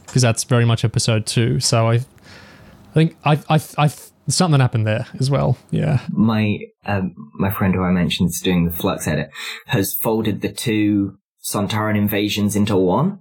because 0.06 0.22
that's 0.22 0.44
very 0.44 0.66
much 0.66 0.84
episode 0.86 1.26
two. 1.26 1.60
So 1.60 1.88
I, 1.90 1.94
I 1.96 2.94
think 2.94 3.18
I, 3.26 3.34
I, 3.50 3.60
I, 3.78 3.92
something 4.28 4.60
happened 4.60 4.86
there 4.88 5.08
as 5.20 5.30
well. 5.30 5.58
Yeah. 5.72 6.00
My 6.10 6.60
um, 6.86 7.14
my 7.36 7.50
friend 7.52 7.74
who 7.74 7.84
I 7.84 7.92
mentioned 7.92 8.30
is 8.30 8.42
doing 8.42 8.66
the 8.66 8.72
Flux 8.72 9.08
edit 9.08 9.30
has 9.68 9.94
folded 9.94 10.42
the 10.42 10.52
two 10.52 11.18
Sontaran 11.44 11.98
invasions 11.98 12.56
into 12.56 12.76
one. 12.78 13.20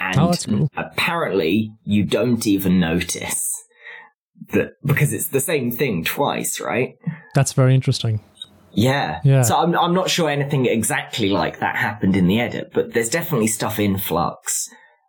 And 0.00 0.18
Oh, 0.18 0.32
cool. 0.46 0.68
apparently 0.76 1.72
you 1.84 2.04
don't 2.04 2.46
even 2.46 2.78
notice 2.78 3.44
that 4.52 4.72
because 4.84 5.12
it's 5.12 5.28
the 5.28 5.40
same 5.40 5.72
thing 5.72 6.04
twice, 6.04 6.60
right? 6.60 6.94
That's 7.34 7.52
very 7.52 7.74
interesting. 7.74 8.20
Yeah. 8.72 9.20
Yeah. 9.24 9.42
So 9.42 9.56
I'm 9.56 9.76
I'm 9.76 9.94
not 9.94 10.08
sure 10.08 10.28
anything 10.30 10.66
exactly 10.66 11.30
like 11.30 11.58
that 11.58 11.74
happened 11.76 12.14
in 12.16 12.28
the 12.28 12.38
edit, 12.38 12.70
but 12.72 12.92
there's 12.94 13.08
definitely 13.08 13.48
stuff 13.48 13.80
in 13.80 13.98
Flux, 13.98 14.68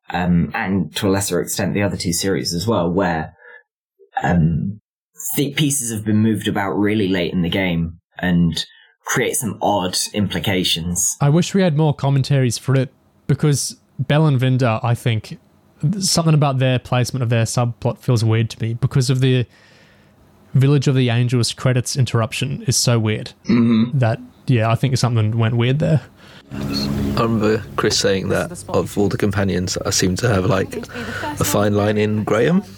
um, 0.09 0.51
and 0.53 0.95
to 0.95 1.07
a 1.07 1.09
lesser 1.09 1.41
extent 1.41 1.73
the 1.73 1.83
other 1.83 1.97
two 1.97 2.13
series 2.13 2.53
as 2.53 2.67
well, 2.67 2.91
where 2.91 3.33
um, 4.23 4.79
the 5.35 5.53
pieces 5.53 5.91
have 5.91 6.05
been 6.05 6.17
moved 6.17 6.47
about 6.47 6.71
really 6.71 7.07
late 7.07 7.33
in 7.33 7.41
the 7.41 7.49
game 7.49 7.99
and 8.19 8.65
create 9.05 9.35
some 9.35 9.57
odd 9.61 9.97
implications. 10.13 11.17
I 11.19 11.29
wish 11.29 11.53
we 11.53 11.61
had 11.61 11.75
more 11.75 11.93
commentaries 11.93 12.57
for 12.57 12.75
it 12.75 12.93
because 13.27 13.77
Bel 13.97 14.27
and 14.27 14.39
Vinder, 14.39 14.79
I 14.83 14.95
think, 14.95 15.39
something 15.99 16.33
about 16.33 16.59
their 16.59 16.79
placement 16.79 17.23
of 17.23 17.29
their 17.29 17.45
subplot 17.45 17.99
feels 17.99 18.23
weird 18.23 18.49
to 18.51 18.61
me 18.61 18.73
because 18.73 19.09
of 19.09 19.19
the 19.19 19.45
Village 20.53 20.87
of 20.87 20.95
the 20.95 21.09
Angels 21.09 21.53
credits 21.53 21.95
interruption 21.95 22.63
is 22.63 22.75
so 22.75 22.97
weird 22.97 23.33
mm-hmm. 23.45 23.97
that, 23.97 24.19
yeah, 24.47 24.71
I 24.71 24.75
think 24.75 24.97
something 24.97 25.37
went 25.37 25.55
weird 25.55 25.79
there. 25.79 26.01
I 26.51 27.23
remember 27.23 27.63
Chris 27.75 27.97
saying 27.97 28.29
that 28.29 28.63
of 28.69 28.97
all 28.97 29.09
the 29.09 29.17
companions, 29.17 29.77
I 29.77 29.89
seem 29.91 30.15
to 30.17 30.29
have 30.29 30.45
like 30.45 30.75
a 30.75 31.43
fine 31.43 31.75
line 31.75 31.97
in 31.97 32.23
Graham. 32.23 32.61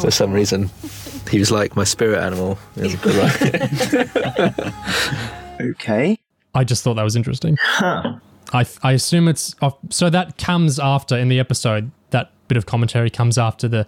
For 0.00 0.10
some 0.10 0.32
reason, 0.32 0.70
he 1.30 1.38
was 1.38 1.50
like 1.50 1.74
my 1.76 1.84
spirit 1.84 2.18
animal. 2.20 2.58
okay. 5.60 6.18
I 6.54 6.64
just 6.64 6.82
thought 6.82 6.94
that 6.94 7.02
was 7.02 7.16
interesting. 7.16 7.56
Huh. 7.60 8.18
I, 8.52 8.66
I 8.82 8.92
assume 8.92 9.28
it's 9.28 9.54
off, 9.62 9.78
so 9.90 10.10
that 10.10 10.38
comes 10.38 10.78
after 10.78 11.16
in 11.16 11.28
the 11.28 11.40
episode. 11.40 11.90
That 12.10 12.30
bit 12.48 12.56
of 12.56 12.66
commentary 12.66 13.10
comes 13.10 13.38
after 13.38 13.68
the 13.68 13.86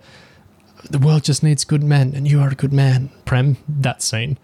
the 0.91 0.99
world 0.99 1.25
just 1.25 1.43
needs 1.43 1.65
good 1.65 1.83
men, 1.83 2.15
and 2.15 2.29
you 2.29 2.41
are 2.41 2.49
a 2.49 2.55
good 2.55 2.73
man. 2.73 3.11
Prem, 3.25 3.57
that 3.69 4.03
scene. 4.03 4.39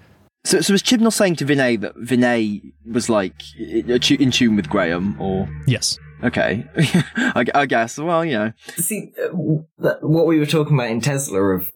So, 0.44 0.60
so 0.60 0.74
was 0.74 0.82
Chibnall 0.82 1.12
saying 1.12 1.36
to 1.36 1.46
Vinay 1.46 1.80
that 1.80 1.96
Vinay 1.96 2.60
was 2.90 3.08
like 3.08 3.34
in 3.58 3.90
in 3.90 4.30
tune 4.30 4.56
with 4.56 4.68
Graham, 4.68 5.18
or 5.20 5.48
Yes. 5.66 5.98
okay? 6.22 6.66
I, 7.16 7.44
I 7.54 7.66
guess. 7.66 7.98
Well, 7.98 8.24
you 8.24 8.34
know. 8.34 8.52
See, 8.76 9.12
uh, 9.22 9.28
w- 9.28 9.64
that- 9.78 10.02
what 10.02 10.26
we 10.26 10.38
were 10.38 10.46
talking 10.46 10.74
about 10.74 10.90
in 10.90 11.00
Tesla 11.00 11.40
of 11.56 11.70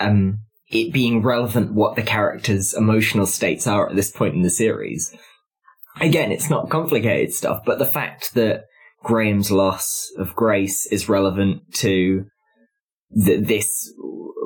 um, 0.00 0.40
it 0.68 0.92
being 0.94 1.22
relevant 1.22 1.74
what 1.74 1.94
the 1.96 2.02
characters' 2.02 2.72
emotional 2.74 3.26
states 3.26 3.66
are 3.66 3.88
at 3.90 3.96
this 3.96 4.10
point 4.10 4.34
in 4.34 4.42
the 4.42 4.50
series. 4.50 5.14
Again, 6.00 6.32
it's 6.32 6.50
not 6.50 6.70
complicated 6.70 7.32
stuff, 7.34 7.62
but 7.66 7.78
the 7.78 7.86
fact 7.86 8.34
that 8.34 8.64
Graham's 9.02 9.50
loss 9.50 10.10
of 10.18 10.34
Grace 10.34 10.86
is 10.86 11.08
relevant 11.08 11.62
to 11.74 12.24
th- 13.14 13.46
this 13.46 13.92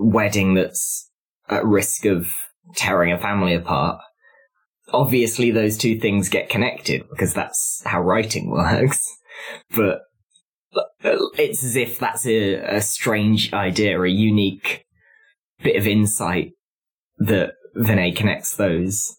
wedding 0.01 0.55
that's 0.55 1.09
at 1.49 1.65
risk 1.65 2.05
of 2.05 2.29
tearing 2.75 3.13
a 3.13 3.19
family 3.19 3.55
apart. 3.55 4.01
Obviously, 4.93 5.51
those 5.51 5.77
two 5.77 5.99
things 5.99 6.29
get 6.29 6.49
connected 6.49 7.09
because 7.11 7.33
that's 7.35 7.83
how 7.85 8.01
writing 8.01 8.51
works. 8.51 9.07
But 9.75 10.01
uh, 11.03 11.17
it's 11.39 11.65
as 11.65 11.77
if 11.77 11.99
that's 11.99 12.27
a, 12.27 12.57
a 12.57 12.83
strange 12.83 13.53
idea, 13.55 14.01
a 14.01 14.09
unique 14.09 14.85
bit 15.63 15.77
of 15.77 15.87
insight 15.87 16.53
that 17.19 17.53
Vinay 17.77 18.15
connects 18.15 18.57
those 18.57 19.17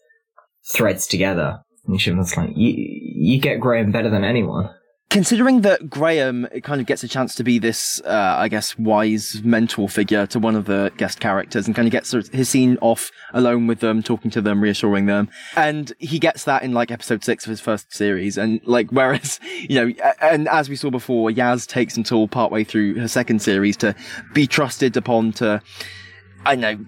threads 0.72 1.08
together. 1.08 1.60
And 1.86 2.18
was 2.18 2.38
like, 2.38 2.52
you, 2.56 2.74
you 2.78 3.39
get 3.39 3.60
Graham 3.60 3.91
better 3.91 4.10
than 4.10 4.24
anyone. 4.24 4.70
Considering 5.12 5.59
that 5.59 5.89
Graham 5.89 6.47
kind 6.64 6.80
of 6.80 6.88
gets 6.88 7.03
a 7.03 7.07
chance 7.07 7.36
to 7.36 7.43
be 7.43 7.59
this, 7.59 8.01
uh, 8.05 8.36
I 8.38 8.47
guess, 8.47 8.80
wise 8.80 9.41
mentor 9.43 9.89
figure 9.89 10.26
to 10.28 10.39
one 10.39 10.55
of 10.55 10.68
the 10.68 10.89
guest 10.95 11.20
characters 11.20 11.68
and 11.68 11.76
kind 11.76 11.86
of 11.86 11.91
gets 11.91 12.12
his 12.12 12.47
scene 12.47 12.78
off 12.80 13.12
alone 13.34 13.68
with 13.68 13.82
them, 13.82 14.01
talking 14.01 14.32
to 14.32 14.41
them, 14.41 14.62
reassuring 14.62 15.07
them. 15.07 15.28
And 15.57 15.91
he 15.99 16.18
gets 16.18 16.45
that 16.45 16.64
in 16.64 16.72
like 16.72 16.91
episode 16.91 17.26
six 17.26 17.45
of 17.45 17.49
his 17.49 17.59
first 17.59 17.93
series. 17.93 18.38
And 18.38 18.62
like, 18.64 18.89
whereas, 18.91 19.41
you 19.68 19.76
know, 19.76 19.93
and 20.22 20.47
as 20.47 20.70
we 20.70 20.78
saw 20.78 20.89
before, 20.89 21.30
Yaz 21.30 21.68
takes 21.68 21.97
until 21.97 22.30
partway 22.30 22.64
through 22.64 22.97
her 22.97 23.09
second 23.09 23.41
series 23.41 23.76
to 23.78 23.93
be 24.34 24.47
trusted 24.47 24.95
upon 24.95 25.34
to, 25.34 25.62
I 26.45 26.55
know, 26.55 26.80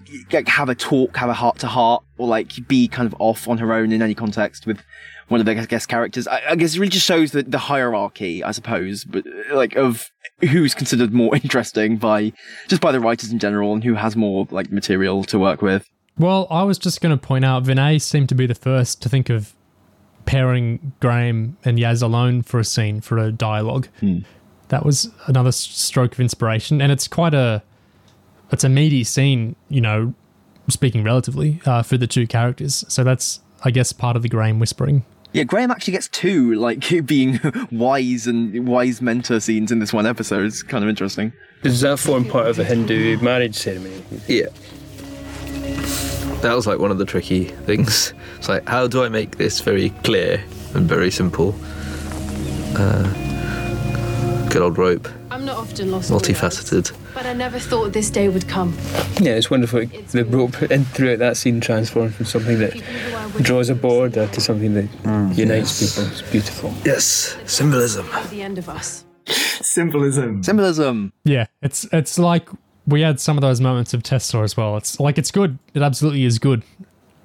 have 0.46 0.70
a 0.70 0.74
talk, 0.74 1.14
have 1.18 1.28
a 1.28 1.34
heart 1.34 1.58
to 1.58 1.66
heart, 1.66 2.02
or 2.16 2.26
like 2.26 2.66
be 2.68 2.88
kind 2.88 3.06
of 3.06 3.14
off 3.18 3.48
on 3.48 3.58
her 3.58 3.74
own 3.74 3.92
in 3.92 4.00
any 4.00 4.14
context 4.14 4.66
with 4.66 4.80
one 5.28 5.40
of 5.40 5.46
the 5.46 5.54
guest 5.66 5.88
characters. 5.88 6.26
I, 6.26 6.42
I 6.50 6.56
guess 6.56 6.74
it 6.74 6.78
really 6.78 6.90
just 6.90 7.06
shows 7.06 7.32
the, 7.32 7.42
the 7.42 7.58
hierarchy, 7.58 8.42
I 8.44 8.50
suppose, 8.52 9.04
but 9.04 9.24
like 9.52 9.76
of 9.76 10.10
who's 10.40 10.74
considered 10.74 11.12
more 11.12 11.34
interesting 11.42 11.96
by 11.96 12.32
just 12.68 12.82
by 12.82 12.92
the 12.92 13.00
writers 13.00 13.32
in 13.32 13.38
general 13.38 13.72
and 13.72 13.84
who 13.84 13.94
has 13.94 14.16
more 14.16 14.46
like 14.50 14.70
material 14.70 15.24
to 15.24 15.38
work 15.38 15.62
with. 15.62 15.88
Well, 16.18 16.46
I 16.50 16.62
was 16.62 16.78
just 16.78 17.00
going 17.00 17.16
to 17.16 17.20
point 17.20 17.44
out 17.44 17.64
Vinay 17.64 18.00
seemed 18.00 18.28
to 18.28 18.34
be 18.34 18.46
the 18.46 18.54
first 18.54 19.02
to 19.02 19.08
think 19.08 19.30
of 19.30 19.52
pairing 20.26 20.92
Graham 21.00 21.56
and 21.64 21.78
Yaz 21.78 22.02
alone 22.02 22.42
for 22.42 22.60
a 22.60 22.64
scene 22.64 23.00
for 23.00 23.18
a 23.18 23.32
dialogue. 23.32 23.88
That 24.68 24.84
was 24.84 25.10
another 25.26 25.52
stroke 25.52 26.12
of 26.14 26.20
inspiration, 26.20 26.80
and 26.80 26.90
it's 26.90 27.08
quite 27.08 27.34
a 27.34 27.62
it's 28.50 28.64
a 28.64 28.68
meaty 28.68 29.04
scene, 29.04 29.56
you 29.68 29.80
know, 29.80 30.14
speaking 30.68 31.02
relatively 31.02 31.60
uh, 31.66 31.82
for 31.82 31.96
the 31.96 32.06
two 32.06 32.26
characters. 32.26 32.84
So 32.88 33.02
that's 33.04 33.40
I 33.64 33.70
guess 33.70 33.92
part 33.92 34.16
of 34.16 34.22
the 34.22 34.28
Graham 34.28 34.58
whispering. 34.58 35.04
Yeah, 35.34 35.42
Graham 35.42 35.72
actually 35.72 35.92
gets 35.92 36.06
two, 36.08 36.54
like 36.54 36.88
being 37.06 37.40
wise 37.72 38.28
and 38.28 38.68
wise 38.68 39.02
mentor 39.02 39.40
scenes 39.40 39.72
in 39.72 39.80
this 39.80 39.92
one 39.92 40.06
episode. 40.06 40.46
It's 40.46 40.62
kind 40.62 40.84
of 40.84 40.88
interesting. 40.88 41.32
Does 41.62 41.80
that 41.80 41.98
form 41.98 42.24
part 42.24 42.46
of 42.46 42.58
a 42.60 42.64
Hindu 42.64 43.18
marriage 43.18 43.56
ceremony? 43.56 44.00
Yeah. 44.28 44.46
That 46.42 46.54
was 46.54 46.68
like 46.68 46.78
one 46.78 46.92
of 46.92 46.98
the 46.98 47.04
tricky 47.04 47.46
things. 47.66 48.14
It's 48.38 48.48
like, 48.48 48.68
how 48.68 48.86
do 48.86 49.02
I 49.02 49.08
make 49.08 49.36
this 49.36 49.60
very 49.60 49.90
clear 50.04 50.44
and 50.74 50.88
very 50.88 51.10
simple? 51.10 51.54
Uh, 52.76 53.02
good 54.50 54.62
old 54.62 54.78
rope. 54.78 55.08
I'm 55.34 55.44
not 55.44 55.56
often 55.56 55.90
lost. 55.90 56.12
Multifaceted. 56.12 56.92
But 57.12 57.26
I 57.26 57.32
never 57.32 57.58
thought 57.58 57.92
this 57.92 58.08
day 58.08 58.28
would 58.28 58.46
come. 58.46 58.76
Yeah, 59.20 59.32
it's 59.34 59.50
wonderful. 59.50 59.80
the 60.12 60.24
rope 60.24 60.62
and 60.70 60.86
throughout 60.86 61.18
that 61.18 61.36
scene 61.36 61.60
transforms 61.60 62.14
from 62.14 62.26
something 62.26 62.60
that 62.60 62.72
draws 63.42 63.68
a 63.68 63.74
border 63.74 64.28
to 64.28 64.40
something 64.40 64.74
that 64.74 64.84
Mm. 65.02 65.36
unites 65.36 65.80
people. 65.96 66.12
It's 66.12 66.22
beautiful. 66.30 66.72
Yes, 66.84 67.36
symbolism. 67.46 68.06
At 68.12 68.30
the 68.30 68.42
end 68.42 68.58
of 68.58 68.68
us. 68.68 69.04
Symbolism. 69.26 70.44
Symbolism. 70.44 71.12
Yeah, 71.24 71.46
it's 71.62 71.84
it's 71.92 72.16
like 72.16 72.48
we 72.86 73.00
had 73.00 73.18
some 73.18 73.36
of 73.36 73.42
those 73.42 73.60
moments 73.60 73.92
of 73.92 74.04
Tesla 74.04 74.42
as 74.44 74.56
well. 74.56 74.76
It's 74.76 75.00
like 75.00 75.18
it's 75.18 75.32
good. 75.32 75.58
It 75.74 75.82
absolutely 75.82 76.24
is 76.24 76.38
good. 76.38 76.62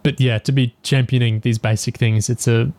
But 0.02 0.20
yeah, 0.20 0.40
to 0.40 0.52
be 0.52 0.74
championing 0.82 1.42
these 1.42 1.60
basic 1.60 1.98
things, 1.98 2.28
it's 2.30 2.48
a 2.48 2.72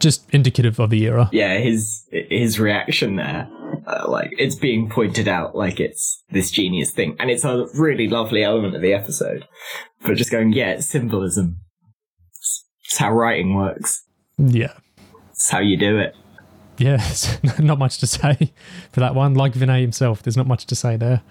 just 0.00 0.28
indicative 0.34 0.78
of 0.78 0.90
the 0.90 1.02
era. 1.06 1.30
Yeah, 1.32 1.56
his 1.58 2.02
his 2.10 2.58
reaction 2.60 3.16
there, 3.16 3.48
uh, 3.86 4.04
like 4.08 4.30
it's 4.38 4.54
being 4.54 4.88
pointed 4.88 5.28
out 5.28 5.54
like 5.54 5.80
it's 5.80 6.22
this 6.30 6.50
genius 6.50 6.90
thing, 6.90 7.16
and 7.18 7.30
it's 7.30 7.44
a 7.44 7.66
really 7.74 8.08
lovely 8.08 8.42
element 8.42 8.74
of 8.74 8.82
the 8.82 8.92
episode. 8.92 9.46
But 10.02 10.16
just 10.16 10.30
going, 10.30 10.52
yeah, 10.52 10.72
it's 10.72 10.86
symbolism. 10.86 11.58
It's, 12.30 12.64
it's 12.84 12.98
how 12.98 13.12
writing 13.12 13.54
works. 13.54 14.04
Yeah. 14.38 14.74
It's 15.30 15.50
how 15.50 15.60
you 15.60 15.76
do 15.76 15.98
it. 15.98 16.14
Yeah, 16.78 17.02
not 17.58 17.78
much 17.78 17.98
to 17.98 18.06
say 18.06 18.52
for 18.92 19.00
that 19.00 19.14
one. 19.14 19.34
Like 19.34 19.54
Vinay 19.54 19.80
himself, 19.80 20.22
there's 20.22 20.36
not 20.36 20.46
much 20.46 20.66
to 20.66 20.74
say 20.74 20.96
there. 20.96 21.22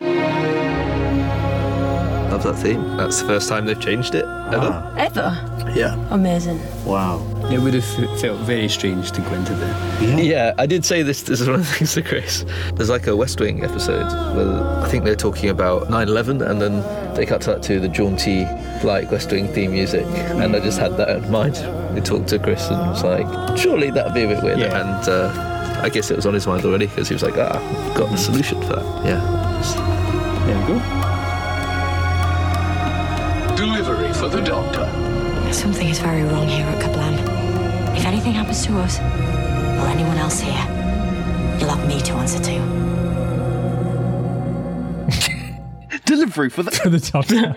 Love 2.32 2.44
that 2.44 2.56
theme. 2.56 2.98
That's 2.98 3.22
the 3.22 3.28
first 3.28 3.48
time 3.48 3.66
they've 3.66 3.80
changed 3.80 4.16
it 4.16 4.26
ever. 4.26 4.94
Ever? 4.98 5.55
Yeah. 5.76 5.96
Amazing. 6.10 6.60
Wow. 6.86 7.20
It 7.52 7.60
would 7.60 7.74
have 7.74 8.00
f- 8.00 8.20
felt 8.22 8.40
very 8.42 8.70
strange 8.70 9.12
to 9.12 9.22
go 9.22 9.34
into 9.34 9.54
the. 9.54 9.68
Yeah. 10.24 10.54
I 10.58 10.66
did 10.66 10.86
say 10.86 11.04
this. 11.04 11.24
This 11.24 11.42
is 11.42 11.48
one 11.50 11.60
of 11.60 11.68
the 11.68 11.74
things 11.74 11.94
to 11.96 12.02
Chris. 12.10 12.46
There's 12.76 12.90
like 12.90 13.08
a 13.08 13.16
West 13.16 13.40
Wing 13.42 13.64
episode 13.64 14.08
where 14.36 14.64
I 14.82 14.88
think 14.88 15.04
they're 15.04 15.16
talking 15.18 15.50
about 15.50 15.90
9/11, 15.90 16.42
and 16.50 16.62
then 16.62 16.82
they 17.16 17.26
cut 17.26 17.42
to 17.42 17.52
that 17.52 17.64
to 17.64 17.80
the 17.82 17.90
jaunty, 17.90 18.46
like 18.84 19.12
West 19.12 19.32
Wing 19.32 19.48
theme 19.50 19.72
music, 19.74 20.06
and 20.06 20.56
I 20.56 20.60
just 20.62 20.80
had 20.80 20.96
that 20.98 21.10
in 21.10 21.30
mind. 21.30 21.56
We 21.94 22.00
talked 22.02 22.30
to 22.30 22.40
Chris 22.40 22.68
and 22.70 22.80
was 22.90 23.04
like, 23.04 23.58
surely 23.58 23.92
that'd 23.92 24.14
be 24.14 24.24
a 24.24 24.28
bit 24.28 24.42
weird, 24.44 24.60
Yeah. 24.60 24.80
and 25.00 25.10
uh, 25.10 25.82
I 25.84 25.90
guess 25.90 26.10
it 26.10 26.16
was 26.16 26.26
on 26.26 26.34
his 26.34 26.48
mind 26.48 26.64
already 26.66 26.88
because 26.88 27.10
he 27.10 27.14
was 27.16 27.24
like, 27.24 27.36
ah, 27.38 27.58
I've 27.90 27.96
got 27.98 28.10
the 28.10 28.18
solution 28.18 28.62
for 28.62 28.76
that. 28.78 29.06
Yeah. 29.06 29.20
There 30.46 30.58
we 30.60 30.68
go. 30.68 30.80
Delivery 33.56 34.14
for 34.14 34.30
the 34.30 34.42
doctor. 34.42 34.86
Something 35.52 35.88
is 35.90 36.00
very 36.00 36.24
wrong 36.24 36.48
here 36.48 36.66
at 36.66 36.82
Kerblam. 36.82 37.96
If 37.98 38.06
anything 38.06 38.34
happens 38.34 38.66
to 38.66 38.78
us, 38.80 39.00
or 39.00 39.88
anyone 39.88 40.18
else 40.18 40.40
here, 40.40 40.54
you'll 41.60 41.70
have 41.70 41.88
me 41.88 42.02
to 42.02 42.14
answer 42.14 42.40
to. 42.40 42.60
Delivery 46.06 46.50
for 46.50 46.64
the, 46.64 46.72
for 46.72 46.90
the 46.90 47.00
doctor. 47.00 47.54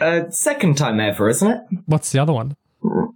uh, 0.04 0.30
second 0.30 0.76
time 0.76 1.00
ever, 1.00 1.28
isn't 1.28 1.50
it? 1.50 1.60
What's 1.86 2.12
the 2.12 2.18
other 2.18 2.32
one? 2.32 2.56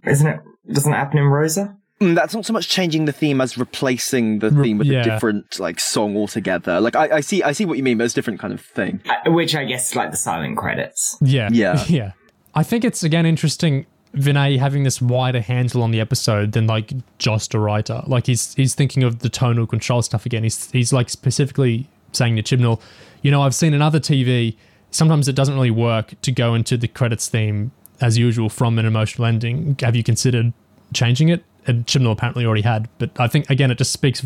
Isn't 0.05 0.27
it? 0.27 0.39
Doesn't 0.71 0.93
it 0.93 0.97
happen 0.97 1.19
in 1.19 1.25
Rosa? 1.25 1.77
Mm, 1.99 2.15
that's 2.15 2.33
not 2.35 2.45
so 2.45 2.53
much 2.53 2.69
changing 2.69 3.05
the 3.05 3.11
theme 3.11 3.41
as 3.41 3.57
replacing 3.57 4.39
the 4.39 4.51
theme 4.51 4.77
with 4.77 4.87
yeah. 4.87 5.01
a 5.01 5.03
different 5.03 5.59
like 5.59 5.79
song 5.79 6.15
altogether. 6.15 6.79
Like 6.79 6.95
I, 6.95 7.17
I 7.17 7.19
see, 7.21 7.41
I 7.41 7.53
see 7.53 7.65
what 7.65 7.77
you 7.77 7.83
mean, 7.83 7.97
but 7.97 8.03
it's 8.03 8.13
a 8.13 8.15
different 8.15 8.39
kind 8.39 8.53
of 8.53 8.61
thing. 8.61 9.01
Uh, 9.05 9.31
which 9.31 9.55
I 9.55 9.65
guess 9.65 9.89
is 9.89 9.95
like 9.95 10.11
the 10.11 10.17
silent 10.17 10.57
credits. 10.57 11.17
Yeah. 11.21 11.49
Yeah. 11.51 11.83
Yeah. 11.87 12.11
I 12.53 12.63
think 12.63 12.83
it's 12.83 13.03
again 13.03 13.25
interesting 13.25 13.85
Vinay 14.15 14.57
having 14.57 14.83
this 14.83 15.01
wider 15.01 15.41
handle 15.41 15.83
on 15.83 15.91
the 15.91 15.99
episode 15.99 16.51
than 16.51 16.67
like 16.67 16.91
just 17.17 17.53
a 17.53 17.59
writer. 17.59 18.03
Like 18.07 18.25
he's 18.25 18.53
he's 18.55 18.75
thinking 18.75 19.03
of 19.03 19.19
the 19.19 19.29
tonal 19.29 19.67
control 19.67 20.01
stuff 20.01 20.25
again. 20.25 20.43
He's 20.43 20.71
he's 20.71 20.93
like 20.93 21.09
specifically 21.09 21.87
saying 22.11 22.35
to 22.35 22.43
Chibnall, 22.43 22.81
you 23.21 23.31
know, 23.31 23.41
I've 23.41 23.55
seen 23.55 23.73
another 23.73 23.99
TV. 23.99 24.55
Sometimes 24.91 25.27
it 25.27 25.35
doesn't 25.35 25.53
really 25.53 25.71
work 25.71 26.19
to 26.21 26.31
go 26.31 26.53
into 26.53 26.77
the 26.77 26.87
credits 26.87 27.27
theme 27.27 27.71
as 28.01 28.17
usual 28.17 28.49
from 28.49 28.79
an 28.79 28.85
emotional 28.85 29.25
ending. 29.25 29.75
Have 29.81 29.95
you 29.95 30.03
considered 30.03 30.53
changing 30.93 31.29
it? 31.29 31.43
And 31.67 31.85
Chibnall 31.85 32.13
apparently 32.13 32.45
already 32.45 32.61
had, 32.61 32.89
but 32.97 33.11
I 33.19 33.27
think 33.27 33.49
again 33.49 33.71
it 33.71 33.77
just 33.77 33.91
speaks. 33.91 34.23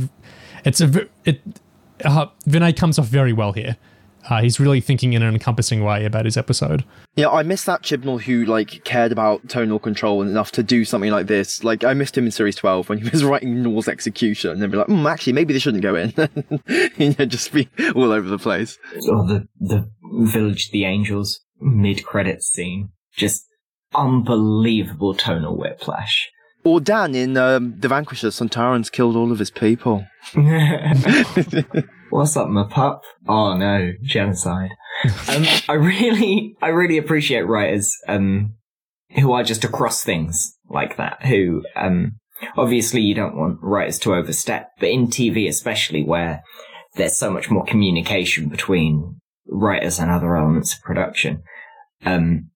It's 0.64 0.80
a 0.80 1.08
it. 1.26 1.42
Uh, 2.04 2.28
Vinay 2.48 2.76
comes 2.76 2.98
off 2.98 3.08
very 3.08 3.34
well 3.34 3.54
here. 3.54 3.78
Uh, 4.30 4.42
he's 4.42 4.60
really 4.60 4.82
thinking 4.82 5.14
in 5.14 5.24
an 5.24 5.34
encompassing 5.34 5.84
way 5.84 6.06
about 6.06 6.26
his 6.26 6.38
episode. 6.38 6.84
Yeah, 7.16 7.30
I 7.30 7.44
missed 7.44 7.66
that 7.66 7.82
Chibnall 7.82 8.22
who 8.22 8.46
like 8.46 8.84
cared 8.84 9.12
about 9.12 9.50
tonal 9.50 9.80
control 9.80 10.22
enough 10.22 10.52
to 10.54 10.64
do 10.64 10.86
something 10.86 11.12
like 11.12 11.28
this. 11.28 11.64
Like 11.64 11.84
I 11.84 11.94
missed 11.94 12.18
him 12.18 12.26
in 12.26 12.32
series 12.32 12.56
twelve 12.56 12.90
when 12.90 13.00
he 13.00 13.10
was 13.10 13.24
writing 13.24 13.64
Noor's 13.64 13.88
execution, 13.88 14.52
and 14.52 14.62
then 14.62 14.70
be 14.70 14.78
like, 14.78 14.88
mm, 14.88 15.10
actually, 15.10 15.34
maybe 15.34 15.54
this 15.54 15.64
shouldn't 15.64 15.84
go 15.84 15.96
in. 15.96 16.14
you 16.98 17.16
know, 17.18 17.26
just 17.26 17.52
be 17.52 17.68
all 17.96 18.12
over 18.12 18.30
the 18.30 18.38
place. 18.38 18.78
Or 19.10 19.26
the 19.26 19.48
the 19.60 19.90
Village 20.04 20.70
the 20.72 20.86
Angels 20.86 21.42
mid 21.60 22.06
credits 22.06 22.48
scene, 22.48 22.90
just 23.16 23.46
unbelievable 23.96 25.14
tonal 25.16 25.58
whiplash. 25.58 26.30
Or 26.64 26.80
Dan 26.80 27.16
in 27.16 27.38
um, 27.38 27.76
The 27.80 27.88
Vanquisher, 27.88 28.28
Sontarans 28.28 28.92
killed 28.92 29.16
all 29.16 29.32
of 29.32 29.40
his 29.40 29.50
people. 29.50 30.06
What's 32.12 32.38
up, 32.38 32.50
my 32.50 32.66
pup? 32.70 33.04
Oh 33.28 33.56
no, 33.56 33.94
genocide. 34.04 34.70
um, 35.30 35.46
I 35.68 35.74
really, 35.74 36.56
I 36.62 36.68
really 36.68 36.98
appreciate 36.98 37.42
writers 37.48 37.96
um, 38.08 38.56
who 39.12 39.32
are 39.32 39.44
just 39.44 39.64
across 39.64 40.04
things 40.04 40.56
like 40.70 40.98
that. 40.98 41.26
Who, 41.26 41.64
um, 41.76 42.18
obviously, 42.58 43.02
you 43.02 43.16
don't 43.16 43.36
want 43.36 43.60
writers 43.62 43.98
to 44.00 44.14
overstep, 44.14 44.70
but 44.80 44.90
in 44.90 45.08
TV, 45.08 45.48
especially 45.48 46.04
where 46.04 46.44
there's 46.96 47.18
so 47.18 47.32
much 47.32 47.50
more 47.50 47.64
communication 47.64 48.50
between 48.50 49.20
writers 49.48 50.00
and 50.00 50.12
other 50.12 50.36
elements 50.36 50.76
of 50.76 50.82
production. 50.82 51.42
Um, 52.06 52.51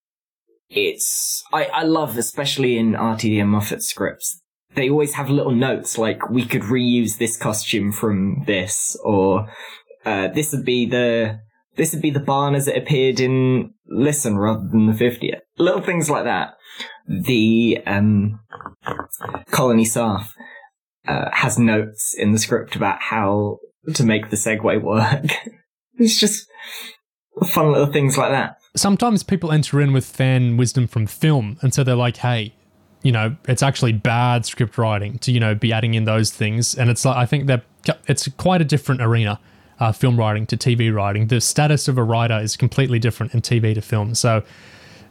it's 0.70 1.44
I, 1.54 1.66
I 1.66 1.84
love, 1.84 2.18
especially 2.18 2.78
in 2.78 2.94
RTD 2.94 3.42
and 3.42 3.50
Moffat 3.50 3.84
scripts, 3.84 4.42
they 4.76 4.90
always 4.90 5.14
have 5.14 5.30
little 5.30 5.54
notes 5.54 5.98
like 5.98 6.30
we 6.30 6.46
could 6.46 6.64
reuse 6.64 7.18
this 7.18 7.38
costume 7.38 7.92
from 7.92 8.44
this, 8.46 8.98
or 9.04 9.50
uh, 10.06 10.28
this 10.30 10.52
would 10.52 10.66
be 10.66 10.86
the 10.86 11.40
this 11.76 11.94
would 11.94 12.02
be 12.02 12.12
the 12.12 12.20
barn 12.20 12.56
as 12.56 12.68
it 12.68 12.78
appeared 12.78 13.20
in 13.20 13.74
Listen 13.88 14.38
rather 14.38 14.68
than 14.68 14.88
the 14.88 14.94
50th. 14.94 15.42
Little 15.58 15.82
things 15.82 16.10
like 16.10 16.24
that. 16.24 16.56
The 17.08 17.80
um, 17.86 18.40
Colony 19.52 19.86
Sarff 19.86 20.34
uh, 21.08 21.30
has 21.32 21.60
notes 21.60 22.16
in 22.18 22.32
the 22.32 22.40
script 22.40 22.76
about 22.76 23.02
how 23.02 23.60
to 23.94 24.04
make 24.04 24.30
the 24.30 24.38
segue 24.38 24.82
work. 24.82 25.26
it's 25.98 26.20
just 26.20 26.48
fun 27.48 27.72
little 27.72 27.92
things 27.92 28.18
like 28.18 28.32
that. 28.32 28.56
Sometimes 28.76 29.24
people 29.24 29.52
enter 29.52 29.80
in 29.82 29.94
with 29.94 30.06
fan 30.06 30.58
wisdom 30.58 30.88
from 30.88 31.08
film, 31.08 31.58
and 31.62 31.74
so 31.74 31.84
they're 31.84 31.96
like, 31.96 32.18
"Hey, 32.18 32.54
you 33.04 33.12
know, 33.12 33.36
it's 33.48 33.64
actually 33.64 33.94
bad 33.94 34.46
script 34.46 34.78
writing 34.78 35.18
to 35.20 35.32
you 35.32 35.40
know 35.40 35.56
be 35.56 35.72
adding 35.72 35.94
in 35.94 36.06
those 36.06 36.32
things." 36.32 36.76
And 36.76 36.90
it's 36.90 37.06
like 37.06 37.18
I 37.18 37.26
think 37.26 37.48
that 37.48 37.64
it's 38.08 38.28
quite 38.38 38.62
a 38.62 38.66
different 38.66 39.02
arena, 39.02 39.40
uh, 39.80 39.92
film 39.92 40.18
writing 40.18 40.46
to 40.48 40.58
TV 40.58 40.94
writing. 40.94 41.28
The 41.28 41.42
status 41.42 41.88
of 41.88 41.98
a 41.98 42.04
writer 42.04 42.40
is 42.40 42.58
completely 42.58 43.00
different 43.00 43.34
in 43.34 43.42
TV 43.42 43.74
to 43.76 43.82
film. 43.82 44.16
So 44.16 44.44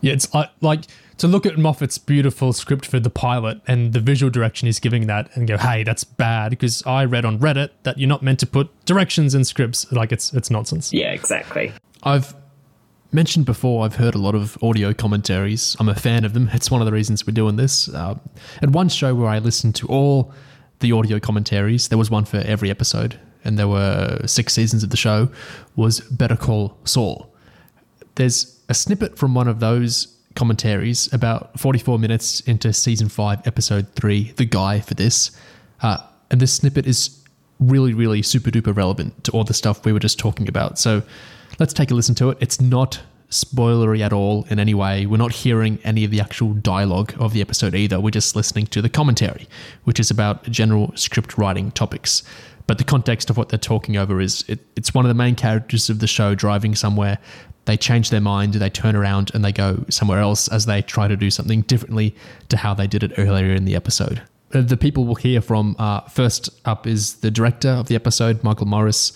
yeah, 0.00 0.12
it's 0.12 0.32
like 0.34 0.50
like 0.60 0.82
to 1.16 1.28
look 1.28 1.46
at 1.46 1.54
Moffat's 1.54 1.96
beautiful 1.98 2.52
script 2.52 2.84
for 2.84 3.00
the 3.00 3.10
pilot 3.10 3.60
and 3.66 3.92
the 3.92 4.00
visual 4.00 4.30
direction 4.30 4.66
he's 4.66 4.80
giving 4.80 5.06
that 5.06 5.34
and 5.34 5.46
go, 5.46 5.56
hey, 5.56 5.84
that's 5.84 6.04
bad 6.04 6.50
because 6.50 6.82
I 6.84 7.04
read 7.04 7.24
on 7.24 7.38
Reddit 7.38 7.70
that 7.84 7.98
you're 7.98 8.08
not 8.08 8.22
meant 8.22 8.40
to 8.40 8.46
put 8.46 8.68
directions 8.84 9.34
in 9.34 9.44
scripts. 9.44 9.90
Like 9.92 10.12
it's 10.12 10.32
it's 10.34 10.50
nonsense. 10.50 10.92
Yeah, 10.92 11.12
exactly. 11.12 11.72
I've 12.02 12.34
mentioned 13.14 13.46
before, 13.46 13.84
I've 13.84 13.96
heard 13.96 14.14
a 14.14 14.18
lot 14.18 14.34
of 14.34 14.58
audio 14.62 14.92
commentaries. 14.92 15.76
I'm 15.78 15.88
a 15.88 15.94
fan 15.94 16.24
of 16.24 16.34
them. 16.34 16.50
It's 16.52 16.70
one 16.70 16.80
of 16.80 16.86
the 16.86 16.92
reasons 16.92 17.26
we're 17.26 17.32
doing 17.32 17.56
this. 17.56 17.88
Uh, 17.88 18.18
at 18.60 18.70
one 18.70 18.88
show 18.88 19.14
where 19.14 19.28
I 19.28 19.38
listened 19.38 19.76
to 19.76 19.86
all 19.86 20.32
the 20.80 20.92
audio 20.92 21.20
commentaries, 21.20 21.88
there 21.88 21.96
was 21.96 22.10
one 22.10 22.24
for 22.24 22.38
every 22.38 22.70
episode, 22.70 23.18
and 23.44 23.58
there 23.58 23.68
were 23.68 24.18
six 24.26 24.52
seasons 24.52 24.82
of 24.82 24.90
the 24.90 24.96
show, 24.96 25.30
was 25.76 26.00
Better 26.00 26.36
Call 26.36 26.76
Saul. 26.84 27.32
There's 28.16 28.60
a 28.68 28.74
snippet 28.74 29.16
from 29.16 29.34
one 29.34 29.48
of 29.48 29.60
those 29.60 30.08
commentaries 30.34 31.12
about 31.12 31.58
44 31.58 31.98
minutes 31.98 32.40
into 32.40 32.72
season 32.72 33.08
5 33.08 33.46
episode 33.46 33.86
3 33.94 34.32
the 34.32 34.44
guy 34.44 34.80
for 34.80 34.94
this 34.94 35.30
uh, 35.80 35.98
and 36.28 36.40
this 36.40 36.54
snippet 36.54 36.88
is 36.88 37.22
really 37.60 37.94
really 37.94 38.20
super 38.20 38.50
duper 38.50 38.76
relevant 38.76 39.22
to 39.22 39.30
all 39.30 39.44
the 39.44 39.54
stuff 39.54 39.84
we 39.84 39.92
were 39.92 40.00
just 40.00 40.18
talking 40.18 40.48
about 40.48 40.76
so 40.76 41.04
let's 41.58 41.72
take 41.72 41.90
a 41.90 41.94
listen 41.94 42.14
to 42.14 42.30
it 42.30 42.38
it's 42.40 42.60
not 42.60 43.00
spoilery 43.34 44.00
at 44.00 44.12
all 44.12 44.46
in 44.48 44.58
any 44.58 44.74
way. 44.74 45.06
We're 45.06 45.16
not 45.16 45.32
hearing 45.32 45.78
any 45.82 46.04
of 46.04 46.10
the 46.10 46.20
actual 46.20 46.52
dialogue 46.52 47.14
of 47.18 47.32
the 47.32 47.40
episode 47.40 47.74
either. 47.74 47.98
We're 47.98 48.10
just 48.10 48.36
listening 48.36 48.66
to 48.68 48.80
the 48.80 48.88
commentary, 48.88 49.48
which 49.82 49.98
is 49.98 50.10
about 50.10 50.44
general 50.44 50.92
script 50.94 51.36
writing 51.36 51.72
topics. 51.72 52.22
But 52.66 52.78
the 52.78 52.84
context 52.84 53.30
of 53.30 53.36
what 53.36 53.48
they're 53.48 53.58
talking 53.58 53.96
over 53.96 54.20
is 54.20 54.44
it, 54.48 54.60
it's 54.76 54.94
one 54.94 55.04
of 55.04 55.08
the 55.08 55.14
main 55.14 55.34
characters 55.34 55.90
of 55.90 55.98
the 55.98 56.06
show 56.06 56.34
driving 56.34 56.74
somewhere. 56.74 57.18
They 57.66 57.76
change 57.76 58.10
their 58.10 58.20
mind, 58.20 58.54
they 58.54 58.70
turn 58.70 58.94
around, 58.94 59.30
and 59.34 59.44
they 59.44 59.52
go 59.52 59.84
somewhere 59.88 60.20
else 60.20 60.48
as 60.48 60.66
they 60.66 60.82
try 60.82 61.08
to 61.08 61.16
do 61.16 61.30
something 61.30 61.62
differently 61.62 62.14
to 62.50 62.56
how 62.56 62.72
they 62.74 62.86
did 62.86 63.02
it 63.02 63.12
earlier 63.18 63.52
in 63.52 63.64
the 63.64 63.74
episode. 63.74 64.22
The 64.50 64.76
people 64.76 65.04
we'll 65.04 65.16
hear 65.16 65.40
from 65.40 65.74
uh, 65.78 66.02
first 66.02 66.48
up 66.64 66.86
is 66.86 67.14
the 67.16 67.30
director 67.30 67.70
of 67.70 67.88
the 67.88 67.96
episode, 67.96 68.44
Michael 68.44 68.66
Morris, 68.66 69.12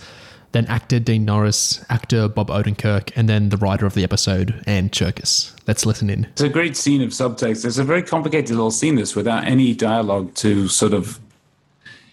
then 0.52 0.66
actor 0.66 0.98
Dean 0.98 1.24
Norris, 1.24 1.84
actor 1.90 2.28
Bob 2.28 2.48
Odenkirk, 2.48 3.12
and 3.16 3.28
then 3.28 3.50
the 3.50 3.56
writer 3.58 3.84
of 3.86 3.94
the 3.94 4.02
episode, 4.04 4.62
Ann 4.66 4.88
Cherkis. 4.90 5.52
Let's 5.66 5.84
listen 5.84 6.08
in. 6.08 6.24
It's 6.32 6.40
a 6.40 6.48
great 6.48 6.76
scene 6.76 7.02
of 7.02 7.10
subtext. 7.10 7.64
It's 7.64 7.78
a 7.78 7.84
very 7.84 8.02
complicated 8.02 8.50
little 8.50 8.70
scene, 8.70 8.94
this, 8.94 9.14
without 9.14 9.44
any 9.44 9.74
dialogue 9.74 10.34
to 10.36 10.66
sort 10.68 10.94
of, 10.94 11.18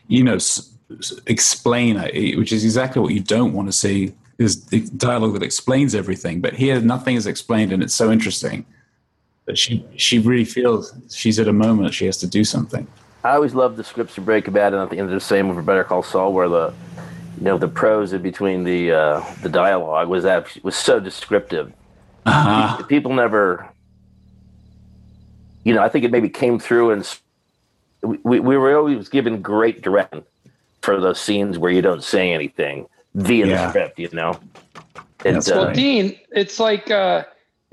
you 0.07 0.23
know, 0.23 0.35
s- 0.35 0.69
s- 0.99 1.13
explain 1.27 1.97
it, 1.97 2.37
which 2.37 2.51
is 2.51 2.63
exactly 2.65 3.01
what 3.01 3.13
you 3.13 3.21
don't 3.21 3.53
want 3.53 3.69
to 3.69 3.71
see, 3.71 4.13
is 4.37 4.65
the 4.65 4.81
dialogue 4.81 5.33
that 5.33 5.43
explains 5.43 5.95
everything. 5.95 6.41
But 6.41 6.55
here, 6.55 6.81
nothing 6.81 7.15
is 7.15 7.25
explained, 7.25 7.71
and 7.71 7.81
it's 7.81 7.93
so 7.95 8.11
interesting 8.11 8.65
that 9.45 9.57
she, 9.57 9.85
she 9.95 10.19
really 10.19 10.43
feels 10.43 10.93
she's 11.09 11.39
at 11.39 11.47
a 11.47 11.53
moment 11.53 11.93
she 11.93 12.05
has 12.05 12.17
to 12.17 12.27
do 12.27 12.43
something. 12.43 12.85
I 13.23 13.31
always 13.35 13.55
love 13.55 13.77
the 13.77 13.83
scripts 13.83 14.17
of 14.17 14.25
Breaking 14.25 14.53
Bad, 14.53 14.73
and 14.73 14.81
I 14.81 14.85
think 14.87 15.07
the 15.09 15.19
same 15.19 15.47
with 15.47 15.65
Better 15.65 15.83
Call 15.85 16.03
Saul, 16.03 16.33
where 16.33 16.49
the 16.49 16.73
you 17.37 17.43
know 17.43 17.57
the 17.57 17.67
prose 17.67 18.13
in 18.13 18.21
between 18.21 18.63
the 18.63 18.91
uh, 18.91 19.33
the 19.41 19.49
dialogue 19.49 20.07
was 20.07 20.25
actually, 20.25 20.61
was 20.63 20.75
so 20.75 20.99
descriptive. 20.99 21.73
Uh-huh. 22.25 22.77
People, 22.77 22.87
people 22.87 23.13
never, 23.13 23.69
you 25.63 25.73
know, 25.73 25.83
I 25.83 25.89
think 25.89 26.05
it 26.05 26.11
maybe 26.11 26.29
came 26.29 26.59
through, 26.59 26.91
and 26.91 27.19
we 28.23 28.39
we 28.39 28.57
were 28.57 28.77
always 28.77 29.09
given 29.09 29.41
great 29.41 29.81
direction 29.81 30.23
for 30.81 30.99
those 30.99 31.19
scenes 31.19 31.57
where 31.57 31.71
you 31.71 31.81
don't 31.81 32.03
say 32.03 32.33
anything 32.33 32.87
via 33.15 33.45
the 33.45 33.69
script, 33.69 33.99
you 33.99 34.09
know. 34.13 34.39
And, 35.23 35.43
well, 35.47 35.69
uh, 35.69 35.73
Dean, 35.73 36.17
it's 36.31 36.59
like 36.59 36.91
uh, 36.91 37.23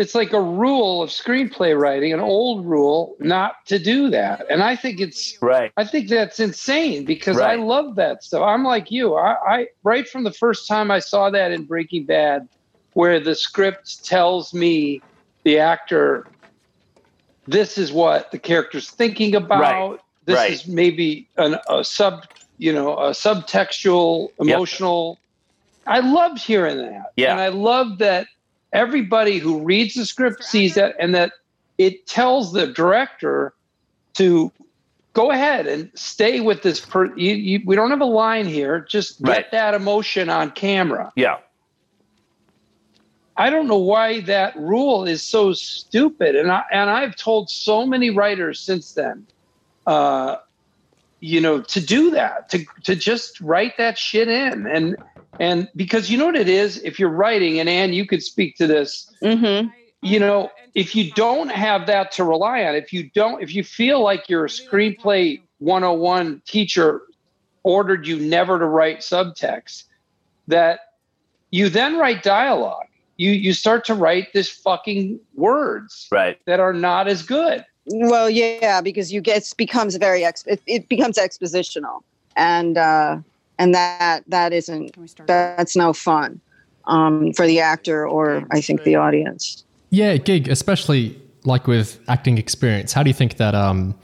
it's 0.03 0.17
like 0.17 0.33
a 0.33 0.41
rule 0.41 1.01
of 1.01 1.11
screenplay 1.11 1.79
writing, 1.79 2.13
an 2.13 2.19
old 2.19 2.67
rule 2.67 3.15
not 3.21 3.55
to 3.67 3.79
do 3.79 4.11
that, 4.11 4.45
and 4.51 4.61
I 4.61 4.75
think 4.75 4.99
it's 4.99 5.39
right. 5.41 5.71
I 5.77 5.85
think 5.85 6.09
that's 6.09 6.41
insane 6.41 7.05
because 7.05 7.39
I 7.39 7.55
love 7.55 7.95
that 7.95 8.25
stuff. 8.25 8.43
I'm 8.43 8.65
like 8.65 8.91
you. 8.91 9.15
I, 9.15 9.37
I 9.49 9.67
right 9.85 10.09
from 10.09 10.25
the 10.25 10.33
first 10.33 10.67
time 10.67 10.91
I 10.91 10.99
saw 10.99 11.31
that 11.31 11.53
in 11.53 11.67
Breaking 11.67 12.05
Bad, 12.05 12.49
where 12.95 13.21
the 13.21 13.37
script 13.37 14.05
tells 14.05 14.53
me 14.53 15.05
the 15.45 15.61
actor, 15.61 16.27
this 17.47 17.79
is 17.79 17.93
what 17.93 18.33
the 18.33 18.41
character's 18.41 18.91
thinking 18.91 19.37
about. 19.37 19.61
Right. 19.61 20.01
This 20.25 20.37
Right. 20.37 20.53
is 20.53 20.67
maybe 20.67 21.29
an, 21.37 21.59
a 21.69 21.85
sub, 21.85 22.25
you 22.59 22.73
know, 22.73 22.97
a 22.97 23.11
subtextual, 23.11 24.31
emotional. 24.41 25.21
I 25.87 26.01
loved 26.01 26.39
hearing 26.39 26.79
that. 26.79 27.13
Yeah. 27.17 27.33
And 27.33 27.41
I 27.41 27.49
love 27.49 27.99
that 27.99 28.27
everybody 28.73 29.39
who 29.39 29.63
reads 29.63 29.95
the 29.95 30.07
script 30.07 30.43
sees 30.45 30.75
that 30.75 30.95
and 30.99 31.15
that 31.15 31.33
it 31.79 32.07
tells 32.07 32.53
the 32.53 32.67
director 32.67 33.55
to 34.15 34.53
go 35.15 35.31
ahead 35.31 35.67
and 35.67 35.91
stay 35.95 36.41
with 36.41 36.63
this 36.63 36.81
per 36.81 37.07
you, 37.17 37.35
you, 37.35 37.61
we 37.67 37.77
don't 37.77 37.91
have 37.91 38.01
a 38.01 38.05
line 38.07 38.47
here. 38.47 38.81
Just 38.89 39.23
get 39.23 39.29
Right. 39.31 39.51
that 39.53 39.75
emotion 39.75 40.29
on 40.31 40.51
camera. 40.53 41.13
Yeah. 41.17 41.39
i 43.37 43.49
don't 43.51 43.67
know 43.67 43.79
why 43.79 44.21
that 44.23 44.55
rule 44.57 45.05
is 45.05 45.23
so 45.23 45.53
stupid. 45.53 46.37
And 46.37 46.51
i 46.51 46.63
and 46.71 46.91
i've 46.91 47.17
told 47.17 47.51
so 47.51 47.87
many 47.87 48.11
writers 48.11 48.61
since 48.61 48.93
then 48.93 49.27
uh 49.87 50.37
you 51.21 51.41
know 51.41 51.61
to 51.63 51.81
do 51.81 52.11
that 52.11 52.49
to 52.51 52.65
to 52.85 52.95
just 52.95 53.41
write 53.41 53.77
that 53.79 53.99
shit 53.99 54.29
in. 54.29 54.67
And 54.67 54.97
and 55.41 55.69
because 55.75 56.11
you 56.11 56.19
know 56.19 56.27
what 56.27 56.37
it 56.37 56.49
is? 56.49 56.83
If 56.83 56.99
you're 56.99 57.09
writing 57.09 57.59
and 57.61 57.69
Ann 57.69 57.93
you 57.93 58.07
could 58.07 58.23
speak 58.23 58.57
to 58.57 58.67
this 58.67 59.13
you 60.01 60.19
know 60.19 60.51
if 60.75 60.97
you 60.97 61.11
don't 61.13 61.51
have 61.51 61.87
that 61.87 62.13
to 62.13 62.25
rely 62.25 62.65
on 62.65 62.75
if 62.75 62.93
you 62.93 63.11
don't 63.11 63.43
if 63.43 63.55
you 63.55 63.63
feel 63.63 64.03
like 64.03 64.29
your 64.29 64.49
screenplay 64.49 65.41
101 65.59 66.43
teacher 66.47 67.03
ordered 67.63 68.07
you 68.07 68.19
never 68.19 68.59
to 68.59 68.67
write 68.67 68.99
subtext 68.99 69.85
that 70.49 70.81
you 71.51 71.69
then 71.69 71.99
write 71.99 72.23
dialogue. 72.23 72.87
You 73.17 73.31
you 73.31 73.53
start 73.53 73.85
to 73.85 73.95
write 73.95 74.33
this 74.33 74.49
fucking 74.49 75.21
words 75.35 76.09
right. 76.11 76.39
that 76.47 76.59
are 76.59 76.73
not 76.73 77.07
as 77.07 77.23
good. 77.23 77.65
Well, 77.87 78.29
yeah, 78.29 78.81
because 78.81 79.13
you 79.13 79.21
get 79.21 79.43
it 79.43 79.55
becomes 79.57 79.97
very 79.97 80.25
ex, 80.25 80.45
it, 80.47 80.63
it 80.67 80.89
becomes 80.89 81.19
expositional, 81.19 82.03
and 82.37 82.79
uh, 82.79 83.19
and 83.59 83.75
that 83.75 84.25
that 84.29 84.53
isn't 84.53 84.97
that's 85.27 85.77
no 85.77 85.93
fun 85.93 86.41
um, 86.87 87.33
for 87.33 87.47
the 87.47 87.61
actor 87.61 88.07
or 88.07 88.45
I 88.51 88.61
think 88.61 88.85
the 88.85 88.97
audience. 88.97 89.65
Yeah, 89.91 90.17
gig, 90.17 90.49
especially 90.49 91.21
like 91.45 91.67
with 91.67 92.01
acting 92.09 92.39
experience. 92.39 92.93
How 92.93 93.03
do 93.03 93.11
you 93.11 93.15
think 93.15 93.37
that 93.37 93.55
um, 93.55 93.95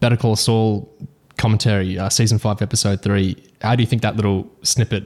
Better 0.00 0.16
Call 0.16 0.36
Saul 0.36 0.92
commentary, 1.38 1.98
uh, 1.98 2.08
season 2.08 2.38
five, 2.38 2.62
episode 2.62 3.02
three? 3.02 3.36
How 3.62 3.74
do 3.74 3.82
you 3.82 3.86
think 3.86 4.02
that 4.02 4.16
little 4.16 4.50
snippet 4.62 5.04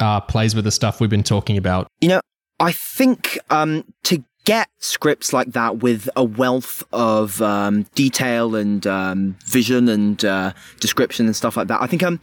uh, 0.00 0.20
plays 0.20 0.54
with 0.54 0.64
the 0.64 0.70
stuff 0.70 1.00
we've 1.00 1.10
been 1.10 1.22
talking 1.22 1.56
about? 1.56 1.88
You 2.00 2.08
know, 2.08 2.20
I 2.60 2.72
think 2.72 3.38
um, 3.50 3.84
to 4.04 4.22
get 4.44 4.68
scripts 4.78 5.32
like 5.32 5.52
that 5.52 5.78
with 5.78 6.08
a 6.16 6.24
wealth 6.24 6.84
of 6.92 7.40
um, 7.40 7.84
detail 7.94 8.54
and 8.54 8.86
um, 8.86 9.36
vision 9.46 9.88
and 9.88 10.22
uh, 10.24 10.52
description 10.80 11.26
and 11.26 11.34
stuff 11.34 11.56
like 11.56 11.68
that, 11.68 11.80
I 11.80 11.86
think 11.86 12.02
um, 12.02 12.20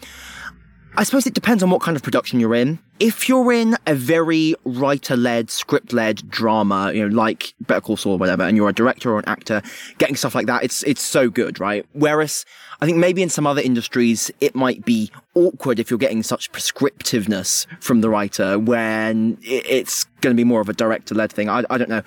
I 0.97 1.03
suppose 1.03 1.26
it 1.26 1.34
depends 1.34 1.63
on 1.63 1.69
what 1.69 1.81
kind 1.81 1.95
of 1.95 2.03
production 2.03 2.39
you're 2.39 2.53
in. 2.53 2.77
If 2.99 3.30
you're 3.30 3.51
in 3.53 3.77
a 3.88 3.95
very 3.95 4.55
writer-led, 4.65 5.49
script-led 5.49 6.30
drama, 6.30 6.91
you 6.93 7.07
know, 7.07 7.15
like 7.15 7.53
Better 7.61 7.81
Call 7.81 7.97
Saul 7.97 8.13
or 8.13 8.18
whatever, 8.18 8.43
and 8.43 8.57
you're 8.57 8.69
a 8.69 8.73
director 8.73 9.11
or 9.11 9.19
an 9.19 9.26
actor, 9.26 9.61
getting 9.97 10.15
stuff 10.15 10.35
like 10.35 10.47
that, 10.47 10.63
it's 10.63 10.84
it's 10.84 11.01
so 11.01 11.30
good, 11.30 11.59
right? 11.59 11.85
Whereas 11.93 12.45
I 12.81 12.85
think 12.85 12.97
maybe 12.97 13.23
in 13.23 13.30
some 13.30 13.47
other 13.47 13.61
industries, 13.61 14.30
it 14.41 14.53
might 14.53 14.84
be 14.84 15.11
awkward 15.34 15.80
if 15.80 15.89
you're 15.89 15.97
getting 15.97 16.23
such 16.23 16.51
prescriptiveness 16.51 17.65
from 17.80 18.01
the 18.01 18.09
writer 18.09 18.59
when 18.59 19.38
it's 19.41 20.03
going 20.19 20.35
to 20.35 20.39
be 20.39 20.43
more 20.43 20.61
of 20.61 20.68
a 20.68 20.73
director-led 20.73 21.31
thing. 21.31 21.47
I, 21.49 21.63
I 21.69 21.77
don't 21.77 21.89
know, 21.89 22.03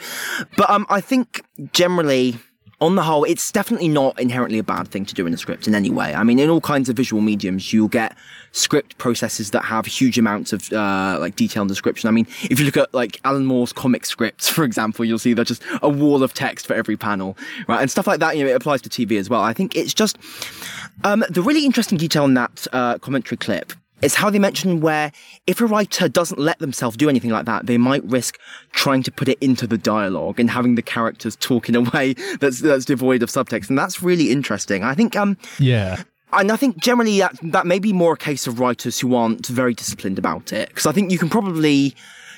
but 0.57 0.69
um, 0.69 0.87
I 0.91 1.01
think 1.01 1.43
generally 1.73 2.37
on 2.81 2.97
the 2.97 3.03
whole, 3.03 3.25
it's 3.25 3.53
definitely 3.53 3.89
not 3.89 4.19
inherently 4.21 4.59
a 4.59 4.63
bad 4.63 4.89
thing 4.89 5.05
to 5.07 5.15
do 5.15 5.27
in 5.27 5.35
a 5.35 5.37
script 5.37 5.67
in 5.67 5.75
any 5.75 5.91
way. 5.91 6.15
I 6.15 6.25
mean, 6.25 6.39
in 6.39 6.51
all 6.51 6.61
kinds 6.61 6.89
of 6.89 6.97
visual 6.97 7.23
mediums, 7.23 7.73
you'll 7.73 7.89
get 7.89 8.17
script 8.53 8.99
processes 8.99 9.51
that 9.51 9.63
have 9.63 9.87
huge 9.87 10.19
amounts 10.19 10.53
of 10.53 10.73
uh, 10.73 11.17
like 11.21 11.37
detail 11.37 11.63
and 11.63 11.69
description. 11.69 12.09
I 12.09 12.13
mean, 12.13 12.27
if 12.43 12.59
you 12.59 12.67
look 12.67 12.77
at 12.77 12.93
like 12.93 13.21
Alan 13.25 13.47
Moore's 13.47 13.73
comic 13.73 14.07
scripts, 14.07 14.49
for 14.51 14.65
example, 14.65 15.05
you'll 15.05 15.19
see 15.19 15.35
there's 15.35 15.49
just 15.49 15.63
a 15.83 15.89
wall 15.89 16.23
of 16.23 16.35
text 16.35 16.67
for 16.67 16.75
every 16.75 16.97
panel, 16.97 17.37
right? 17.69 17.81
And 17.81 17.91
stuff 17.91 18.07
like 18.07 18.21
that. 18.21 18.37
You 18.37 18.45
know, 18.45 18.51
it 18.51 18.55
applies 18.55 18.83
to 18.83 18.89
TV 18.89 19.19
as 19.19 19.31
well. 19.31 19.43
I 19.43 19.53
think 19.53 19.77
it's 19.77 19.95
just 19.95 20.19
um, 21.05 21.25
the 21.29 21.43
really 21.43 21.65
interesting 21.65 21.99
detail 21.99 22.25
in 22.25 22.35
that 22.35 22.67
uh, 22.73 22.99
commentary 22.99 23.37
clip 23.37 23.73
is 24.05 24.15
how 24.15 24.31
they 24.31 24.39
mention 24.39 24.81
where 24.81 25.11
if 25.47 25.61
a 25.61 25.67
writer 25.67 26.09
doesn't 26.09 26.39
let 26.39 26.59
themselves 26.59 26.97
do 26.97 27.09
anything 27.09 27.31
like 27.31 27.47
that, 27.47 27.67
they 27.67 27.79
might 27.79 28.05
risk 28.05 28.39
trying 28.73 29.03
to 29.03 29.11
put 29.11 29.29
it 29.29 29.39
into 29.41 29.67
the 29.67 29.79
dialogue 29.79 30.39
and 30.39 30.51
having 30.51 30.75
the 30.75 30.83
characters 30.83 31.37
talk 31.37 31.69
in 31.69 31.75
a 31.75 31.83
way 31.83 32.13
that's 32.41 32.61
that's 32.61 32.85
devoid 32.85 33.23
of 33.23 33.29
subtext, 33.31 33.69
and 33.69 33.79
that's 33.79 34.03
really 34.03 34.31
interesting. 34.31 34.85
I 34.85 34.95
think 34.95 35.17
um 35.17 35.37
Yeah. 35.59 36.03
and 36.33 36.51
I 36.53 36.57
think 36.57 36.77
generally 36.79 37.19
that 37.19 37.37
that 37.43 37.67
may 37.67 37.79
be 37.79 37.93
more 37.93 38.15
a 38.15 38.17
case 38.17 38.47
of 38.47 38.61
writers 38.61 38.99
who 39.01 39.15
aren't 39.15 39.47
very 39.47 39.75
disciplined 39.75 40.19
about 40.19 40.53
it. 40.53 40.69
Because 40.69 40.87
I 40.87 40.93
think 40.93 41.11
you 41.11 41.19
can 41.19 41.29
probably 41.31 41.95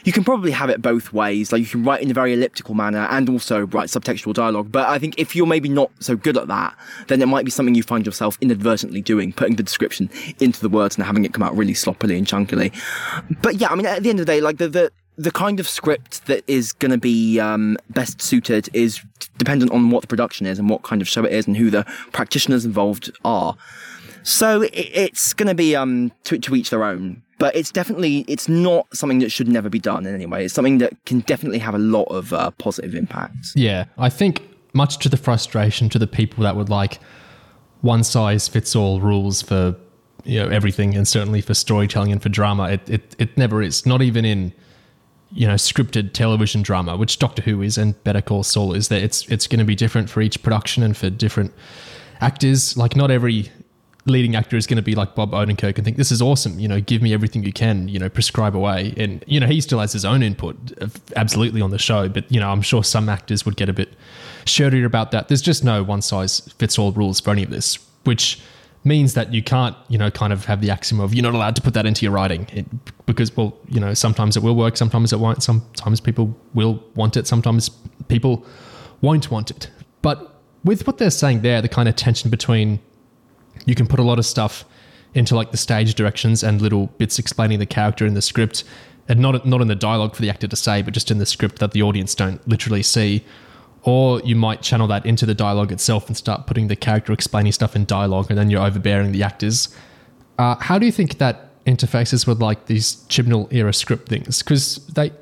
you 0.07 0.13
can 0.13 0.23
probably 0.23 0.53
have 0.53 0.71
it 0.71 0.81
both 0.81 1.13
ways. 1.13 1.51
Like 1.51 1.61
you 1.61 1.67
can 1.67 1.83
write 1.83 2.01
in 2.01 2.11
a 2.13 2.15
very 2.15 2.33
elliptical 2.33 2.77
manner 2.77 3.09
and 3.11 3.29
also 3.29 3.67
write 3.67 3.89
subtextual 3.89 4.33
dialogue. 4.35 4.71
But 4.71 4.89
I 4.89 5.01
think 5.01 5.19
if 5.19 5.35
you're 5.35 5.49
maybe 5.49 5.69
not 5.69 5.91
so 5.99 6.15
good 6.15 6.37
at 6.37 6.47
that, 6.47 6.77
then 7.09 7.21
it 7.21 7.27
might 7.27 7.45
be 7.45 7.51
something 7.51 7.75
you 7.75 7.83
find 7.83 8.07
yourself 8.07 8.39
inadvertently 8.41 9.03
doing, 9.03 9.33
putting 9.33 9.57
the 9.57 9.65
description 9.65 10.09
into 10.39 10.61
the 10.61 10.69
words 10.69 10.97
and 10.97 11.05
having 11.05 11.25
it 11.25 11.35
come 11.35 11.43
out 11.43 11.57
really 11.57 11.75
sloppily 11.75 12.17
and 12.17 12.25
chunkily. 12.25 12.73
But 13.43 13.57
yeah, 13.57 13.69
I 13.69 13.75
mean, 13.75 13.85
at 13.85 14.05
the 14.05 14.11
end 14.11 14.21
of 14.21 14.27
the 14.27 14.33
day, 14.33 14.41
like 14.41 14.59
the 14.59 14.69
the 14.69 14.93
the 15.19 15.33
kind 15.33 15.59
of 15.59 15.67
script 15.67 16.27
that 16.27 16.45
is 16.47 16.73
going 16.73 16.91
to 16.91 16.99
be 16.99 17.41
um, 17.41 17.77
best 17.91 18.21
suited 18.21 18.69
is 18.75 19.03
dependent 19.39 19.73
on 19.73 19.91
what 19.91 20.03
the 20.03 20.07
production 20.07 20.47
is 20.47 20.59
and 20.59 20.71
what 20.71 20.83
kind 20.83 21.03
of 21.03 21.09
show 21.09 21.25
it 21.25 21.33
is 21.33 21.47
and 21.47 21.57
who 21.57 21.71
the 21.71 21.85
practitioners 22.13 22.65
involved 22.65 23.11
are. 23.25 23.57
So 24.23 24.63
it, 24.63 24.73
it's 24.73 25.33
going 25.33 25.49
to 25.49 25.55
be 25.55 25.75
um, 25.75 26.13
to, 26.25 26.39
to 26.39 26.55
each 26.55 26.71
their 26.71 26.85
own. 26.85 27.23
But 27.39 27.55
it's 27.55 27.71
definitely 27.71 28.25
it's 28.29 28.49
not 28.49 28.87
something 28.97 29.19
that 29.19 29.31
should 29.31 29.49
never 29.49 29.69
be 29.69 29.79
done 29.79 30.07
in 30.07 30.15
any 30.15 30.27
way. 30.27 30.45
It's 30.45 30.55
something 30.55 30.79
that 30.79 30.93
can 31.05 31.21
definitely 31.21 31.59
have 31.59 31.75
a 31.75 31.79
lot 31.79 32.05
of 32.05 32.33
uh, 32.33 32.51
positive 32.53 32.95
impacts. 32.95 33.53
Yeah, 33.55 33.85
I 33.99 34.09
think 34.09 34.43
much 34.73 34.99
to 34.99 35.09
the 35.09 35.17
frustration 35.17 35.89
to 35.91 35.99
the 35.99 36.07
people 36.07 36.45
that 36.45 36.57
would 36.57 36.69
like 36.69 36.99
one 37.81 38.05
size 38.05 38.49
fits 38.49 38.75
all 38.75 39.01
rules 39.01 39.43
for 39.43 39.77
you 40.25 40.41
know 40.41 40.49
everything, 40.49 40.95
and 40.95 41.07
certainly 41.07 41.41
for 41.41 41.55
storytelling 41.55 42.13
and 42.13 42.23
for 42.23 42.29
drama, 42.29 42.71
it 42.71 42.89
it, 42.89 43.17
it 43.19 43.37
never 43.37 43.63
is. 43.63 43.87
Not 43.87 44.03
even 44.03 44.25
in 44.25 44.53
you 45.31 45.47
know 45.47 45.55
scripted 45.55 46.13
television 46.13 46.63
drama, 46.63 46.97
which 46.97 47.19
Doctor 47.19 47.43
Who 47.43 47.63
is 47.63 47.79
and 47.79 48.03
Better 48.05 48.21
Call 48.21 48.43
Saul 48.43 48.73
is 48.75 48.89
that 48.89 49.03
it's 49.03 49.27
it's 49.29 49.47
going 49.47 49.61
to 49.61 49.65
be 49.65 49.75
different 49.75 50.11
for 50.11 50.21
each 50.21 50.43
production 50.43 50.83
and 50.83 50.97
for 50.97 51.11
different 51.11 51.53
actors. 52.21 52.77
Like 52.77 52.97
not 52.97 53.11
every 53.11 53.51
leading 54.07 54.37
actor 54.37 54.57
is 54.57 54.67
going 54.67 54.77
to 54.77 54.83
be 54.83 54.95
like 54.95 55.15
Bob 55.15 55.33
Odenkirk 55.33 55.77
and 55.77 55.85
think 55.85 55.97
this 55.97 56.11
is 56.11 56.23
awesome. 56.23 56.59
You 56.59 56.69
know, 56.69 56.81
give 56.81 57.03
me 57.03 57.13
everything 57.13 57.43
you 57.43 57.53
can. 57.53 57.89
You 57.89 57.99
know, 57.99 58.09
prescribe 58.09 58.57
away. 58.57 58.95
And 58.97 59.25
you 59.27 59.39
know, 59.41 59.47
he 59.47 59.61
still 59.61 59.81
has 59.81 59.93
his 59.93 60.05
own 60.05 60.23
input, 60.23 60.57
uh, 60.81 60.89
absolutely 61.17 61.61
on 61.61 61.71
the 61.71 61.79
show. 61.79 62.09
But 62.09 62.31
you 62.31 62.41
know, 62.41 62.51
I'm 62.51 62.63
sure 62.63 62.83
some 62.83 63.09
actors 63.09 63.45
would 63.45 63.57
get 63.57 63.69
a 63.69 63.73
bit 63.73 63.95
shirtier 64.45 64.87
about 64.87 65.11
that. 65.11 65.29
There's 65.29 65.43
just 65.43 65.65
no 65.65 65.83
one 65.83 66.03
size 66.03 66.41
fits 66.59 66.79
all 66.79 66.93
rules 66.93 67.21
for 67.21 67.31
any 67.31 67.43
of 67.43 67.51
this, 67.51 67.79
which 68.05 68.41
means 68.85 69.15
that 69.15 69.35
you 69.35 69.43
can't, 69.43 69.77
you 69.89 69.99
know, 69.99 70.13
kind 70.13 70.33
of 70.33 70.45
have 70.45 70.61
the 70.61 70.71
axiom 70.71 71.01
of 71.01 71.13
you're 71.13 71.25
not 71.25 71.35
allowed 71.35 71.57
to 71.57 71.63
put 71.63 71.75
that 71.75 71.87
into 71.87 72.05
your 72.05 72.13
writing 72.13 72.47
it, 72.53 72.65
because, 73.05 73.37
well, 73.37 73.59
you 73.69 73.81
know, 73.81 73.93
sometimes 73.93 74.37
it 74.37 74.45
will 74.45 74.55
work, 74.55 74.77
sometimes 74.77 75.13
it 75.13 75.19
won't, 75.19 75.43
sometimes 75.43 76.01
people 76.01 76.39
will 76.55 76.81
want 76.95 77.17
it, 77.17 77.27
sometimes 77.27 77.69
people 78.07 78.47
won't 79.01 79.29
want 79.29 79.51
it. 79.51 79.69
But 80.03 80.41
with 80.63 80.87
what 80.87 80.99
they're 80.99 81.11
saying 81.11 81.43
there, 81.43 81.61
the 81.61 81.69
kind 81.69 81.89
of 81.89 81.97
tension 81.97 82.31
between 82.31 82.79
you 83.65 83.75
can 83.75 83.87
put 83.87 84.01
a 84.01 84.03
lot 84.03 84.19
of 84.19 84.27
stuff 84.27 84.65
into 85.15 85.35
like 85.35 85.51
the 85.51 85.57
stage 85.57 85.95
directions 85.95 86.43
and 86.43 86.61
little 86.61 86.89
bits 86.99 87.19
explaining 87.19 87.59
the 87.59 87.67
character 87.67 88.07
in 88.07 88.15
the 88.15 88.23
script, 88.23 88.65
and 89.09 89.21
not 89.21 89.47
not 89.47 89.61
in 89.61 89.69
the 89.69 89.75
dialogue 89.75 90.15
for 90.15 90.23
the 90.23 90.31
actor 90.31 90.47
to 90.47 90.57
say, 90.57 90.83
but 90.83 90.93
just 90.93 91.11
in 91.11 91.19
the 91.19 91.27
script 91.27 91.59
that 91.59 91.73
the 91.73 91.83
audience 91.83 92.15
don't 92.15 92.47
literally 92.47 92.83
see. 92.83 93.25
Or 93.83 94.21
you 94.23 94.35
might 94.35 94.63
channel 94.63 94.89
that 94.89 95.07
into 95.07 95.27
the 95.27 95.35
dialogue 95.35 95.71
itself 95.71 96.09
and 96.09 96.17
start 96.17 96.49
putting 96.49 96.67
the 96.67 96.75
character 96.75 97.13
explaining 97.13 97.53
stuff 97.53 97.77
in 97.77 97.85
dialogue, 97.85 98.27
and 98.31 98.39
then 98.39 98.51
you're 98.51 98.63
overbearing 98.63 99.13
the 99.13 99.23
actors. 99.23 99.75
Uh, 100.39 100.57
how 100.57 100.79
do 100.79 100.87
you 100.87 100.93
think 100.93 101.19
that 101.19 101.65
interfaces 101.65 102.27
with 102.27 102.41
like 102.41 102.67
these 102.67 102.97
Chibnall 103.09 103.53
era 103.53 103.73
script 103.73 104.09
things? 104.09 104.43
Because 104.43 104.85
they 104.87 105.13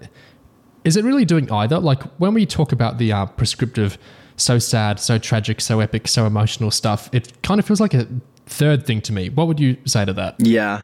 is 0.85 0.97
it 0.97 1.05
really 1.05 1.24
doing 1.24 1.51
either? 1.51 1.78
Like 1.78 2.02
when 2.19 2.35
we 2.35 2.47
talk 2.47 2.73
about 2.73 2.98
the 2.98 3.12
uh, 3.12 3.27
prescriptive, 3.27 3.98
so 4.36 4.59
sad, 4.59 5.01
so 5.01 5.19
tragic, 5.19 5.61
so 5.61 5.81
epic, 5.81 6.09
so 6.09 6.27
emotional 6.27 6.70
stuff, 6.70 7.09
it 7.12 7.43
kind 7.43 7.59
of 7.59 7.66
feels 7.66 7.81
like 7.81 7.94
a 7.94 8.06
third 8.47 8.86
thing 8.86 9.01
to 9.02 9.12
me. 9.12 9.28
What 9.28 9.47
would 9.47 9.61
you 9.61 9.77
say 9.85 10.05
to 10.05 10.12
that? 10.15 10.36
Yeah, 10.39 10.81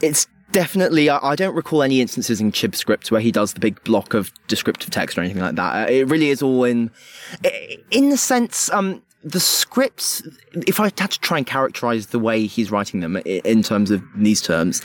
it's 0.00 0.26
definitely 0.52 1.10
I, 1.10 1.34
don't 1.34 1.54
recall 1.54 1.82
any 1.82 2.00
instances 2.00 2.40
in 2.40 2.52
chib 2.52 2.74
scripts 2.74 3.10
where 3.10 3.20
he 3.20 3.32
does 3.32 3.54
the 3.54 3.60
big 3.60 3.82
block 3.84 4.14
of 4.14 4.32
descriptive 4.46 4.90
text 4.90 5.18
or 5.18 5.20
anything 5.20 5.42
like 5.42 5.56
that 5.56 5.88
uh, 5.88 5.92
it 5.92 6.08
really 6.08 6.30
is 6.30 6.40
all 6.40 6.64
in 6.64 6.90
in 7.90 8.10
the 8.10 8.16
sense 8.16 8.70
um 8.70 9.02
the 9.24 9.40
scripts 9.40 10.22
if 10.66 10.78
i 10.78 10.84
had 10.84 11.10
to 11.10 11.20
try 11.20 11.36
and 11.36 11.46
characterize 11.46 12.06
the 12.06 12.18
way 12.18 12.46
he's 12.46 12.70
writing 12.70 13.00
them 13.00 13.16
in 13.16 13.62
terms 13.62 13.90
of 13.90 14.02
these 14.16 14.40
terms 14.40 14.80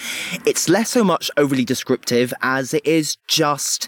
it's 0.45 0.67
less 0.67 0.89
so 0.89 1.03
much 1.03 1.29
overly 1.37 1.63
descriptive 1.63 2.33
as 2.41 2.73
it 2.73 2.85
is 2.85 3.15
just 3.27 3.87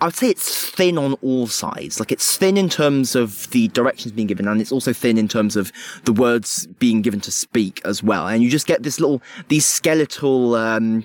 I 0.00 0.06
would 0.06 0.14
say 0.14 0.28
it's 0.28 0.70
thin 0.70 0.98
on 0.98 1.14
all 1.22 1.46
sides. 1.46 1.98
Like 1.98 2.12
it's 2.12 2.36
thin 2.36 2.56
in 2.56 2.68
terms 2.68 3.14
of 3.14 3.50
the 3.50 3.68
directions 3.68 4.12
being 4.12 4.26
given, 4.26 4.46
and 4.46 4.60
it's 4.60 4.72
also 4.72 4.92
thin 4.92 5.16
in 5.16 5.28
terms 5.28 5.56
of 5.56 5.72
the 6.04 6.12
words 6.12 6.66
being 6.78 7.02
given 7.02 7.20
to 7.20 7.32
speak 7.32 7.80
as 7.84 8.02
well. 8.02 8.28
And 8.28 8.42
you 8.42 8.50
just 8.50 8.66
get 8.66 8.82
this 8.82 9.00
little, 9.00 9.22
these 9.48 9.64
skeletal, 9.64 10.54
um, 10.54 11.04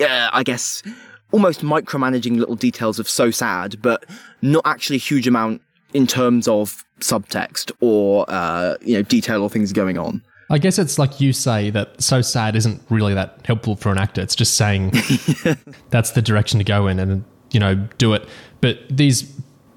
uh, 0.00 0.30
I 0.32 0.42
guess, 0.42 0.82
almost 1.32 1.60
micromanaging 1.60 2.38
little 2.38 2.56
details 2.56 2.98
of 2.98 3.08
so 3.08 3.30
sad, 3.30 3.80
but 3.82 4.06
not 4.40 4.62
actually 4.64 4.96
a 4.96 5.00
huge 5.00 5.28
amount 5.28 5.60
in 5.92 6.06
terms 6.06 6.48
of 6.48 6.84
subtext 7.00 7.72
or 7.80 8.24
uh, 8.28 8.76
you 8.80 8.94
know 8.94 9.02
detail 9.02 9.42
or 9.42 9.50
things 9.50 9.72
going 9.72 9.98
on. 9.98 10.22
I 10.48 10.58
guess 10.58 10.78
it's 10.78 10.98
like 10.98 11.20
you 11.20 11.32
say 11.32 11.70
that 11.70 12.02
so 12.02 12.22
sad 12.22 12.56
isn't 12.56 12.82
really 12.90 13.14
that 13.14 13.38
helpful 13.44 13.76
for 13.76 13.92
an 13.92 13.98
actor. 13.98 14.20
It's 14.20 14.34
just 14.34 14.54
saying 14.54 14.92
that's 15.90 16.12
the 16.12 16.22
direction 16.22 16.58
to 16.58 16.64
go 16.64 16.88
in, 16.88 16.98
and 16.98 17.24
you 17.50 17.60
know, 17.60 17.74
do 17.98 18.12
it. 18.14 18.28
But 18.60 18.78
these 18.88 19.22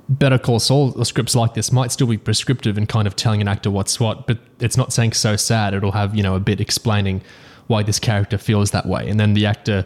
Better 0.09 0.37
Call 0.37 0.59
Saul 0.59 1.03
scripts 1.05 1.35
like 1.35 1.53
this 1.53 1.71
might 1.71 1.91
still 1.91 2.07
be 2.07 2.17
prescriptive 2.17 2.77
and 2.77 2.87
kind 2.87 3.07
of 3.07 3.15
telling 3.15 3.41
an 3.41 3.47
actor 3.47 3.71
what's 3.71 3.99
what, 3.99 4.27
but 4.27 4.37
it's 4.59 4.77
not 4.77 4.91
saying 4.91 5.13
so 5.13 5.35
sad. 5.35 5.73
It'll 5.73 5.91
have, 5.93 6.15
you 6.15 6.23
know, 6.23 6.35
a 6.35 6.39
bit 6.39 6.59
explaining 6.59 7.21
why 7.67 7.83
this 7.83 7.99
character 7.99 8.37
feels 8.37 8.71
that 8.71 8.85
way. 8.85 9.07
And 9.09 9.19
then 9.19 9.33
the 9.33 9.45
actor 9.45 9.85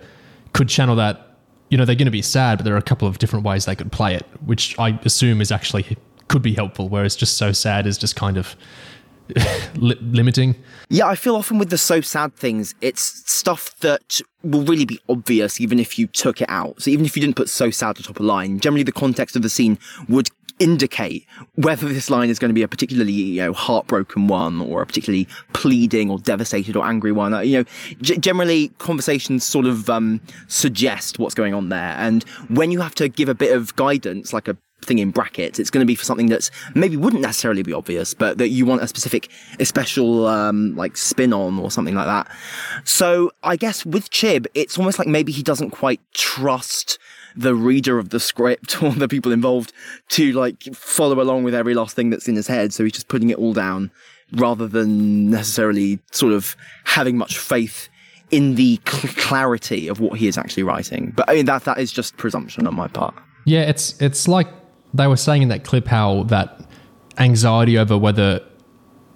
could 0.53 0.69
channel 0.69 0.95
that, 0.95 1.37
you 1.69 1.77
know, 1.77 1.85
they're 1.85 1.95
going 1.95 2.05
to 2.05 2.11
be 2.11 2.21
sad, 2.21 2.57
but 2.57 2.65
there 2.65 2.73
are 2.73 2.79
a 2.79 2.81
couple 2.81 3.07
of 3.07 3.19
different 3.19 3.45
ways 3.45 3.65
they 3.65 3.75
could 3.75 3.91
play 3.91 4.15
it, 4.15 4.25
which 4.45 4.77
I 4.79 4.99
assume 5.03 5.41
is 5.41 5.51
actually 5.51 5.97
could 6.27 6.41
be 6.41 6.53
helpful, 6.53 6.89
whereas 6.89 7.15
just 7.15 7.37
so 7.37 7.51
sad 7.51 7.85
is 7.85 7.97
just 7.97 8.15
kind 8.15 8.37
of 8.37 8.55
li- 9.75 9.97
limiting. 10.01 10.55
Yeah, 10.89 11.07
I 11.07 11.15
feel 11.15 11.35
often 11.35 11.57
with 11.57 11.69
the 11.69 11.77
so 11.77 12.01
sad 12.01 12.35
things, 12.35 12.75
it's 12.81 13.01
stuff 13.31 13.77
that 13.79 14.21
will 14.43 14.63
really 14.63 14.85
be 14.85 14.99
obvious 15.09 15.59
even 15.59 15.79
if 15.79 15.99
you 15.99 16.07
took 16.07 16.41
it 16.41 16.49
out. 16.49 16.81
So 16.81 16.91
even 16.91 17.05
if 17.05 17.15
you 17.15 17.21
didn't 17.21 17.35
put 17.35 17.49
so 17.49 17.69
sad 17.69 17.97
at 17.97 18.05
top 18.05 18.19
of 18.19 18.25
line, 18.25 18.59
generally 18.59 18.83
the 18.83 18.91
context 18.91 19.35
of 19.35 19.41
the 19.41 19.49
scene 19.49 19.77
would 20.07 20.29
indicate 20.59 21.25
whether 21.55 21.87
this 21.87 22.09
line 22.09 22.29
is 22.29 22.39
going 22.39 22.49
to 22.49 22.53
be 22.53 22.63
a 22.63 22.67
particularly 22.67 23.11
you 23.11 23.41
know 23.41 23.53
heartbroken 23.53 24.27
one 24.27 24.59
or 24.61 24.81
a 24.81 24.85
particularly 24.85 25.27
pleading 25.53 26.09
or 26.09 26.17
devastated 26.17 26.75
or 26.75 26.83
angry 26.83 27.11
one 27.11 27.33
uh, 27.33 27.39
you 27.39 27.59
know 27.59 27.63
g- 28.01 28.17
generally 28.17 28.69
conversations 28.79 29.43
sort 29.43 29.67
of 29.67 29.87
um, 29.89 30.19
suggest 30.47 31.19
what's 31.19 31.35
going 31.35 31.53
on 31.53 31.69
there 31.69 31.93
and 31.99 32.23
when 32.49 32.71
you 32.71 32.81
have 32.81 32.95
to 32.95 33.07
give 33.07 33.29
a 33.29 33.35
bit 33.35 33.55
of 33.55 33.75
guidance 33.75 34.33
like 34.33 34.47
a 34.47 34.57
thing 34.81 34.99
in 34.99 35.11
brackets. 35.11 35.59
It's 35.59 35.69
going 35.69 35.81
to 35.81 35.85
be 35.85 35.95
for 35.95 36.05
something 36.05 36.27
that's 36.27 36.51
maybe 36.75 36.97
wouldn't 36.97 37.21
necessarily 37.21 37.63
be 37.63 37.73
obvious, 37.73 38.13
but 38.13 38.37
that 38.37 38.49
you 38.49 38.65
want 38.65 38.81
a 38.81 38.87
specific, 38.87 39.29
a 39.59 39.65
special, 39.65 40.27
um, 40.27 40.75
like 40.75 40.97
spin 40.97 41.33
on 41.33 41.59
or 41.59 41.71
something 41.71 41.95
like 41.95 42.05
that. 42.05 42.29
So 42.83 43.31
I 43.43 43.55
guess 43.55 43.85
with 43.85 44.09
Chib, 44.11 44.47
it's 44.53 44.77
almost 44.77 44.99
like 44.99 45.07
maybe 45.07 45.31
he 45.31 45.43
doesn't 45.43 45.71
quite 45.71 45.99
trust 46.13 46.99
the 47.35 47.53
reader 47.53 47.99
of 47.99 48.09
the 48.09 48.19
script 48.19 48.81
or 48.83 48.91
the 48.91 49.07
people 49.07 49.31
involved 49.31 49.71
to 50.09 50.31
like 50.33 50.63
follow 50.73 51.21
along 51.21 51.43
with 51.43 51.53
every 51.53 51.73
last 51.73 51.95
thing 51.95 52.09
that's 52.09 52.27
in 52.27 52.35
his 52.35 52.47
head. 52.47 52.73
So 52.73 52.83
he's 52.83 52.93
just 52.93 53.07
putting 53.07 53.29
it 53.29 53.37
all 53.37 53.53
down 53.53 53.91
rather 54.33 54.67
than 54.67 55.29
necessarily 55.29 55.99
sort 56.11 56.33
of 56.33 56.55
having 56.83 57.17
much 57.17 57.37
faith 57.37 57.87
in 58.29 58.55
the 58.55 58.79
cl- 58.85 59.13
clarity 59.15 59.87
of 59.87 59.99
what 60.01 60.17
he 60.17 60.27
is 60.27 60.37
actually 60.37 60.63
writing. 60.63 61.13
But 61.15 61.29
I 61.29 61.35
mean, 61.35 61.45
that, 61.45 61.63
that 61.63 61.77
is 61.77 61.91
just 61.91 62.17
presumption 62.17 62.67
on 62.67 62.75
my 62.75 62.87
part. 62.87 63.15
Yeah, 63.45 63.61
it's, 63.61 63.99
it's 64.01 64.27
like 64.27 64.47
they 64.93 65.07
were 65.07 65.17
saying 65.17 65.43
in 65.43 65.49
that 65.49 65.63
clip 65.63 65.87
how 65.87 66.23
that 66.23 66.61
anxiety 67.17 67.77
over 67.77 67.97
whether 67.97 68.41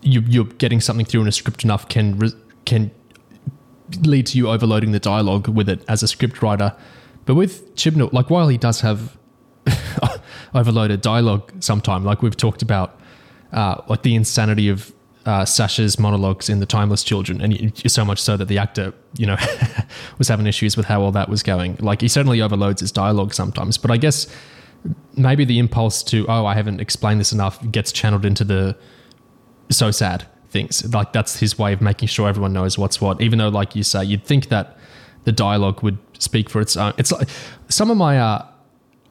you, 0.01 0.41
are 0.41 0.45
getting 0.45 0.81
something 0.81 1.05
through 1.05 1.21
in 1.21 1.27
a 1.27 1.31
script 1.31 1.63
enough 1.63 1.87
can 1.87 2.31
can 2.65 2.91
lead 4.01 4.25
to 4.25 4.37
you 4.37 4.49
overloading 4.49 4.91
the 4.91 4.99
dialogue 4.99 5.47
with 5.47 5.69
it 5.69 5.83
as 5.87 6.01
a 6.03 6.07
script 6.07 6.41
writer. 6.41 6.75
But 7.25 7.35
with 7.35 7.75
Chibnall, 7.75 8.11
like 8.13 8.29
while 8.29 8.47
he 8.47 8.57
does 8.57 8.81
have 8.81 9.17
overloaded 10.53 11.01
dialogue 11.01 11.51
sometime, 11.59 12.03
like 12.03 12.21
we've 12.21 12.37
talked 12.37 12.61
about, 12.61 12.99
uh, 13.51 13.81
like 13.87 14.03
the 14.03 14.15
insanity 14.15 14.69
of 14.69 14.93
uh, 15.25 15.45
Sacha's 15.45 15.99
monologues 15.99 16.49
in 16.49 16.59
The 16.59 16.65
Timeless 16.65 17.03
Children, 17.03 17.41
and 17.41 17.91
so 17.91 18.03
much 18.03 18.19
so 18.19 18.37
that 18.37 18.47
the 18.47 18.57
actor, 18.57 18.93
you 19.17 19.27
know, 19.27 19.37
was 20.17 20.27
having 20.27 20.47
issues 20.47 20.75
with 20.75 20.87
how 20.87 21.01
all 21.01 21.11
that 21.11 21.29
was 21.29 21.43
going. 21.43 21.77
Like 21.79 22.01
he 22.01 22.07
certainly 22.07 22.41
overloads 22.41 22.81
his 22.81 22.91
dialogue 22.91 23.33
sometimes, 23.33 23.77
but 23.77 23.91
I 23.91 23.97
guess 23.97 24.27
maybe 25.15 25.45
the 25.45 25.59
impulse 25.59 26.03
to 26.03 26.25
oh 26.27 26.45
I 26.45 26.55
haven't 26.55 26.79
explained 26.79 27.19
this 27.19 27.31
enough 27.31 27.59
gets 27.71 27.91
channeled 27.91 28.25
into 28.25 28.43
the 28.43 28.75
so 29.69 29.91
sad 29.91 30.25
things. 30.49 30.93
Like 30.93 31.13
that's 31.13 31.39
his 31.39 31.57
way 31.57 31.73
of 31.73 31.81
making 31.81 32.07
sure 32.07 32.27
everyone 32.27 32.53
knows 32.53 32.77
what's 32.77 33.01
what. 33.01 33.21
Even 33.21 33.39
though, 33.39 33.49
like 33.49 33.75
you 33.75 33.83
say, 33.83 34.03
you'd 34.03 34.25
think 34.25 34.49
that 34.49 34.77
the 35.23 35.31
dialogue 35.31 35.81
would 35.81 35.97
speak 36.19 36.49
for 36.49 36.61
its 36.61 36.75
own. 36.77 36.93
It's 36.97 37.11
like 37.11 37.29
some 37.69 37.89
of 37.89 37.97
my 37.97 38.19
uh, 38.19 38.45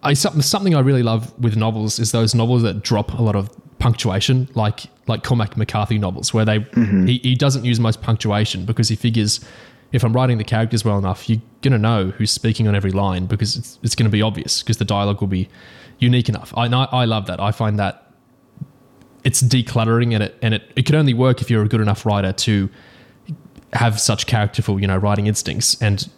I 0.02 0.14
something 0.14 0.74
I 0.74 0.80
really 0.80 1.02
love 1.02 1.38
with 1.38 1.56
novels 1.56 1.98
is 1.98 2.12
those 2.12 2.34
novels 2.34 2.62
that 2.62 2.82
drop 2.82 3.12
a 3.18 3.22
lot 3.22 3.36
of 3.36 3.50
punctuation, 3.78 4.48
like 4.54 4.82
like 5.06 5.24
Cormac 5.24 5.56
McCarthy 5.56 5.98
novels, 5.98 6.32
where 6.32 6.44
they 6.44 6.60
mm-hmm. 6.60 7.06
he, 7.06 7.18
he 7.18 7.34
doesn't 7.34 7.64
use 7.64 7.80
most 7.80 8.00
punctuation 8.02 8.64
because 8.64 8.88
he 8.88 8.96
figures 8.96 9.40
if 9.92 10.04
I'm 10.04 10.12
writing 10.12 10.38
the 10.38 10.44
characters 10.44 10.84
well 10.84 10.98
enough, 10.98 11.28
you're 11.28 11.40
going 11.62 11.72
to 11.72 11.78
know 11.78 12.10
who's 12.10 12.30
speaking 12.30 12.68
on 12.68 12.74
every 12.74 12.92
line 12.92 13.26
because 13.26 13.56
it's, 13.56 13.78
it's 13.82 13.94
going 13.94 14.04
to 14.04 14.10
be 14.10 14.22
obvious 14.22 14.62
because 14.62 14.76
the 14.76 14.84
dialogue 14.84 15.20
will 15.20 15.28
be 15.28 15.48
unique 15.98 16.28
enough. 16.28 16.52
I, 16.56 16.66
I 16.66 17.04
love 17.04 17.26
that. 17.26 17.40
I 17.40 17.52
find 17.52 17.78
that 17.78 18.12
it's 19.24 19.42
decluttering 19.42 20.14
and 20.14 20.22
it, 20.22 20.38
and 20.42 20.54
it, 20.54 20.70
it 20.76 20.86
can 20.86 20.94
only 20.94 21.14
work 21.14 21.40
if 21.40 21.50
you're 21.50 21.62
a 21.62 21.68
good 21.68 21.80
enough 21.80 22.06
writer 22.06 22.32
to 22.32 22.70
have 23.72 24.00
such 24.00 24.26
characterful, 24.26 24.80
you 24.80 24.86
know, 24.86 24.96
writing 24.96 25.26
instincts 25.26 25.80
and 25.82 26.08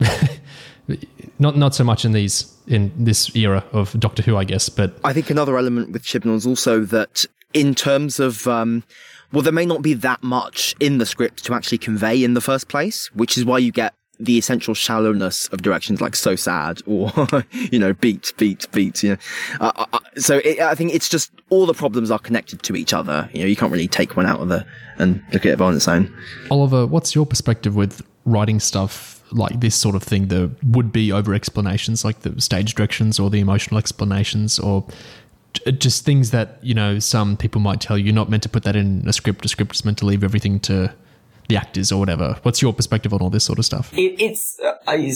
not, 1.38 1.56
not 1.56 1.74
so 1.74 1.84
much 1.84 2.04
in 2.04 2.12
these, 2.12 2.56
in 2.66 2.92
this 2.96 3.34
era 3.36 3.64
of 3.72 3.98
Doctor 3.98 4.22
Who, 4.22 4.36
I 4.36 4.44
guess, 4.44 4.68
but 4.68 4.98
I 5.04 5.12
think 5.12 5.30
another 5.30 5.58
element 5.58 5.90
with 5.90 6.04
Chibnall 6.04 6.36
is 6.36 6.46
also 6.46 6.80
that 6.84 7.26
in 7.52 7.74
terms 7.74 8.20
of, 8.20 8.46
um, 8.46 8.84
well, 9.32 9.42
there 9.42 9.52
may 9.52 9.66
not 9.66 9.82
be 9.82 9.94
that 9.94 10.22
much 10.22 10.74
in 10.80 10.98
the 10.98 11.06
script 11.06 11.44
to 11.44 11.54
actually 11.54 11.78
convey 11.78 12.22
in 12.24 12.34
the 12.34 12.40
first 12.40 12.68
place, 12.68 13.08
which 13.14 13.38
is 13.38 13.44
why 13.44 13.58
you 13.58 13.72
get 13.72 13.94
the 14.18 14.36
essential 14.36 14.74
shallowness 14.74 15.48
of 15.48 15.62
directions 15.62 16.02
like 16.02 16.14
so 16.14 16.36
sad 16.36 16.82
or 16.86 17.10
you 17.50 17.78
know 17.78 17.94
beat 17.94 18.34
beat 18.36 18.70
beat 18.70 19.02
you 19.02 19.10
know. 19.10 19.16
Uh, 19.60 19.72
uh, 19.74 19.86
uh, 19.94 19.98
so 20.16 20.42
it, 20.44 20.60
i 20.60 20.74
think 20.74 20.94
it's 20.94 21.08
just 21.08 21.32
all 21.48 21.64
the 21.64 21.72
problems 21.72 22.10
are 22.10 22.18
connected 22.18 22.62
to 22.62 22.76
each 22.76 22.92
other. 22.92 23.30
You 23.32 23.40
know 23.40 23.46
you 23.46 23.56
can't 23.56 23.72
really 23.72 23.88
take 23.88 24.16
one 24.16 24.26
out 24.26 24.40
of 24.40 24.48
the 24.48 24.66
and 24.98 25.22
look 25.32 25.46
at 25.46 25.52
it 25.52 25.60
on 25.60 25.74
its 25.74 25.88
own. 25.88 26.14
Oliver 26.50 26.86
what's 26.86 27.14
your 27.14 27.24
perspective 27.24 27.74
with 27.74 28.02
writing 28.26 28.60
stuff 28.60 29.20
like 29.32 29.60
this 29.60 29.74
sort 29.74 29.94
of 29.94 30.02
thing, 30.02 30.28
the 30.28 30.50
would 30.62 30.92
be 30.92 31.12
over 31.12 31.34
explanations, 31.34 32.04
like 32.04 32.20
the 32.20 32.40
stage 32.40 32.74
directions 32.74 33.18
or 33.18 33.30
the 33.30 33.40
emotional 33.40 33.78
explanations, 33.78 34.58
or 34.58 34.84
just 35.78 36.04
things 36.04 36.30
that 36.30 36.58
you 36.62 36.74
know 36.74 36.98
some 36.98 37.36
people 37.36 37.60
might 37.60 37.80
tell 37.80 37.98
you 37.98 38.04
you're 38.06 38.14
not 38.14 38.30
meant 38.30 38.42
to 38.42 38.48
put 38.48 38.62
that 38.64 38.76
in 38.76 39.06
a 39.08 39.12
script. 39.12 39.44
A 39.44 39.48
script 39.48 39.74
is 39.74 39.84
meant 39.84 39.98
to 39.98 40.06
leave 40.06 40.24
everything 40.24 40.60
to 40.60 40.92
the 41.48 41.56
actors 41.56 41.90
or 41.92 41.98
whatever. 41.98 42.38
What's 42.42 42.62
your 42.62 42.72
perspective 42.72 43.12
on 43.12 43.20
all 43.20 43.30
this 43.30 43.44
sort 43.44 43.58
of 43.58 43.64
stuff? 43.64 43.92
It, 43.92 44.20
it's 44.20 44.58
uh, 44.60 44.74
I, 44.86 45.12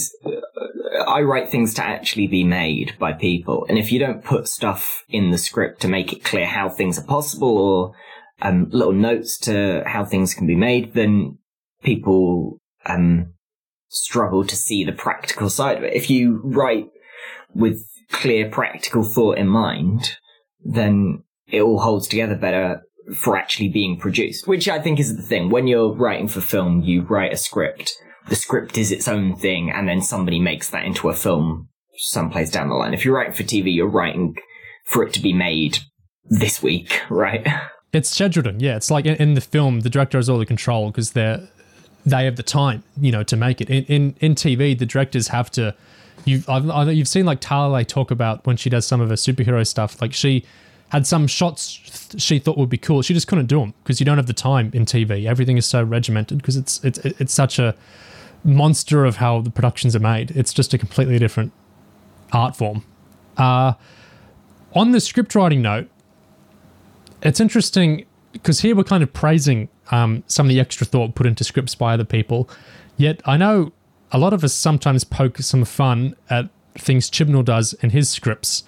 I 1.07 1.21
write 1.21 1.49
things 1.49 1.73
to 1.75 1.83
actually 1.83 2.27
be 2.27 2.43
made 2.43 2.95
by 2.99 3.13
people, 3.13 3.65
and 3.69 3.77
if 3.77 3.91
you 3.91 3.99
don't 3.99 4.23
put 4.23 4.47
stuff 4.47 5.03
in 5.09 5.31
the 5.31 5.37
script 5.37 5.81
to 5.81 5.87
make 5.87 6.13
it 6.13 6.23
clear 6.23 6.45
how 6.45 6.69
things 6.69 6.99
are 6.99 7.05
possible 7.05 7.57
or 7.57 7.95
um, 8.41 8.67
little 8.71 8.93
notes 8.93 9.37
to 9.39 9.83
how 9.85 10.03
things 10.03 10.33
can 10.33 10.45
be 10.45 10.55
made, 10.55 10.93
then 10.93 11.37
people 11.83 12.59
um, 12.85 13.33
struggle 13.87 14.45
to 14.45 14.55
see 14.55 14.83
the 14.83 14.91
practical 14.91 15.49
side 15.49 15.77
of 15.77 15.83
it. 15.83 15.93
If 15.93 16.09
you 16.09 16.41
write 16.43 16.87
with 17.53 17.83
clear 18.11 18.49
practical 18.49 19.03
thought 19.03 19.37
in 19.37 19.47
mind, 19.47 20.17
then 20.65 21.23
it 21.47 21.61
all 21.61 21.79
holds 21.79 22.07
together 22.07 22.35
better 22.35 22.81
for 23.15 23.37
actually 23.37 23.69
being 23.69 23.99
produced, 23.99 24.47
which 24.47 24.67
I 24.67 24.79
think 24.79 24.99
is 24.99 25.15
the 25.15 25.21
thing. 25.21 25.49
When 25.49 25.67
you're 25.67 25.93
writing 25.93 26.27
for 26.27 26.41
film, 26.41 26.81
you 26.81 27.03
write 27.03 27.31
a 27.31 27.37
script. 27.37 27.93
The 28.27 28.35
script 28.35 28.77
is 28.77 28.91
its 28.91 29.07
own 29.07 29.35
thing, 29.35 29.69
and 29.69 29.87
then 29.87 30.01
somebody 30.01 30.39
makes 30.39 30.71
that 30.71 30.83
into 30.83 31.09
a 31.09 31.13
film 31.13 31.69
someplace 31.97 32.49
down 32.49 32.69
the 32.69 32.75
line. 32.75 32.93
If 32.93 33.05
you're 33.05 33.15
writing 33.15 33.33
for 33.33 33.43
TV, 33.43 33.73
you're 33.73 33.87
writing 33.87 34.35
for 34.85 35.03
it 35.03 35.13
to 35.13 35.21
be 35.21 35.33
made 35.33 35.79
this 36.25 36.61
week, 36.63 37.01
right? 37.09 37.47
It's 37.93 38.09
scheduled 38.09 38.47
in, 38.47 38.59
yeah. 38.59 38.75
It's 38.75 38.91
like 38.91 39.05
in, 39.05 39.15
in 39.15 39.33
the 39.35 39.41
film, 39.41 39.81
the 39.81 39.89
director 39.89 40.17
has 40.17 40.27
all 40.27 40.39
the 40.39 40.45
control 40.45 40.87
because 40.87 41.11
they're 41.11 41.47
they 42.07 42.25
have 42.25 42.35
the 42.35 42.43
time, 42.43 42.83
you 42.99 43.11
know, 43.11 43.23
to 43.23 43.37
make 43.37 43.61
it. 43.61 43.69
In 43.69 43.85
in, 43.85 44.15
in 44.19 44.35
TV, 44.35 44.77
the 44.77 44.85
directors 44.85 45.29
have 45.29 45.51
to. 45.51 45.75
You've 46.25 46.49
I've, 46.49 46.69
I've, 46.69 46.93
you've 46.93 47.07
seen 47.07 47.25
like 47.25 47.39
Talalay 47.39 47.87
talk 47.87 48.11
about 48.11 48.45
when 48.45 48.57
she 48.57 48.69
does 48.69 48.85
some 48.85 48.99
of 48.99 49.09
her 49.09 49.15
superhero 49.15 49.65
stuff. 49.65 50.01
Like 50.01 50.13
she 50.13 50.43
had 50.89 51.07
some 51.07 51.27
shots 51.27 51.79
she 52.17 52.39
thought 52.39 52.57
would 52.57 52.69
be 52.69 52.77
cool. 52.77 53.01
She 53.01 53.13
just 53.13 53.27
couldn't 53.27 53.47
do 53.47 53.59
them 53.59 53.73
because 53.83 53.99
you 53.99 54.05
don't 54.05 54.17
have 54.17 54.27
the 54.27 54.33
time 54.33 54.71
in 54.73 54.85
TV. 54.85 55.25
Everything 55.25 55.57
is 55.57 55.65
so 55.65 55.83
regimented 55.83 56.39
because 56.39 56.57
it's 56.57 56.83
it's 56.83 56.99
it's 56.99 57.33
such 57.33 57.59
a 57.59 57.75
monster 58.43 59.05
of 59.05 59.17
how 59.17 59.41
the 59.41 59.49
productions 59.49 59.95
are 59.95 59.99
made. 59.99 60.31
It's 60.31 60.53
just 60.53 60.73
a 60.73 60.77
completely 60.77 61.19
different 61.19 61.51
art 62.31 62.55
form. 62.55 62.83
Uh, 63.37 63.73
on 64.73 64.91
the 64.91 64.99
script 64.99 65.35
writing 65.35 65.61
note, 65.61 65.89
it's 67.21 67.39
interesting 67.39 68.05
because 68.33 68.59
here 68.59 68.75
we're 68.75 68.83
kind 68.83 69.03
of 69.03 69.13
praising 69.13 69.69
um, 69.91 70.23
some 70.27 70.45
of 70.45 70.49
the 70.49 70.59
extra 70.59 70.85
thought 70.85 71.15
put 71.15 71.25
into 71.25 71.43
scripts 71.43 71.75
by 71.75 71.93
other 71.93 72.03
people. 72.03 72.49
Yet 72.97 73.21
I 73.25 73.37
know 73.37 73.71
a 74.11 74.17
lot 74.17 74.33
of 74.33 74.43
us 74.43 74.53
sometimes 74.53 75.03
poke 75.03 75.37
some 75.39 75.65
fun 75.65 76.15
at 76.29 76.49
things 76.75 77.09
Chibnall 77.09 77.45
does 77.45 77.73
in 77.73 77.91
his 77.91 78.09
scripts. 78.09 78.63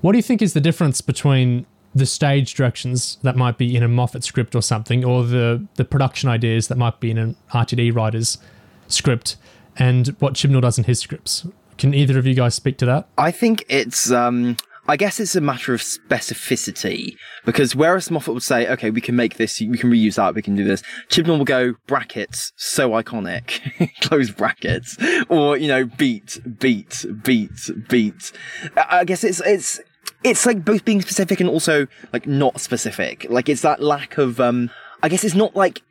What 0.00 0.12
do 0.12 0.18
you 0.18 0.22
think 0.22 0.42
is 0.42 0.52
the 0.52 0.60
difference 0.60 1.00
between 1.00 1.66
the 1.94 2.06
stage 2.06 2.54
directions 2.54 3.18
that 3.22 3.36
might 3.36 3.58
be 3.58 3.74
in 3.74 3.82
a 3.82 3.88
Moffat 3.88 4.22
script 4.24 4.54
or 4.54 4.62
something, 4.62 5.04
or 5.04 5.24
the, 5.24 5.66
the 5.74 5.84
production 5.84 6.28
ideas 6.28 6.68
that 6.68 6.78
might 6.78 7.00
be 7.00 7.10
in 7.10 7.18
an 7.18 7.36
RTD 7.52 7.94
writer's 7.94 8.38
script, 8.86 9.36
and 9.76 10.08
what 10.20 10.34
Chibnall 10.34 10.62
does 10.62 10.78
in 10.78 10.84
his 10.84 11.00
scripts? 11.00 11.46
Can 11.78 11.94
either 11.94 12.18
of 12.18 12.26
you 12.26 12.34
guys 12.34 12.54
speak 12.54 12.76
to 12.78 12.86
that? 12.86 13.08
I 13.18 13.30
think 13.30 13.64
it's 13.68 14.10
um 14.10 14.56
I 14.88 14.96
guess 14.96 15.20
it's 15.20 15.36
a 15.36 15.40
matter 15.40 15.74
of 15.74 15.80
specificity 15.80 17.16
because 17.44 17.76
whereas 17.76 18.10
Moffat 18.10 18.34
would 18.34 18.42
say, 18.42 18.66
okay, 18.68 18.90
we 18.90 19.00
can 19.00 19.14
make 19.14 19.36
this, 19.36 19.60
we 19.60 19.78
can 19.78 19.90
reuse 19.90 20.16
that, 20.16 20.34
we 20.34 20.42
can 20.42 20.56
do 20.56 20.64
this, 20.64 20.82
Chibnall 21.08 21.38
will 21.38 21.44
go, 21.44 21.74
brackets, 21.86 22.52
so 22.56 22.90
iconic, 22.90 23.60
close 24.00 24.30
brackets, 24.30 24.96
or, 25.28 25.56
you 25.56 25.68
know, 25.68 25.84
beat, 25.84 26.40
beat, 26.58 27.04
beat, 27.22 27.70
beat. 27.88 28.32
I 28.76 29.04
guess 29.04 29.22
it's, 29.22 29.40
it's, 29.42 29.80
it's 30.24 30.46
like 30.46 30.64
both 30.64 30.84
being 30.84 31.00
specific 31.02 31.40
and 31.40 31.48
also 31.48 31.86
like 32.12 32.26
not 32.26 32.60
specific. 32.60 33.26
Like 33.28 33.48
it's 33.48 33.62
that 33.62 33.82
lack 33.82 34.18
of, 34.18 34.40
um, 34.40 34.70
I 35.02 35.08
guess 35.08 35.24
it's 35.24 35.34
not 35.34 35.54
like 35.56 35.82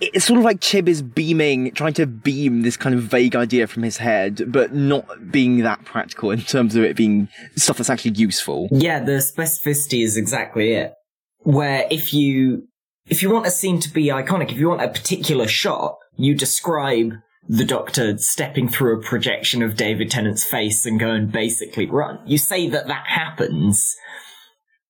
it's 0.00 0.26
sort 0.26 0.38
of 0.38 0.44
like 0.44 0.60
Chib 0.60 0.88
is 0.88 1.02
beaming, 1.02 1.72
trying 1.72 1.94
to 1.94 2.06
beam 2.06 2.62
this 2.62 2.76
kind 2.76 2.94
of 2.94 3.02
vague 3.02 3.34
idea 3.34 3.66
from 3.66 3.82
his 3.82 3.96
head, 3.96 4.52
but 4.52 4.74
not 4.74 5.32
being 5.32 5.58
that 5.58 5.84
practical 5.84 6.30
in 6.30 6.40
terms 6.40 6.76
of 6.76 6.84
it 6.84 6.96
being 6.96 7.28
stuff 7.56 7.78
that's 7.78 7.90
actually 7.90 8.12
useful. 8.12 8.68
Yeah, 8.70 9.02
the 9.02 9.12
specificity 9.12 10.04
is 10.04 10.16
exactly 10.16 10.72
it. 10.72 10.92
Where 11.40 11.86
if 11.90 12.12
you, 12.12 12.68
if 13.06 13.22
you 13.22 13.30
want 13.30 13.46
a 13.46 13.50
scene 13.50 13.80
to 13.80 13.90
be 13.90 14.06
iconic, 14.06 14.50
if 14.50 14.58
you 14.58 14.68
want 14.68 14.82
a 14.82 14.88
particular 14.88 15.46
shot, 15.46 15.96
you 16.16 16.34
describe 16.34 17.12
the 17.48 17.64
doctor 17.64 18.18
stepping 18.18 18.68
through 18.68 18.98
a 18.98 19.02
projection 19.02 19.62
of 19.62 19.76
David 19.76 20.10
Tennant's 20.10 20.44
face 20.44 20.84
and 20.84 20.98
go 20.98 21.10
and 21.10 21.30
basically 21.30 21.86
run. 21.86 22.18
You 22.26 22.38
say 22.38 22.68
that 22.68 22.88
that 22.88 23.06
happens, 23.06 23.94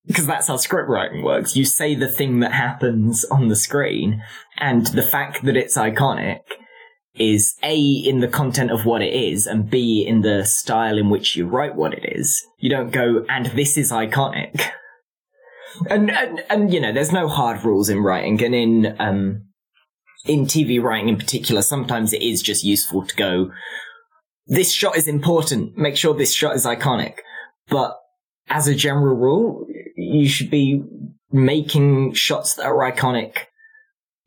because 0.06 0.26
that's 0.26 0.46
how 0.46 0.56
script 0.56 0.88
writing 0.88 1.22
works. 1.22 1.54
You 1.54 1.66
say 1.66 1.94
the 1.94 2.08
thing 2.08 2.40
that 2.40 2.52
happens 2.52 3.24
on 3.26 3.48
the 3.48 3.56
screen, 3.56 4.22
and 4.58 4.86
the 4.88 5.02
fact 5.02 5.44
that 5.44 5.56
it's 5.56 5.76
iconic 5.76 6.40
is 7.18 7.56
A, 7.62 7.78
in 7.78 8.20
the 8.20 8.28
content 8.28 8.70
of 8.70 8.84
what 8.84 9.02
it 9.02 9.12
is, 9.12 9.46
and 9.46 9.70
B, 9.70 10.04
in 10.06 10.20
the 10.20 10.44
style 10.44 10.98
in 10.98 11.08
which 11.08 11.34
you 11.34 11.46
write 11.46 11.74
what 11.74 11.94
it 11.94 12.04
is. 12.04 12.44
You 12.58 12.70
don't 12.70 12.90
go, 12.90 13.24
and 13.28 13.46
this 13.46 13.76
is 13.76 13.92
iconic. 13.92 14.60
And, 15.90 16.10
and, 16.10 16.42
and 16.48 16.72
you 16.72 16.80
know, 16.80 16.90
there's 16.90 17.12
no 17.12 17.28
hard 17.28 17.62
rules 17.62 17.90
in 17.90 17.98
writing, 17.98 18.42
and 18.42 18.54
in, 18.54 18.96
um, 18.98 19.42
in 20.24 20.46
TV 20.46 20.82
writing 20.82 21.10
in 21.10 21.18
particular, 21.18 21.60
sometimes 21.60 22.14
it 22.14 22.22
is 22.22 22.40
just 22.40 22.64
useful 22.64 23.04
to 23.06 23.14
go, 23.14 23.50
this 24.46 24.72
shot 24.72 24.96
is 24.96 25.06
important, 25.06 25.76
make 25.76 25.98
sure 25.98 26.14
this 26.14 26.32
shot 26.32 26.56
is 26.56 26.64
iconic. 26.64 27.16
But 27.68 27.94
as 28.48 28.68
a 28.68 28.74
general 28.74 29.16
rule, 29.16 29.66
you 29.96 30.28
should 30.28 30.50
be 30.50 30.82
making 31.30 32.14
shots 32.14 32.54
that 32.54 32.64
are 32.64 32.90
iconic 32.90 33.36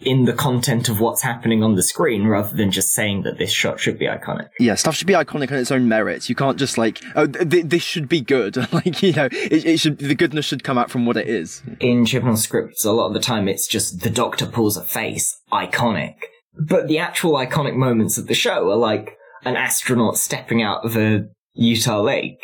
in 0.02 0.24
the 0.24 0.34
content 0.34 0.88
of 0.88 1.02
what's 1.02 1.22
happening 1.22 1.62
on 1.62 1.76
the 1.76 1.84
screen 1.84 2.26
rather 2.26 2.56
than 2.56 2.72
just 2.72 2.94
saying 2.94 3.24
that 3.24 3.38
this 3.38 3.52
shot 3.52 3.80
should 3.80 4.00
be 4.00 4.06
iconic. 4.06 4.48
Yeah, 4.58 4.76
stuff 4.76 4.96
should 4.96 5.08
be 5.08 5.14
iconic 5.14 5.52
on 5.52 5.58
its 5.58 5.72
own 5.72 5.90
merits. 5.90 6.30
You 6.30 6.36
can't 6.36 6.58
just 6.58 6.78
like, 6.78 7.02
oh, 7.16 7.28
th- 7.28 7.66
this 7.66 7.84
should 7.84 8.08
be 8.08 8.22
good. 8.22 8.56
like, 8.74 9.04
you 9.04 9.12
know, 9.12 9.26
it, 9.26 9.66
it, 9.66 9.80
should, 9.80 9.98
the 9.98 10.16
goodness 10.16 10.46
should 10.46 10.64
come 10.64 10.78
out 10.78 10.90
from 10.90 11.06
what 11.06 11.18
it 11.18 11.28
is. 11.28 11.62
In 11.82 12.06
Chibnall 12.06 12.38
scripts, 12.38 12.86
a 12.86 12.94
lot 12.94 13.08
of 13.08 13.14
the 13.14 13.20
time 13.20 13.50
it's 13.50 13.68
just 13.68 14.00
the 14.00 14.10
doctor 14.10 14.46
pulls 14.46 14.78
a 14.78 14.84
face, 14.84 15.38
iconic. 15.52 16.16
But 16.58 16.88
the 16.88 17.00
actual 17.00 17.34
iconic 17.34 17.76
moments 17.76 18.18
of 18.18 18.28
the 18.28 18.34
show 18.34 18.70
are 18.70 18.78
like 18.78 19.18
an 19.44 19.56
astronaut 19.56 20.18
stepping 20.18 20.62
out 20.62 20.86
of 20.86 20.96
a 20.96 21.26
Utah 21.54 22.02
lake. 22.02 22.40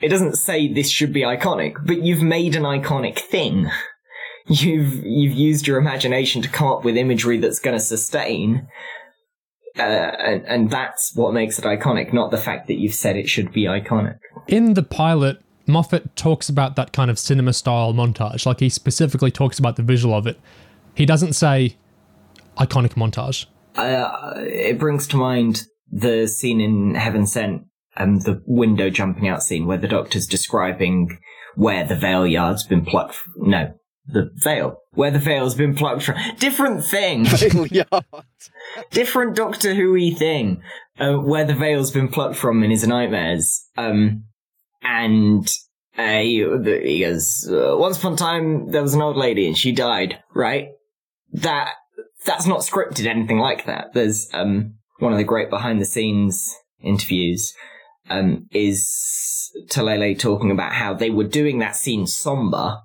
It 0.00 0.08
doesn't 0.08 0.36
say 0.36 0.72
this 0.72 0.90
should 0.90 1.12
be 1.12 1.22
iconic, 1.22 1.74
but 1.84 2.02
you've 2.02 2.22
made 2.22 2.54
an 2.54 2.64
iconic 2.64 3.18
thing. 3.18 3.70
You've 4.48 5.04
you've 5.04 5.34
used 5.34 5.66
your 5.66 5.78
imagination 5.78 6.42
to 6.42 6.48
come 6.48 6.68
up 6.68 6.84
with 6.84 6.96
imagery 6.96 7.38
that's 7.38 7.58
going 7.58 7.76
to 7.76 7.82
sustain, 7.82 8.68
uh, 9.76 9.82
and, 9.82 10.46
and 10.46 10.70
that's 10.70 11.14
what 11.16 11.34
makes 11.34 11.58
it 11.58 11.64
iconic, 11.64 12.12
not 12.12 12.30
the 12.30 12.38
fact 12.38 12.68
that 12.68 12.74
you've 12.74 12.94
said 12.94 13.16
it 13.16 13.28
should 13.28 13.52
be 13.52 13.64
iconic. 13.64 14.18
In 14.46 14.74
the 14.74 14.82
pilot, 14.82 15.42
Moffat 15.66 16.14
talks 16.14 16.48
about 16.48 16.76
that 16.76 16.92
kind 16.92 17.10
of 17.10 17.18
cinema 17.18 17.52
style 17.52 17.92
montage. 17.92 18.46
Like 18.46 18.60
he 18.60 18.68
specifically 18.68 19.30
talks 19.30 19.58
about 19.58 19.76
the 19.76 19.82
visual 19.82 20.14
of 20.14 20.26
it. 20.26 20.38
He 20.94 21.06
doesn't 21.06 21.32
say 21.32 21.76
iconic 22.56 22.94
montage. 22.94 23.46
Uh, 23.74 24.34
it 24.36 24.78
brings 24.78 25.06
to 25.08 25.16
mind 25.16 25.64
the 25.90 26.26
scene 26.26 26.60
in 26.60 26.94
Heaven 26.94 27.26
Sent, 27.26 27.62
um, 27.96 28.20
the 28.20 28.42
window 28.46 28.90
jumping 28.90 29.28
out 29.28 29.42
scene 29.42 29.66
where 29.66 29.78
the 29.78 29.88
doctor's 29.88 30.26
describing 30.26 31.18
where 31.56 31.84
the 31.84 31.96
veil 31.96 32.26
yard's 32.26 32.64
been 32.64 32.84
plucked. 32.84 33.14
From. 33.14 33.50
No, 33.50 33.74
the 34.08 34.30
veil. 34.34 34.78
Where 34.92 35.10
the 35.10 35.18
veil's 35.18 35.54
been 35.54 35.74
plucked 35.74 36.02
from. 36.02 36.16
Different 36.38 36.84
thing. 36.84 37.24
Different 38.90 39.36
Doctor 39.36 39.74
Who 39.74 40.10
thing. 40.12 40.62
Uh, 40.98 41.14
where 41.14 41.44
the 41.44 41.54
veil's 41.54 41.90
been 41.90 42.08
plucked 42.08 42.36
from 42.36 42.62
in 42.62 42.70
his 42.70 42.86
nightmares. 42.86 43.66
Um, 43.76 44.24
and 44.82 45.46
uh, 45.98 46.20
he, 46.20 46.46
he 46.82 47.00
goes, 47.00 47.48
uh, 47.50 47.76
once 47.76 47.98
upon 47.98 48.14
a 48.14 48.16
time 48.16 48.70
there 48.70 48.82
was 48.82 48.94
an 48.94 49.02
old 49.02 49.16
lady 49.16 49.46
and 49.46 49.56
she 49.56 49.72
died, 49.72 50.22
right? 50.34 50.68
That, 51.32 51.72
that's 52.24 52.46
not 52.46 52.60
scripted 52.60 53.06
anything 53.06 53.38
like 53.38 53.66
that. 53.66 53.92
There's, 53.92 54.28
um, 54.32 54.74
one 54.98 55.12
of 55.12 55.18
the 55.18 55.24
great 55.24 55.50
behind 55.50 55.80
the 55.80 55.86
scenes 55.86 56.54
interviews, 56.80 57.54
um, 58.08 58.46
is 58.52 59.50
Talalay 59.68 60.18
talking 60.18 60.50
about 60.50 60.72
how 60.72 60.94
they 60.94 61.10
were 61.10 61.24
doing 61.24 61.58
that 61.58 61.76
scene 61.76 62.06
somber, 62.06 62.78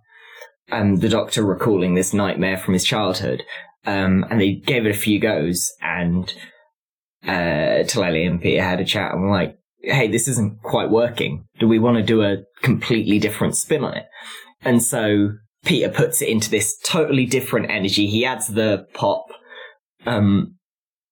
and 0.72 1.02
the 1.02 1.10
doctor 1.10 1.44
recalling 1.44 1.96
this 1.96 2.14
nightmare 2.14 2.58
from 2.58 2.74
his 2.74 2.84
childhood. 2.84 3.44
Um, 3.86 4.26
and 4.30 4.40
they 4.40 4.54
gave 4.54 4.86
it 4.86 4.96
a 4.96 4.98
few 4.98 5.20
goes, 5.20 5.72
and 5.82 6.32
uh, 7.24 7.84
Talalay 7.84 8.28
and 8.28 8.40
Peter 8.40 8.62
had 8.62 8.80
a 8.80 8.86
chat 8.86 9.12
and 9.12 9.24
were 9.24 9.32
like, 9.32 9.58
hey, 9.82 10.08
this 10.08 10.28
isn't 10.28 10.62
quite 10.62 10.92
working. 10.92 11.46
Do 11.60 11.68
we 11.68 11.80
want 11.80 11.98
to 11.98 12.04
do 12.04 12.22
a 12.22 12.44
completely 12.62 13.18
different 13.18 13.58
spin 13.58 13.84
on 13.84 13.98
it? 13.98 14.06
And 14.62 14.84
so 14.84 15.32
Peter 15.66 15.90
puts 15.90 16.22
it 16.22 16.30
into 16.30 16.52
this 16.52 16.78
totally 16.78 17.26
different 17.26 17.72
energy. 17.72 18.06
He 18.06 18.24
adds 18.24 18.48
the 18.50 18.86
pop, 18.94 19.26
um, 20.06 20.56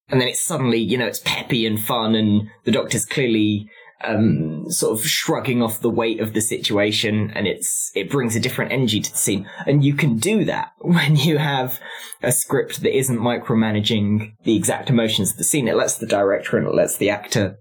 and 0.07 0.21
then 0.21 0.27
it's 0.27 0.41
suddenly, 0.41 0.77
you 0.77 0.97
know, 0.97 1.07
it's 1.07 1.21
peppy 1.25 1.65
and 1.65 1.79
fun, 1.79 2.13
and 2.13 2.49
the 2.65 2.71
Doctor's 2.71 3.05
clearly 3.05 3.67
um, 4.03 4.69
sort 4.69 4.97
of 4.97 5.05
shrugging 5.05 5.61
off 5.61 5.81
the 5.81 5.89
weight 5.89 6.19
of 6.19 6.33
the 6.33 6.41
situation, 6.41 7.31
and 7.35 7.47
it's 7.47 7.91
it 7.95 8.09
brings 8.09 8.35
a 8.35 8.39
different 8.39 8.71
energy 8.71 8.99
to 8.99 9.11
the 9.11 9.17
scene. 9.17 9.49
And 9.65 9.83
you 9.83 9.93
can 9.93 10.17
do 10.17 10.45
that 10.45 10.71
when 10.79 11.15
you 11.15 11.37
have 11.37 11.79
a 12.21 12.31
script 12.31 12.81
that 12.81 12.97
isn't 12.97 13.19
micromanaging 13.19 14.33
the 14.43 14.55
exact 14.55 14.89
emotions 14.89 15.31
of 15.31 15.37
the 15.37 15.43
scene. 15.43 15.67
It 15.67 15.75
lets 15.75 15.97
the 15.97 16.07
director 16.07 16.57
and 16.57 16.67
it 16.67 16.73
lets 16.73 16.97
the 16.97 17.09
actor 17.09 17.57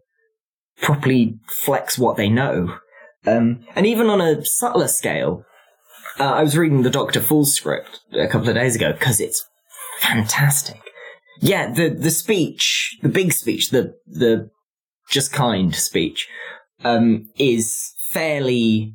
properly 0.80 1.38
flex 1.48 1.98
what 1.98 2.16
they 2.16 2.28
know. 2.28 2.78
Um, 3.26 3.64
and 3.74 3.86
even 3.86 4.08
on 4.08 4.20
a 4.20 4.44
subtler 4.44 4.88
scale, 4.88 5.44
uh, 6.18 6.24
I 6.24 6.42
was 6.42 6.56
reading 6.56 6.82
the 6.82 6.90
Doctor 6.90 7.20
Falls 7.20 7.52
script 7.52 8.00
a 8.12 8.28
couple 8.28 8.48
of 8.48 8.54
days 8.54 8.76
ago 8.76 8.92
because 8.92 9.20
it's 9.20 9.44
fantastic. 10.00 10.80
Yeah, 11.40 11.72
the 11.72 11.88
the 11.90 12.10
speech, 12.10 12.96
the 13.02 13.08
big 13.08 13.32
speech, 13.32 13.70
the 13.70 13.94
the 14.06 14.50
just 15.10 15.32
kind 15.32 15.74
speech, 15.74 16.28
um, 16.84 17.28
is 17.38 17.94
fairly 18.10 18.94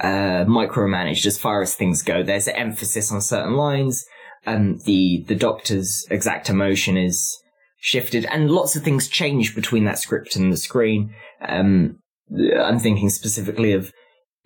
uh, 0.00 0.44
micromanaged 0.44 1.26
as 1.26 1.38
far 1.38 1.62
as 1.62 1.74
things 1.74 2.02
go. 2.02 2.22
There's 2.22 2.48
emphasis 2.48 3.12
on 3.12 3.20
certain 3.20 3.54
lines. 3.54 4.04
Um, 4.46 4.78
the 4.84 5.24
the 5.26 5.34
Doctor's 5.34 6.06
exact 6.10 6.48
emotion 6.48 6.96
is 6.96 7.36
shifted, 7.80 8.24
and 8.26 8.50
lots 8.50 8.76
of 8.76 8.82
things 8.82 9.08
change 9.08 9.54
between 9.54 9.84
that 9.84 9.98
script 9.98 10.36
and 10.36 10.52
the 10.52 10.56
screen. 10.56 11.14
Um, 11.46 11.98
I'm 12.30 12.78
thinking 12.78 13.10
specifically 13.10 13.72
of 13.72 13.92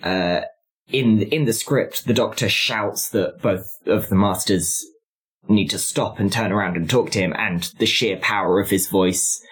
uh, 0.03 0.43
in 0.89 1.23
in 1.23 1.45
the 1.45 1.53
script, 1.53 2.07
the 2.07 2.15
Doctor 2.15 2.49
shouts 2.49 3.11
that 3.11 3.41
both 3.43 3.67
of 3.87 4.09
the 4.09 4.17
masters 4.17 4.85
need 5.49 5.69
to 5.69 5.79
stop 5.79 6.19
and 6.19 6.33
turn 6.33 6.53
around 6.53 6.77
and 6.77 6.89
talk 6.89 7.11
to 7.11 7.21
him, 7.21 7.35
and 7.37 7.71
the 7.79 7.87
sheer 7.87 8.17
power 8.17 8.61
of 8.61 8.71
his 8.71 8.89
voice 8.89 9.43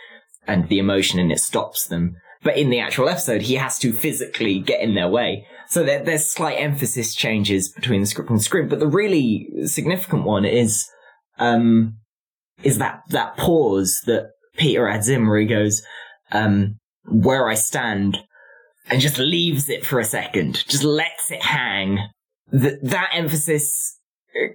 and 0.47 0.69
the 0.69 0.79
emotion 0.79 1.19
in 1.19 1.31
it 1.31 1.41
stops 1.41 1.87
them. 1.87 2.17
But 2.43 2.57
in 2.57 2.71
the 2.71 2.81
actual 2.81 3.09
episode, 3.09 3.43
he 3.43 3.57
has 3.57 3.79
to 3.81 3.93
physically 3.93 4.61
get 4.61 4.81
in 4.81 4.95
their 4.95 5.09
way. 5.09 5.47
So 5.69 5.85
there, 5.85 6.03
there's 6.03 6.27
slight 6.27 6.55
emphasis 6.55 7.15
changes 7.15 7.69
between 7.69 8.01
the 8.01 8.07
script 8.07 8.31
and 8.31 8.41
screen. 8.41 8.69
But 8.69 8.81
the 8.81 8.89
really 8.89 9.49
significant 9.67 10.25
one 10.25 10.45
is, 10.45 10.89
um, 11.39 11.99
is 12.63 12.79
that, 12.79 13.03
that 13.09 13.37
pause 13.37 14.01
that 14.07 14.31
Peter 14.57 14.89
adds 14.89 15.09
in 15.09 15.27
where 15.27 15.39
he 15.39 15.47
goes, 15.47 15.83
um, 16.33 16.79
where 17.05 17.49
I 17.49 17.55
stand 17.55 18.19
and 18.89 19.01
just 19.01 19.19
leaves 19.19 19.69
it 19.69 19.85
for 19.85 20.01
a 20.01 20.05
second, 20.05 20.65
just 20.67 20.85
lets 20.85 21.31
it 21.31 21.43
hang. 21.43 21.99
That, 22.53 22.83
that 22.83 23.11
emphasis 23.13 24.00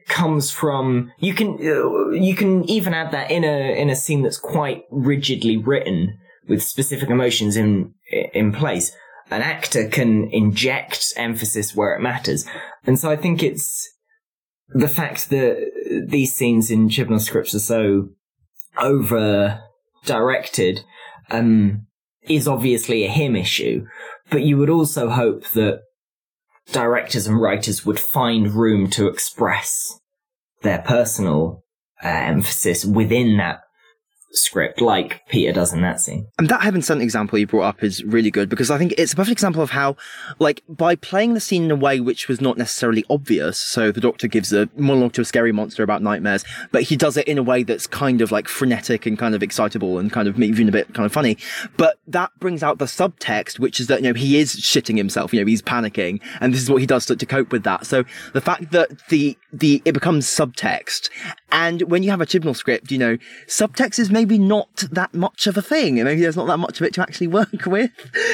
comes 0.07 0.51
from 0.51 1.11
you 1.19 1.33
can 1.33 1.57
uh, 1.59 2.09
you 2.11 2.35
can 2.35 2.67
even 2.69 2.93
add 2.93 3.11
that 3.11 3.31
in 3.31 3.43
a 3.43 3.79
in 3.79 3.89
a 3.89 3.95
scene 3.95 4.21
that's 4.21 4.37
quite 4.37 4.83
rigidly 4.89 5.57
written 5.57 6.17
with 6.47 6.63
specific 6.63 7.09
emotions 7.09 7.55
in 7.55 7.93
in 8.33 8.51
place. 8.51 8.95
An 9.31 9.41
actor 9.41 9.87
can 9.87 10.29
inject 10.31 11.13
emphasis 11.17 11.75
where 11.75 11.95
it 11.95 12.01
matters. 12.01 12.45
And 12.85 12.99
so 12.99 13.09
i 13.09 13.15
think 13.15 13.41
it's 13.41 13.89
the 14.69 14.87
fact 14.87 15.29
that 15.29 16.05
these 16.07 16.35
scenes 16.35 16.71
in 16.71 16.89
Chibnall 16.89 17.21
scripts 17.21 17.53
are 17.53 17.59
so 17.59 18.09
over 18.77 19.61
directed 20.05 20.83
um, 21.29 21.87
is 22.23 22.47
obviously 22.47 23.03
a 23.03 23.09
him 23.09 23.35
issue. 23.35 23.85
But 24.29 24.43
you 24.43 24.57
would 24.57 24.69
also 24.69 25.09
hope 25.09 25.47
that 25.49 25.81
directors 26.71 27.27
and 27.27 27.39
writers 27.39 27.85
would 27.85 27.99
find 27.99 28.53
room 28.53 28.89
to 28.91 29.07
express 29.07 29.99
their 30.61 30.79
personal 30.79 31.63
uh, 32.03 32.07
emphasis 32.07 32.85
within 32.85 33.37
that 33.37 33.61
script, 34.35 34.81
like 34.81 35.27
Peter 35.29 35.51
does 35.51 35.73
in 35.73 35.81
that 35.81 35.99
scene. 35.99 36.27
And 36.37 36.49
that 36.49 36.61
Heaven 36.61 36.81
Sent 36.81 37.01
example 37.01 37.39
you 37.39 37.47
brought 37.47 37.63
up 37.63 37.83
is 37.83 38.03
really 38.03 38.31
good 38.31 38.49
because 38.49 38.69
I 38.71 38.77
think 38.77 38.93
it's 38.97 39.13
a 39.13 39.15
perfect 39.15 39.33
example 39.33 39.61
of 39.61 39.71
how, 39.71 39.95
like, 40.39 40.63
by 40.67 40.95
playing 40.95 41.33
the 41.33 41.39
scene 41.39 41.63
in 41.63 41.71
a 41.71 41.75
way 41.75 41.99
which 41.99 42.27
was 42.27 42.41
not 42.41 42.57
necessarily 42.57 43.05
obvious, 43.09 43.59
so 43.59 43.91
the 43.91 44.01
Doctor 44.01 44.27
gives 44.27 44.53
a 44.53 44.69
monologue 44.75 45.13
to 45.13 45.21
a 45.21 45.25
scary 45.25 45.51
monster 45.51 45.83
about 45.83 46.01
nightmares, 46.01 46.43
but 46.71 46.83
he 46.83 46.95
does 46.95 47.17
it 47.17 47.27
in 47.27 47.37
a 47.37 47.43
way 47.43 47.63
that's 47.63 47.87
kind 47.87 48.21
of 48.21 48.31
like 48.31 48.47
frenetic 48.47 49.05
and 49.05 49.17
kind 49.17 49.35
of 49.35 49.43
excitable 49.43 49.97
and 49.97 50.11
kind 50.11 50.27
of 50.27 50.41
even 50.41 50.67
a 50.67 50.71
bit 50.71 50.93
kind 50.93 51.05
of 51.05 51.11
funny. 51.11 51.37
But 51.77 51.99
that 52.07 52.31
brings 52.39 52.63
out 52.63 52.79
the 52.79 52.85
subtext, 52.85 53.59
which 53.59 53.79
is 53.79 53.87
that, 53.87 54.01
you 54.01 54.09
know, 54.09 54.13
he 54.13 54.37
is 54.37 54.55
shitting 54.55 54.97
himself, 54.97 55.33
you 55.33 55.39
know, 55.39 55.45
he's 55.45 55.61
panicking, 55.61 56.21
and 56.41 56.53
this 56.53 56.61
is 56.61 56.69
what 56.69 56.81
he 56.81 56.87
does 56.87 57.05
to, 57.07 57.15
to 57.15 57.25
cope 57.25 57.51
with 57.51 57.63
that. 57.63 57.85
So 57.85 58.03
the 58.33 58.41
fact 58.41 58.71
that 58.71 59.07
the, 59.09 59.37
the, 59.53 59.81
it 59.85 59.91
becomes 59.91 60.25
subtext, 60.27 61.09
and 61.51 61.83
when 61.83 62.03
you 62.03 62.09
have 62.09 62.21
a 62.21 62.25
Chibnall 62.25 62.55
script, 62.55 62.91
you 62.91 62.97
know, 62.97 63.17
subtext 63.47 63.99
is 63.99 64.09
maybe 64.09 64.24
not 64.25 64.75
that 64.91 65.13
much 65.13 65.47
of 65.47 65.57
a 65.57 65.61
thing. 65.61 65.99
And 65.99 66.07
Maybe 66.07 66.21
there's 66.21 66.35
not 66.35 66.47
that 66.47 66.57
much 66.57 66.79
of 66.79 66.85
it 66.85 66.93
to 66.95 67.01
actually 67.01 67.27
work 67.27 67.65
with. 67.65 67.91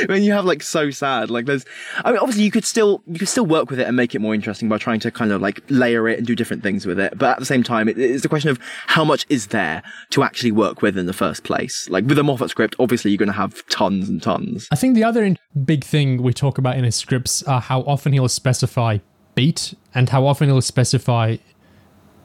when 0.07 0.23
you 0.23 0.31
have 0.33 0.45
like 0.45 0.63
so 0.63 0.89
sad, 0.91 1.29
like 1.29 1.45
there's, 1.45 1.65
I 2.03 2.11
mean, 2.11 2.19
obviously 2.19 2.43
you 2.43 2.51
could 2.51 2.65
still, 2.65 3.03
you 3.07 3.19
could 3.19 3.29
still 3.29 3.45
work 3.45 3.69
with 3.69 3.79
it 3.79 3.87
and 3.87 3.95
make 3.95 4.15
it 4.15 4.19
more 4.19 4.33
interesting 4.33 4.69
by 4.69 4.77
trying 4.77 4.99
to 5.01 5.11
kind 5.11 5.31
of 5.31 5.41
like 5.41 5.61
layer 5.69 6.07
it 6.07 6.17
and 6.17 6.27
do 6.27 6.35
different 6.35 6.63
things 6.63 6.85
with 6.85 6.99
it. 6.99 7.17
But 7.17 7.31
at 7.31 7.39
the 7.39 7.45
same 7.45 7.63
time, 7.63 7.87
it, 7.87 7.97
it's 7.97 8.23
the 8.23 8.29
question 8.29 8.49
of 8.49 8.59
how 8.87 9.03
much 9.03 9.25
is 9.29 9.47
there 9.47 9.83
to 10.11 10.23
actually 10.23 10.51
work 10.51 10.81
with 10.81 10.97
in 10.97 11.05
the 11.05 11.13
first 11.13 11.43
place. 11.43 11.89
Like 11.89 12.05
with 12.05 12.17
a 12.17 12.23
Moffat 12.23 12.49
script, 12.49 12.75
obviously 12.79 13.11
you're 13.11 13.17
going 13.17 13.27
to 13.27 13.33
have 13.33 13.65
tons 13.67 14.09
and 14.09 14.21
tons. 14.21 14.67
I 14.71 14.75
think 14.75 14.95
the 14.95 15.03
other 15.03 15.35
big 15.65 15.83
thing 15.83 16.21
we 16.23 16.33
talk 16.33 16.57
about 16.57 16.77
in 16.77 16.83
his 16.83 16.95
scripts 16.95 17.43
are 17.43 17.61
how 17.61 17.81
often 17.81 18.13
he'll 18.13 18.29
specify 18.29 18.99
beat 19.35 19.73
and 19.93 20.09
how 20.09 20.25
often 20.25 20.49
he'll 20.49 20.61
specify 20.61 21.37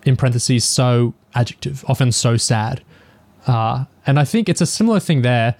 in 0.04 0.16
parentheses 0.16 0.64
so 0.64 1.14
adjective, 1.34 1.84
often 1.88 2.12
so 2.12 2.36
sad. 2.36 2.82
Uh, 3.46 3.84
and 4.06 4.18
I 4.18 4.24
think 4.24 4.48
it's 4.48 4.60
a 4.60 4.66
similar 4.66 5.00
thing 5.00 5.22
there. 5.22 5.54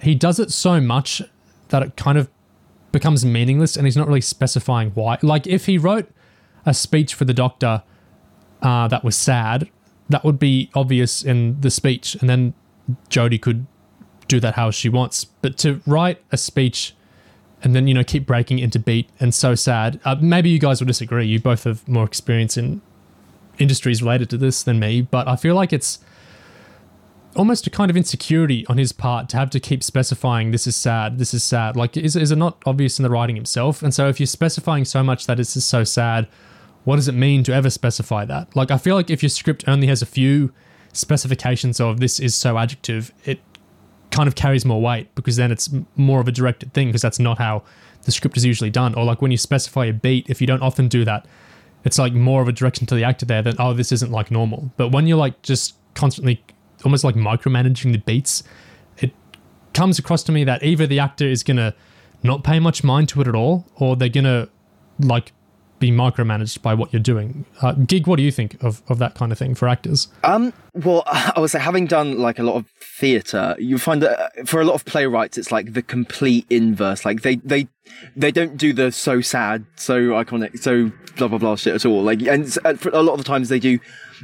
He 0.00 0.14
does 0.14 0.38
it 0.38 0.52
so 0.52 0.80
much 0.80 1.22
that 1.68 1.82
it 1.82 1.96
kind 1.96 2.16
of 2.18 2.28
becomes 2.92 3.24
meaningless 3.24 3.76
and 3.76 3.86
he's 3.86 3.96
not 3.96 4.06
really 4.06 4.20
specifying 4.20 4.90
why. 4.90 5.18
Like 5.22 5.46
if 5.46 5.66
he 5.66 5.78
wrote 5.78 6.08
a 6.64 6.72
speech 6.72 7.14
for 7.14 7.24
the 7.24 7.34
doctor 7.34 7.82
uh, 8.62 8.88
that 8.88 9.04
was 9.04 9.16
sad, 9.16 9.68
that 10.08 10.24
would 10.24 10.38
be 10.38 10.70
obvious 10.74 11.22
in 11.22 11.60
the 11.60 11.70
speech, 11.70 12.14
and 12.20 12.30
then 12.30 12.54
Jodie 13.10 13.42
could 13.42 13.66
do 14.28 14.40
that 14.40 14.54
how 14.54 14.70
she 14.70 14.88
wants. 14.88 15.24
But 15.24 15.58
to 15.58 15.80
write 15.86 16.22
a 16.30 16.36
speech 16.36 16.94
and 17.62 17.74
then 17.74 17.86
you 17.88 17.94
know 17.94 18.04
keep 18.04 18.26
breaking 18.26 18.58
into 18.58 18.78
beat 18.78 19.08
and 19.18 19.34
so 19.34 19.54
sad. 19.54 20.00
Uh, 20.04 20.16
maybe 20.20 20.48
you 20.48 20.58
guys 20.58 20.80
will 20.80 20.86
disagree. 20.86 21.26
You 21.26 21.40
both 21.40 21.64
have 21.64 21.86
more 21.88 22.04
experience 22.04 22.56
in 22.56 22.80
industries 23.58 24.02
related 24.02 24.30
to 24.30 24.38
this 24.38 24.62
than 24.62 24.78
me, 24.78 25.02
but 25.02 25.26
I 25.26 25.36
feel 25.36 25.54
like 25.54 25.72
it's 25.72 25.98
almost 27.36 27.66
a 27.66 27.70
kind 27.70 27.90
of 27.90 27.96
insecurity 27.96 28.66
on 28.66 28.78
his 28.78 28.92
part 28.92 29.28
to 29.30 29.36
have 29.36 29.50
to 29.50 29.60
keep 29.60 29.82
specifying 29.82 30.50
this 30.50 30.66
is 30.66 30.76
sad, 30.76 31.18
this 31.18 31.32
is 31.34 31.44
sad. 31.44 31.76
Like, 31.76 31.96
is, 31.96 32.16
is 32.16 32.32
it 32.32 32.36
not 32.36 32.60
obvious 32.66 32.98
in 32.98 33.02
the 33.02 33.10
writing 33.10 33.36
himself? 33.36 33.82
And 33.82 33.94
so, 33.94 34.08
if 34.08 34.18
you're 34.18 34.26
specifying 34.26 34.84
so 34.84 35.02
much 35.02 35.26
that 35.26 35.38
is 35.38 35.64
so 35.64 35.84
sad, 35.84 36.26
what 36.84 36.96
does 36.96 37.08
it 37.08 37.14
mean 37.14 37.42
to 37.44 37.52
ever 37.52 37.70
specify 37.70 38.24
that? 38.24 38.54
Like, 38.56 38.70
I 38.70 38.78
feel 38.78 38.94
like 38.94 39.10
if 39.10 39.22
your 39.22 39.30
script 39.30 39.64
only 39.66 39.86
has 39.88 40.02
a 40.02 40.06
few 40.06 40.52
specifications 40.92 41.80
of 41.80 42.00
this 42.00 42.18
is 42.20 42.34
so 42.34 42.58
adjective, 42.58 43.12
it 43.24 43.40
kind 44.10 44.28
of 44.28 44.34
carries 44.34 44.64
more 44.64 44.80
weight 44.80 45.14
because 45.14 45.36
then 45.36 45.50
it's 45.50 45.68
more 45.96 46.20
of 46.20 46.28
a 46.28 46.32
directed 46.32 46.72
thing 46.72 46.88
because 46.88 47.02
that's 47.02 47.18
not 47.18 47.38
how 47.38 47.62
the 48.04 48.12
script 48.12 48.36
is 48.36 48.44
usually 48.44 48.70
done. 48.70 48.94
Or 48.94 49.04
like 49.04 49.20
when 49.20 49.30
you 49.30 49.36
specify 49.36 49.86
a 49.86 49.92
beat, 49.92 50.30
if 50.30 50.40
you 50.40 50.46
don't 50.46 50.62
often 50.62 50.88
do 50.88 51.04
that, 51.04 51.26
it's 51.84 51.98
like 51.98 52.12
more 52.12 52.40
of 52.40 52.48
a 52.48 52.52
direction 52.52 52.86
to 52.86 52.94
the 52.94 53.04
actor 53.04 53.26
there 53.26 53.42
that 53.42 53.56
oh 53.58 53.72
this 53.72 53.92
isn't 53.92 54.10
like 54.10 54.30
normal. 54.30 54.72
But 54.76 54.90
when 54.90 55.06
you're 55.06 55.18
like 55.18 55.42
just 55.42 55.74
constantly 55.94 56.42
almost 56.84 57.04
like 57.04 57.14
micromanaging 57.14 57.92
the 57.92 57.98
beats, 57.98 58.42
it 58.98 59.12
comes 59.74 59.98
across 59.98 60.22
to 60.24 60.32
me 60.32 60.44
that 60.44 60.62
either 60.62 60.86
the 60.86 60.98
actor 60.98 61.26
is 61.26 61.42
gonna 61.42 61.74
not 62.22 62.44
pay 62.44 62.58
much 62.58 62.82
mind 62.84 63.08
to 63.10 63.20
it 63.20 63.28
at 63.28 63.34
all, 63.34 63.66
or 63.76 63.96
they're 63.96 64.08
gonna 64.08 64.48
like 64.98 65.32
be 65.78 65.90
micromanaged 65.90 66.62
by 66.62 66.74
what 66.74 66.92
you're 66.92 67.00
doing. 67.00 67.44
Uh, 67.60 67.72
Gig, 67.72 68.06
what 68.06 68.16
do 68.16 68.22
you 68.22 68.32
think 68.32 68.62
of, 68.62 68.82
of 68.88 68.98
that 68.98 69.14
kind 69.14 69.30
of 69.30 69.38
thing 69.38 69.54
for 69.54 69.68
actors? 69.68 70.08
Um, 70.24 70.52
well, 70.74 71.02
I 71.06 71.38
would 71.38 71.50
say 71.50 71.58
having 71.58 71.86
done 71.86 72.18
like 72.18 72.38
a 72.38 72.42
lot 72.42 72.56
of 72.56 72.66
theatre, 72.80 73.54
you 73.58 73.78
find 73.78 74.02
that 74.02 74.18
uh, 74.18 74.44
for 74.44 74.60
a 74.60 74.64
lot 74.64 74.74
of 74.74 74.84
playwrights, 74.84 75.36
it's 75.36 75.52
like 75.52 75.74
the 75.74 75.82
complete 75.82 76.46
inverse. 76.50 77.04
Like 77.04 77.22
they, 77.22 77.36
they, 77.36 77.68
they 78.14 78.30
don't 78.30 78.56
do 78.56 78.72
the 78.72 78.90
so 78.90 79.20
sad, 79.20 79.66
so 79.76 80.10
iconic, 80.10 80.58
so 80.58 80.90
blah, 81.16 81.28
blah, 81.28 81.38
blah 81.38 81.56
shit 81.56 81.74
at 81.74 81.84
all. 81.84 82.02
Like, 82.02 82.22
and 82.22 82.52
for 82.80 82.90
a 82.90 83.02
lot 83.02 83.12
of 83.12 83.18
the 83.18 83.24
times 83.24 83.48
they 83.48 83.60
do, 83.60 83.78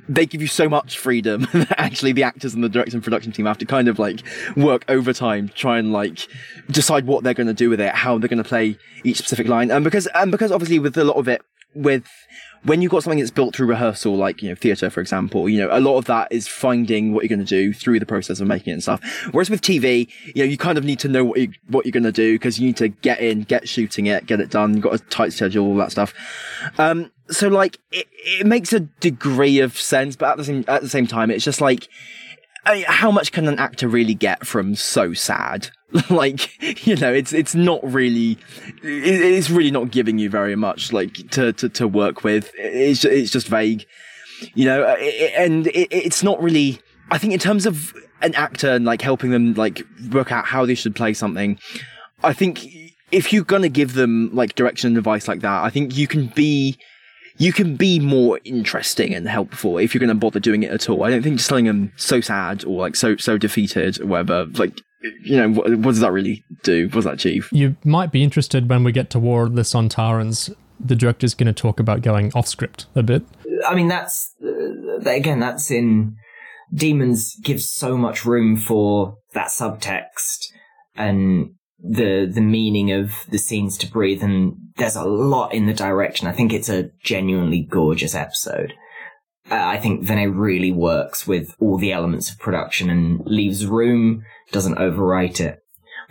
they 0.09 0.27
give 0.27 0.41
you 0.41 0.49
so 0.49 0.69
much 0.69 0.99
freedom 0.99 1.47
that 1.53 1.79
actually 1.79 2.13
the 2.13 2.23
actors 2.23 2.55
and 2.55 2.63
the 2.63 2.69
director 2.69 2.97
and 2.97 3.05
production 3.05 3.33
team 3.33 3.47
have 3.47 3.59
to 3.59 3.67
kind 3.67 3.89
of 3.89 3.99
like 3.99 4.23
work 4.57 4.85
overtime, 4.89 5.51
try 5.55 5.79
and 5.79 5.93
like 5.93 6.27
decide 6.71 7.07
what 7.07 7.25
they're 7.25 7.35
going 7.35 7.47
to 7.47 7.55
do 7.55 7.71
with 7.71 7.81
it, 7.81 7.95
how 7.95 8.19
they're 8.19 8.29
going 8.29 8.43
to 8.43 8.49
play 8.49 8.77
each 9.05 9.19
specific 9.19 9.49
line. 9.49 9.71
And 9.71 9.85
because, 9.85 10.07
and 10.09 10.31
because 10.31 10.53
obviously 10.53 10.79
with 10.79 10.97
a 10.97 11.05
lot 11.05 11.17
of 11.17 11.29
it, 11.29 11.43
with 11.75 12.07
when 12.65 12.81
you've 12.81 12.93
got 12.93 13.03
something 13.03 13.19
that's 13.19 13.31
built 13.31 13.57
through 13.57 13.67
rehearsal, 13.67 14.17
like, 14.17 14.41
you 14.43 14.49
know, 14.49 14.55
theatre, 14.55 14.89
for 14.89 15.01
example, 15.01 15.49
you 15.49 15.59
know, 15.59 15.69
a 15.73 15.81
lot 15.81 15.99
of 15.99 16.05
that 16.05 16.29
is 16.31 16.47
finding 16.47 17.13
what 17.13 17.25
you're 17.25 17.37
going 17.37 17.45
to 17.45 17.45
do 17.45 17.73
through 17.73 17.99
the 17.99 18.07
process 18.07 18.41
of 18.41 18.47
making 18.47 18.71
it 18.71 18.75
and 18.75 18.83
stuff. 18.83 19.01
Whereas 19.33 19.51
with 19.51 19.63
TV, 19.63 20.09
you 20.27 20.45
know, 20.45 20.51
you 20.51 20.57
kind 20.57 20.79
of 20.79 20.85
need 20.85 21.01
to 21.01 21.09
know 21.09 21.25
what 21.25 21.41
you, 21.41 21.53
what 21.69 21.85
you're 21.85 21.93
going 21.93 22.05
to 22.05 22.13
do 22.13 22.35
because 22.35 22.61
you 22.61 22.67
need 22.67 22.77
to 22.77 22.89
get 22.89 23.21
in, 23.21 23.43
get 23.43 23.69
shooting 23.69 24.07
it, 24.07 24.27
get 24.27 24.41
it 24.41 24.51
done. 24.51 24.75
You've 24.75 24.85
got 24.85 24.95
a 24.95 24.99
tight 24.99 25.33
schedule, 25.33 25.67
all 25.67 25.77
that 25.77 25.91
stuff. 25.91 26.15
Um, 26.79 27.11
so 27.33 27.49
like, 27.49 27.79
it, 27.91 28.07
it 28.11 28.47
makes 28.47 28.73
a 28.73 28.81
degree 28.81 29.61
of 29.61 29.79
sense, 29.79 30.17
but 30.17 30.31
at 30.31 30.37
the 30.39 30.45
same, 30.45 30.65
at 30.69 30.83
the 30.83 30.89
same 30.89 31.07
time, 31.07 31.31
it's 31.31 31.45
just 31.45 31.61
like, 31.61 31.89
I 32.65 32.85
how 32.87 33.11
much 33.11 33.33
can 33.33 33.49
an 33.49 33.59
actor 33.59 33.89
really 33.89 34.15
get 34.15 34.47
from 34.47 34.75
so 34.75 35.15
sad? 35.15 35.71
like, 36.11 36.87
you 36.87 36.97
know, 36.97 37.13
it's 37.13 37.33
it's 37.33 37.55
not 37.55 37.81
really, 37.83 38.39
it's 38.83 39.51
really 39.51 39.71
not 39.71 39.91
giving 39.91 40.19
you 40.19 40.31
very 40.31 40.57
much, 40.57 40.93
like 40.93 41.15
to 41.31 41.53
to, 41.55 41.69
to 41.69 41.89
work 41.89 42.25
with. 42.25 42.51
It's 42.57 43.05
it's 43.05 43.31
just 43.31 43.49
vague, 43.49 43.85
you 44.55 44.65
know, 44.65 44.85
uh, 44.85 44.97
and 44.97 45.69
it's 45.73 46.23
not 46.23 46.43
really. 46.43 46.81
I 47.11 47.19
think 47.19 47.33
in 47.35 47.39
terms 47.39 47.67
of 47.67 47.93
an 48.23 48.35
actor 48.37 48.71
and 48.71 48.85
like 48.85 49.03
helping 49.03 49.31
them 49.31 49.55
like 49.55 49.83
work 50.11 50.33
out 50.33 50.47
how 50.47 50.65
they 50.65 50.75
should 50.75 50.95
play 50.95 51.13
something, 51.13 51.59
I 52.23 52.33
think 52.33 52.65
if 53.11 53.33
you're 53.33 53.45
gonna 53.45 53.69
give 53.69 53.95
them 53.95 54.31
like 54.33 54.55
direction 54.55 54.89
and 54.89 54.99
advice 54.99 55.29
like 55.29 55.41
that, 55.41 55.65
I 55.65 55.69
think 55.69 55.97
you 55.97 56.07
can 56.07 56.29
be 56.29 56.79
you 57.39 57.53
can 57.53 57.77
be 57.77 57.99
more 57.99 58.41
interesting 58.45 59.15
and 59.15 59.29
helpful 59.29 59.79
if 59.79 59.95
you're 59.95 60.01
going 60.01 60.09
to 60.09 60.15
bother 60.15 60.41
doing 60.41 60.63
it 60.63 60.71
at 60.71 60.89
all. 60.89 61.03
I 61.05 61.11
don't 61.11 61.23
think 61.23 61.37
just 61.39 61.49
telling 61.49 61.67
them 61.67 61.93
so 61.97 62.21
sad 62.21 62.65
or 62.65 62.81
like 62.81 62.97
so 62.97 63.17
so 63.17 63.39
defeated 63.39 64.01
or 64.01 64.07
whatever, 64.07 64.47
like 64.55 64.81
you 65.25 65.37
know, 65.37 65.51
what, 65.51 65.75
what 65.77 65.93
does 65.93 66.01
that 66.01 66.13
really 66.13 66.45
do? 66.63 66.87
What 66.87 66.95
does 66.95 67.05
that 67.05 67.15
achieve? 67.15 67.49
You 67.53 67.77
might 67.85 68.13
be 68.13 68.23
interested 68.23 68.69
when 68.69 68.85
we 68.85 68.93
get 68.93 69.11
to 69.11 69.19
War 69.19 69.45
of 69.45 69.55
the 69.55 69.63
Sontarans. 69.63 70.55
The 70.79 70.97
director's 70.97 71.35
going 71.35 71.47
to 71.47 71.53
talk 71.53 71.81
about 71.81 72.03
going 72.03 72.33
off 72.35 72.47
script 72.47 72.87
a 72.95 73.03
bit. 73.03 73.23
I 73.67 73.75
mean, 73.75 73.89
that's 73.89 74.35
uh, 74.45 74.99
again, 75.09 75.41
that's 75.41 75.71
in 75.71 76.17
Demons 76.73 77.37
gives 77.43 77.71
so 77.71 77.97
much 77.97 78.25
room 78.25 78.57
for 78.57 79.17
that 79.35 79.49
subtext 79.49 80.47
and 80.95 81.55
the 81.83 82.31
the 82.33 82.41
meaning 82.41 82.93
of 82.93 83.13
the 83.29 83.39
scenes 83.39 83.77
to 83.79 83.91
breathe 83.91 84.23
and 84.23 84.57
there's 84.77 84.97
a 84.97 85.05
lot 85.05 85.53
in 85.53 85.67
the 85.67 85.75
direction. 85.75 86.29
I 86.29 86.33
think 86.33 86.53
it's 86.53 86.69
a 86.69 86.91
genuinely 87.03 87.61
gorgeous 87.61 88.15
episode. 88.15 88.73
Uh, 89.51 89.57
i 89.57 89.77
think 89.77 90.07
Vinay 90.07 90.33
really 90.33 90.71
works 90.71 91.27
with 91.27 91.57
all 91.59 91.77
the 91.77 91.93
elements 91.93 92.31
of 92.31 92.39
production 92.39 92.89
and 92.89 93.27
leaves 93.27 93.67
room 93.67 94.25
doesn't 94.53 94.77
overwrite 94.77 95.41
it. 95.41 95.59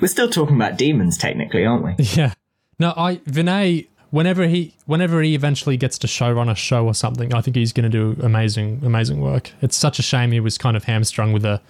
We're 0.02 0.10
still 0.10 0.30
talking 0.30 0.58
about 0.58 0.78
demons 0.78 1.18
technically 1.18 1.66
aren't 1.66 1.98
we? 1.98 2.04
Yeah. 2.14 2.34
No 2.78 2.94
i 2.98 3.18
Vinay 3.18 3.88
whenever 4.10 4.48
he 4.48 4.74
whenever 4.86 5.22
he 5.22 5.34
eventually 5.34 5.78
gets 5.78 5.98
to 6.00 6.08
show 6.08 6.30
run 6.32 6.50
a 6.50 6.56
show 6.56 6.86
or 6.86 6.94
something 6.94 7.34
i 7.34 7.40
think 7.40 7.56
he's 7.56 7.72
going 7.72 7.90
to 7.90 8.16
do 8.16 8.22
amazing 8.22 8.82
amazing 8.84 9.22
work. 9.22 9.52
It's 9.62 9.78
such 9.78 9.98
a 10.00 10.02
shame 10.02 10.32
he 10.34 10.42
was 10.42 10.58
kind 10.58 10.76
of 10.76 10.84
hamstrung 10.84 11.32
with 11.32 11.46
a 11.46 11.62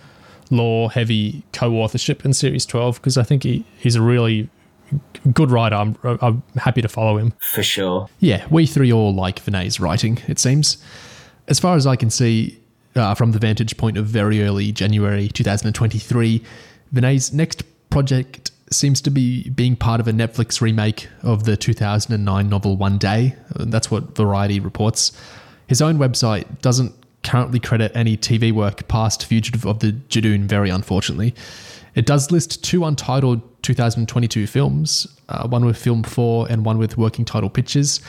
lore 0.52 0.92
heavy 0.92 1.44
co-authorship 1.54 2.24
in 2.26 2.34
series 2.34 2.66
12 2.66 2.96
because 2.96 3.18
I 3.18 3.24
think 3.24 3.44
he, 3.44 3.66
he's 3.78 3.96
a 3.96 4.02
really 4.02 4.50
good 5.34 5.52
writer. 5.52 5.76
I'm, 5.76 5.98
I'm 6.04 6.44
happy 6.58 6.82
to 6.82 6.90
follow 6.90 7.18
him. 7.18 7.34
For 7.40 7.64
sure. 7.64 8.10
Yeah, 8.20 8.46
we 8.50 8.66
three 8.66 8.92
all 8.92 9.14
like 9.14 9.44
Vinay's 9.44 9.80
writing, 9.80 10.20
it 10.28 10.40
seems. 10.40 10.84
As 11.48 11.60
far 11.60 11.76
as 11.76 11.88
I 11.88 11.96
can 11.96 12.10
see, 12.10 12.60
uh, 12.96 13.16
from 13.16 13.32
the 13.32 13.40
vantage 13.40 13.78
point 13.78 13.98
of 13.98 14.06
very 14.06 14.44
early 14.44 14.72
January 14.72 15.30
2023, 15.30 16.44
Vinay's 16.94 17.34
next 17.34 17.64
project 17.90 18.52
seems 18.70 19.02
to 19.02 19.10
be 19.10 19.50
being 19.50 19.76
part 19.76 20.00
of 20.00 20.08
a 20.08 20.12
Netflix 20.12 20.62
remake 20.62 21.08
of 21.24 21.44
the 21.44 21.58
2009 21.58 22.50
novel 22.50 22.78
One 22.78 22.98
Day. 22.98 23.36
That's 23.56 23.92
what 23.92 24.16
Variety 24.16 24.60
reports. 24.60 25.12
His 25.68 25.82
own 25.82 25.98
website 25.98 26.62
doesn't 26.62 26.94
currently 27.24 27.60
credit 27.60 27.92
any 27.96 28.18
TV 28.18 28.52
work 28.52 28.88
past 28.88 29.26
Fugitive 29.26 29.66
of 29.66 29.80
the 29.80 29.92
Judoon, 29.92 30.46
very 30.46 30.70
unfortunately. 30.70 31.36
It 31.96 32.06
does 32.06 32.32
list 32.32 32.64
two 32.64 32.86
untitled 32.86 33.42
2022 33.64 34.48
films, 34.48 35.08
uh, 35.30 35.48
one 35.48 35.66
with 35.66 35.78
Film 35.78 36.04
4 36.04 36.48
and 36.50 36.66
one 36.66 36.78
with 36.78 36.98
working 36.98 37.26
title 37.26 37.50
pictures. 37.50 38.00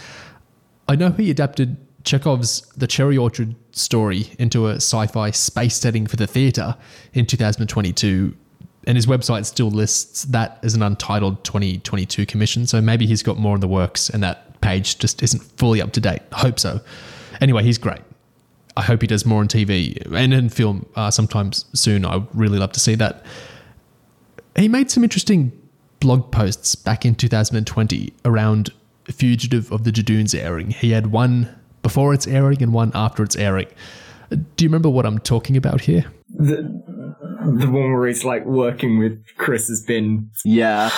I 0.88 0.96
know 0.96 1.10
he 1.10 1.30
adapted 1.30 1.76
Chekhov's 2.04 2.62
The 2.76 2.86
Cherry 2.86 3.16
Orchard 3.16 3.54
story 3.72 4.32
into 4.38 4.66
a 4.66 4.76
sci 4.76 5.06
fi 5.06 5.30
space 5.30 5.76
setting 5.76 6.06
for 6.06 6.16
the 6.16 6.26
theatre 6.26 6.76
in 7.12 7.26
2022, 7.26 8.34
and 8.86 8.96
his 8.96 9.06
website 9.06 9.46
still 9.46 9.70
lists 9.70 10.24
that 10.24 10.58
as 10.62 10.74
an 10.74 10.82
untitled 10.82 11.44
2022 11.44 12.26
commission, 12.26 12.66
so 12.66 12.80
maybe 12.80 13.06
he's 13.06 13.22
got 13.22 13.38
more 13.38 13.54
in 13.54 13.60
the 13.60 13.68
works 13.68 14.10
and 14.10 14.22
that 14.22 14.60
page 14.60 14.98
just 14.98 15.22
isn't 15.22 15.42
fully 15.42 15.80
up 15.80 15.92
to 15.92 16.00
date. 16.00 16.22
I 16.32 16.40
hope 16.40 16.58
so. 16.58 16.80
Anyway, 17.40 17.62
he's 17.62 17.78
great. 17.78 18.00
I 18.76 18.82
hope 18.82 19.02
he 19.02 19.06
does 19.06 19.26
more 19.26 19.40
on 19.40 19.48
TV 19.48 20.00
and 20.12 20.32
in 20.32 20.48
film 20.48 20.86
uh, 20.96 21.10
sometimes 21.10 21.66
soon. 21.74 22.04
I 22.04 22.16
would 22.16 22.28
really 22.34 22.58
love 22.58 22.72
to 22.72 22.80
see 22.80 22.94
that. 22.96 23.24
He 24.56 24.68
made 24.68 24.90
some 24.90 25.02
interesting 25.02 25.52
blog 26.00 26.30
posts 26.30 26.74
back 26.74 27.04
in 27.04 27.14
2020 27.14 28.12
around 28.24 28.70
Fugitive 29.04 29.70
of 29.72 29.84
the 29.84 29.92
Judoon's 29.92 30.34
airing. 30.34 30.70
He 30.70 30.90
had 30.90 31.08
one 31.08 31.48
before 31.82 32.14
its 32.14 32.26
airing 32.26 32.62
and 32.62 32.72
one 32.72 32.92
after 32.94 33.22
its 33.22 33.36
airing. 33.36 33.68
Do 34.30 34.64
you 34.64 34.68
remember 34.68 34.88
what 34.88 35.04
I'm 35.04 35.18
talking 35.18 35.56
about 35.56 35.82
here? 35.82 36.04
The 36.30 36.62
the 37.44 37.66
one 37.68 37.92
where 37.92 38.06
he's 38.06 38.24
like 38.24 38.46
working 38.46 38.98
with 38.98 39.22
Chris 39.36 39.68
has 39.68 39.82
been 39.82 40.30
yeah 40.44 40.90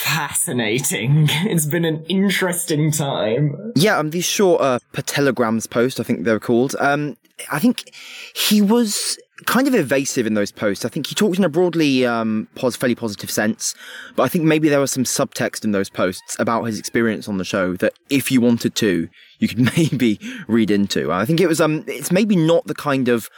fascinating. 0.00 1.28
It's 1.50 1.66
been 1.66 1.84
an 1.84 2.04
interesting 2.08 2.90
time. 2.90 3.72
Yeah, 3.74 3.98
um, 3.98 4.10
these 4.10 4.24
short 4.24 4.60
uh, 4.60 4.78
patellograms 4.92 5.68
post, 5.68 6.00
I 6.00 6.02
think 6.02 6.24
they're 6.24 6.40
called. 6.40 6.76
Um, 6.78 7.16
I 7.50 7.58
think 7.58 7.92
he 8.34 8.60
was 8.60 9.18
kind 9.46 9.66
of 9.66 9.74
evasive 9.74 10.26
in 10.26 10.34
those 10.34 10.52
posts. 10.52 10.84
I 10.84 10.88
think 10.88 11.06
he 11.06 11.14
talked 11.14 11.38
in 11.38 11.44
a 11.44 11.48
broadly 11.48 12.04
um, 12.06 12.46
pos- 12.54 12.76
fairly 12.76 12.94
positive 12.94 13.30
sense, 13.30 13.74
but 14.16 14.22
I 14.22 14.28
think 14.28 14.44
maybe 14.44 14.68
there 14.68 14.80
was 14.80 14.90
some 14.90 15.04
subtext 15.04 15.64
in 15.64 15.72
those 15.72 15.88
posts 15.88 16.36
about 16.38 16.64
his 16.64 16.78
experience 16.78 17.28
on 17.28 17.38
the 17.38 17.44
show 17.44 17.74
that, 17.76 17.94
if 18.10 18.30
you 18.30 18.40
wanted 18.40 18.74
to, 18.76 19.08
you 19.38 19.48
could 19.48 19.60
maybe 19.76 20.20
read 20.46 20.70
into. 20.70 21.10
I 21.10 21.24
think 21.24 21.40
it 21.40 21.48
was 21.48 21.60
um, 21.60 21.84
it's 21.86 22.12
maybe 22.12 22.36
not 22.36 22.66
the 22.66 22.74
kind 22.74 23.08
of 23.08 23.28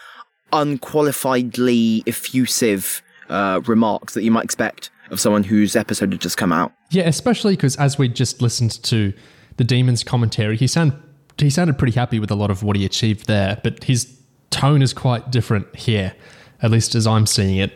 unqualifiedly 0.53 2.07
effusive 2.07 3.03
uh, 3.29 3.61
remarks 3.67 4.15
that 4.15 4.23
you 4.23 4.31
might 4.31 4.45
expect 4.45 4.91
of 5.13 5.21
someone 5.21 5.45
whose 5.45 5.77
episode 5.77 6.11
had 6.13 6.21
just 6.21 6.37
come 6.37 6.53
out. 6.53 6.73
Yeah, 6.91 7.05
especially 7.05 7.55
because 7.55 7.77
as 7.77 7.99
we 7.99 8.09
just 8.09 8.43
listened 8.43 8.83
to 8.85 9.13
the 9.59 9.65
Demons 9.65 10.03
commentary, 10.03 10.57
he 10.57 10.67
sound 10.67 10.95
he 11.39 11.51
sounded 11.51 11.79
pretty 11.79 11.95
happy 11.95 12.19
with 12.19 12.31
a 12.31 12.35
lot 12.35 12.51
of 12.51 12.63
what 12.63 12.77
he 12.77 12.85
achieved 12.85 13.27
there, 13.27 13.61
but 13.63 13.85
his 13.85 14.19
tone 14.51 14.83
is 14.83 14.93
quite 14.93 15.31
different 15.31 15.75
here, 15.75 16.15
at 16.61 16.71
least 16.71 16.95
as 16.95 17.07
I'm 17.07 17.27
seeing 17.27 17.59
it. 17.59 17.73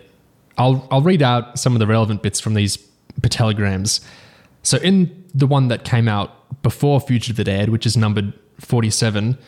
I'll 0.58 0.88
I'll 0.90 1.02
read 1.02 1.22
out 1.22 1.58
some 1.58 1.74
of 1.74 1.78
the 1.78 1.86
relevant 1.86 2.22
bits 2.22 2.40
from 2.40 2.54
these 2.54 2.78
telegrams. 3.28 4.00
So 4.62 4.78
in 4.78 5.24
the 5.34 5.46
one 5.46 5.68
that 5.68 5.84
came 5.84 6.08
out 6.08 6.62
before 6.62 7.00
Fugitive 7.00 7.46
aired, 7.46 7.68
which 7.68 7.86
is 7.86 7.96
numbered 7.96 8.32
47, 8.60 9.38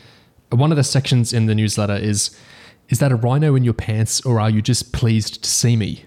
one 0.51 0.71
of 0.71 0.77
the 0.77 0.85
sections 0.85 1.33
in 1.33 1.47
the 1.47 1.55
newsletter 1.55 1.97
is 1.97 2.37
Is 2.89 2.99
that 2.99 3.13
a 3.13 3.17
rhino 3.17 3.55
in 3.55 3.65
your 3.65 3.75
pants 3.75 4.21
or 4.25 4.41
are 4.41 4.51
you 4.51 4.63
just 4.63 4.93
pleased 4.93 5.43
to 5.43 5.51
see 5.51 5.77
me? 5.77 6.05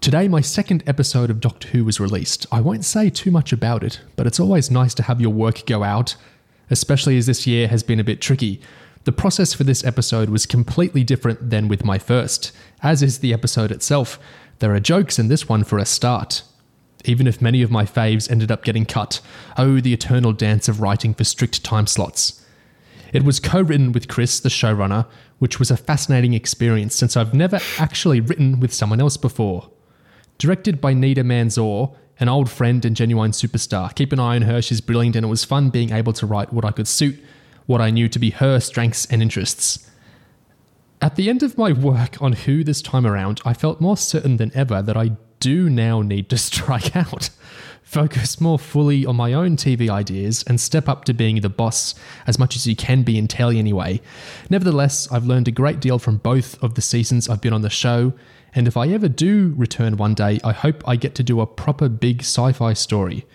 Today, 0.00 0.28
my 0.28 0.42
second 0.42 0.82
episode 0.86 1.30
of 1.30 1.40
Doctor 1.40 1.68
Who 1.68 1.84
was 1.84 1.98
released. 1.98 2.46
I 2.52 2.60
won't 2.60 2.84
say 2.84 3.08
too 3.08 3.30
much 3.30 3.52
about 3.52 3.82
it, 3.82 4.00
but 4.16 4.26
it's 4.26 4.40
always 4.40 4.70
nice 4.70 4.92
to 4.94 5.02
have 5.04 5.20
your 5.20 5.32
work 5.32 5.64
go 5.64 5.82
out, 5.82 6.16
especially 6.68 7.16
as 7.16 7.24
this 7.26 7.46
year 7.46 7.68
has 7.68 7.82
been 7.82 7.98
a 8.00 8.04
bit 8.04 8.20
tricky. 8.20 8.60
The 9.04 9.12
process 9.12 9.54
for 9.54 9.64
this 9.64 9.82
episode 9.82 10.28
was 10.28 10.44
completely 10.44 11.04
different 11.04 11.48
than 11.48 11.68
with 11.68 11.84
my 11.84 11.98
first, 11.98 12.52
as 12.82 13.02
is 13.02 13.20
the 13.20 13.32
episode 13.32 13.70
itself. 13.70 14.18
There 14.58 14.74
are 14.74 14.80
jokes 14.80 15.18
in 15.18 15.28
this 15.28 15.48
one 15.48 15.64
for 15.64 15.78
a 15.78 15.86
start. 15.86 16.42
Even 17.06 17.26
if 17.26 17.40
many 17.40 17.62
of 17.62 17.70
my 17.70 17.84
faves 17.84 18.30
ended 18.30 18.50
up 18.50 18.64
getting 18.64 18.84
cut, 18.84 19.20
oh, 19.56 19.80
the 19.80 19.94
eternal 19.94 20.32
dance 20.32 20.68
of 20.68 20.80
writing 20.80 21.14
for 21.14 21.24
strict 21.24 21.64
time 21.64 21.86
slots. 21.86 22.44
It 23.14 23.24
was 23.24 23.40
co 23.40 23.62
written 23.62 23.92
with 23.92 24.08
Chris, 24.08 24.40
the 24.40 24.48
showrunner, 24.48 25.06
which 25.38 25.58
was 25.58 25.70
a 25.70 25.76
fascinating 25.76 26.34
experience 26.34 26.94
since 26.94 27.16
I've 27.16 27.32
never 27.32 27.60
actually 27.78 28.20
written 28.20 28.60
with 28.60 28.72
someone 28.74 29.00
else 29.00 29.16
before. 29.16 29.70
Directed 30.38 30.80
by 30.80 30.94
Nida 30.94 31.18
Manzoor, 31.18 31.94
an 32.20 32.28
old 32.28 32.50
friend 32.50 32.84
and 32.84 32.94
genuine 32.94 33.32
superstar. 33.32 33.94
Keep 33.94 34.12
an 34.12 34.20
eye 34.20 34.36
on 34.36 34.42
her, 34.42 34.62
she's 34.62 34.80
brilliant, 34.80 35.16
and 35.16 35.24
it 35.24 35.28
was 35.28 35.44
fun 35.44 35.70
being 35.70 35.92
able 35.92 36.12
to 36.14 36.26
write 36.26 36.52
what 36.52 36.64
I 36.64 36.70
could 36.70 36.88
suit 36.88 37.18
what 37.66 37.80
I 37.80 37.90
knew 37.90 38.08
to 38.08 38.18
be 38.18 38.30
her 38.30 38.60
strengths 38.60 39.06
and 39.06 39.22
interests. 39.22 39.90
At 41.00 41.16
the 41.16 41.28
end 41.28 41.42
of 41.42 41.58
my 41.58 41.72
work 41.72 42.20
on 42.20 42.32
Who 42.32 42.64
this 42.64 42.82
time 42.82 43.06
around, 43.06 43.40
I 43.44 43.54
felt 43.54 43.80
more 43.80 43.96
certain 43.96 44.36
than 44.36 44.52
ever 44.54 44.82
that 44.82 44.96
I 44.96 45.12
do 45.40 45.68
now 45.68 46.02
need 46.02 46.28
to 46.30 46.38
strike 46.38 46.96
out, 46.96 47.30
focus 47.82 48.40
more 48.40 48.58
fully 48.58 49.04
on 49.04 49.16
my 49.16 49.32
own 49.32 49.56
TV 49.56 49.88
ideas, 49.88 50.42
and 50.46 50.60
step 50.60 50.88
up 50.88 51.04
to 51.04 51.14
being 51.14 51.40
the 51.40 51.48
boss 51.48 51.94
as 52.26 52.38
much 52.38 52.56
as 52.56 52.66
you 52.66 52.76
can 52.76 53.02
be 53.02 53.18
in 53.18 53.28
telly 53.28 53.58
anyway. 53.58 54.00
Nevertheless, 54.48 55.10
I've 55.12 55.26
learned 55.26 55.48
a 55.48 55.52
great 55.52 55.80
deal 55.80 55.98
from 55.98 56.18
both 56.18 56.62
of 56.62 56.74
the 56.74 56.82
seasons 56.82 57.28
I've 57.28 57.42
been 57.42 57.52
on 57.52 57.62
the 57.62 57.70
show, 57.70 58.12
and 58.54 58.68
if 58.68 58.76
I 58.76 58.88
ever 58.88 59.08
do 59.08 59.54
return 59.56 59.96
one 59.96 60.14
day, 60.14 60.40
I 60.44 60.52
hope 60.52 60.86
I 60.86 60.96
get 60.96 61.14
to 61.16 61.22
do 61.22 61.40
a 61.40 61.46
proper 61.46 61.88
big 61.88 62.20
sci 62.20 62.52
fi 62.52 62.72
story. 62.72 63.26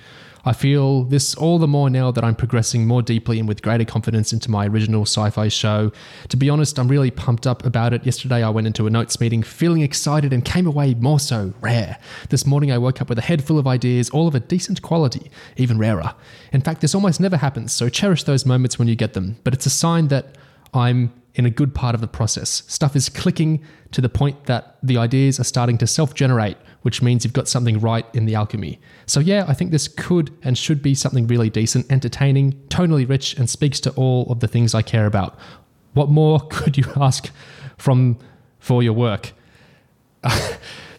I 0.45 0.53
feel 0.53 1.03
this 1.03 1.35
all 1.35 1.59
the 1.59 1.67
more 1.67 1.89
now 1.89 2.11
that 2.11 2.23
I'm 2.23 2.35
progressing 2.35 2.87
more 2.87 3.01
deeply 3.01 3.39
and 3.39 3.47
with 3.47 3.61
greater 3.61 3.83
confidence 3.83 4.31
into 4.31 4.49
my 4.49 4.67
original 4.67 5.01
sci 5.01 5.29
fi 5.31 5.49
show. 5.49 5.91
To 6.29 6.37
be 6.37 6.49
honest, 6.49 6.79
I'm 6.79 6.87
really 6.87 7.11
pumped 7.11 7.45
up 7.45 7.65
about 7.65 7.93
it. 7.93 8.05
Yesterday, 8.05 8.41
I 8.41 8.49
went 8.49 8.65
into 8.65 8.87
a 8.87 8.89
notes 8.89 9.19
meeting 9.19 9.43
feeling 9.43 9.81
excited 9.81 10.31
and 10.31 10.43
came 10.43 10.65
away 10.65 10.93
more 10.93 11.19
so 11.19 11.53
rare. 11.59 11.97
This 12.29 12.45
morning, 12.45 12.71
I 12.71 12.77
woke 12.77 13.01
up 13.01 13.09
with 13.09 13.19
a 13.19 13.21
head 13.21 13.43
full 13.43 13.59
of 13.59 13.67
ideas, 13.67 14.09
all 14.09 14.27
of 14.27 14.35
a 14.35 14.39
decent 14.39 14.81
quality, 14.81 15.29
even 15.57 15.77
rarer. 15.77 16.15
In 16.53 16.61
fact, 16.61 16.81
this 16.81 16.95
almost 16.95 17.19
never 17.19 17.37
happens, 17.37 17.73
so 17.73 17.89
cherish 17.89 18.23
those 18.23 18.45
moments 18.45 18.79
when 18.79 18.87
you 18.87 18.95
get 18.95 19.13
them. 19.13 19.37
But 19.43 19.53
it's 19.53 19.65
a 19.65 19.69
sign 19.69 20.07
that 20.07 20.37
I'm 20.73 21.11
in 21.35 21.45
a 21.45 21.49
good 21.49 21.73
part 21.73 21.95
of 21.95 22.01
the 22.01 22.07
process. 22.07 22.63
Stuff 22.67 22.95
is 22.95 23.09
clicking 23.09 23.63
to 23.91 24.01
the 24.01 24.09
point 24.09 24.45
that 24.45 24.77
the 24.83 24.97
ideas 24.97 25.39
are 25.39 25.43
starting 25.43 25.77
to 25.77 25.87
self 25.87 26.13
generate, 26.13 26.57
which 26.81 27.01
means 27.01 27.23
you've 27.23 27.33
got 27.33 27.47
something 27.47 27.79
right 27.79 28.05
in 28.13 28.25
the 28.25 28.35
alchemy. 28.35 28.79
So, 29.05 29.19
yeah, 29.19 29.45
I 29.47 29.53
think 29.53 29.71
this 29.71 29.87
could 29.87 30.31
and 30.43 30.57
should 30.57 30.81
be 30.81 30.95
something 30.95 31.27
really 31.27 31.49
decent, 31.49 31.91
entertaining, 31.91 32.53
tonally 32.69 33.07
rich, 33.07 33.35
and 33.37 33.49
speaks 33.49 33.79
to 33.81 33.91
all 33.91 34.31
of 34.31 34.39
the 34.39 34.47
things 34.47 34.73
I 34.73 34.81
care 34.81 35.05
about. 35.05 35.37
What 35.93 36.09
more 36.09 36.39
could 36.49 36.77
you 36.77 36.85
ask 36.95 37.29
from 37.77 38.17
for 38.59 38.83
your 38.83 38.93
work? 38.93 39.33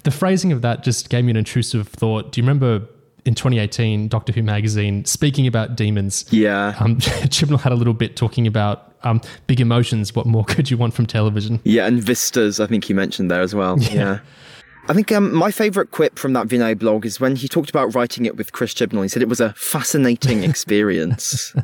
the 0.05 0.11
phrasing 0.11 0.53
of 0.53 0.63
that 0.63 0.83
just 0.83 1.11
gave 1.11 1.25
me 1.25 1.31
an 1.31 1.37
intrusive 1.37 1.89
thought. 1.89 2.33
Do 2.33 2.41
you 2.41 2.45
remember 2.45 2.87
in 3.25 3.35
2018, 3.35 4.09
Doctor 4.09 4.33
Who 4.33 4.43
magazine, 4.43 5.05
speaking 5.05 5.47
about 5.47 5.77
demons? 5.77 6.25
Yeah. 6.31 6.75
Um, 6.81 6.97
Chibnall 7.29 7.61
had 7.61 7.73
a 7.73 7.75
little 7.75 7.95
bit 7.95 8.17
talking 8.17 8.47
about 8.47 8.90
um, 9.03 9.21
big 9.47 9.61
emotions. 9.61 10.15
What 10.15 10.27
more 10.27 10.45
could 10.49 10.71
you 10.71 10.77
want 10.77 10.95
from 10.95 11.07
television? 11.07 11.61
Yeah, 11.65 11.87
and 11.87 12.03
vistas, 12.03 12.61
I 12.61 12.67
think 12.67 12.89
you 12.89 12.95
mentioned 12.95 13.31
there 13.31 13.43
as 13.43 13.55
well. 13.55 13.79
Yeah. 13.79 13.93
yeah. 13.93 14.19
I 14.89 14.93
think 14.93 15.13
um, 15.13 15.33
my 15.33 15.51
favourite 15.51 15.91
quip 15.91 16.19
from 16.19 16.33
that 16.33 16.49
Vinay 16.49 16.77
blog 16.79 17.07
is 17.07 17.21
when 17.21 17.37
he 17.37 17.47
talked 17.47 17.71
about 17.71 17.95
writing 17.95 18.27
it 18.27 18.37
with 18.37 18.53
Chris 18.53 18.75
Chibnall. 18.75 19.03
He 19.03 19.09
said 19.09 19.23
it 19.23 19.29
was 19.29 19.41
a 19.41 19.53
fascinating 19.53 20.43
experience. 20.51 21.55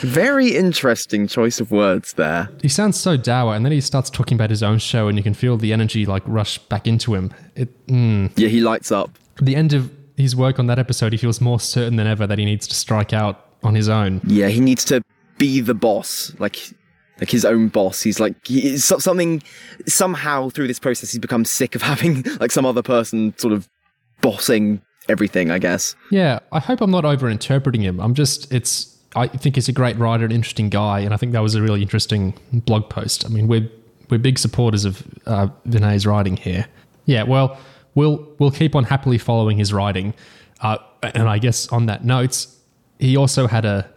Very 0.00 0.56
interesting 0.56 1.28
choice 1.28 1.60
of 1.60 1.70
words 1.70 2.14
there. 2.14 2.50
He 2.60 2.68
sounds 2.68 2.98
so 2.98 3.16
dour, 3.16 3.54
and 3.54 3.64
then 3.64 3.72
he 3.72 3.80
starts 3.80 4.10
talking 4.10 4.34
about 4.34 4.50
his 4.50 4.62
own 4.62 4.78
show, 4.78 5.06
and 5.06 5.16
you 5.16 5.22
can 5.22 5.32
feel 5.32 5.56
the 5.56 5.72
energy 5.72 6.04
like 6.06 6.22
rush 6.26 6.58
back 6.58 6.86
into 6.86 7.14
him. 7.14 7.32
It, 7.54 7.86
mm. 7.86 8.32
Yeah, 8.36 8.48
he 8.48 8.60
lights 8.60 8.90
up. 8.90 9.16
At 9.38 9.46
the 9.46 9.54
end 9.54 9.72
of 9.72 9.92
his 10.16 10.34
work 10.34 10.58
on 10.58 10.66
that 10.66 10.78
episode, 10.78 11.12
he 11.12 11.18
feels 11.18 11.40
more 11.40 11.60
certain 11.60 11.96
than 11.96 12.06
ever 12.06 12.26
that 12.26 12.38
he 12.38 12.44
needs 12.44 12.66
to 12.66 12.74
strike 12.74 13.12
out 13.12 13.46
on 13.62 13.74
his 13.74 13.88
own. 13.88 14.20
Yeah, 14.26 14.48
he 14.48 14.60
needs 14.60 14.84
to 14.86 15.02
be 15.38 15.60
the 15.60 15.74
boss, 15.74 16.32
like 16.38 16.72
like 17.20 17.30
his 17.30 17.44
own 17.44 17.68
boss. 17.68 18.02
He's 18.02 18.20
like 18.20 18.46
he, 18.46 18.76
something 18.78 19.42
somehow 19.86 20.50
through 20.50 20.66
this 20.66 20.78
process 20.78 21.12
he's 21.12 21.18
become 21.20 21.44
sick 21.44 21.74
of 21.74 21.82
having 21.92 22.22
like 22.40 22.50
some 22.50 22.66
other 22.66 22.82
person 22.82 23.36
sort 23.38 23.52
of 23.52 23.68
bossing 24.20 24.82
everything. 25.08 25.50
I 25.50 25.58
guess. 25.58 25.94
Yeah, 26.10 26.40
I 26.52 26.60
hope 26.60 26.80
I'm 26.80 26.90
not 26.90 27.04
overinterpreting 27.04 27.82
him. 27.82 28.00
I'm 28.00 28.14
just 28.14 28.52
it's. 28.52 28.92
I 29.14 29.28
think 29.28 29.54
he's 29.54 29.68
a 29.68 29.72
great 29.72 29.96
writer, 29.96 30.26
an 30.26 30.32
interesting 30.32 30.68
guy, 30.68 31.00
and 31.00 31.14
I 31.14 31.16
think 31.16 31.32
that 31.32 31.40
was 31.40 31.54
a 31.54 31.62
really 31.62 31.80
interesting 31.80 32.34
blog 32.52 32.90
post. 32.90 33.24
I 33.24 33.28
mean, 33.28 33.48
we're 33.48 33.70
we're 34.10 34.18
big 34.18 34.38
supporters 34.38 34.84
of 34.84 35.02
uh, 35.24 35.48
Vinay's 35.66 36.06
writing 36.06 36.36
here. 36.36 36.66
Yeah, 37.06 37.22
well, 37.22 37.58
we'll 37.94 38.28
we'll 38.38 38.50
keep 38.50 38.74
on 38.74 38.84
happily 38.84 39.16
following 39.16 39.56
his 39.56 39.72
writing. 39.72 40.12
Uh, 40.60 40.78
and 41.02 41.28
I 41.28 41.38
guess 41.38 41.68
on 41.68 41.86
that 41.86 42.04
note, 42.04 42.46
he 42.98 43.16
also 43.16 43.46
had 43.46 43.64
a 43.64 43.88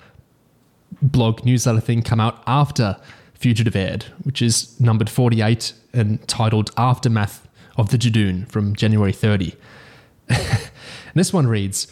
blog 1.01 1.45
newsletter 1.45 1.79
thing 1.79 2.01
come 2.01 2.19
out 2.19 2.43
after 2.45 2.97
Fugitive 3.33 3.75
aired, 3.75 4.03
which 4.23 4.41
is 4.41 4.79
numbered 4.81 5.09
48 5.09 5.73
and 5.93 6.25
titled 6.27 6.71
Aftermath 6.75 7.47
of 7.77 7.89
the 7.89 7.97
Judoon 7.97 8.45
from 8.49 8.75
January 8.75 9.13
30. 9.13 9.55
this 11.13 11.31
one 11.31 11.47
reads 11.47 11.87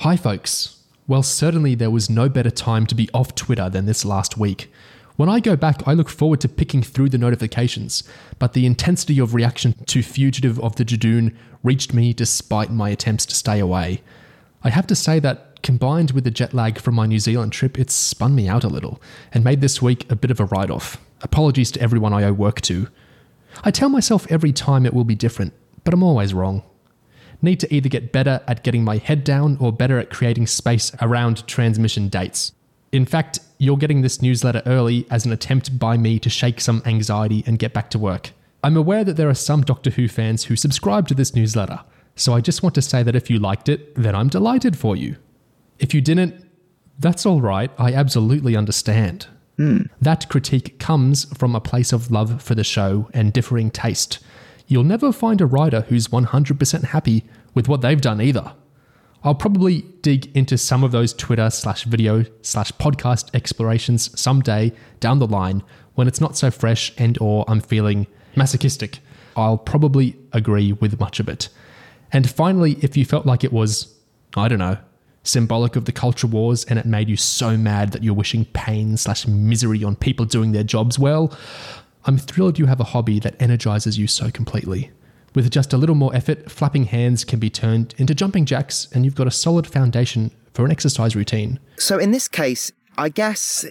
Hi, 0.00 0.16
folks. 0.16 0.82
Well, 1.06 1.22
certainly 1.22 1.74
there 1.74 1.90
was 1.90 2.10
no 2.10 2.28
better 2.28 2.50
time 2.50 2.86
to 2.86 2.94
be 2.94 3.08
off 3.14 3.34
Twitter 3.34 3.70
than 3.70 3.86
this 3.86 4.04
last 4.04 4.36
week. 4.36 4.70
When 5.16 5.28
I 5.28 5.40
go 5.40 5.56
back, 5.56 5.82
I 5.86 5.94
look 5.94 6.08
forward 6.08 6.40
to 6.42 6.48
picking 6.48 6.82
through 6.82 7.08
the 7.08 7.18
notifications, 7.18 8.04
but 8.38 8.52
the 8.52 8.66
intensity 8.66 9.18
of 9.18 9.34
reaction 9.34 9.74
to 9.86 10.02
Fugitive 10.02 10.60
of 10.60 10.76
the 10.76 10.84
Judoon 10.84 11.34
reached 11.62 11.94
me 11.94 12.12
despite 12.12 12.70
my 12.70 12.90
attempts 12.90 13.26
to 13.26 13.34
stay 13.34 13.58
away. 13.58 14.02
I 14.62 14.70
have 14.70 14.86
to 14.88 14.94
say 14.94 15.18
that 15.20 15.47
combined 15.62 16.12
with 16.12 16.24
the 16.24 16.30
jet 16.30 16.54
lag 16.54 16.78
from 16.78 16.94
my 16.94 17.06
New 17.06 17.18
Zealand 17.18 17.52
trip, 17.52 17.78
it's 17.78 17.94
spun 17.94 18.34
me 18.34 18.48
out 18.48 18.64
a 18.64 18.68
little 18.68 19.00
and 19.32 19.44
made 19.44 19.60
this 19.60 19.82
week 19.82 20.10
a 20.10 20.16
bit 20.16 20.30
of 20.30 20.40
a 20.40 20.46
write 20.46 20.70
off. 20.70 20.98
Apologies 21.22 21.70
to 21.72 21.80
everyone 21.80 22.12
I 22.12 22.24
owe 22.24 22.32
work 22.32 22.60
to. 22.62 22.88
I 23.64 23.70
tell 23.70 23.88
myself 23.88 24.26
every 24.30 24.52
time 24.52 24.86
it 24.86 24.94
will 24.94 25.04
be 25.04 25.14
different, 25.14 25.52
but 25.84 25.94
I'm 25.94 26.02
always 26.02 26.34
wrong. 26.34 26.62
Need 27.40 27.60
to 27.60 27.74
either 27.74 27.88
get 27.88 28.12
better 28.12 28.42
at 28.46 28.64
getting 28.64 28.84
my 28.84 28.96
head 28.96 29.24
down 29.24 29.56
or 29.60 29.72
better 29.72 29.98
at 29.98 30.10
creating 30.10 30.46
space 30.46 30.92
around 31.00 31.46
transmission 31.46 32.08
dates. 32.08 32.52
In 32.90 33.04
fact, 33.04 33.40
you're 33.58 33.76
getting 33.76 34.02
this 34.02 34.22
newsletter 34.22 34.62
early 34.64 35.06
as 35.10 35.26
an 35.26 35.32
attempt 35.32 35.78
by 35.78 35.96
me 35.96 36.18
to 36.20 36.30
shake 36.30 36.60
some 36.60 36.82
anxiety 36.86 37.44
and 37.46 37.58
get 37.58 37.72
back 37.72 37.90
to 37.90 37.98
work. 37.98 38.30
I'm 38.64 38.76
aware 38.76 39.04
that 39.04 39.16
there 39.16 39.28
are 39.28 39.34
some 39.34 39.62
Doctor 39.62 39.90
Who 39.90 40.08
fans 40.08 40.44
who 40.44 40.56
subscribe 40.56 41.06
to 41.08 41.14
this 41.14 41.34
newsletter, 41.34 41.80
so 42.16 42.34
I 42.34 42.40
just 42.40 42.62
want 42.62 42.74
to 42.74 42.82
say 42.82 43.02
that 43.04 43.14
if 43.14 43.30
you 43.30 43.38
liked 43.38 43.68
it, 43.68 43.94
then 43.94 44.14
I'm 44.14 44.28
delighted 44.28 44.76
for 44.76 44.96
you. 44.96 45.16
If 45.78 45.94
you 45.94 46.00
didn't, 46.00 46.44
that's 46.98 47.24
all 47.24 47.40
right, 47.40 47.70
I 47.78 47.92
absolutely 47.92 48.56
understand. 48.56 49.26
Hmm. 49.56 49.82
That 50.00 50.28
critique 50.28 50.78
comes 50.78 51.24
from 51.36 51.54
a 51.54 51.60
place 51.60 51.92
of 51.92 52.10
love 52.10 52.42
for 52.42 52.54
the 52.54 52.64
show 52.64 53.08
and 53.12 53.32
differing 53.32 53.70
taste. 53.70 54.18
You'll 54.66 54.84
never 54.84 55.12
find 55.12 55.40
a 55.40 55.46
writer 55.46 55.82
who's 55.82 56.08
100% 56.08 56.84
happy 56.84 57.24
with 57.54 57.68
what 57.68 57.80
they've 57.80 58.00
done 58.00 58.20
either. 58.20 58.52
I'll 59.24 59.34
probably 59.34 59.82
dig 60.02 60.34
into 60.36 60.56
some 60.56 60.84
of 60.84 60.92
those 60.92 61.12
Twitter 61.12 61.50
slash 61.50 61.84
video 61.84 62.24
slash 62.42 62.70
podcast 62.72 63.34
explorations 63.34 64.18
someday 64.18 64.72
down 65.00 65.18
the 65.18 65.26
line 65.26 65.64
when 65.94 66.06
it's 66.06 66.20
not 66.20 66.36
so 66.36 66.50
fresh 66.50 66.92
and 66.98 67.18
or 67.20 67.44
I'm 67.48 67.60
feeling 67.60 68.06
masochistic. 68.36 69.00
I'll 69.36 69.58
probably 69.58 70.16
agree 70.32 70.72
with 70.72 71.00
much 71.00 71.18
of 71.18 71.28
it. 71.28 71.48
And 72.12 72.30
finally, 72.30 72.78
if 72.80 72.96
you 72.96 73.04
felt 73.04 73.26
like 73.26 73.42
it 73.42 73.52
was, 73.52 73.92
I 74.36 74.46
don't 74.48 74.60
know, 74.60 74.78
symbolic 75.28 75.76
of 75.76 75.84
the 75.84 75.92
culture 75.92 76.26
wars 76.26 76.64
and 76.64 76.78
it 76.78 76.86
made 76.86 77.08
you 77.08 77.16
so 77.16 77.56
mad 77.56 77.92
that 77.92 78.02
you're 78.02 78.14
wishing 78.14 78.44
pain 78.46 78.96
slash 78.96 79.26
misery 79.26 79.84
on 79.84 79.94
people 79.94 80.24
doing 80.24 80.52
their 80.52 80.64
jobs 80.64 80.98
well, 80.98 81.36
I'm 82.04 82.18
thrilled 82.18 82.58
you 82.58 82.66
have 82.66 82.80
a 82.80 82.84
hobby 82.84 83.20
that 83.20 83.40
energizes 83.40 83.98
you 83.98 84.06
so 84.06 84.30
completely. 84.30 84.90
With 85.34 85.50
just 85.50 85.72
a 85.72 85.76
little 85.76 85.94
more 85.94 86.14
effort, 86.14 86.50
flapping 86.50 86.84
hands 86.84 87.24
can 87.24 87.38
be 87.38 87.50
turned 87.50 87.94
into 87.98 88.14
jumping 88.14 88.46
jacks, 88.46 88.88
and 88.92 89.04
you've 89.04 89.14
got 89.14 89.26
a 89.26 89.30
solid 89.30 89.66
foundation 89.66 90.30
for 90.54 90.64
an 90.64 90.72
exercise 90.72 91.14
routine. 91.14 91.60
So 91.76 91.98
in 91.98 92.10
this 92.10 92.26
case, 92.26 92.72
I 92.96 93.10
guess 93.10 93.64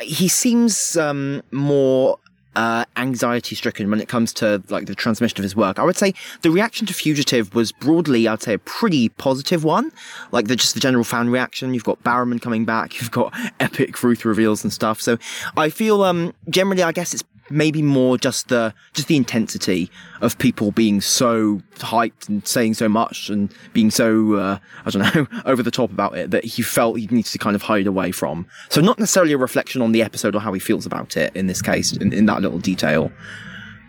he, 0.00 0.26
seems 0.28 0.96
um, 0.96 1.42
more 1.52 2.18
uh, 2.56 2.84
anxiety 2.96 3.54
stricken 3.54 3.90
when 3.90 4.00
it 4.00 4.08
comes 4.08 4.32
to 4.34 4.62
like 4.68 4.86
the 4.86 4.94
transmission 4.94 5.38
of 5.38 5.42
his 5.42 5.56
work. 5.56 5.78
I 5.78 5.84
would 5.84 5.96
say 5.96 6.14
the 6.42 6.50
reaction 6.50 6.86
to 6.86 6.94
Fugitive 6.94 7.54
was 7.54 7.72
broadly, 7.72 8.28
I'd 8.28 8.42
say, 8.42 8.54
a 8.54 8.58
pretty 8.58 9.08
positive 9.10 9.64
one. 9.64 9.92
Like 10.32 10.48
the 10.48 10.56
just 10.56 10.74
the 10.74 10.80
general 10.80 11.04
fan 11.04 11.30
reaction. 11.30 11.74
You've 11.74 11.84
got 11.84 12.02
Barrowman 12.02 12.40
coming 12.40 12.64
back. 12.64 12.94
You've 13.00 13.10
got 13.10 13.34
epic 13.60 14.02
Ruth 14.02 14.24
reveals 14.24 14.64
and 14.64 14.72
stuff. 14.72 15.00
So 15.00 15.18
I 15.56 15.70
feel 15.70 16.02
um, 16.02 16.34
generally, 16.48 16.82
I 16.82 16.92
guess 16.92 17.14
it's 17.14 17.24
maybe 17.50 17.82
more 17.82 18.16
just 18.16 18.48
the 18.48 18.74
just 18.92 19.08
the 19.08 19.16
intensity 19.16 19.90
of 20.20 20.38
people 20.38 20.70
being 20.70 21.00
so 21.00 21.60
hyped 21.76 22.28
and 22.28 22.46
saying 22.46 22.74
so 22.74 22.88
much 22.88 23.28
and 23.28 23.52
being 23.72 23.90
so 23.90 24.34
uh, 24.34 24.58
I 24.84 24.90
don't 24.90 25.14
know 25.14 25.26
over 25.44 25.62
the 25.62 25.70
top 25.70 25.90
about 25.90 26.16
it 26.16 26.30
that 26.30 26.44
he 26.44 26.62
felt 26.62 26.98
he 26.98 27.06
needs 27.08 27.32
to 27.32 27.38
kind 27.38 27.56
of 27.56 27.62
hide 27.62 27.86
away 27.86 28.12
from. 28.12 28.46
So 28.70 28.80
not 28.80 28.98
necessarily 28.98 29.32
a 29.32 29.38
reflection 29.38 29.82
on 29.82 29.92
the 29.92 30.02
episode 30.02 30.34
or 30.34 30.40
how 30.40 30.52
he 30.52 30.60
feels 30.60 30.86
about 30.86 31.16
it 31.16 31.34
in 31.36 31.46
this 31.46 31.62
case 31.62 31.92
in, 31.96 32.12
in 32.12 32.26
that 32.26 32.42
little 32.42 32.58
detail. 32.58 33.12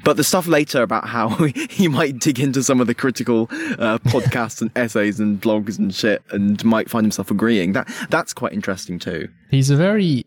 But 0.03 0.17
the 0.17 0.23
stuff 0.23 0.45
later 0.45 0.83
about 0.83 1.07
how 1.07 1.29
he 1.69 1.87
might 1.87 2.19
dig 2.19 2.39
into 2.39 2.63
some 2.63 2.79
of 2.79 2.85
the 2.85 2.93
critical 2.93 3.47
uh, 3.79 3.97
podcasts 4.05 4.61
and 4.61 4.69
essays 4.75 5.19
and 5.19 5.41
blogs 5.41 5.79
and 5.79 5.93
shit, 5.93 6.21
and 6.29 6.63
might 6.63 6.89
find 6.89 7.03
himself 7.03 7.31
agreeing. 7.31 7.73
That 7.73 7.91
that's 8.11 8.31
quite 8.31 8.53
interesting 8.53 8.99
too. 8.99 9.29
He's 9.49 9.71
a 9.71 9.75
very 9.75 10.25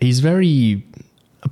he's 0.00 0.20
very 0.20 0.86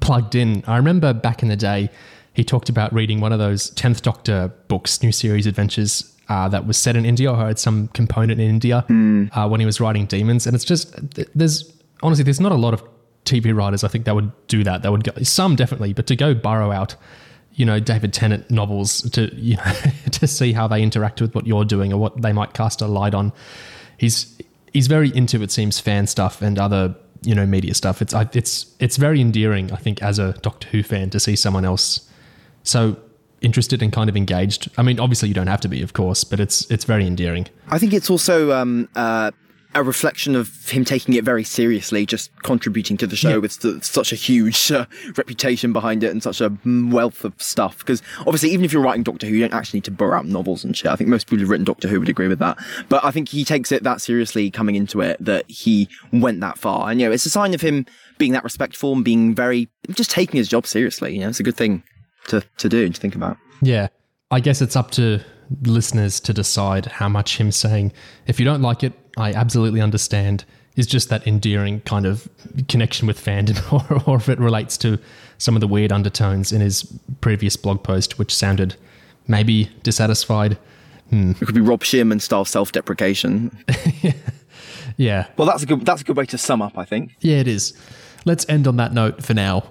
plugged 0.00 0.34
in. 0.34 0.64
I 0.66 0.76
remember 0.76 1.12
back 1.12 1.42
in 1.42 1.48
the 1.48 1.56
day, 1.56 1.90
he 2.34 2.44
talked 2.44 2.68
about 2.68 2.92
reading 2.92 3.20
one 3.20 3.32
of 3.32 3.38
those 3.38 3.70
10th 3.72 4.02
Doctor 4.02 4.52
books, 4.68 5.02
New 5.02 5.12
Series 5.12 5.46
Adventures, 5.46 6.08
uh, 6.28 6.48
that 6.48 6.66
was 6.66 6.78
set 6.78 6.96
in 6.96 7.04
India 7.04 7.30
or 7.30 7.36
had 7.36 7.58
some 7.58 7.88
component 7.88 8.40
in 8.40 8.48
India 8.48 8.84
mm. 8.88 9.28
uh, 9.36 9.46
when 9.48 9.60
he 9.60 9.66
was 9.66 9.80
writing 9.80 10.06
Demons. 10.06 10.46
And 10.46 10.54
it's 10.54 10.64
just, 10.64 10.94
there's 11.36 11.70
honestly, 12.02 12.24
there's 12.24 12.40
not 12.40 12.52
a 12.52 12.56
lot 12.56 12.72
of 12.74 12.82
TV 13.24 13.54
writers 13.54 13.84
I 13.84 13.88
think 13.88 14.04
that 14.06 14.14
would 14.14 14.32
do 14.46 14.64
that. 14.64 14.82
That 14.82 14.92
would 14.92 15.04
go, 15.04 15.12
some 15.22 15.56
definitely, 15.56 15.92
but 15.92 16.06
to 16.06 16.16
go 16.16 16.34
burrow 16.34 16.72
out, 16.72 16.96
you 17.54 17.66
know, 17.66 17.80
David 17.80 18.12
Tennant 18.12 18.50
novels 18.50 19.02
to, 19.10 19.34
you 19.34 19.56
know, 19.56 19.72
to 20.10 20.26
see 20.26 20.52
how 20.52 20.66
they 20.66 20.82
interact 20.82 21.20
with 21.20 21.34
what 21.34 21.46
you're 21.46 21.64
doing 21.64 21.92
or 21.92 21.98
what 21.98 22.20
they 22.22 22.32
might 22.32 22.54
cast 22.54 22.80
a 22.80 22.86
light 22.86 23.14
on. 23.14 23.32
He's, 23.98 24.38
he's 24.72 24.86
very 24.86 25.14
into, 25.14 25.42
it 25.42 25.50
seems, 25.50 25.78
fan 25.80 26.06
stuff 26.06 26.40
and 26.40 26.58
other 26.58 26.94
you 27.22 27.34
know 27.34 27.46
media 27.46 27.74
stuff. 27.74 28.02
It's 28.02 28.14
it's 28.32 28.74
it's 28.78 28.96
very 28.96 29.20
endearing, 29.20 29.72
I 29.72 29.76
think, 29.76 30.02
as 30.02 30.18
a 30.18 30.32
Doctor 30.42 30.68
Who 30.68 30.82
fan 30.82 31.10
to 31.10 31.20
see 31.20 31.36
someone 31.36 31.64
else 31.64 32.08
so 32.62 32.96
interested 33.40 33.82
and 33.82 33.92
kind 33.92 34.08
of 34.08 34.16
engaged. 34.16 34.70
I 34.78 34.82
mean, 34.82 35.00
obviously 35.00 35.28
you 35.28 35.34
don't 35.34 35.48
have 35.48 35.60
to 35.62 35.68
be, 35.68 35.82
of 35.82 35.92
course, 35.92 36.24
but 36.24 36.40
it's 36.40 36.70
it's 36.70 36.84
very 36.84 37.06
endearing. 37.06 37.48
I 37.68 37.78
think 37.78 37.92
it's 37.92 38.10
also 38.10 38.52
um, 38.52 38.88
uh, 38.94 39.30
a 39.74 39.82
reflection 39.82 40.36
of 40.36 40.68
him 40.68 40.84
taking 40.84 41.14
it 41.14 41.24
very 41.24 41.44
seriously, 41.44 42.04
just 42.04 42.30
contributing 42.42 42.96
to 42.98 43.06
the 43.06 43.16
show 43.16 43.30
yeah. 43.30 43.36
with 43.36 43.82
such 43.84 44.12
a 44.12 44.16
huge 44.16 44.70
uh, 44.70 44.86
reputation 45.16 45.72
behind 45.72 46.04
it 46.04 46.10
and 46.10 46.22
such 46.22 46.40
a 46.40 46.52
wealth 46.64 47.24
of 47.24 47.34
stuff. 47.40 47.78
Because 47.78 48.02
obviously, 48.20 48.50
even 48.50 48.64
if 48.64 48.72
you're 48.72 48.82
writing 48.82 49.02
Doctor 49.02 49.26
Who, 49.26 49.34
you 49.34 49.40
don't 49.40 49.54
actually 49.54 49.78
need 49.78 49.84
to 49.84 49.90
burrow 49.90 50.18
out 50.18 50.26
novels 50.26 50.64
and 50.64 50.76
shit. 50.76 50.90
I 50.90 50.96
think 50.96 51.08
most 51.08 51.26
people 51.26 51.38
who've 51.38 51.50
written 51.50 51.64
Doctor 51.64 51.88
Who 51.88 52.00
would 52.00 52.08
agree 52.08 52.28
with 52.28 52.38
that. 52.40 52.58
But 52.88 53.04
I 53.04 53.10
think 53.10 53.28
he 53.28 53.44
takes 53.44 53.72
it 53.72 53.82
that 53.82 54.00
seriously 54.00 54.50
coming 54.50 54.74
into 54.74 55.00
it 55.00 55.16
that 55.24 55.48
he 55.50 55.88
went 56.12 56.40
that 56.40 56.58
far. 56.58 56.90
And, 56.90 57.00
you 57.00 57.06
know, 57.06 57.12
it's 57.12 57.26
a 57.26 57.30
sign 57.30 57.54
of 57.54 57.60
him 57.60 57.86
being 58.18 58.32
that 58.32 58.44
respectful 58.44 58.92
and 58.92 59.04
being 59.04 59.34
very 59.34 59.68
just 59.90 60.10
taking 60.10 60.38
his 60.38 60.48
job 60.48 60.66
seriously. 60.66 61.14
You 61.14 61.20
know, 61.20 61.28
it's 61.28 61.40
a 61.40 61.44
good 61.44 61.56
thing 61.56 61.82
to 62.28 62.42
to 62.58 62.68
do 62.68 62.84
and 62.84 62.94
to 62.94 63.00
think 63.00 63.14
about. 63.14 63.36
Yeah. 63.62 63.88
I 64.30 64.40
guess 64.40 64.62
it's 64.62 64.76
up 64.76 64.90
to 64.92 65.20
listeners 65.62 66.20
to 66.20 66.32
decide 66.32 66.86
how 66.86 67.08
much 67.08 67.36
him 67.36 67.52
saying, 67.52 67.92
if 68.26 68.38
you 68.38 68.46
don't 68.46 68.62
like 68.62 68.82
it, 68.82 68.94
I 69.16 69.32
absolutely 69.32 69.80
understand, 69.80 70.44
is 70.76 70.86
just 70.86 71.08
that 71.10 71.26
endearing 71.26 71.80
kind 71.82 72.06
of 72.06 72.28
connection 72.68 73.06
with 73.06 73.22
fandom, 73.22 73.60
or, 74.06 74.10
or 74.10 74.16
if 74.16 74.28
it 74.28 74.38
relates 74.38 74.76
to 74.78 74.98
some 75.38 75.56
of 75.56 75.60
the 75.60 75.68
weird 75.68 75.92
undertones 75.92 76.52
in 76.52 76.60
his 76.60 76.84
previous 77.20 77.56
blog 77.56 77.82
post, 77.82 78.18
which 78.18 78.34
sounded 78.34 78.76
maybe 79.26 79.70
dissatisfied. 79.82 80.56
Hmm. 81.10 81.32
It 81.32 81.46
could 81.46 81.54
be 81.54 81.60
Rob 81.60 81.82
Shearman 81.82 82.20
style 82.20 82.44
self 82.44 82.72
deprecation. 82.72 83.56
Yeah. 84.96 85.26
Well, 85.36 85.46
that's 85.46 85.62
a 85.62 85.66
good 85.66 85.84
that's 85.84 86.02
a 86.02 86.04
good 86.04 86.16
way 86.16 86.26
to 86.26 86.38
sum 86.38 86.62
up, 86.62 86.78
I 86.78 86.84
think. 86.84 87.16
Yeah, 87.20 87.36
it 87.36 87.48
is. 87.48 87.74
Let's 88.24 88.48
end 88.48 88.66
on 88.66 88.76
that 88.76 88.92
note 88.92 89.22
for 89.22 89.34
now. 89.34 89.64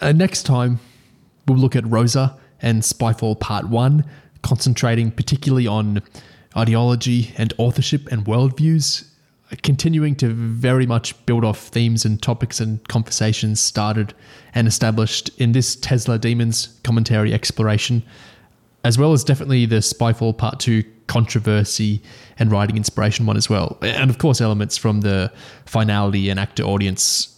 Uh, 0.00 0.12
next 0.12 0.42
time, 0.42 0.80
we'll 1.46 1.58
look 1.58 1.76
at 1.76 1.86
Rosa 1.86 2.36
and 2.60 2.82
Spyfall 2.82 3.38
Part 3.38 3.68
1, 3.68 4.04
concentrating 4.42 5.10
particularly 5.10 5.66
on 5.66 6.02
ideology 6.56 7.32
and 7.36 7.52
authorship 7.58 8.10
and 8.10 8.24
worldviews, 8.24 9.06
continuing 9.62 10.14
to 10.16 10.28
very 10.28 10.86
much 10.86 11.26
build 11.26 11.44
off 11.44 11.58
themes 11.68 12.04
and 12.04 12.22
topics 12.22 12.60
and 12.60 12.86
conversations 12.88 13.60
started 13.60 14.14
and 14.54 14.66
established 14.66 15.30
in 15.38 15.52
this 15.52 15.76
Tesla 15.76 16.18
Demons 16.18 16.78
commentary 16.84 17.34
exploration, 17.34 18.02
as 18.84 18.98
well 18.98 19.12
as 19.12 19.24
definitely 19.24 19.66
the 19.66 19.76
Spyfall 19.76 20.36
Part 20.36 20.58
2 20.60 20.82
controversy 21.06 22.00
and 22.38 22.50
writing 22.50 22.76
inspiration 22.76 23.26
one 23.26 23.36
as 23.36 23.50
well. 23.50 23.76
And 23.82 24.10
of 24.10 24.18
course, 24.18 24.40
elements 24.40 24.78
from 24.78 25.02
the 25.02 25.30
finality 25.66 26.30
and 26.30 26.40
actor 26.40 26.62
audience 26.62 27.28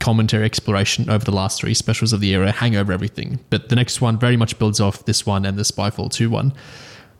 commentary 0.00 0.44
exploration 0.44 1.10
over 1.10 1.24
the 1.24 1.32
last 1.32 1.60
three 1.60 1.74
specials 1.74 2.12
of 2.12 2.20
the 2.20 2.30
era 2.30 2.52
hang 2.52 2.76
over 2.76 2.92
everything. 2.92 3.40
But 3.50 3.68
the 3.68 3.76
next 3.76 4.00
one 4.00 4.18
very 4.18 4.36
much 4.36 4.58
builds 4.58 4.80
off 4.80 5.04
this 5.04 5.26
one 5.26 5.44
and 5.44 5.58
the 5.58 5.62
Spyfall 5.64 6.10
2 6.10 6.30
one. 6.30 6.54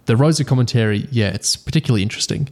The 0.08 0.16
Rosa 0.16 0.42
commentary, 0.42 1.06
yeah, 1.10 1.28
it's 1.34 1.54
particularly 1.54 2.02
interesting. 2.02 2.48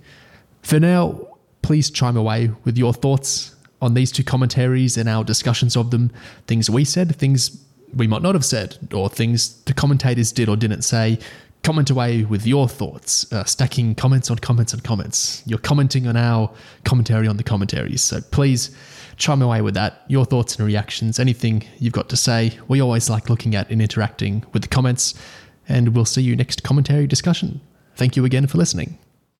For 0.60 0.78
now, 0.78 1.26
please 1.62 1.88
chime 1.88 2.14
away 2.14 2.50
with 2.64 2.76
your 2.76 2.92
thoughts 2.92 3.56
on 3.80 3.94
these 3.94 4.12
two 4.12 4.22
commentaries 4.22 4.98
and 4.98 5.08
our 5.08 5.24
discussions 5.24 5.74
of 5.74 5.90
them. 5.90 6.12
Things 6.46 6.68
we 6.68 6.84
said, 6.84 7.16
things 7.16 7.64
we 7.94 8.06
might 8.06 8.20
not 8.20 8.34
have 8.34 8.44
said, 8.44 8.76
or 8.92 9.08
things 9.08 9.62
the 9.62 9.72
commentators 9.72 10.32
did 10.32 10.50
or 10.50 10.56
didn't 10.56 10.82
say. 10.82 11.18
Comment 11.62 11.88
away 11.88 12.24
with 12.24 12.46
your 12.46 12.68
thoughts, 12.68 13.32
uh, 13.32 13.44
stacking 13.44 13.94
comments 13.94 14.30
on 14.30 14.38
comments 14.38 14.74
on 14.74 14.80
comments. 14.80 15.42
You're 15.46 15.58
commenting 15.58 16.06
on 16.06 16.14
our 16.14 16.52
commentary 16.84 17.26
on 17.26 17.38
the 17.38 17.42
commentaries. 17.42 18.02
So 18.02 18.20
please 18.20 18.76
chime 19.16 19.40
away 19.40 19.62
with 19.62 19.72
that, 19.72 20.02
your 20.08 20.26
thoughts 20.26 20.56
and 20.56 20.66
reactions, 20.66 21.18
anything 21.18 21.64
you've 21.78 21.94
got 21.94 22.10
to 22.10 22.18
say. 22.18 22.52
We 22.68 22.82
always 22.82 23.08
like 23.08 23.30
looking 23.30 23.54
at 23.54 23.70
and 23.70 23.80
interacting 23.80 24.44
with 24.52 24.60
the 24.60 24.68
comments, 24.68 25.14
and 25.68 25.94
we'll 25.94 26.04
see 26.04 26.22
you 26.22 26.36
next 26.36 26.62
commentary 26.62 27.06
discussion. 27.06 27.60
Thank 27.96 28.16
you 28.16 28.24
again 28.24 28.46
for 28.46 28.58
listening. 28.58 28.98